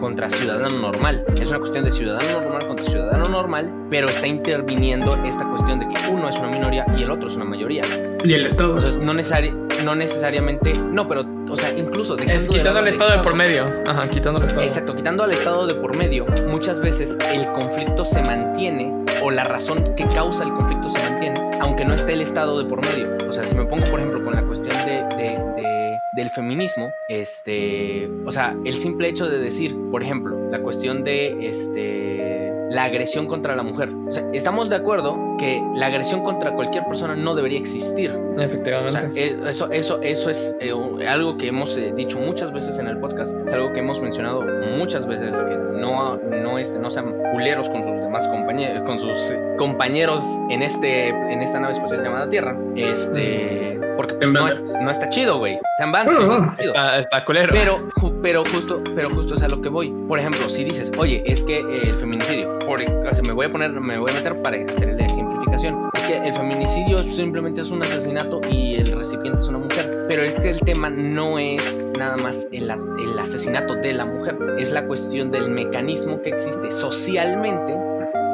contra 0.05 0.29
ciudadano 0.29 0.81
normal. 0.81 1.25
Es 1.41 1.49
una 1.49 1.61
cuestión 1.61 1.87
de 1.87 1.91
ciudadano 1.91 2.43
normal 2.43 2.67
contra 2.67 2.85
ciudadano 2.85 3.27
normal, 3.27 3.73
pero 3.89 4.07
está 4.11 4.27
interviniendo 4.27 5.15
esta 5.25 5.49
cuestión 5.49 5.79
de 5.79 5.89
que 5.89 5.95
uno 6.11 6.29
es 6.29 6.37
una 6.37 6.49
minoría 6.49 6.85
y 6.99 7.05
el 7.05 7.11
otro 7.11 7.29
es 7.29 7.37
una 7.37 7.47
mayoría. 7.47 7.85
Y 8.23 8.35
el 8.35 8.45
Estado. 8.45 8.79
no, 9.01 9.15
no 9.15 9.95
necesariamente, 9.95 10.75
no, 10.75 11.09
pero, 11.09 11.25
o 11.49 11.57
sea, 11.57 11.73
incluso 11.79 12.19
es 12.19 12.47
quitando 12.49 12.81
el 12.81 12.89
Estado 12.89 13.13
de 13.17 13.23
por 13.23 13.35
medio. 13.35 13.65
Ajá, 13.87 14.07
quitando 14.11 14.41
el 14.41 14.45
Estado. 14.45 14.63
Exacto, 14.63 14.95
quitando 14.95 15.25
al 15.25 15.31
Estado 15.31 15.67
de 15.67 15.75
por 15.75 15.97
medio, 15.97 16.27
muchas 16.51 16.81
veces 16.81 17.17
el 17.33 17.47
conflicto 17.47 18.05
se 18.05 18.23
mantiene 18.23 18.93
o 19.23 19.31
la 19.31 19.45
razón 19.45 19.95
que 19.97 20.07
causa 20.09 20.45
el 20.45 20.53
conflicto 20.53 20.91
se 20.91 20.99
mantiene, 20.99 21.51
aunque 21.63 21.87
no 21.87 21.95
esté 21.95 22.13
el 22.13 22.21
Estado 22.21 22.59
de 22.63 22.69
por 22.69 22.83
medio. 22.83 23.27
O 23.27 23.33
sea, 23.33 23.43
si 23.45 23.55
me 23.55 23.65
pongo, 23.65 23.87
por 23.87 24.01
ejemplo, 24.01 24.23
con 24.23 24.35
la 24.35 24.43
cuestión 24.43 24.77
de 24.85 25.84
del 26.17 26.31
feminismo, 26.31 26.91
este, 27.09 28.09
o 28.25 28.33
sea, 28.33 28.57
el 28.65 28.77
simple 28.77 29.09
hecho 29.09 29.29
de 29.29 29.39
decir, 29.39 29.77
por 29.91 30.03
ejemplo, 30.03 30.51
la 30.51 30.61
cuestión 30.61 31.05
de 31.05 31.49
este 31.49 32.35
la 32.71 32.85
agresión 32.85 33.27
contra 33.27 33.55
la 33.57 33.63
mujer. 33.63 33.91
O 34.09 34.11
sea, 34.11 34.25
estamos 34.33 34.69
de 34.69 34.77
acuerdo 34.77 35.37
que 35.39 35.63
la 35.75 35.87
agresión 35.87 36.23
contra 36.23 36.55
cualquier 36.55 36.85
persona 36.85 37.15
no 37.15 37.35
debería 37.35 37.59
existir. 37.59 38.17
Efectivamente. 38.37 39.11
Eh, 39.15 39.39
eso, 39.47 39.71
eso, 39.71 40.03
eso 40.03 40.31
es 40.31 40.57
eh, 40.61 40.73
algo 41.07 41.37
que 41.37 41.49
hemos 41.49 41.77
eh, 41.77 41.93
dicho 41.95 42.19
muchas 42.19 42.53
veces 42.53 42.79
en 42.79 42.89
el 42.89 42.99
podcast, 42.99 43.37
es 43.47 43.55
algo 43.55 43.73
que 43.73 43.81
hemos 43.81 44.01
mencionado 44.01 44.43
muchas 44.77 45.07
veces, 45.07 45.37
que 45.37 45.57
no, 45.57 46.17
no, 46.17 46.59
este, 46.59 46.79
no 46.79 46.91
sean 46.91 47.15
culeros 47.33 47.69
con 47.69 47.85
sus 47.85 47.97
demás 48.01 48.27
compañeros, 48.29 48.83
con 48.85 48.99
sus 48.99 49.33
compañeros 49.57 50.23
en, 50.51 50.63
este, 50.63 51.09
en 51.09 51.43
esta 51.43 51.61
nave 51.61 51.73
espacial 51.73 52.03
llamada 52.03 52.29
Tierra. 52.29 52.59
Este... 52.75 53.74
Porque 53.97 54.15
pues, 54.15 54.61
no, 54.61 54.91
está 54.91 55.09
chido, 55.11 55.39
güey. 55.39 55.59
Sean 55.79 55.93
van, 55.93 56.09
está, 56.09 56.57
chido. 56.61 56.75
está, 56.99 57.25
culero. 57.25 57.53
Pero, 57.53 57.93
pero 58.23 58.45
justo, 58.45 58.83
pero 58.95 59.11
justo 59.11 59.35
es 59.35 59.43
a 59.43 59.49
lo 59.49 59.61
que 59.61 59.69
voy. 59.69 59.91
Por 60.09 60.19
ejemplo, 60.19 60.49
si 60.49 60.65
dices, 60.65 60.93
oye, 60.99 61.23
es 61.27 61.43
que 61.43 61.61
el 61.61 61.97
feminicidio, 61.99 62.59
por, 62.61 62.81
me 63.23 63.33
voy 63.33 63.47
a 63.47 63.53
poner, 63.53 63.71
me 63.73 63.99
voy 63.99 64.11
a 64.11 64.15
meter 64.15 64.41
para 64.41 64.57
hacer 64.57 64.95
la 64.95 65.07
ejemplificación. 65.07 65.91
Es 65.95 66.03
que 66.03 66.17
el 66.29 66.35
feminicidio 66.35 67.03
simplemente 67.03 67.61
es 67.61 67.71
un 67.71 67.83
asesinato 67.83 68.41
y 68.51 68.77
el 68.77 68.93
recipiente 68.93 69.41
es 69.41 69.49
una 69.49 69.59
mujer. 69.59 70.05
Pero 70.09 70.23
es 70.23 70.35
que 70.35 70.51
el 70.51 70.61
tema 70.61 70.91
no 70.91 71.39
es 71.39 71.85
nada 71.97 72.17
más 72.17 72.49
el, 72.53 72.71
el 72.71 73.19
asesinato 73.19 73.75
de 73.75 73.93
la 73.93 74.05
mujer, 74.05 74.37
es 74.59 74.73
la 74.73 74.87
cuestión 74.87 75.31
del 75.31 75.51
mecanismo 75.51 76.21
que 76.23 76.31
existe 76.31 76.71
socialmente 76.71 77.75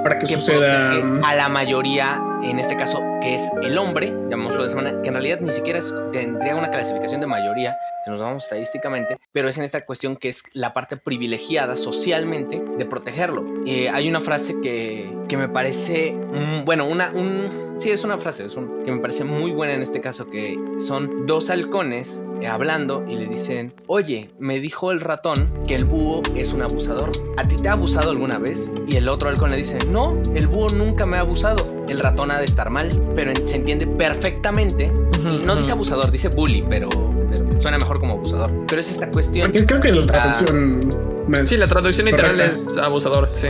para 0.02 0.18
que, 0.18 0.26
suceda 0.26 0.92
a 1.24 1.34
la 1.34 1.48
mayoría, 1.48 2.20
en 2.43 2.59
este 2.59 2.76
caso, 2.76 3.03
que 3.20 3.34
es 3.34 3.51
el 3.62 3.76
hombre, 3.78 4.09
llamémoslo 4.28 4.62
de 4.62 4.68
esa 4.68 4.76
manera, 4.76 5.03
que 5.03 5.09
en 5.09 5.14
realidad 5.14 5.41
ni 5.41 5.53
siquiera 5.53 5.80
tendría 6.12 6.57
una 6.57 6.70
clasificación 6.70 7.20
de 7.20 7.26
mayoría, 7.26 7.76
si 8.05 8.11
nos 8.11 8.20
vamos 8.20 8.45
estadísticamente, 8.45 9.18
pero 9.32 9.49
es 9.49 9.59
en 9.59 9.64
esta 9.64 9.84
cuestión 9.84 10.16
que 10.16 10.28
es 10.30 10.45
la 10.55 10.72
parte 10.72 10.97
privilegiada 10.97 11.76
socialmente 11.76 12.62
de 12.78 12.86
protegerlo. 12.86 13.45
Eh, 13.66 13.91
hay 13.91 14.09
una 14.09 14.20
frase 14.20 14.61
que, 14.61 15.14
que 15.28 15.36
me 15.36 15.49
parece, 15.49 16.16
bueno, 16.64 16.86
una, 16.86 17.11
un, 17.12 17.74
sí, 17.76 17.91
es 17.91 18.05
una 18.05 18.18
frase 18.18 18.47
es 18.47 18.59
que 18.84 18.93
me 18.93 19.01
parece 19.01 19.24
muy 19.24 19.51
buena 19.51 19.74
en 19.74 19.82
este 19.82 20.01
caso, 20.01 20.30
que 20.30 20.59
son 20.78 21.26
dos 21.26 21.51
halcones 21.51 22.26
eh, 22.41 22.47
hablando 22.47 23.05
y 23.07 23.16
le 23.16 23.26
dicen, 23.26 23.74
oye, 23.86 24.30
me 24.38 24.61
dijo 24.61 24.93
el 24.93 25.01
ratón 25.01 25.64
que 25.66 25.74
el 25.74 25.84
búho 25.84 26.22
es 26.34 26.53
un 26.53 26.62
abusador. 26.62 27.11
¿A 27.36 27.47
ti 27.47 27.57
te 27.57 27.68
ha 27.68 27.72
abusado 27.72 28.11
alguna 28.11 28.38
vez? 28.38 28.70
Y 28.88 28.97
el 28.97 29.09
otro 29.09 29.28
halcón 29.28 29.51
le 29.51 29.59
dice, 29.59 29.78
no, 29.88 30.20
el 30.34 30.47
búho 30.47 30.70
nunca 30.70 31.07
me 31.07 31.16
ha 31.16 31.20
abusado. 31.20 31.80
El 31.91 31.99
ratón 31.99 32.30
ha 32.30 32.38
de 32.38 32.45
estar 32.45 32.70
mal, 32.70 32.88
pero 33.16 33.32
se 33.45 33.57
entiende 33.57 33.84
perfectamente. 33.84 34.93
no 35.45 35.57
dice 35.57 35.72
abusador, 35.72 36.12
dice 36.12 36.28
bully, 36.28 36.64
pero, 36.68 36.88
suena 37.57 37.78
mejor 37.78 37.99
como 37.99 38.14
abusador. 38.14 38.53
Pero 38.68 38.80
es 38.80 38.93
esta 38.93 39.11
cuestión. 39.11 39.51
Porque 39.51 39.66
creo 39.66 39.80
que 39.80 39.91
la 39.91 40.07
traducción 40.07 41.11
sí, 41.45 41.57
la 41.57 41.66
traducción 41.66 42.07
literal 42.07 42.41
es 42.41 42.59
abusador, 42.78 43.28
sí. 43.28 43.49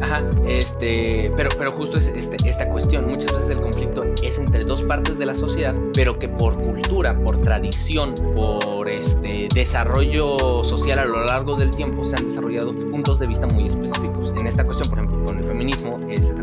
Ajá, 0.00 0.22
este, 0.46 1.30
pero, 1.36 1.50
pero 1.58 1.72
justo 1.72 1.98
es 1.98 2.06
este, 2.06 2.36
esta 2.48 2.68
cuestión. 2.68 3.06
Muchas 3.06 3.32
veces 3.32 3.50
el 3.50 3.60
conflicto 3.60 4.04
es 4.22 4.38
entre 4.38 4.64
dos 4.64 4.82
partes 4.82 5.18
de 5.18 5.26
la 5.26 5.36
sociedad, 5.36 5.74
pero 5.94 6.18
que 6.18 6.28
por 6.28 6.54
cultura, 6.54 7.18
por 7.22 7.42
tradición, 7.42 8.14
por 8.34 8.88
este 8.88 9.48
desarrollo 9.54 10.64
social 10.64 10.98
a 10.98 11.04
lo 11.04 11.24
largo 11.24 11.56
del 11.56 11.70
tiempo 11.70 12.02
se 12.04 12.16
han 12.16 12.26
desarrollado 12.26 12.72
puntos 12.90 13.18
de 13.18 13.26
vista 13.26 13.46
muy 13.46 13.66
específicos. 13.66 14.32
En 14.36 14.46
esta 14.46 14.64
cuestión, 14.64 14.88
por 14.88 14.98
ejemplo, 14.98 15.24
con 15.24 15.38
el 15.38 15.44
feminismo, 15.44 16.00
es 16.10 16.28
esta 16.28 16.42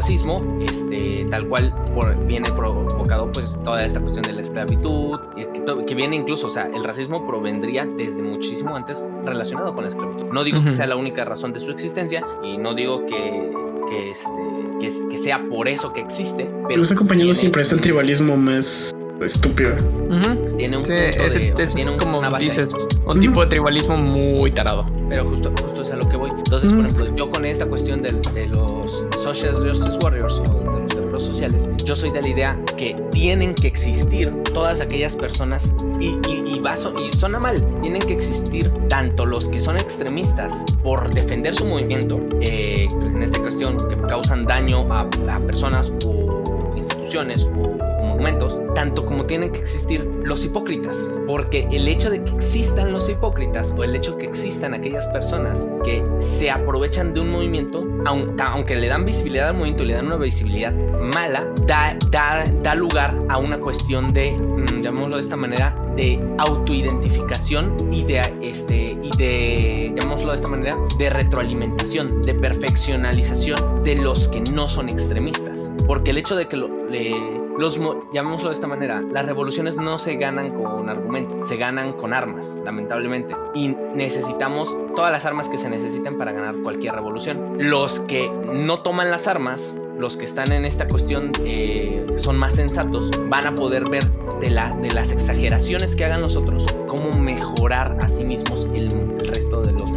racismo, 0.00 0.42
este, 0.62 1.26
tal 1.30 1.46
cual 1.46 1.74
por, 1.94 2.16
viene 2.26 2.50
provocado 2.50 3.30
pues 3.32 3.58
toda 3.62 3.84
esta 3.84 4.00
cuestión 4.00 4.22
de 4.22 4.32
la 4.32 4.40
esclavitud, 4.40 5.20
que, 5.36 5.84
que, 5.86 5.94
viene 5.94 6.16
incluso, 6.16 6.46
o 6.46 6.50
sea, 6.50 6.70
el 6.74 6.84
racismo 6.84 7.26
provendría 7.26 7.84
desde 7.84 8.22
muchísimo 8.22 8.74
antes 8.74 9.10
relacionado 9.26 9.74
con 9.74 9.84
la 9.84 9.88
esclavitud. 9.88 10.32
No 10.32 10.42
digo 10.42 10.64
que 10.64 10.70
sea 10.70 10.86
la 10.86 10.96
única 10.96 11.26
razón 11.26 11.52
de 11.52 11.60
su 11.60 11.70
existencia 11.70 12.24
y 12.42 12.56
no 12.56 12.72
digo 12.72 13.04
que, 13.04 13.52
que, 13.90 14.10
este, 14.12 15.08
que, 15.10 15.18
sea 15.18 15.44
por 15.50 15.68
eso 15.68 15.92
que 15.92 16.00
existe. 16.00 16.50
Pero 16.66 16.78
los 16.78 16.90
acompañando 16.90 17.34
siempre 17.34 17.60
es 17.60 17.70
el 17.70 17.82
tribalismo 17.82 18.38
más 18.38 18.96
estúpido. 19.20 19.72
Tiene 20.56 20.78
un, 20.78 20.84
tiene 20.84 21.96
como 21.98 22.38
dices, 22.38 22.74
un 23.04 23.20
tipo 23.20 23.42
de 23.42 23.48
tribalismo 23.48 23.98
muy 23.98 24.50
tarado. 24.50 24.86
Pero 25.10 25.28
justo, 25.28 25.52
justo 25.62 25.82
es 25.82 25.90
a 25.90 25.96
lo 25.96 26.08
que 26.08 26.16
voy. 26.16 26.30
Entonces, 26.50 26.72
por 26.72 26.84
ejemplo, 26.84 27.16
yo 27.16 27.30
con 27.30 27.44
esta 27.44 27.64
cuestión 27.66 28.02
de, 28.02 28.10
de 28.34 28.48
los 28.48 29.06
Social 29.22 29.54
Justice 29.54 29.96
Warriors 30.02 30.40
o 30.40 30.42
de 30.42 30.80
los 30.80 30.92
guerreros 30.92 31.22
sociales, 31.22 31.68
yo 31.84 31.94
soy 31.94 32.10
de 32.10 32.20
la 32.20 32.28
idea 32.28 32.60
que 32.76 32.96
tienen 33.12 33.54
que 33.54 33.68
existir 33.68 34.34
todas 34.52 34.80
aquellas 34.80 35.14
personas 35.14 35.76
y, 36.00 36.06
y, 36.28 36.56
y, 36.56 36.60
y 36.60 37.12
suena 37.16 37.38
mal, 37.38 37.64
tienen 37.82 38.02
que 38.02 38.14
existir 38.14 38.68
tanto 38.88 39.26
los 39.26 39.46
que 39.46 39.60
son 39.60 39.76
extremistas 39.76 40.64
por 40.82 41.14
defender 41.14 41.54
su 41.54 41.66
movimiento, 41.66 42.20
eh, 42.40 42.88
en 43.00 43.22
esta 43.22 43.38
cuestión 43.38 43.76
que 43.88 43.96
causan 44.08 44.44
daño 44.44 44.92
a, 44.92 45.02
a 45.02 45.40
personas 45.46 45.92
o 46.04 46.74
instituciones 46.76 47.44
o 47.44 47.89
momentos, 48.20 48.60
tanto 48.74 49.06
como 49.06 49.24
tienen 49.24 49.50
que 49.50 49.58
existir 49.58 50.04
los 50.22 50.44
hipócritas. 50.44 51.10
Porque 51.26 51.66
el 51.72 51.88
hecho 51.88 52.10
de 52.10 52.22
que 52.22 52.30
existan 52.30 52.92
los 52.92 53.08
hipócritas 53.08 53.74
o 53.76 53.82
el 53.82 53.96
hecho 53.96 54.12
de 54.12 54.18
que 54.18 54.26
existan 54.26 54.74
aquellas 54.74 55.06
personas 55.06 55.66
que 55.84 56.04
se 56.20 56.50
aprovechan 56.50 57.14
de 57.14 57.20
un 57.20 57.30
movimiento, 57.30 57.86
aunque 58.04 58.76
le 58.76 58.88
dan 58.88 59.06
visibilidad 59.06 59.48
al 59.48 59.54
movimiento 59.54 59.84
y 59.84 59.86
le 59.86 59.94
dan 59.94 60.06
una 60.06 60.16
visibilidad 60.16 60.72
mala, 61.14 61.46
da, 61.66 61.96
da, 62.10 62.44
da 62.62 62.74
lugar 62.74 63.14
a 63.30 63.38
una 63.38 63.58
cuestión 63.58 64.12
de, 64.12 64.32
mm, 64.32 64.82
llamémoslo 64.82 65.16
de 65.16 65.22
esta 65.22 65.36
manera, 65.36 65.74
de 65.96 66.20
autoidentificación 66.38 67.74
y 67.90 68.04
de, 68.04 68.20
este, 68.42 68.98
y 69.02 69.10
de, 69.16 69.94
llamémoslo 69.96 70.30
de 70.30 70.36
esta 70.36 70.48
manera, 70.48 70.76
de 70.98 71.08
retroalimentación, 71.08 72.22
de 72.22 72.34
perfeccionalización 72.34 73.82
de 73.82 73.96
los 73.96 74.28
que 74.28 74.40
no 74.52 74.68
son 74.68 74.90
extremistas. 74.90 75.72
Porque 75.86 76.10
el 76.10 76.18
hecho 76.18 76.36
de 76.36 76.48
que 76.48 76.56
lo, 76.56 76.88
le, 76.88 77.39
los, 77.60 77.78
llamémoslo 78.10 78.48
de 78.48 78.54
esta 78.54 78.66
manera, 78.66 79.02
las 79.02 79.26
revoluciones 79.26 79.76
no 79.76 79.98
se 79.98 80.16
ganan 80.16 80.54
con 80.54 80.88
argumentos, 80.88 81.46
se 81.46 81.58
ganan 81.58 81.92
con 81.92 82.14
armas, 82.14 82.58
lamentablemente. 82.64 83.36
Y 83.54 83.76
necesitamos 83.94 84.78
todas 84.96 85.12
las 85.12 85.26
armas 85.26 85.50
que 85.50 85.58
se 85.58 85.68
necesiten 85.68 86.16
para 86.16 86.32
ganar 86.32 86.56
cualquier 86.62 86.94
revolución. 86.94 87.58
Los 87.58 88.00
que 88.00 88.30
no 88.30 88.80
toman 88.80 89.10
las 89.10 89.26
armas, 89.26 89.76
los 89.98 90.16
que 90.16 90.24
están 90.24 90.52
en 90.52 90.64
esta 90.64 90.88
cuestión 90.88 91.32
eh, 91.44 92.06
son 92.16 92.38
más 92.38 92.54
sensatos, 92.54 93.10
van 93.28 93.46
a 93.46 93.54
poder 93.54 93.90
ver 93.90 94.10
de, 94.40 94.48
la, 94.48 94.74
de 94.76 94.90
las 94.92 95.12
exageraciones 95.12 95.94
que 95.94 96.06
hagan 96.06 96.22
nosotros, 96.22 96.66
cómo 96.88 97.12
mejorar 97.12 97.98
a 98.00 98.08
sí 98.08 98.24
mismos 98.24 98.66
el, 98.72 98.90
el 98.90 99.28
resto 99.28 99.60
de 99.60 99.72
los 99.72 99.92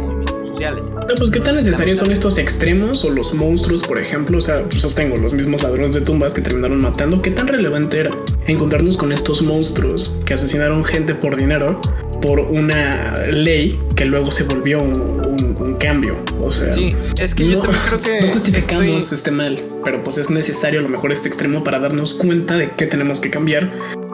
sociales. 0.72 0.90
pues 1.18 1.30
qué 1.30 1.40
tan 1.40 1.56
necesarios 1.56 1.98
son 1.98 2.10
estos 2.10 2.38
extremos 2.38 3.04
o 3.04 3.10
los 3.10 3.34
monstruos, 3.34 3.82
por 3.82 3.98
ejemplo. 3.98 4.38
O 4.38 4.40
sea, 4.40 4.62
pues 4.62 4.82
sostengo 4.82 5.16
los 5.16 5.32
mismos 5.32 5.62
ladrones 5.62 5.94
de 5.94 6.00
tumbas 6.00 6.34
que 6.34 6.40
terminaron 6.40 6.80
matando. 6.80 7.22
¿Qué 7.22 7.30
tan 7.30 7.48
relevante 7.48 8.00
era 8.00 8.10
encontrarnos 8.46 8.96
con 8.96 9.12
estos 9.12 9.42
monstruos 9.42 10.16
que 10.24 10.34
asesinaron 10.34 10.84
gente 10.84 11.14
por 11.14 11.36
dinero? 11.36 11.80
por 12.24 12.40
una 12.40 13.18
ley 13.26 13.78
que 13.96 14.06
luego 14.06 14.30
se 14.30 14.44
volvió 14.44 14.80
un, 14.80 15.76
cambio. 15.78 16.16
O 16.40 16.50
sea, 16.50 16.72
sí, 16.72 16.94
es 17.20 17.34
que 17.34 17.46
yo 17.46 17.58
también 17.58 17.82
creo 17.86 18.00
que 18.00 18.26
no 18.26 18.32
justificamos 18.32 19.12
este 19.12 19.30
mal, 19.30 19.62
pero 19.84 20.02
pues 20.02 20.16
es 20.16 20.30
necesario 20.30 20.80
a 20.80 20.82
lo 20.82 20.88
mejor 20.88 21.12
este 21.12 21.28
extremo 21.28 21.62
para 21.62 21.80
darnos 21.80 22.14
cuenta 22.14 22.56
de 22.56 22.70
que 22.70 22.86
tenemos 22.86 23.20
que 23.20 23.28
cambiar. 23.28 23.68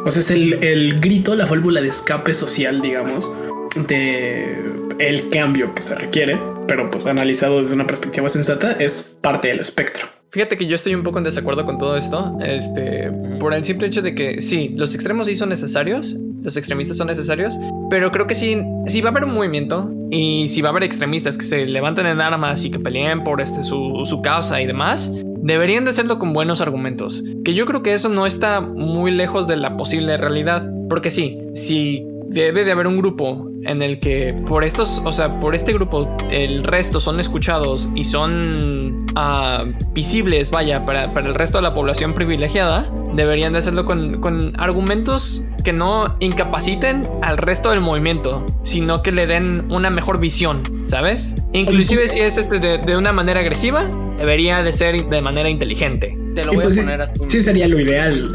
O 0.04 0.10
sea, 0.10 0.20
es 0.20 0.32
el, 0.32 0.54
el 0.64 0.98
grito, 0.98 1.36
la 1.36 1.46
válvula 1.46 1.80
de 1.80 1.88
escape 1.88 2.34
social, 2.34 2.80
digamos, 2.80 3.30
de 3.76 4.56
el 5.00 5.30
cambio 5.30 5.74
que 5.74 5.82
se 5.82 5.94
requiere, 5.94 6.38
pero 6.68 6.90
pues 6.90 7.06
analizado 7.06 7.60
desde 7.60 7.74
una 7.74 7.86
perspectiva 7.86 8.28
sensata 8.28 8.72
es 8.72 9.16
parte 9.20 9.48
del 9.48 9.58
espectro. 9.58 10.06
Fíjate 10.30 10.56
que 10.56 10.66
yo 10.66 10.76
estoy 10.76 10.94
un 10.94 11.02
poco 11.02 11.18
en 11.18 11.24
desacuerdo 11.24 11.64
con 11.64 11.78
todo 11.78 11.96
esto, 11.96 12.38
este, 12.40 13.10
por 13.40 13.52
el 13.52 13.64
simple 13.64 13.88
hecho 13.88 14.00
de 14.02 14.14
que 14.14 14.40
sí, 14.40 14.74
los 14.76 14.94
extremos 14.94 15.26
sí 15.26 15.34
son 15.34 15.48
necesarios, 15.48 16.14
los 16.42 16.56
extremistas 16.56 16.98
son 16.98 17.08
necesarios, 17.08 17.58
pero 17.88 18.12
creo 18.12 18.28
que 18.28 18.36
sí, 18.36 18.62
si 18.86 19.00
va 19.00 19.08
a 19.08 19.10
haber 19.10 19.24
un 19.24 19.34
movimiento 19.34 19.90
y 20.10 20.46
si 20.48 20.60
va 20.60 20.68
a 20.68 20.70
haber 20.70 20.84
extremistas 20.84 21.36
que 21.36 21.44
se 21.44 21.66
levanten 21.66 22.06
en 22.06 22.20
armas 22.20 22.64
y 22.64 22.70
que 22.70 22.78
peleen 22.78 23.24
por 23.24 23.40
este, 23.40 23.64
su, 23.64 24.02
su 24.04 24.22
causa 24.22 24.60
y 24.60 24.66
demás, 24.66 25.10
deberían 25.42 25.84
de 25.84 25.90
hacerlo 25.90 26.18
con 26.20 26.32
buenos 26.32 26.60
argumentos, 26.60 27.24
que 27.44 27.54
yo 27.54 27.66
creo 27.66 27.82
que 27.82 27.94
eso 27.94 28.08
no 28.08 28.26
está 28.26 28.60
muy 28.60 29.10
lejos 29.10 29.48
de 29.48 29.56
la 29.56 29.76
posible 29.76 30.16
realidad, 30.16 30.70
porque 30.88 31.10
sí, 31.10 31.38
si 31.54 32.06
debe 32.30 32.64
de 32.64 32.70
haber 32.70 32.86
un 32.86 32.96
grupo 32.96 33.50
en 33.64 33.82
el 33.82 33.98
que 33.98 34.34
por 34.46 34.64
estos, 34.64 35.02
o 35.04 35.12
sea, 35.12 35.40
por 35.40 35.54
este 35.54 35.72
grupo, 35.72 36.16
el 36.30 36.62
resto 36.62 37.00
son 37.00 37.18
escuchados 37.18 37.88
y 37.94 38.04
son 38.04 39.04
ah, 39.16 39.64
visibles, 39.92 40.50
vaya, 40.50 40.84
para, 40.84 41.12
el 41.12 41.34
resto 41.34 41.58
de 41.58 41.62
la 41.62 41.74
población 41.74 42.14
privilegiada, 42.14 42.90
deberían 43.14 43.52
de 43.52 43.58
hacerlo 43.58 43.84
con, 43.84 44.52
argumentos 44.58 45.44
que 45.64 45.72
no 45.72 46.16
incapaciten 46.20 47.06
al 47.20 47.36
resto 47.36 47.70
del 47.70 47.80
movimiento, 47.80 48.46
sino 48.62 49.02
que 49.02 49.12
le 49.12 49.26
den 49.26 49.70
una 49.70 49.90
mejor 49.90 50.20
visión, 50.20 50.62
¿sabes? 50.86 51.34
Inclusive 51.52 52.08
si 52.08 52.20
es 52.20 52.38
este 52.38 52.60
de, 52.60 52.96
una 52.96 53.12
manera 53.12 53.40
agresiva, 53.40 53.84
debería 54.18 54.62
de 54.62 54.72
ser 54.72 55.04
de 55.04 55.20
manera 55.20 55.50
inteligente. 55.50 56.16
Te 56.34 56.44
lo 56.44 56.52
voy 56.52 56.60
a 56.60 56.62
pues 56.62 56.78
poner 56.78 57.02
así. 57.02 57.20
Sí, 57.28 57.40
sería 57.40 57.66
lo 57.66 57.78
ideal 57.78 58.30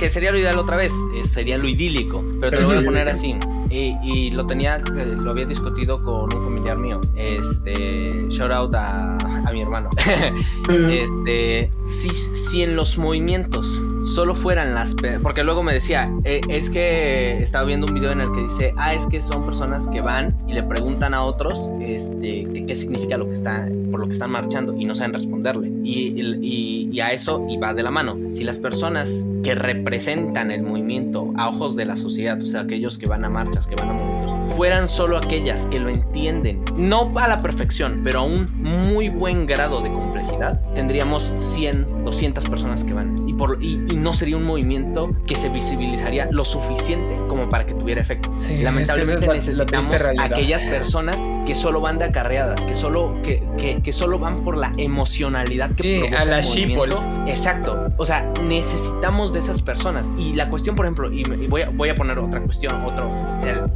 que 0.00 0.08
sería 0.08 0.32
lo 0.32 0.38
ideal 0.38 0.58
otra 0.58 0.76
vez, 0.76 0.92
eh, 1.14 1.24
sería 1.24 1.58
lo 1.58 1.68
idílico, 1.68 2.24
pero 2.40 2.50
te 2.50 2.60
lo 2.60 2.68
voy 2.68 2.78
a 2.78 2.82
poner 2.82 3.08
así. 3.08 3.36
Y, 3.70 4.30
lo 4.30 4.46
tenía, 4.46 4.78
eh, 4.78 5.16
lo 5.16 5.30
había 5.30 5.46
discutido 5.46 6.02
con 6.02 6.24
un 6.34 6.44
familiar 6.44 6.76
mío. 6.76 7.00
Este, 7.16 8.26
shout 8.28 8.50
out 8.50 8.74
a, 8.74 9.16
a 9.16 9.52
mi 9.52 9.60
hermano. 9.60 9.90
este, 10.90 11.70
si, 11.84 12.08
si 12.08 12.64
en 12.64 12.74
los 12.74 12.98
movimientos 12.98 13.80
solo 14.04 14.34
fueran 14.34 14.74
las... 14.74 14.96
Porque 15.22 15.44
luego 15.44 15.62
me 15.62 15.72
decía, 15.72 16.12
eh, 16.24 16.40
es 16.48 16.68
que 16.68 17.42
estaba 17.42 17.64
viendo 17.64 17.86
un 17.86 17.94
video 17.94 18.10
en 18.10 18.20
el 18.20 18.32
que 18.32 18.42
dice, 18.42 18.74
ah, 18.76 18.94
es 18.94 19.06
que 19.06 19.22
son 19.22 19.44
personas 19.44 19.86
que 19.88 20.00
van 20.00 20.36
y 20.48 20.52
le 20.52 20.62
preguntan 20.62 21.14
a 21.14 21.22
otros 21.22 21.70
este, 21.80 22.48
qué, 22.66 22.74
significa 22.74 23.16
lo 23.16 23.26
que 23.26 23.34
está, 23.34 23.68
por 23.90 24.00
lo 24.00 24.06
que 24.06 24.12
están 24.12 24.30
marchando 24.30 24.74
y 24.76 24.84
no 24.84 24.94
saben 24.94 25.12
responderle. 25.12 25.70
Y, 25.84 26.20
y, 26.20 26.90
y 26.92 27.00
a 27.00 27.12
eso 27.12 27.46
iba 27.48 27.72
de 27.72 27.82
la 27.82 27.90
mano. 27.90 28.16
Si 28.32 28.42
las 28.42 28.58
personas 28.58 29.26
que 29.42 29.54
representan 29.54 30.50
el 30.50 30.62
movimiento 30.62 31.32
a 31.36 31.48
ojos 31.48 31.76
de 31.76 31.84
la 31.84 31.96
sociedad, 31.96 32.40
o 32.40 32.46
sea, 32.46 32.62
aquellos 32.62 32.98
que 32.98 33.08
van 33.08 33.24
a 33.24 33.30
marchas, 33.30 33.66
que 33.66 33.74
van 33.74 33.90
a 33.90 33.92
movimientos, 33.92 34.34
fueran 34.56 34.88
solo 34.88 35.16
aquellas 35.16 35.66
que 35.66 35.80
lo 35.80 35.88
entienden, 35.88 36.62
no 36.76 37.12
a 37.16 37.28
la 37.28 37.38
perfección, 37.38 38.00
pero 38.02 38.20
a 38.20 38.22
un 38.22 38.46
muy 38.62 39.08
buen 39.08 39.46
grado 39.46 39.80
de 39.80 39.90
complejidad, 39.90 40.60
tendríamos 40.74 41.32
100, 41.38 42.04
200 42.04 42.48
personas 42.48 42.84
que 42.84 42.92
van. 42.92 43.14
Y, 43.28 43.34
por, 43.34 43.62
y, 43.62 43.76
no 43.76 44.12
sería 44.12 44.36
un 44.36 44.44
movimiento 44.44 45.10
que 45.26 45.34
se 45.34 45.48
visibilizaría 45.48 46.28
lo 46.30 46.44
suficiente 46.44 47.20
como 47.28 47.48
para 47.48 47.66
que 47.66 47.74
tuviera 47.74 48.00
efecto. 48.00 48.32
Lamentablemente 48.62 49.28
necesitamos 49.28 49.88
aquellas 50.18 50.64
personas 50.64 51.16
que 51.46 51.54
solo 51.54 51.80
van 51.80 51.98
de 51.98 52.06
acarreadas, 52.06 52.60
que 52.62 52.74
solo, 52.74 53.20
que, 53.22 53.42
que, 53.58 53.82
que 53.82 53.92
solo 53.92 54.18
van 54.18 54.36
por 54.44 54.56
la 54.56 54.72
emocionalidad 54.76 55.72
que 55.74 56.08
sí, 56.08 56.14
a 56.14 56.24
la 56.24 56.40
movimiento. 56.40 57.04
Exacto. 57.26 57.92
O 57.96 58.06
sea, 58.06 58.32
necesitamos 58.44 59.32
de 59.32 59.40
esas 59.40 59.62
personas. 59.62 60.08
Y 60.16 60.34
la 60.34 60.48
cuestión, 60.48 60.76
por 60.76 60.86
ejemplo, 60.86 61.12
y, 61.12 61.22
voy, 61.48 61.62
a, 61.62 61.70
voy 61.70 61.88
a 61.88 61.94
poner 61.94 62.18
otra 62.18 62.40
cuestión, 62.40 62.82
otro, 62.84 63.10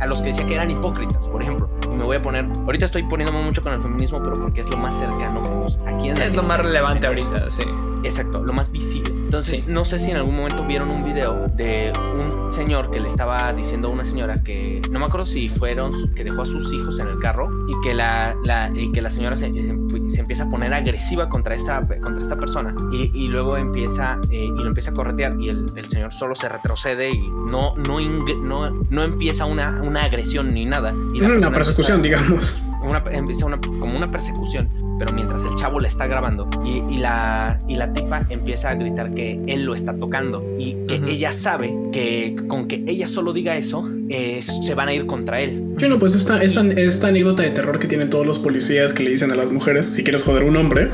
a 0.00 0.06
los 0.06 0.22
que 0.22 0.28
decía 0.28 0.46
que 0.46 0.54
eran 0.54 0.63
hipócritas, 0.70 1.28
por 1.28 1.42
ejemplo. 1.42 1.68
Y 1.84 1.96
me 1.96 2.04
voy 2.04 2.16
a 2.16 2.22
poner, 2.22 2.46
ahorita 2.64 2.84
estoy 2.84 3.02
poniéndome 3.04 3.42
mucho 3.42 3.62
con 3.62 3.72
el 3.72 3.82
feminismo, 3.82 4.22
pero 4.22 4.34
porque 4.34 4.60
es 4.60 4.70
lo 4.70 4.76
más 4.76 4.96
cercano 4.98 5.42
que 5.42 5.48
tenemos 5.48 5.78
aquí 5.86 6.08
en 6.08 6.16
Es 6.16 6.34
lo 6.34 6.42
más 6.42 6.60
relevante 6.60 7.06
ahorita, 7.06 7.50
sí. 7.50 7.64
Exacto, 8.04 8.42
lo 8.42 8.52
más 8.52 8.70
visible. 8.70 9.10
Entonces, 9.10 9.66
no 9.66 9.84
sé 9.84 9.98
si 9.98 10.10
en 10.10 10.16
algún 10.16 10.36
momento 10.36 10.64
vieron 10.64 10.90
un 10.90 11.04
video 11.04 11.48
de 11.48 11.92
un 11.98 12.52
señor 12.52 12.90
que 12.90 13.00
le 13.00 13.08
estaba 13.08 13.52
diciendo 13.52 13.88
a 13.88 13.90
una 13.90 14.04
señora 14.04 14.42
que 14.42 14.80
no 14.90 14.98
me 15.00 15.06
acuerdo 15.06 15.26
si 15.26 15.48
fueron 15.48 15.92
que 16.14 16.24
dejó 16.24 16.42
a 16.42 16.46
sus 16.46 16.72
hijos 16.72 16.98
en 17.00 17.08
el 17.08 17.18
carro 17.18 17.66
y 17.68 17.72
que 17.82 17.94
la, 17.94 18.36
la 18.44 18.70
y 18.74 18.92
que 18.92 19.02
la 19.02 19.10
señora 19.10 19.36
se, 19.36 19.52
se, 19.52 20.20
empieza 20.20 20.44
a 20.44 20.50
poner 20.50 20.72
agresiva 20.72 21.28
contra 21.28 21.54
esta, 21.54 21.80
contra 21.80 22.20
esta 22.20 22.36
persona 22.36 22.74
y, 22.92 23.10
y 23.14 23.28
luego 23.28 23.56
empieza 23.56 24.18
eh, 24.30 24.44
y 24.44 24.48
lo 24.50 24.66
empieza 24.66 24.90
a 24.90 24.94
corretear 24.94 25.40
y 25.40 25.48
el, 25.48 25.66
el, 25.74 25.88
señor 25.88 26.12
solo 26.12 26.34
se 26.34 26.48
retrocede 26.48 27.10
y 27.10 27.28
no, 27.28 27.74
no, 27.76 28.00
no, 28.00 28.70
no 28.70 29.02
empieza 29.02 29.44
una, 29.46 29.82
una 29.82 30.02
agresión 30.04 30.54
ni 30.54 30.64
nada. 30.64 30.94
Y 31.12 31.20
una 31.20 31.52
persecución, 31.52 32.02
digamos. 32.02 32.62
Una, 32.84 33.02
empieza 33.10 33.46
una, 33.46 33.60
como 33.60 33.96
una 33.96 34.10
persecución 34.10 34.68
pero 34.98 35.12
mientras 35.12 35.44
el 35.44 35.54
chavo 35.56 35.80
la 35.80 35.88
está 35.88 36.06
grabando 36.06 36.48
y, 36.64 36.82
y, 36.92 36.98
la, 36.98 37.58
y 37.68 37.76
la 37.76 37.92
tipa 37.92 38.26
empieza 38.28 38.70
a 38.70 38.74
gritar 38.74 39.14
que 39.14 39.40
él 39.46 39.64
lo 39.64 39.74
está 39.74 39.96
tocando 39.96 40.44
y 40.58 40.76
que 40.86 40.96
ella 41.06 41.32
sabe 41.32 41.74
que 41.92 42.36
con 42.48 42.68
que 42.68 42.84
ella 42.86 43.08
solo 43.08 43.32
diga 43.32 43.56
eso, 43.56 43.90
eh, 44.08 44.40
se 44.42 44.74
van 44.74 44.88
a 44.88 44.94
ir 44.94 45.06
contra 45.06 45.40
él. 45.40 45.62
Bueno, 45.78 45.98
pues 45.98 46.14
esta, 46.14 46.42
esta, 46.42 46.62
esta, 46.62 47.08
anécdota 47.08 47.42
de 47.42 47.50
terror 47.50 47.78
que 47.78 47.86
tienen 47.86 48.10
todos 48.10 48.26
los 48.26 48.38
policías 48.38 48.92
que 48.92 49.02
le 49.02 49.10
dicen 49.10 49.32
a 49.32 49.34
las 49.34 49.50
mujeres, 49.50 49.86
si 49.86 50.02
quieres 50.02 50.22
joder 50.22 50.44
a 50.44 50.46
un 50.46 50.56
hombre, 50.56 50.90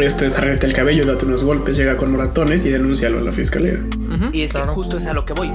este, 0.00 0.24
desarrete 0.24 0.66
el 0.66 0.72
cabello, 0.72 1.06
date 1.06 1.26
unos 1.26 1.44
golpes, 1.44 1.76
llega 1.76 1.96
con 1.96 2.10
moratones 2.12 2.64
y 2.64 2.70
denúncialo 2.70 3.18
a 3.18 3.22
la 3.22 3.32
fiscalía. 3.32 3.84
y 4.32 4.42
es 4.42 4.52
que 4.52 4.58
justo 4.60 4.98
es 4.98 5.06
a 5.06 5.12
lo 5.12 5.24
que 5.24 5.32
voy. 5.32 5.50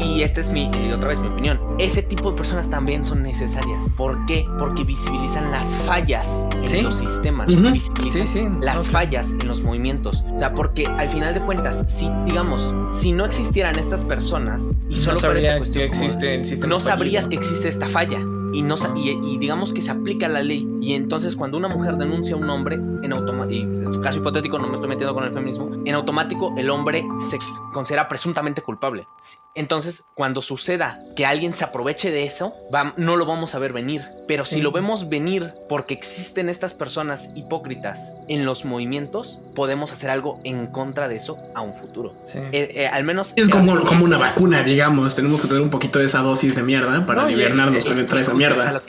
Y 0.00 0.22
esta 0.22 0.40
es 0.40 0.50
mi, 0.50 0.70
eh, 0.74 0.94
otra 0.94 1.08
vez 1.08 1.20
mi 1.20 1.28
opinión. 1.28 1.60
Ese 1.78 2.02
tipo 2.02 2.30
de 2.30 2.36
personas 2.36 2.68
también 2.68 3.04
son 3.04 3.22
necesarias. 3.22 3.84
¿Por 3.96 4.24
qué? 4.26 4.46
Porque 4.58 4.84
visibilizan 4.84 5.50
las 5.50 5.66
fallas 5.84 6.46
en 6.70 6.84
los 6.84 6.96
sistemas, 6.96 7.48
visibilizan 7.48 8.60
las 8.60 8.88
fallas 8.88 9.30
en 9.40 9.48
los 9.48 9.62
movimientos. 9.62 10.24
O 10.34 10.38
sea, 10.38 10.50
porque 10.50 10.86
al 10.86 11.08
final 11.08 11.34
de 11.34 11.40
cuentas, 11.40 11.84
si 11.88 12.10
digamos, 12.24 12.74
si 12.90 13.12
no 13.12 13.24
existieran 13.24 13.78
estas 13.78 14.04
personas 14.04 14.74
y 14.88 14.96
solo 14.96 15.20
no 15.20 15.32
esta 15.32 15.56
cuestión, 15.58 15.82
que 15.82 15.86
existe 15.86 16.34
el 16.34 16.44
sistema 16.44 16.74
no 16.74 16.80
sabrías 16.80 17.28
que 17.28 17.36
existe 17.36 17.68
esta 17.68 17.88
falla 17.88 18.18
y, 18.56 19.38
digamos 19.38 19.72
que 19.72 19.82
se 19.82 19.90
aplica 19.90 20.28
la 20.28 20.42
ley 20.42 20.68
y 20.80 20.94
entonces 20.94 21.36
cuando 21.36 21.58
una 21.58 21.68
mujer 21.68 21.96
denuncia 21.96 22.34
a 22.34 22.38
un 22.38 22.48
hombre 22.48 22.76
en 22.76 23.12
automático, 23.12 23.52
y 23.54 24.02
caso 24.02 24.18
hipotético, 24.18 24.58
no 24.58 24.68
me 24.68 24.74
estoy 24.74 24.88
metiendo 24.88 25.14
con 25.14 25.24
el 25.24 25.32
feminismo, 25.32 25.70
en 25.84 25.94
automático 25.94 26.54
el 26.56 26.70
hombre 26.70 27.04
se 27.28 27.38
considera 27.72 28.08
presuntamente 28.08 28.62
culpable. 28.62 29.06
Entonces 29.54 30.06
cuando 30.14 30.42
suceda 30.42 31.02
que 31.14 31.26
alguien 31.26 31.54
se 31.54 31.64
aproveche 31.64 32.10
de 32.10 32.24
eso, 32.24 32.54
no 32.96 33.16
lo 33.16 33.26
vamos 33.26 33.54
a 33.54 33.58
ver 33.58 33.72
venir. 33.72 34.02
Pero 34.26 34.44
si 34.44 34.60
lo 34.60 34.72
vemos 34.72 35.08
venir 35.08 35.52
porque 35.68 35.94
existen 35.94 36.48
estas 36.48 36.74
personas 36.74 37.30
hipócritas 37.34 38.12
en 38.28 38.44
los 38.44 38.64
movimientos, 38.64 39.40
podemos 39.54 39.92
hacer 39.92 40.10
algo 40.10 40.40
en 40.44 40.66
contra 40.66 41.08
de 41.08 41.16
eso 41.16 41.38
a 41.54 41.60
un 41.60 41.74
futuro. 41.74 42.14
Eh, 42.34 42.72
eh, 42.74 42.86
al 42.88 43.04
menos... 43.04 43.32
Es 43.36 43.48
como, 43.48 43.84
como 43.84 44.04
una 44.04 44.18
vacuna, 44.18 44.62
digamos. 44.62 45.14
Tenemos 45.14 45.40
que 45.40 45.48
tener 45.48 45.62
un 45.62 45.70
poquito 45.70 45.98
de 45.98 46.06
esa 46.06 46.20
dosis 46.20 46.54
de 46.54 46.62
mierda 46.62 47.06
para 47.06 47.22
no, 47.22 47.28
liberarnos 47.28 47.84
con 47.84 48.18
esa 48.18 48.34
mierda. 48.34 48.82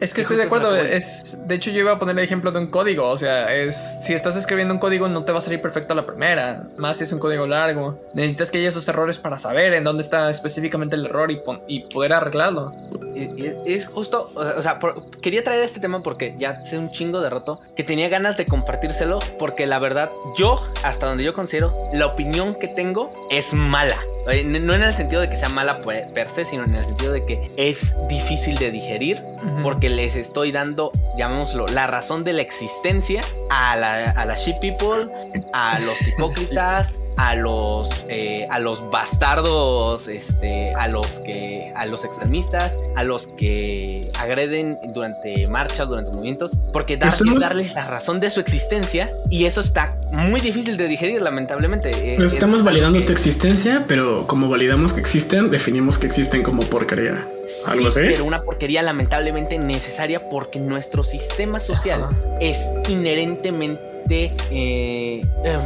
Es 0.00 0.14
que 0.14 0.20
estoy 0.20 0.36
de 0.36 0.44
acuerdo. 0.44 0.74
Es, 0.76 1.38
de 1.46 1.54
hecho, 1.54 1.70
yo 1.70 1.80
iba 1.80 1.92
a 1.92 1.98
poner 1.98 2.18
el 2.18 2.24
ejemplo 2.24 2.52
de 2.52 2.58
un 2.58 2.68
código. 2.68 3.08
O 3.08 3.16
sea, 3.16 3.54
es 3.54 3.98
si 4.02 4.12
estás 4.12 4.36
escribiendo 4.36 4.74
un 4.74 4.80
código, 4.80 5.08
no 5.08 5.24
te 5.24 5.32
va 5.32 5.38
a 5.38 5.42
salir 5.42 5.60
perfecto 5.60 5.92
a 5.92 5.96
la 5.96 6.06
primera. 6.06 6.68
Más 6.76 6.98
si 6.98 7.04
es 7.04 7.12
un 7.12 7.18
código 7.18 7.46
largo. 7.46 8.00
Necesitas 8.14 8.50
que 8.50 8.58
haya 8.58 8.68
esos 8.68 8.86
errores 8.88 9.18
para 9.18 9.38
saber 9.38 9.72
en 9.74 9.84
dónde 9.84 10.02
está 10.02 10.30
específicamente 10.30 10.96
el 10.96 11.06
error 11.06 11.30
y, 11.30 11.40
y 11.66 11.80
poder 11.88 12.12
arreglarlo. 12.12 12.72
Es 13.14 13.86
justo, 13.86 14.30
o 14.34 14.62
sea, 14.62 14.78
quería 15.20 15.44
traer 15.44 15.62
este 15.62 15.80
tema 15.80 16.02
porque 16.02 16.34
ya 16.38 16.64
sé 16.64 16.78
un 16.78 16.90
chingo 16.90 17.20
de 17.20 17.30
rato 17.30 17.60
que 17.76 17.84
tenía 17.84 18.08
ganas 18.08 18.36
de 18.36 18.46
compartírselo 18.46 19.18
porque 19.38 19.66
la 19.66 19.78
verdad, 19.78 20.10
yo, 20.36 20.62
hasta 20.82 21.06
donde 21.06 21.24
yo 21.24 21.34
considero, 21.34 21.74
la 21.92 22.06
opinión 22.06 22.54
que 22.54 22.68
tengo 22.68 23.12
es 23.30 23.54
mala. 23.54 23.96
Eh, 24.30 24.44
no 24.44 24.74
en 24.74 24.82
el 24.82 24.94
sentido 24.94 25.20
de 25.20 25.28
que 25.28 25.36
sea 25.36 25.48
mala 25.48 25.80
per 25.80 26.30
se, 26.30 26.44
sino 26.44 26.62
en 26.64 26.74
el 26.74 26.84
sentido 26.84 27.12
de 27.12 27.24
que 27.24 27.50
es 27.56 27.96
difícil 28.08 28.56
de 28.56 28.70
digerir 28.70 29.20
porque 29.62 29.88
les 29.88 30.14
estoy 30.14 30.52
dando, 30.52 30.92
llamémoslo, 31.18 31.66
la 31.66 31.88
razón 31.88 32.22
de 32.22 32.32
la 32.32 32.42
existencia 32.42 33.22
a 33.50 33.76
la, 33.76 34.10
a 34.10 34.24
la 34.24 34.36
ship 34.36 34.60
people, 34.60 35.10
a 35.52 35.80
los 35.80 36.00
hipócritas, 36.08 37.00
a 37.16 37.34
los 37.34 38.04
eh, 38.08 38.46
a 38.50 38.58
los 38.58 38.88
bastardos, 38.90 40.08
este, 40.08 40.72
a 40.74 40.88
los 40.88 41.20
que 41.20 41.72
a 41.74 41.86
los 41.86 42.04
extremistas, 42.04 42.78
a 42.96 43.04
los 43.04 43.26
que 43.26 44.10
agreden 44.18 44.71
durante 44.92 45.46
marchas, 45.48 45.88
durante 45.88 46.10
movimientos, 46.10 46.56
porque 46.72 46.96
dar, 46.96 47.12
darles 47.38 47.74
la 47.74 47.82
razón 47.82 48.20
de 48.20 48.30
su 48.30 48.40
existencia 48.40 49.12
y 49.30 49.44
eso 49.46 49.60
está 49.60 49.96
muy 50.10 50.40
difícil 50.40 50.76
de 50.76 50.88
digerir, 50.88 51.22
lamentablemente. 51.22 51.90
Eh, 51.90 52.18
estamos 52.24 52.62
validando 52.62 53.00
su 53.00 53.12
existencia, 53.12 53.84
pero 53.86 54.26
como 54.26 54.48
validamos 54.48 54.92
que 54.92 55.00
existen, 55.00 55.50
definimos 55.50 55.98
que 55.98 56.06
existen 56.06 56.42
como 56.42 56.62
porquería. 56.62 57.26
¿Algo 57.66 57.90
sí, 57.90 58.00
Pero 58.02 58.24
una 58.24 58.42
porquería 58.42 58.82
lamentablemente 58.82 59.58
necesaria 59.58 60.20
porque 60.30 60.60
nuestro 60.60 61.04
sistema 61.04 61.60
social 61.60 62.08
es 62.40 62.58
inherentemente 62.88 64.32
eh, 64.50 65.24
em, 65.44 65.60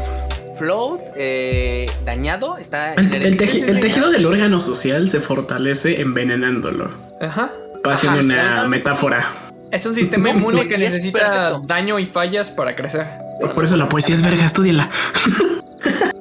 flawed, 0.57 1.01
eh, 1.17 1.87
dañado, 2.05 2.57
está... 2.59 2.95
El, 2.95 3.13
el, 3.15 3.37
tejido 3.37 4.11
del 4.11 4.27
órgano 4.27 4.61
social 4.61 5.09
se 5.09 5.21
fortalece 5.21 6.01
envenenándolo. 6.01 6.91
Ajá. 7.21 7.53
Haciendo 7.91 8.21
una 8.21 8.67
metáfora. 8.69 9.29
Es 9.71 9.87
un 9.87 9.95
sistema 9.95 10.31
inmune 10.31 10.69
que 10.69 10.79
necesita 10.79 11.61
daño 11.65 11.99
y 11.99 12.07
fallas 12.07 12.51
para 12.51 12.75
crecer. 12.75 13.07
Por 13.55 13.65
eso 13.65 13.77
la 13.77 13.89
poesía 13.89 14.15
es 14.15 14.23
verga, 14.23 14.45
estudiala. 14.45 14.91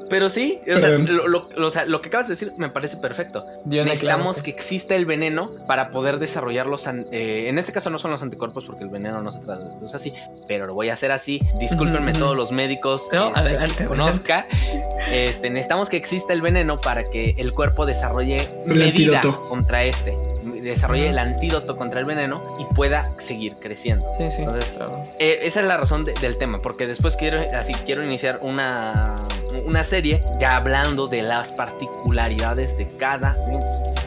Pero 0.09 0.29
sí, 0.29 0.61
o 0.73 0.79
sea, 0.79 1.87
lo, 1.87 2.01
que 2.01 2.09
acabas 2.09 2.27
de 2.27 2.33
decir 2.33 2.53
me 2.57 2.69
parece 2.69 2.97
perfecto. 2.97 3.45
Necesitamos 3.65 4.41
que 4.41 4.51
exista 4.51 4.95
el 4.95 5.05
veneno 5.05 5.51
para 5.67 5.89
poder 5.89 6.19
desarrollar 6.19 6.67
los... 6.67 6.87
Eh, 6.87 7.49
en 7.49 7.57
este 7.57 7.71
caso 7.71 7.89
no 7.89 7.99
son 7.99 8.11
los 8.11 8.21
anticuerpos 8.21 8.65
porque 8.65 8.83
el 8.83 8.89
veneno 8.89 9.21
no 9.21 9.31
se 9.31 9.39
traduce 9.39 9.95
así, 9.95 10.13
pero 10.47 10.67
lo 10.67 10.73
voy 10.73 10.89
a 10.89 10.93
hacer 10.93 11.11
así. 11.11 11.39
Discúlpenme 11.59 12.13
todos 12.13 12.35
los 12.35 12.51
médicos 12.51 13.09
no, 13.11 13.27
este, 13.27 13.39
adelante, 13.39 13.75
que 13.77 13.85
conozca. 13.85 14.47
Este, 15.09 15.49
necesitamos 15.49 15.89
que 15.89 15.97
exista 15.97 16.33
el 16.33 16.41
veneno 16.41 16.79
para 16.79 17.09
que 17.09 17.35
el 17.37 17.51
cuerpo 17.53 17.85
desarrolle 17.85 18.47
medidas 18.65 19.25
contra 19.49 19.83
este 19.83 20.15
desarrolle 20.45 21.09
el 21.09 21.17
antídoto 21.17 21.77
contra 21.77 21.99
el 21.99 22.05
veneno 22.05 22.57
y 22.59 22.73
pueda 22.73 23.11
seguir 23.17 23.55
creciendo. 23.59 24.05
Sí, 24.17 24.29
sí. 24.31 24.41
Entonces, 24.41 24.75
eh, 25.19 25.39
esa 25.43 25.61
es 25.61 25.67
la 25.67 25.77
razón 25.77 26.05
del 26.05 26.37
tema, 26.37 26.61
porque 26.61 26.87
después 26.87 27.15
quiero, 27.15 27.39
así 27.53 27.73
quiero 27.85 28.03
iniciar 28.03 28.39
una, 28.41 29.15
una 29.65 29.83
serie 29.83 30.23
ya 30.39 30.55
hablando 30.55 31.07
de 31.07 31.21
las 31.21 31.51
particularidades 31.51 32.77
de 32.77 32.87
cada 32.87 33.37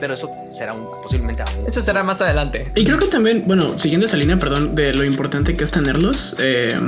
pero 0.00 0.14
eso 0.14 0.30
será 0.52 0.74
un, 0.74 0.86
posiblemente 1.02 1.42
Eso 1.66 1.80
será 1.80 2.02
más 2.02 2.20
adelante. 2.20 2.70
Y 2.74 2.84
creo 2.84 2.98
que 2.98 3.06
también, 3.06 3.42
bueno, 3.46 3.78
siguiendo 3.78 4.06
esa 4.06 4.16
línea, 4.16 4.38
perdón, 4.38 4.74
de 4.74 4.92
lo 4.92 5.04
importante 5.04 5.56
que 5.56 5.64
es 5.64 5.70
tenerlos 5.70 6.36
eh, 6.38 6.78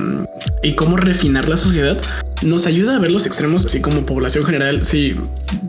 y 0.62 0.74
cómo 0.74 0.96
refinar 0.96 1.48
la 1.48 1.56
sociedad, 1.56 1.98
nos 2.42 2.66
ayuda 2.66 2.96
a 2.96 2.98
ver 2.98 3.10
los 3.10 3.26
extremos, 3.26 3.66
así 3.66 3.80
como 3.80 4.06
población 4.06 4.44
general. 4.44 4.84
Si 4.84 5.16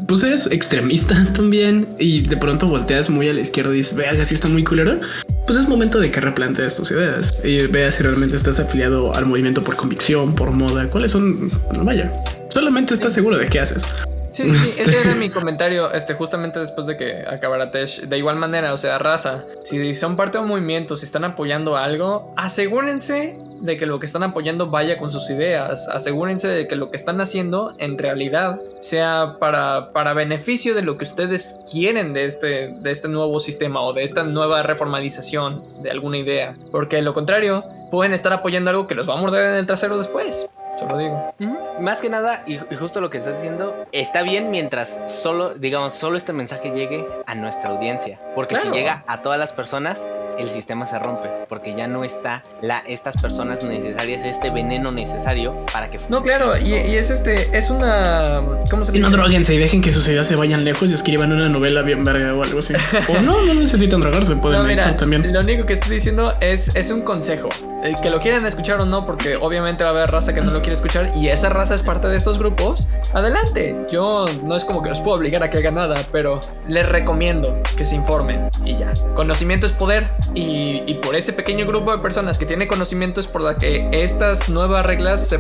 pues 0.08 0.24
eres 0.24 0.48
extremista 0.52 1.16
también 1.34 1.88
y 2.00 2.22
de 2.22 2.38
pronto 2.38 2.68
volteas 2.68 3.10
muy 3.10 3.30
a 3.30 3.34
la 3.34 3.42
izquierda 3.42 3.74
y 3.74 3.78
dices, 3.78 3.96
vea, 3.96 4.12
así 4.12 4.34
está 4.34 4.48
muy 4.48 4.64
culero. 4.64 5.00
Pues 5.46 5.58
es 5.58 5.68
momento 5.68 6.00
de 6.00 6.12
que 6.12 6.22
replantees 6.22 6.76
tus 6.76 6.92
ideas 6.92 7.40
y 7.44 7.68
veas 7.68 7.96
si 7.96 8.04
realmente 8.04 8.36
estás 8.36 8.60
afiliado 8.60 9.16
al 9.16 9.26
movimiento 9.26 9.64
por 9.64 9.76
convicción, 9.76 10.36
por 10.36 10.52
moda, 10.52 10.88
cuáles 10.90 11.12
son. 11.12 11.52
No 11.76 11.84
vaya, 11.84 12.14
solamente 12.50 12.94
estás 12.94 13.14
seguro 13.14 13.38
de 13.38 13.48
qué 13.48 13.60
haces. 13.60 13.86
Sí, 14.32 14.48
sí, 14.48 14.82
ese 14.82 15.02
era 15.02 15.14
mi 15.16 15.30
comentario, 15.30 15.92
este, 15.92 16.14
justamente 16.14 16.60
después 16.60 16.88
de 16.88 16.96
que 16.96 17.24
acabara 17.28 17.72
Tesh. 17.72 18.02
De 18.02 18.18
igual 18.18 18.38
manera, 18.38 18.74
o 18.74 18.78
sea, 18.78 18.98
raza, 18.98 19.46
si 19.64 19.94
son 19.94 20.16
parte 20.16 20.38
de 20.38 20.44
un 20.44 20.50
movimiento, 20.50 20.96
si 20.96 21.06
están 21.06 21.26
apoyando 21.26 21.76
algo, 21.76 22.34
asegúrense 22.38 23.38
de 23.62 23.78
que 23.78 23.86
lo 23.86 24.00
que 24.00 24.06
están 24.06 24.24
apoyando 24.24 24.70
vaya 24.70 24.98
con 24.98 25.12
sus 25.12 25.30
ideas. 25.30 25.88
Asegúrense 25.88 26.48
de 26.48 26.68
que 26.68 26.76
lo 26.76 26.90
que 26.90 26.98
están 26.98 27.22
haciendo 27.22 27.76
en 27.78 27.98
realidad 27.98 28.60
sea 28.80 29.38
para, 29.40 29.94
para 29.94 30.14
beneficio 30.14 30.74
de 30.74 30.82
lo 30.82 30.98
que 30.98 31.04
ustedes 31.04 31.60
quieren 31.72 32.14
de 32.14 32.26
este, 32.26 32.74
de 32.80 32.92
este 32.92 33.08
nuevo 33.08 33.40
sistema 33.40 33.82
o 33.82 33.94
de 33.94 34.04
esta 34.04 34.24
nueva 34.24 34.64
reformalización 34.64 35.84
de 35.84 35.92
alguna 35.92 36.18
idea. 36.18 36.56
Porque 36.72 36.98
de 36.98 37.02
lo 37.04 37.14
contrario, 37.14 37.64
pueden 37.92 38.14
estar 38.14 38.34
apoyando 38.34 38.72
algo 38.72 38.88
que 38.88 38.96
los 38.96 39.08
va 39.08 39.14
a 39.14 39.18
morder 39.18 39.52
en 39.52 39.56
el 39.58 39.68
trasero 39.68 39.98
después. 39.98 40.48
Solo 40.82 40.98
digo. 40.98 41.36
Más 41.80 42.02
que 42.02 42.10
nada, 42.10 42.44
y, 42.48 42.58
justo 42.76 43.02
lo 43.02 43.12
que 43.12 43.20
estás 43.20 43.36
diciendo, 43.36 43.86
está 43.92 44.24
bien 44.24 44.50
mientras 44.50 45.00
solo, 45.06 45.54
digamos, 45.54 45.94
solo 45.94 46.18
este 46.18 46.34
mensaje 46.34 46.72
llegue 46.72 47.06
a 47.28 47.36
nuestra 47.36 47.70
audiencia. 47.70 48.20
Porque 48.34 48.58
si 48.58 48.68
llega 48.72 49.04
a 49.06 49.22
todas 49.22 49.38
las 49.38 49.54
personas, 49.54 50.08
el 50.40 50.50
sistema 50.50 50.88
se 50.88 50.98
rompe. 50.98 51.30
Porque 51.48 51.76
ya 51.76 51.88
no 51.88 52.04
está 52.04 52.44
la, 52.64 52.80
estas 52.80 53.22
personas 53.22 53.64
necesarias, 53.64 54.26
este 54.26 54.50
veneno 54.50 54.92
necesario 54.92 55.68
para 55.72 55.92
que 55.92 56.00
funcione. 56.00 56.20
No, 56.20 56.24
claro, 56.24 56.58
y, 56.58 56.74
es 56.74 57.12
este, 57.12 57.56
es 57.56 57.70
una. 57.70 58.42
¿Cómo 58.72 58.84
se 58.84 58.92
dice? 58.92 59.08
Y 59.08 59.12
no 59.12 59.16
droguense 59.16 59.54
y 59.54 59.60
dejen 59.60 59.84
que 59.84 59.92
sus 59.92 60.08
ideas 60.08 60.26
se 60.26 60.36
vayan 60.36 60.64
lejos 60.66 60.90
y 60.90 60.96
escriban 60.96 61.32
una 61.32 61.48
novela 61.48 61.84
bien 61.84 62.04
verga 62.04 62.34
o 62.34 62.42
algo 62.42 62.58
así. 62.58 62.74
o 63.08 63.22
no, 63.22 63.46
no 63.46 63.54
necesitan 63.54 64.00
drogarse, 64.02 64.36
pueden 64.38 64.78
no, 64.78 64.96
también. 64.96 65.32
Lo 65.32 65.42
único 65.42 65.68
que 65.68 65.74
estoy 65.74 65.92
diciendo 65.92 66.36
es, 66.42 66.76
es 66.76 66.90
un 66.90 67.02
consejo. 67.02 67.50
Eh, 67.84 67.96
que 68.02 68.10
lo 68.10 68.20
quieren 68.20 68.46
escuchar 68.46 68.80
o 68.80 68.86
no, 68.86 69.06
porque 69.06 69.36
obviamente 69.36 69.84
va 69.84 69.90
a 69.90 69.94
haber 69.94 70.12
raza 70.12 70.34
que 70.34 70.42
no 70.42 70.52
lo 70.52 70.60
quiere 70.60 70.74
escuchar 70.74 71.12
y 71.16 71.30
esa 71.30 71.50
raza 71.50 71.74
es 71.74 71.82
parte 71.82 72.08
de 72.08 72.18
estos 72.18 72.38
grupos, 72.38 72.88
adelante. 73.14 73.76
Yo 73.90 74.28
no 74.44 74.56
es 74.56 74.64
como 74.64 74.84
que 74.84 74.90
los 74.90 75.00
puedo 75.02 75.18
obligar 75.18 75.44
a 75.44 75.50
que 75.50 75.58
hagan 75.58 75.76
nada, 75.76 76.00
pero 76.12 76.42
les 76.68 76.88
recomiendo 76.88 77.62
que 77.76 77.86
se 77.86 77.96
informen 77.96 78.50
y 78.64 78.78
ya. 78.78 78.94
Conocimiento 79.16 79.66
es 79.66 79.72
poder 79.72 80.12
y, 80.36 80.84
y 80.86 80.96
por 80.96 81.16
ese 81.16 81.34
pequeño 81.34 81.66
grupo 81.66 81.92
de 81.92 81.98
personas 82.00 82.38
que 82.38 82.46
tiene 82.46 82.68
conocimiento 82.68 83.20
es 83.20 83.28
por 83.28 83.42
la 83.42 83.58
que 83.58 83.90
estas 83.92 84.50
nuevas 84.50 84.86
reglas 84.86 85.28
se, 85.28 85.40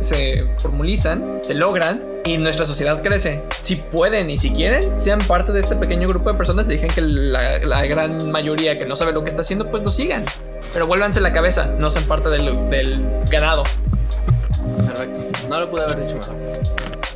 se 0.00 0.46
formulizan, 0.58 1.40
se 1.42 1.54
logran 1.54 2.13
y 2.24 2.38
nuestra 2.38 2.64
sociedad 2.64 3.02
crece. 3.02 3.42
Si 3.60 3.76
pueden 3.76 4.30
y 4.30 4.36
si 4.36 4.50
quieren, 4.50 4.98
sean 4.98 5.20
parte 5.20 5.52
de 5.52 5.60
este 5.60 5.76
pequeño 5.76 6.08
grupo 6.08 6.30
de 6.30 6.36
personas. 6.36 6.66
Dejen 6.66 6.88
que 6.90 7.00
la, 7.02 7.58
la 7.58 7.86
gran 7.86 8.30
mayoría 8.30 8.78
que 8.78 8.86
no 8.86 8.96
sabe 8.96 9.12
lo 9.12 9.22
que 9.22 9.30
está 9.30 9.42
haciendo, 9.42 9.70
pues 9.70 9.82
lo 9.82 9.90
sigan. 9.90 10.24
Pero 10.72 10.86
vuélvanse 10.86 11.20
la 11.20 11.32
cabeza, 11.32 11.74
no 11.78 11.90
sean 11.90 12.04
parte 12.04 12.30
del, 12.30 12.70
del 12.70 13.00
ganado. 13.30 13.64
Perfecto. 14.86 15.20
No 15.48 15.60
lo 15.60 15.70
pude 15.70 15.82
haber 15.82 16.00
dicho 16.00 16.16
mejor. 16.16 16.34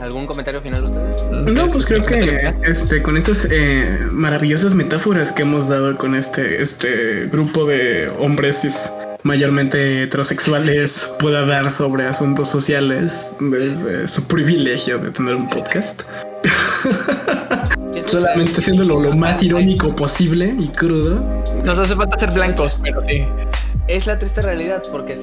¿Algún 0.01 0.27
comentario 0.27 0.61
final 0.63 0.81
de 0.81 0.87
ustedes? 0.87 1.25
No, 1.31 1.67
pues 1.67 1.85
creo 1.85 2.07
que 2.07 2.55
este, 2.65 3.03
con 3.03 3.17
esas 3.17 3.49
eh, 3.51 3.99
maravillosas 4.13 4.77
metáforas 4.77 5.33
que 5.33 5.43
hemos 5.43 5.69
dado 5.69 5.97
con 5.97 6.15
este, 6.15 6.63
este 6.63 7.27
grupo 7.27 7.67
de 7.67 8.09
hombres 8.21 8.93
mayormente 9.23 10.05
heterosexuales 10.05 11.13
pueda 11.19 11.45
dar 11.45 11.71
sobre 11.71 12.07
asuntos 12.07 12.49
sociales 12.49 13.35
desde 13.41 14.09
su 14.09 14.27
privilegio 14.27 14.99
de 14.99 15.11
tener 15.11 15.35
un 15.35 15.49
podcast. 15.49 16.03
Solamente 18.07 18.61
haciéndolo 18.61 19.01
lo 19.01 19.15
más 19.15 19.43
irónico 19.43 19.95
posible 19.95 20.55
y 20.59 20.69
crudo. 20.69 21.21
Nos 21.63 21.79
hace 21.79 21.95
falta 21.95 22.17
ser 22.17 22.31
blancos, 22.31 22.79
pero 22.83 23.01
sí. 23.03 23.27
Es 23.87 24.07
la 24.07 24.19
triste 24.19 24.41
realidad, 24.41 24.83
porque 24.91 25.15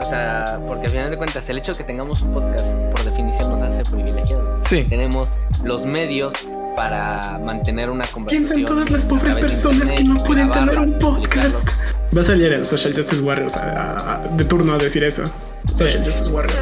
o 0.00 0.04
sea, 0.04 0.60
porque 0.66 0.86
al 0.86 0.92
final 0.92 1.10
de 1.10 1.16
cuentas, 1.16 1.48
el 1.48 1.58
hecho 1.58 1.72
de 1.72 1.78
que 1.78 1.84
tengamos 1.84 2.20
un 2.20 2.34
podcast, 2.34 2.76
por 2.90 3.02
definición, 3.02 3.50
nos 3.50 3.60
hace 3.60 3.82
privilegiados. 3.84 4.66
Sí. 4.66 4.84
Tenemos 4.88 5.38
los 5.62 5.86
medios 5.86 6.34
para 6.76 7.38
mantener 7.38 7.90
una 7.90 8.06
conversación. 8.06 8.28
Piensa 8.28 8.54
en 8.54 8.64
todas 8.64 8.90
las 8.90 9.04
pobres 9.04 9.36
personas 9.36 9.90
que 9.90 10.04
no 10.04 10.22
pueden 10.22 10.50
tener 10.50 10.78
un 10.78 10.98
podcast. 10.98 11.70
Va 12.16 12.20
a 12.20 12.24
salir 12.24 12.52
el 12.52 12.64
Social 12.64 12.94
Justice 12.94 13.22
Warriors 13.22 13.54
de 14.36 14.44
turno 14.44 14.74
a 14.74 14.78
decir 14.78 15.02
eso. 15.04 15.30
Social 15.74 16.04
Justice 16.04 16.30
Warriors. 16.30 16.58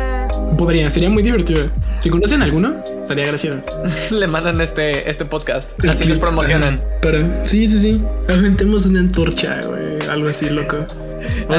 Podría, 0.56 0.88
sería 0.90 1.10
muy 1.10 1.22
divertido. 1.22 1.70
Si 2.00 2.10
conocen 2.10 2.42
alguno, 2.42 2.82
sería 3.04 3.26
gracioso. 3.26 3.60
Le 4.10 4.26
mandan 4.26 4.60
este, 4.60 5.10
este 5.10 5.24
podcast. 5.24 5.70
así 5.88 6.04
los 6.04 6.18
promocionan. 6.18 6.80
Pero 7.00 7.26
sí, 7.44 7.66
sí, 7.66 7.78
sí. 7.78 8.04
Aventemos 8.28 8.86
una 8.86 9.00
antorcha, 9.00 9.60
güey. 9.62 10.08
Algo 10.08 10.28
así, 10.28 10.48
loco. 10.50 10.86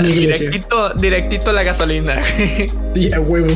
directito, 0.02 0.94
directito 0.94 1.52
la 1.52 1.64
gasolina. 1.64 2.16
y 2.96 3.14
a 3.14 3.20
huevo. 3.20 3.54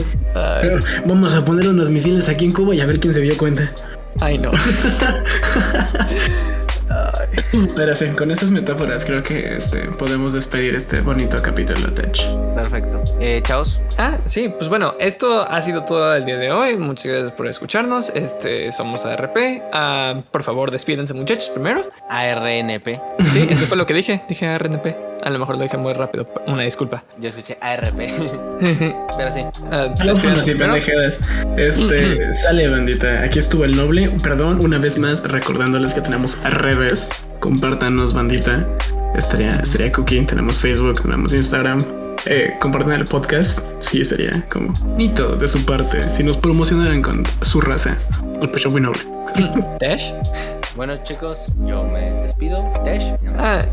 vamos 1.05 1.33
a 1.33 1.45
poner 1.45 1.67
unos 1.69 1.89
misiles 1.89 2.29
aquí 2.29 2.45
en 2.45 2.51
Cuba 2.51 2.75
y 2.75 2.81
a 2.81 2.85
ver 2.85 2.99
quién 2.99 3.13
se 3.13 3.21
dio 3.21 3.37
cuenta. 3.37 3.71
Ay, 4.19 4.37
no. 4.37 4.51
Pero 7.75 7.95
sí, 7.95 8.07
con 8.17 8.31
esas 8.31 8.51
metáforas 8.51 9.05
creo 9.05 9.23
que 9.23 9.55
este, 9.55 9.79
podemos 9.83 10.33
despedir 10.33 10.75
este 10.75 11.01
bonito 11.01 11.41
capítulo 11.41 11.87
de 11.87 12.01
Tech. 12.03 12.17
Perfecto. 12.55 13.03
Eh, 13.19 13.41
chaos. 13.43 13.81
Ah, 13.97 14.17
sí, 14.25 14.49
pues 14.49 14.69
bueno, 14.69 14.95
esto 14.99 15.45
ha 15.49 15.61
sido 15.61 15.83
todo 15.83 16.15
el 16.15 16.25
día 16.25 16.37
de 16.37 16.51
hoy. 16.51 16.77
Muchas 16.77 17.07
gracias 17.07 17.31
por 17.33 17.47
escucharnos. 17.47 18.09
Este, 18.09 18.71
somos 18.71 19.05
ARP. 19.05 19.37
Ah, 19.71 20.21
por 20.31 20.43
favor, 20.43 20.71
despídense 20.71 21.13
muchachos 21.13 21.49
primero. 21.49 21.89
ARNP. 22.09 22.99
Sí, 23.31 23.47
eso 23.49 23.65
fue 23.67 23.77
lo 23.77 23.85
que 23.85 23.93
dije. 23.93 24.23
Dije 24.27 24.47
ARNP. 24.47 25.06
A 25.23 25.29
lo 25.29 25.39
mejor 25.39 25.57
lo 25.57 25.63
dije 25.63 25.77
muy 25.77 25.93
rápido. 25.93 26.27
Una 26.45 26.63
disculpa. 26.63 27.03
Yo 27.19 27.29
escuché 27.29 27.57
ARP. 27.61 27.97
Pero 28.59 29.31
sí. 29.31 29.41
Uh, 29.41 29.93
Este, 31.57 32.33
sale 32.33 32.69
bandita. 32.69 33.23
Aquí 33.23 33.39
estuvo 33.39 33.65
el 33.65 33.75
noble. 33.75 34.09
Perdón, 34.23 34.59
una 34.59 34.77
vez 34.77 34.97
más 34.99 35.23
recordándoles 35.23 35.93
que 35.93 36.01
tenemos 36.01 36.41
redes. 36.43 37.11
Compártanos, 37.39 38.13
bandita. 38.13 38.67
Estaría, 39.15 39.57
estaría 39.57 39.91
cooking. 39.91 40.25
Tenemos 40.27 40.59
Facebook, 40.59 41.01
tenemos 41.01 41.33
Instagram. 41.33 41.83
Eh, 42.25 42.55
compartan 42.59 42.93
el 42.93 43.05
podcast. 43.05 43.67
Sí, 43.79 44.03
sería 44.03 44.45
como 44.49 44.73
nito 44.95 45.35
de 45.35 45.47
su 45.47 45.65
parte. 45.65 46.13
Si 46.13 46.23
nos 46.23 46.37
promocionaran 46.37 47.01
con 47.01 47.23
su 47.41 47.61
raza. 47.61 47.97
El 48.41 48.49
pecho 48.49 48.69
muy 48.69 48.81
noble. 48.81 49.01
Dash. 49.79 50.11
Bueno, 50.75 50.95
chicos, 51.03 51.51
yo 51.59 51.83
me 51.83 52.11
despido. 52.21 52.61
Dash. 52.85 53.13
Ah, 53.37 53.63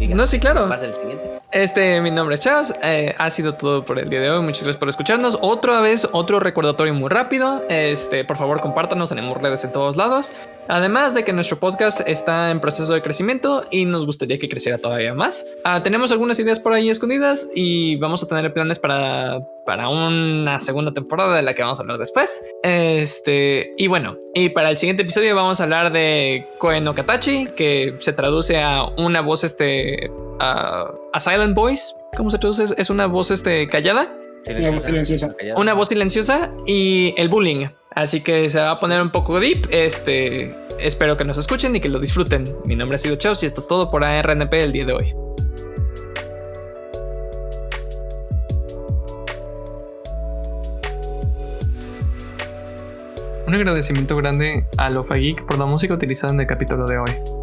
no, 0.00 0.26
sí, 0.26 0.38
claro. 0.38 0.68
Pasa 0.68 0.86
el 0.86 0.94
siguiente. 0.94 1.36
Este, 1.52 2.00
mi 2.00 2.10
nombre 2.10 2.34
es 2.34 2.40
Chaos. 2.40 2.74
Eh, 2.82 3.14
ha 3.16 3.30
sido 3.30 3.54
todo 3.54 3.84
por 3.84 3.98
el 3.98 4.08
día 4.08 4.20
de 4.20 4.30
hoy. 4.30 4.42
Muchas 4.42 4.64
gracias 4.64 4.78
por 4.78 4.88
escucharnos. 4.88 5.38
Otra 5.40 5.80
vez, 5.80 6.08
otro 6.12 6.40
recordatorio 6.40 6.92
muy 6.92 7.08
rápido. 7.08 7.62
Este, 7.68 8.24
por 8.24 8.36
favor, 8.36 8.60
compártanos. 8.60 9.08
Tenemos 9.08 9.36
redes 9.40 9.64
en 9.64 9.72
todos 9.72 9.96
lados. 9.96 10.32
Además 10.68 11.14
de 11.14 11.24
que 11.24 11.32
nuestro 11.32 11.58
podcast 11.60 12.00
está 12.08 12.50
en 12.50 12.60
proceso 12.60 12.92
de 12.92 13.00
crecimiento 13.00 13.64
y 13.70 13.84
nos 13.84 14.04
gustaría 14.04 14.38
que 14.38 14.48
creciera 14.48 14.78
todavía 14.78 15.14
más. 15.14 15.46
Ah, 15.64 15.82
tenemos 15.82 16.10
algunas 16.10 16.38
ideas 16.40 16.58
por 16.58 16.72
ahí 16.72 16.90
escondidas 16.90 17.48
y 17.54 17.75
vamos 17.96 18.22
a 18.22 18.28
tener 18.28 18.52
planes 18.52 18.78
para, 18.78 19.40
para 19.64 19.88
una 19.88 20.60
segunda 20.60 20.92
temporada 20.92 21.36
de 21.36 21.42
la 21.42 21.54
que 21.54 21.62
vamos 21.62 21.78
a 21.78 21.82
hablar 21.82 21.98
después. 21.98 22.44
Este, 22.62 23.74
y 23.76 23.86
bueno, 23.86 24.16
y 24.34 24.48
para 24.50 24.70
el 24.70 24.78
siguiente 24.78 25.02
episodio 25.02 25.34
vamos 25.34 25.60
a 25.60 25.64
hablar 25.64 25.92
de 25.92 26.46
Koe 26.58 26.80
no 26.80 26.94
Katachi, 26.94 27.46
que 27.56 27.94
se 27.96 28.12
traduce 28.12 28.60
a 28.60 28.84
una 28.96 29.20
voz 29.20 29.44
este 29.44 30.10
a, 30.40 30.92
silent 31.18 31.54
voice. 31.54 31.94
¿Cómo 32.16 32.30
se 32.30 32.38
traduce? 32.38 32.64
Es 32.76 32.90
una 32.90 33.06
voz 33.06 33.30
este 33.30 33.66
callada. 33.66 34.14
Una 34.48 34.70
voz 34.70 34.84
silenciosa. 34.84 35.36
Una 35.56 35.74
voz 35.74 35.88
silenciosa 35.88 36.52
y 36.66 37.14
el 37.16 37.28
bullying. 37.28 37.66
Así 37.90 38.22
que 38.22 38.48
se 38.50 38.60
va 38.60 38.72
a 38.72 38.78
poner 38.78 39.00
un 39.00 39.10
poco 39.10 39.40
deep. 39.40 39.66
Este, 39.70 40.54
espero 40.78 41.16
que 41.16 41.24
nos 41.24 41.38
escuchen 41.38 41.74
y 41.74 41.80
que 41.80 41.88
lo 41.88 41.98
disfruten. 41.98 42.44
Mi 42.64 42.76
nombre 42.76 42.96
ha 42.96 42.98
sido 42.98 43.16
Chaos 43.16 43.42
y 43.42 43.46
esto 43.46 43.60
es 43.60 43.66
todo 43.66 43.90
por 43.90 44.04
ARNP 44.04 44.52
el 44.54 44.72
día 44.72 44.84
de 44.84 44.92
hoy. 44.92 45.14
Un 53.46 53.54
agradecimiento 53.54 54.16
grande 54.16 54.66
a 54.76 54.90
Lofa 54.90 55.14
Geek 55.14 55.46
por 55.46 55.56
la 55.56 55.66
música 55.66 55.94
utilizada 55.94 56.32
en 56.32 56.40
el 56.40 56.46
capítulo 56.48 56.84
de 56.84 56.98
hoy. 56.98 57.35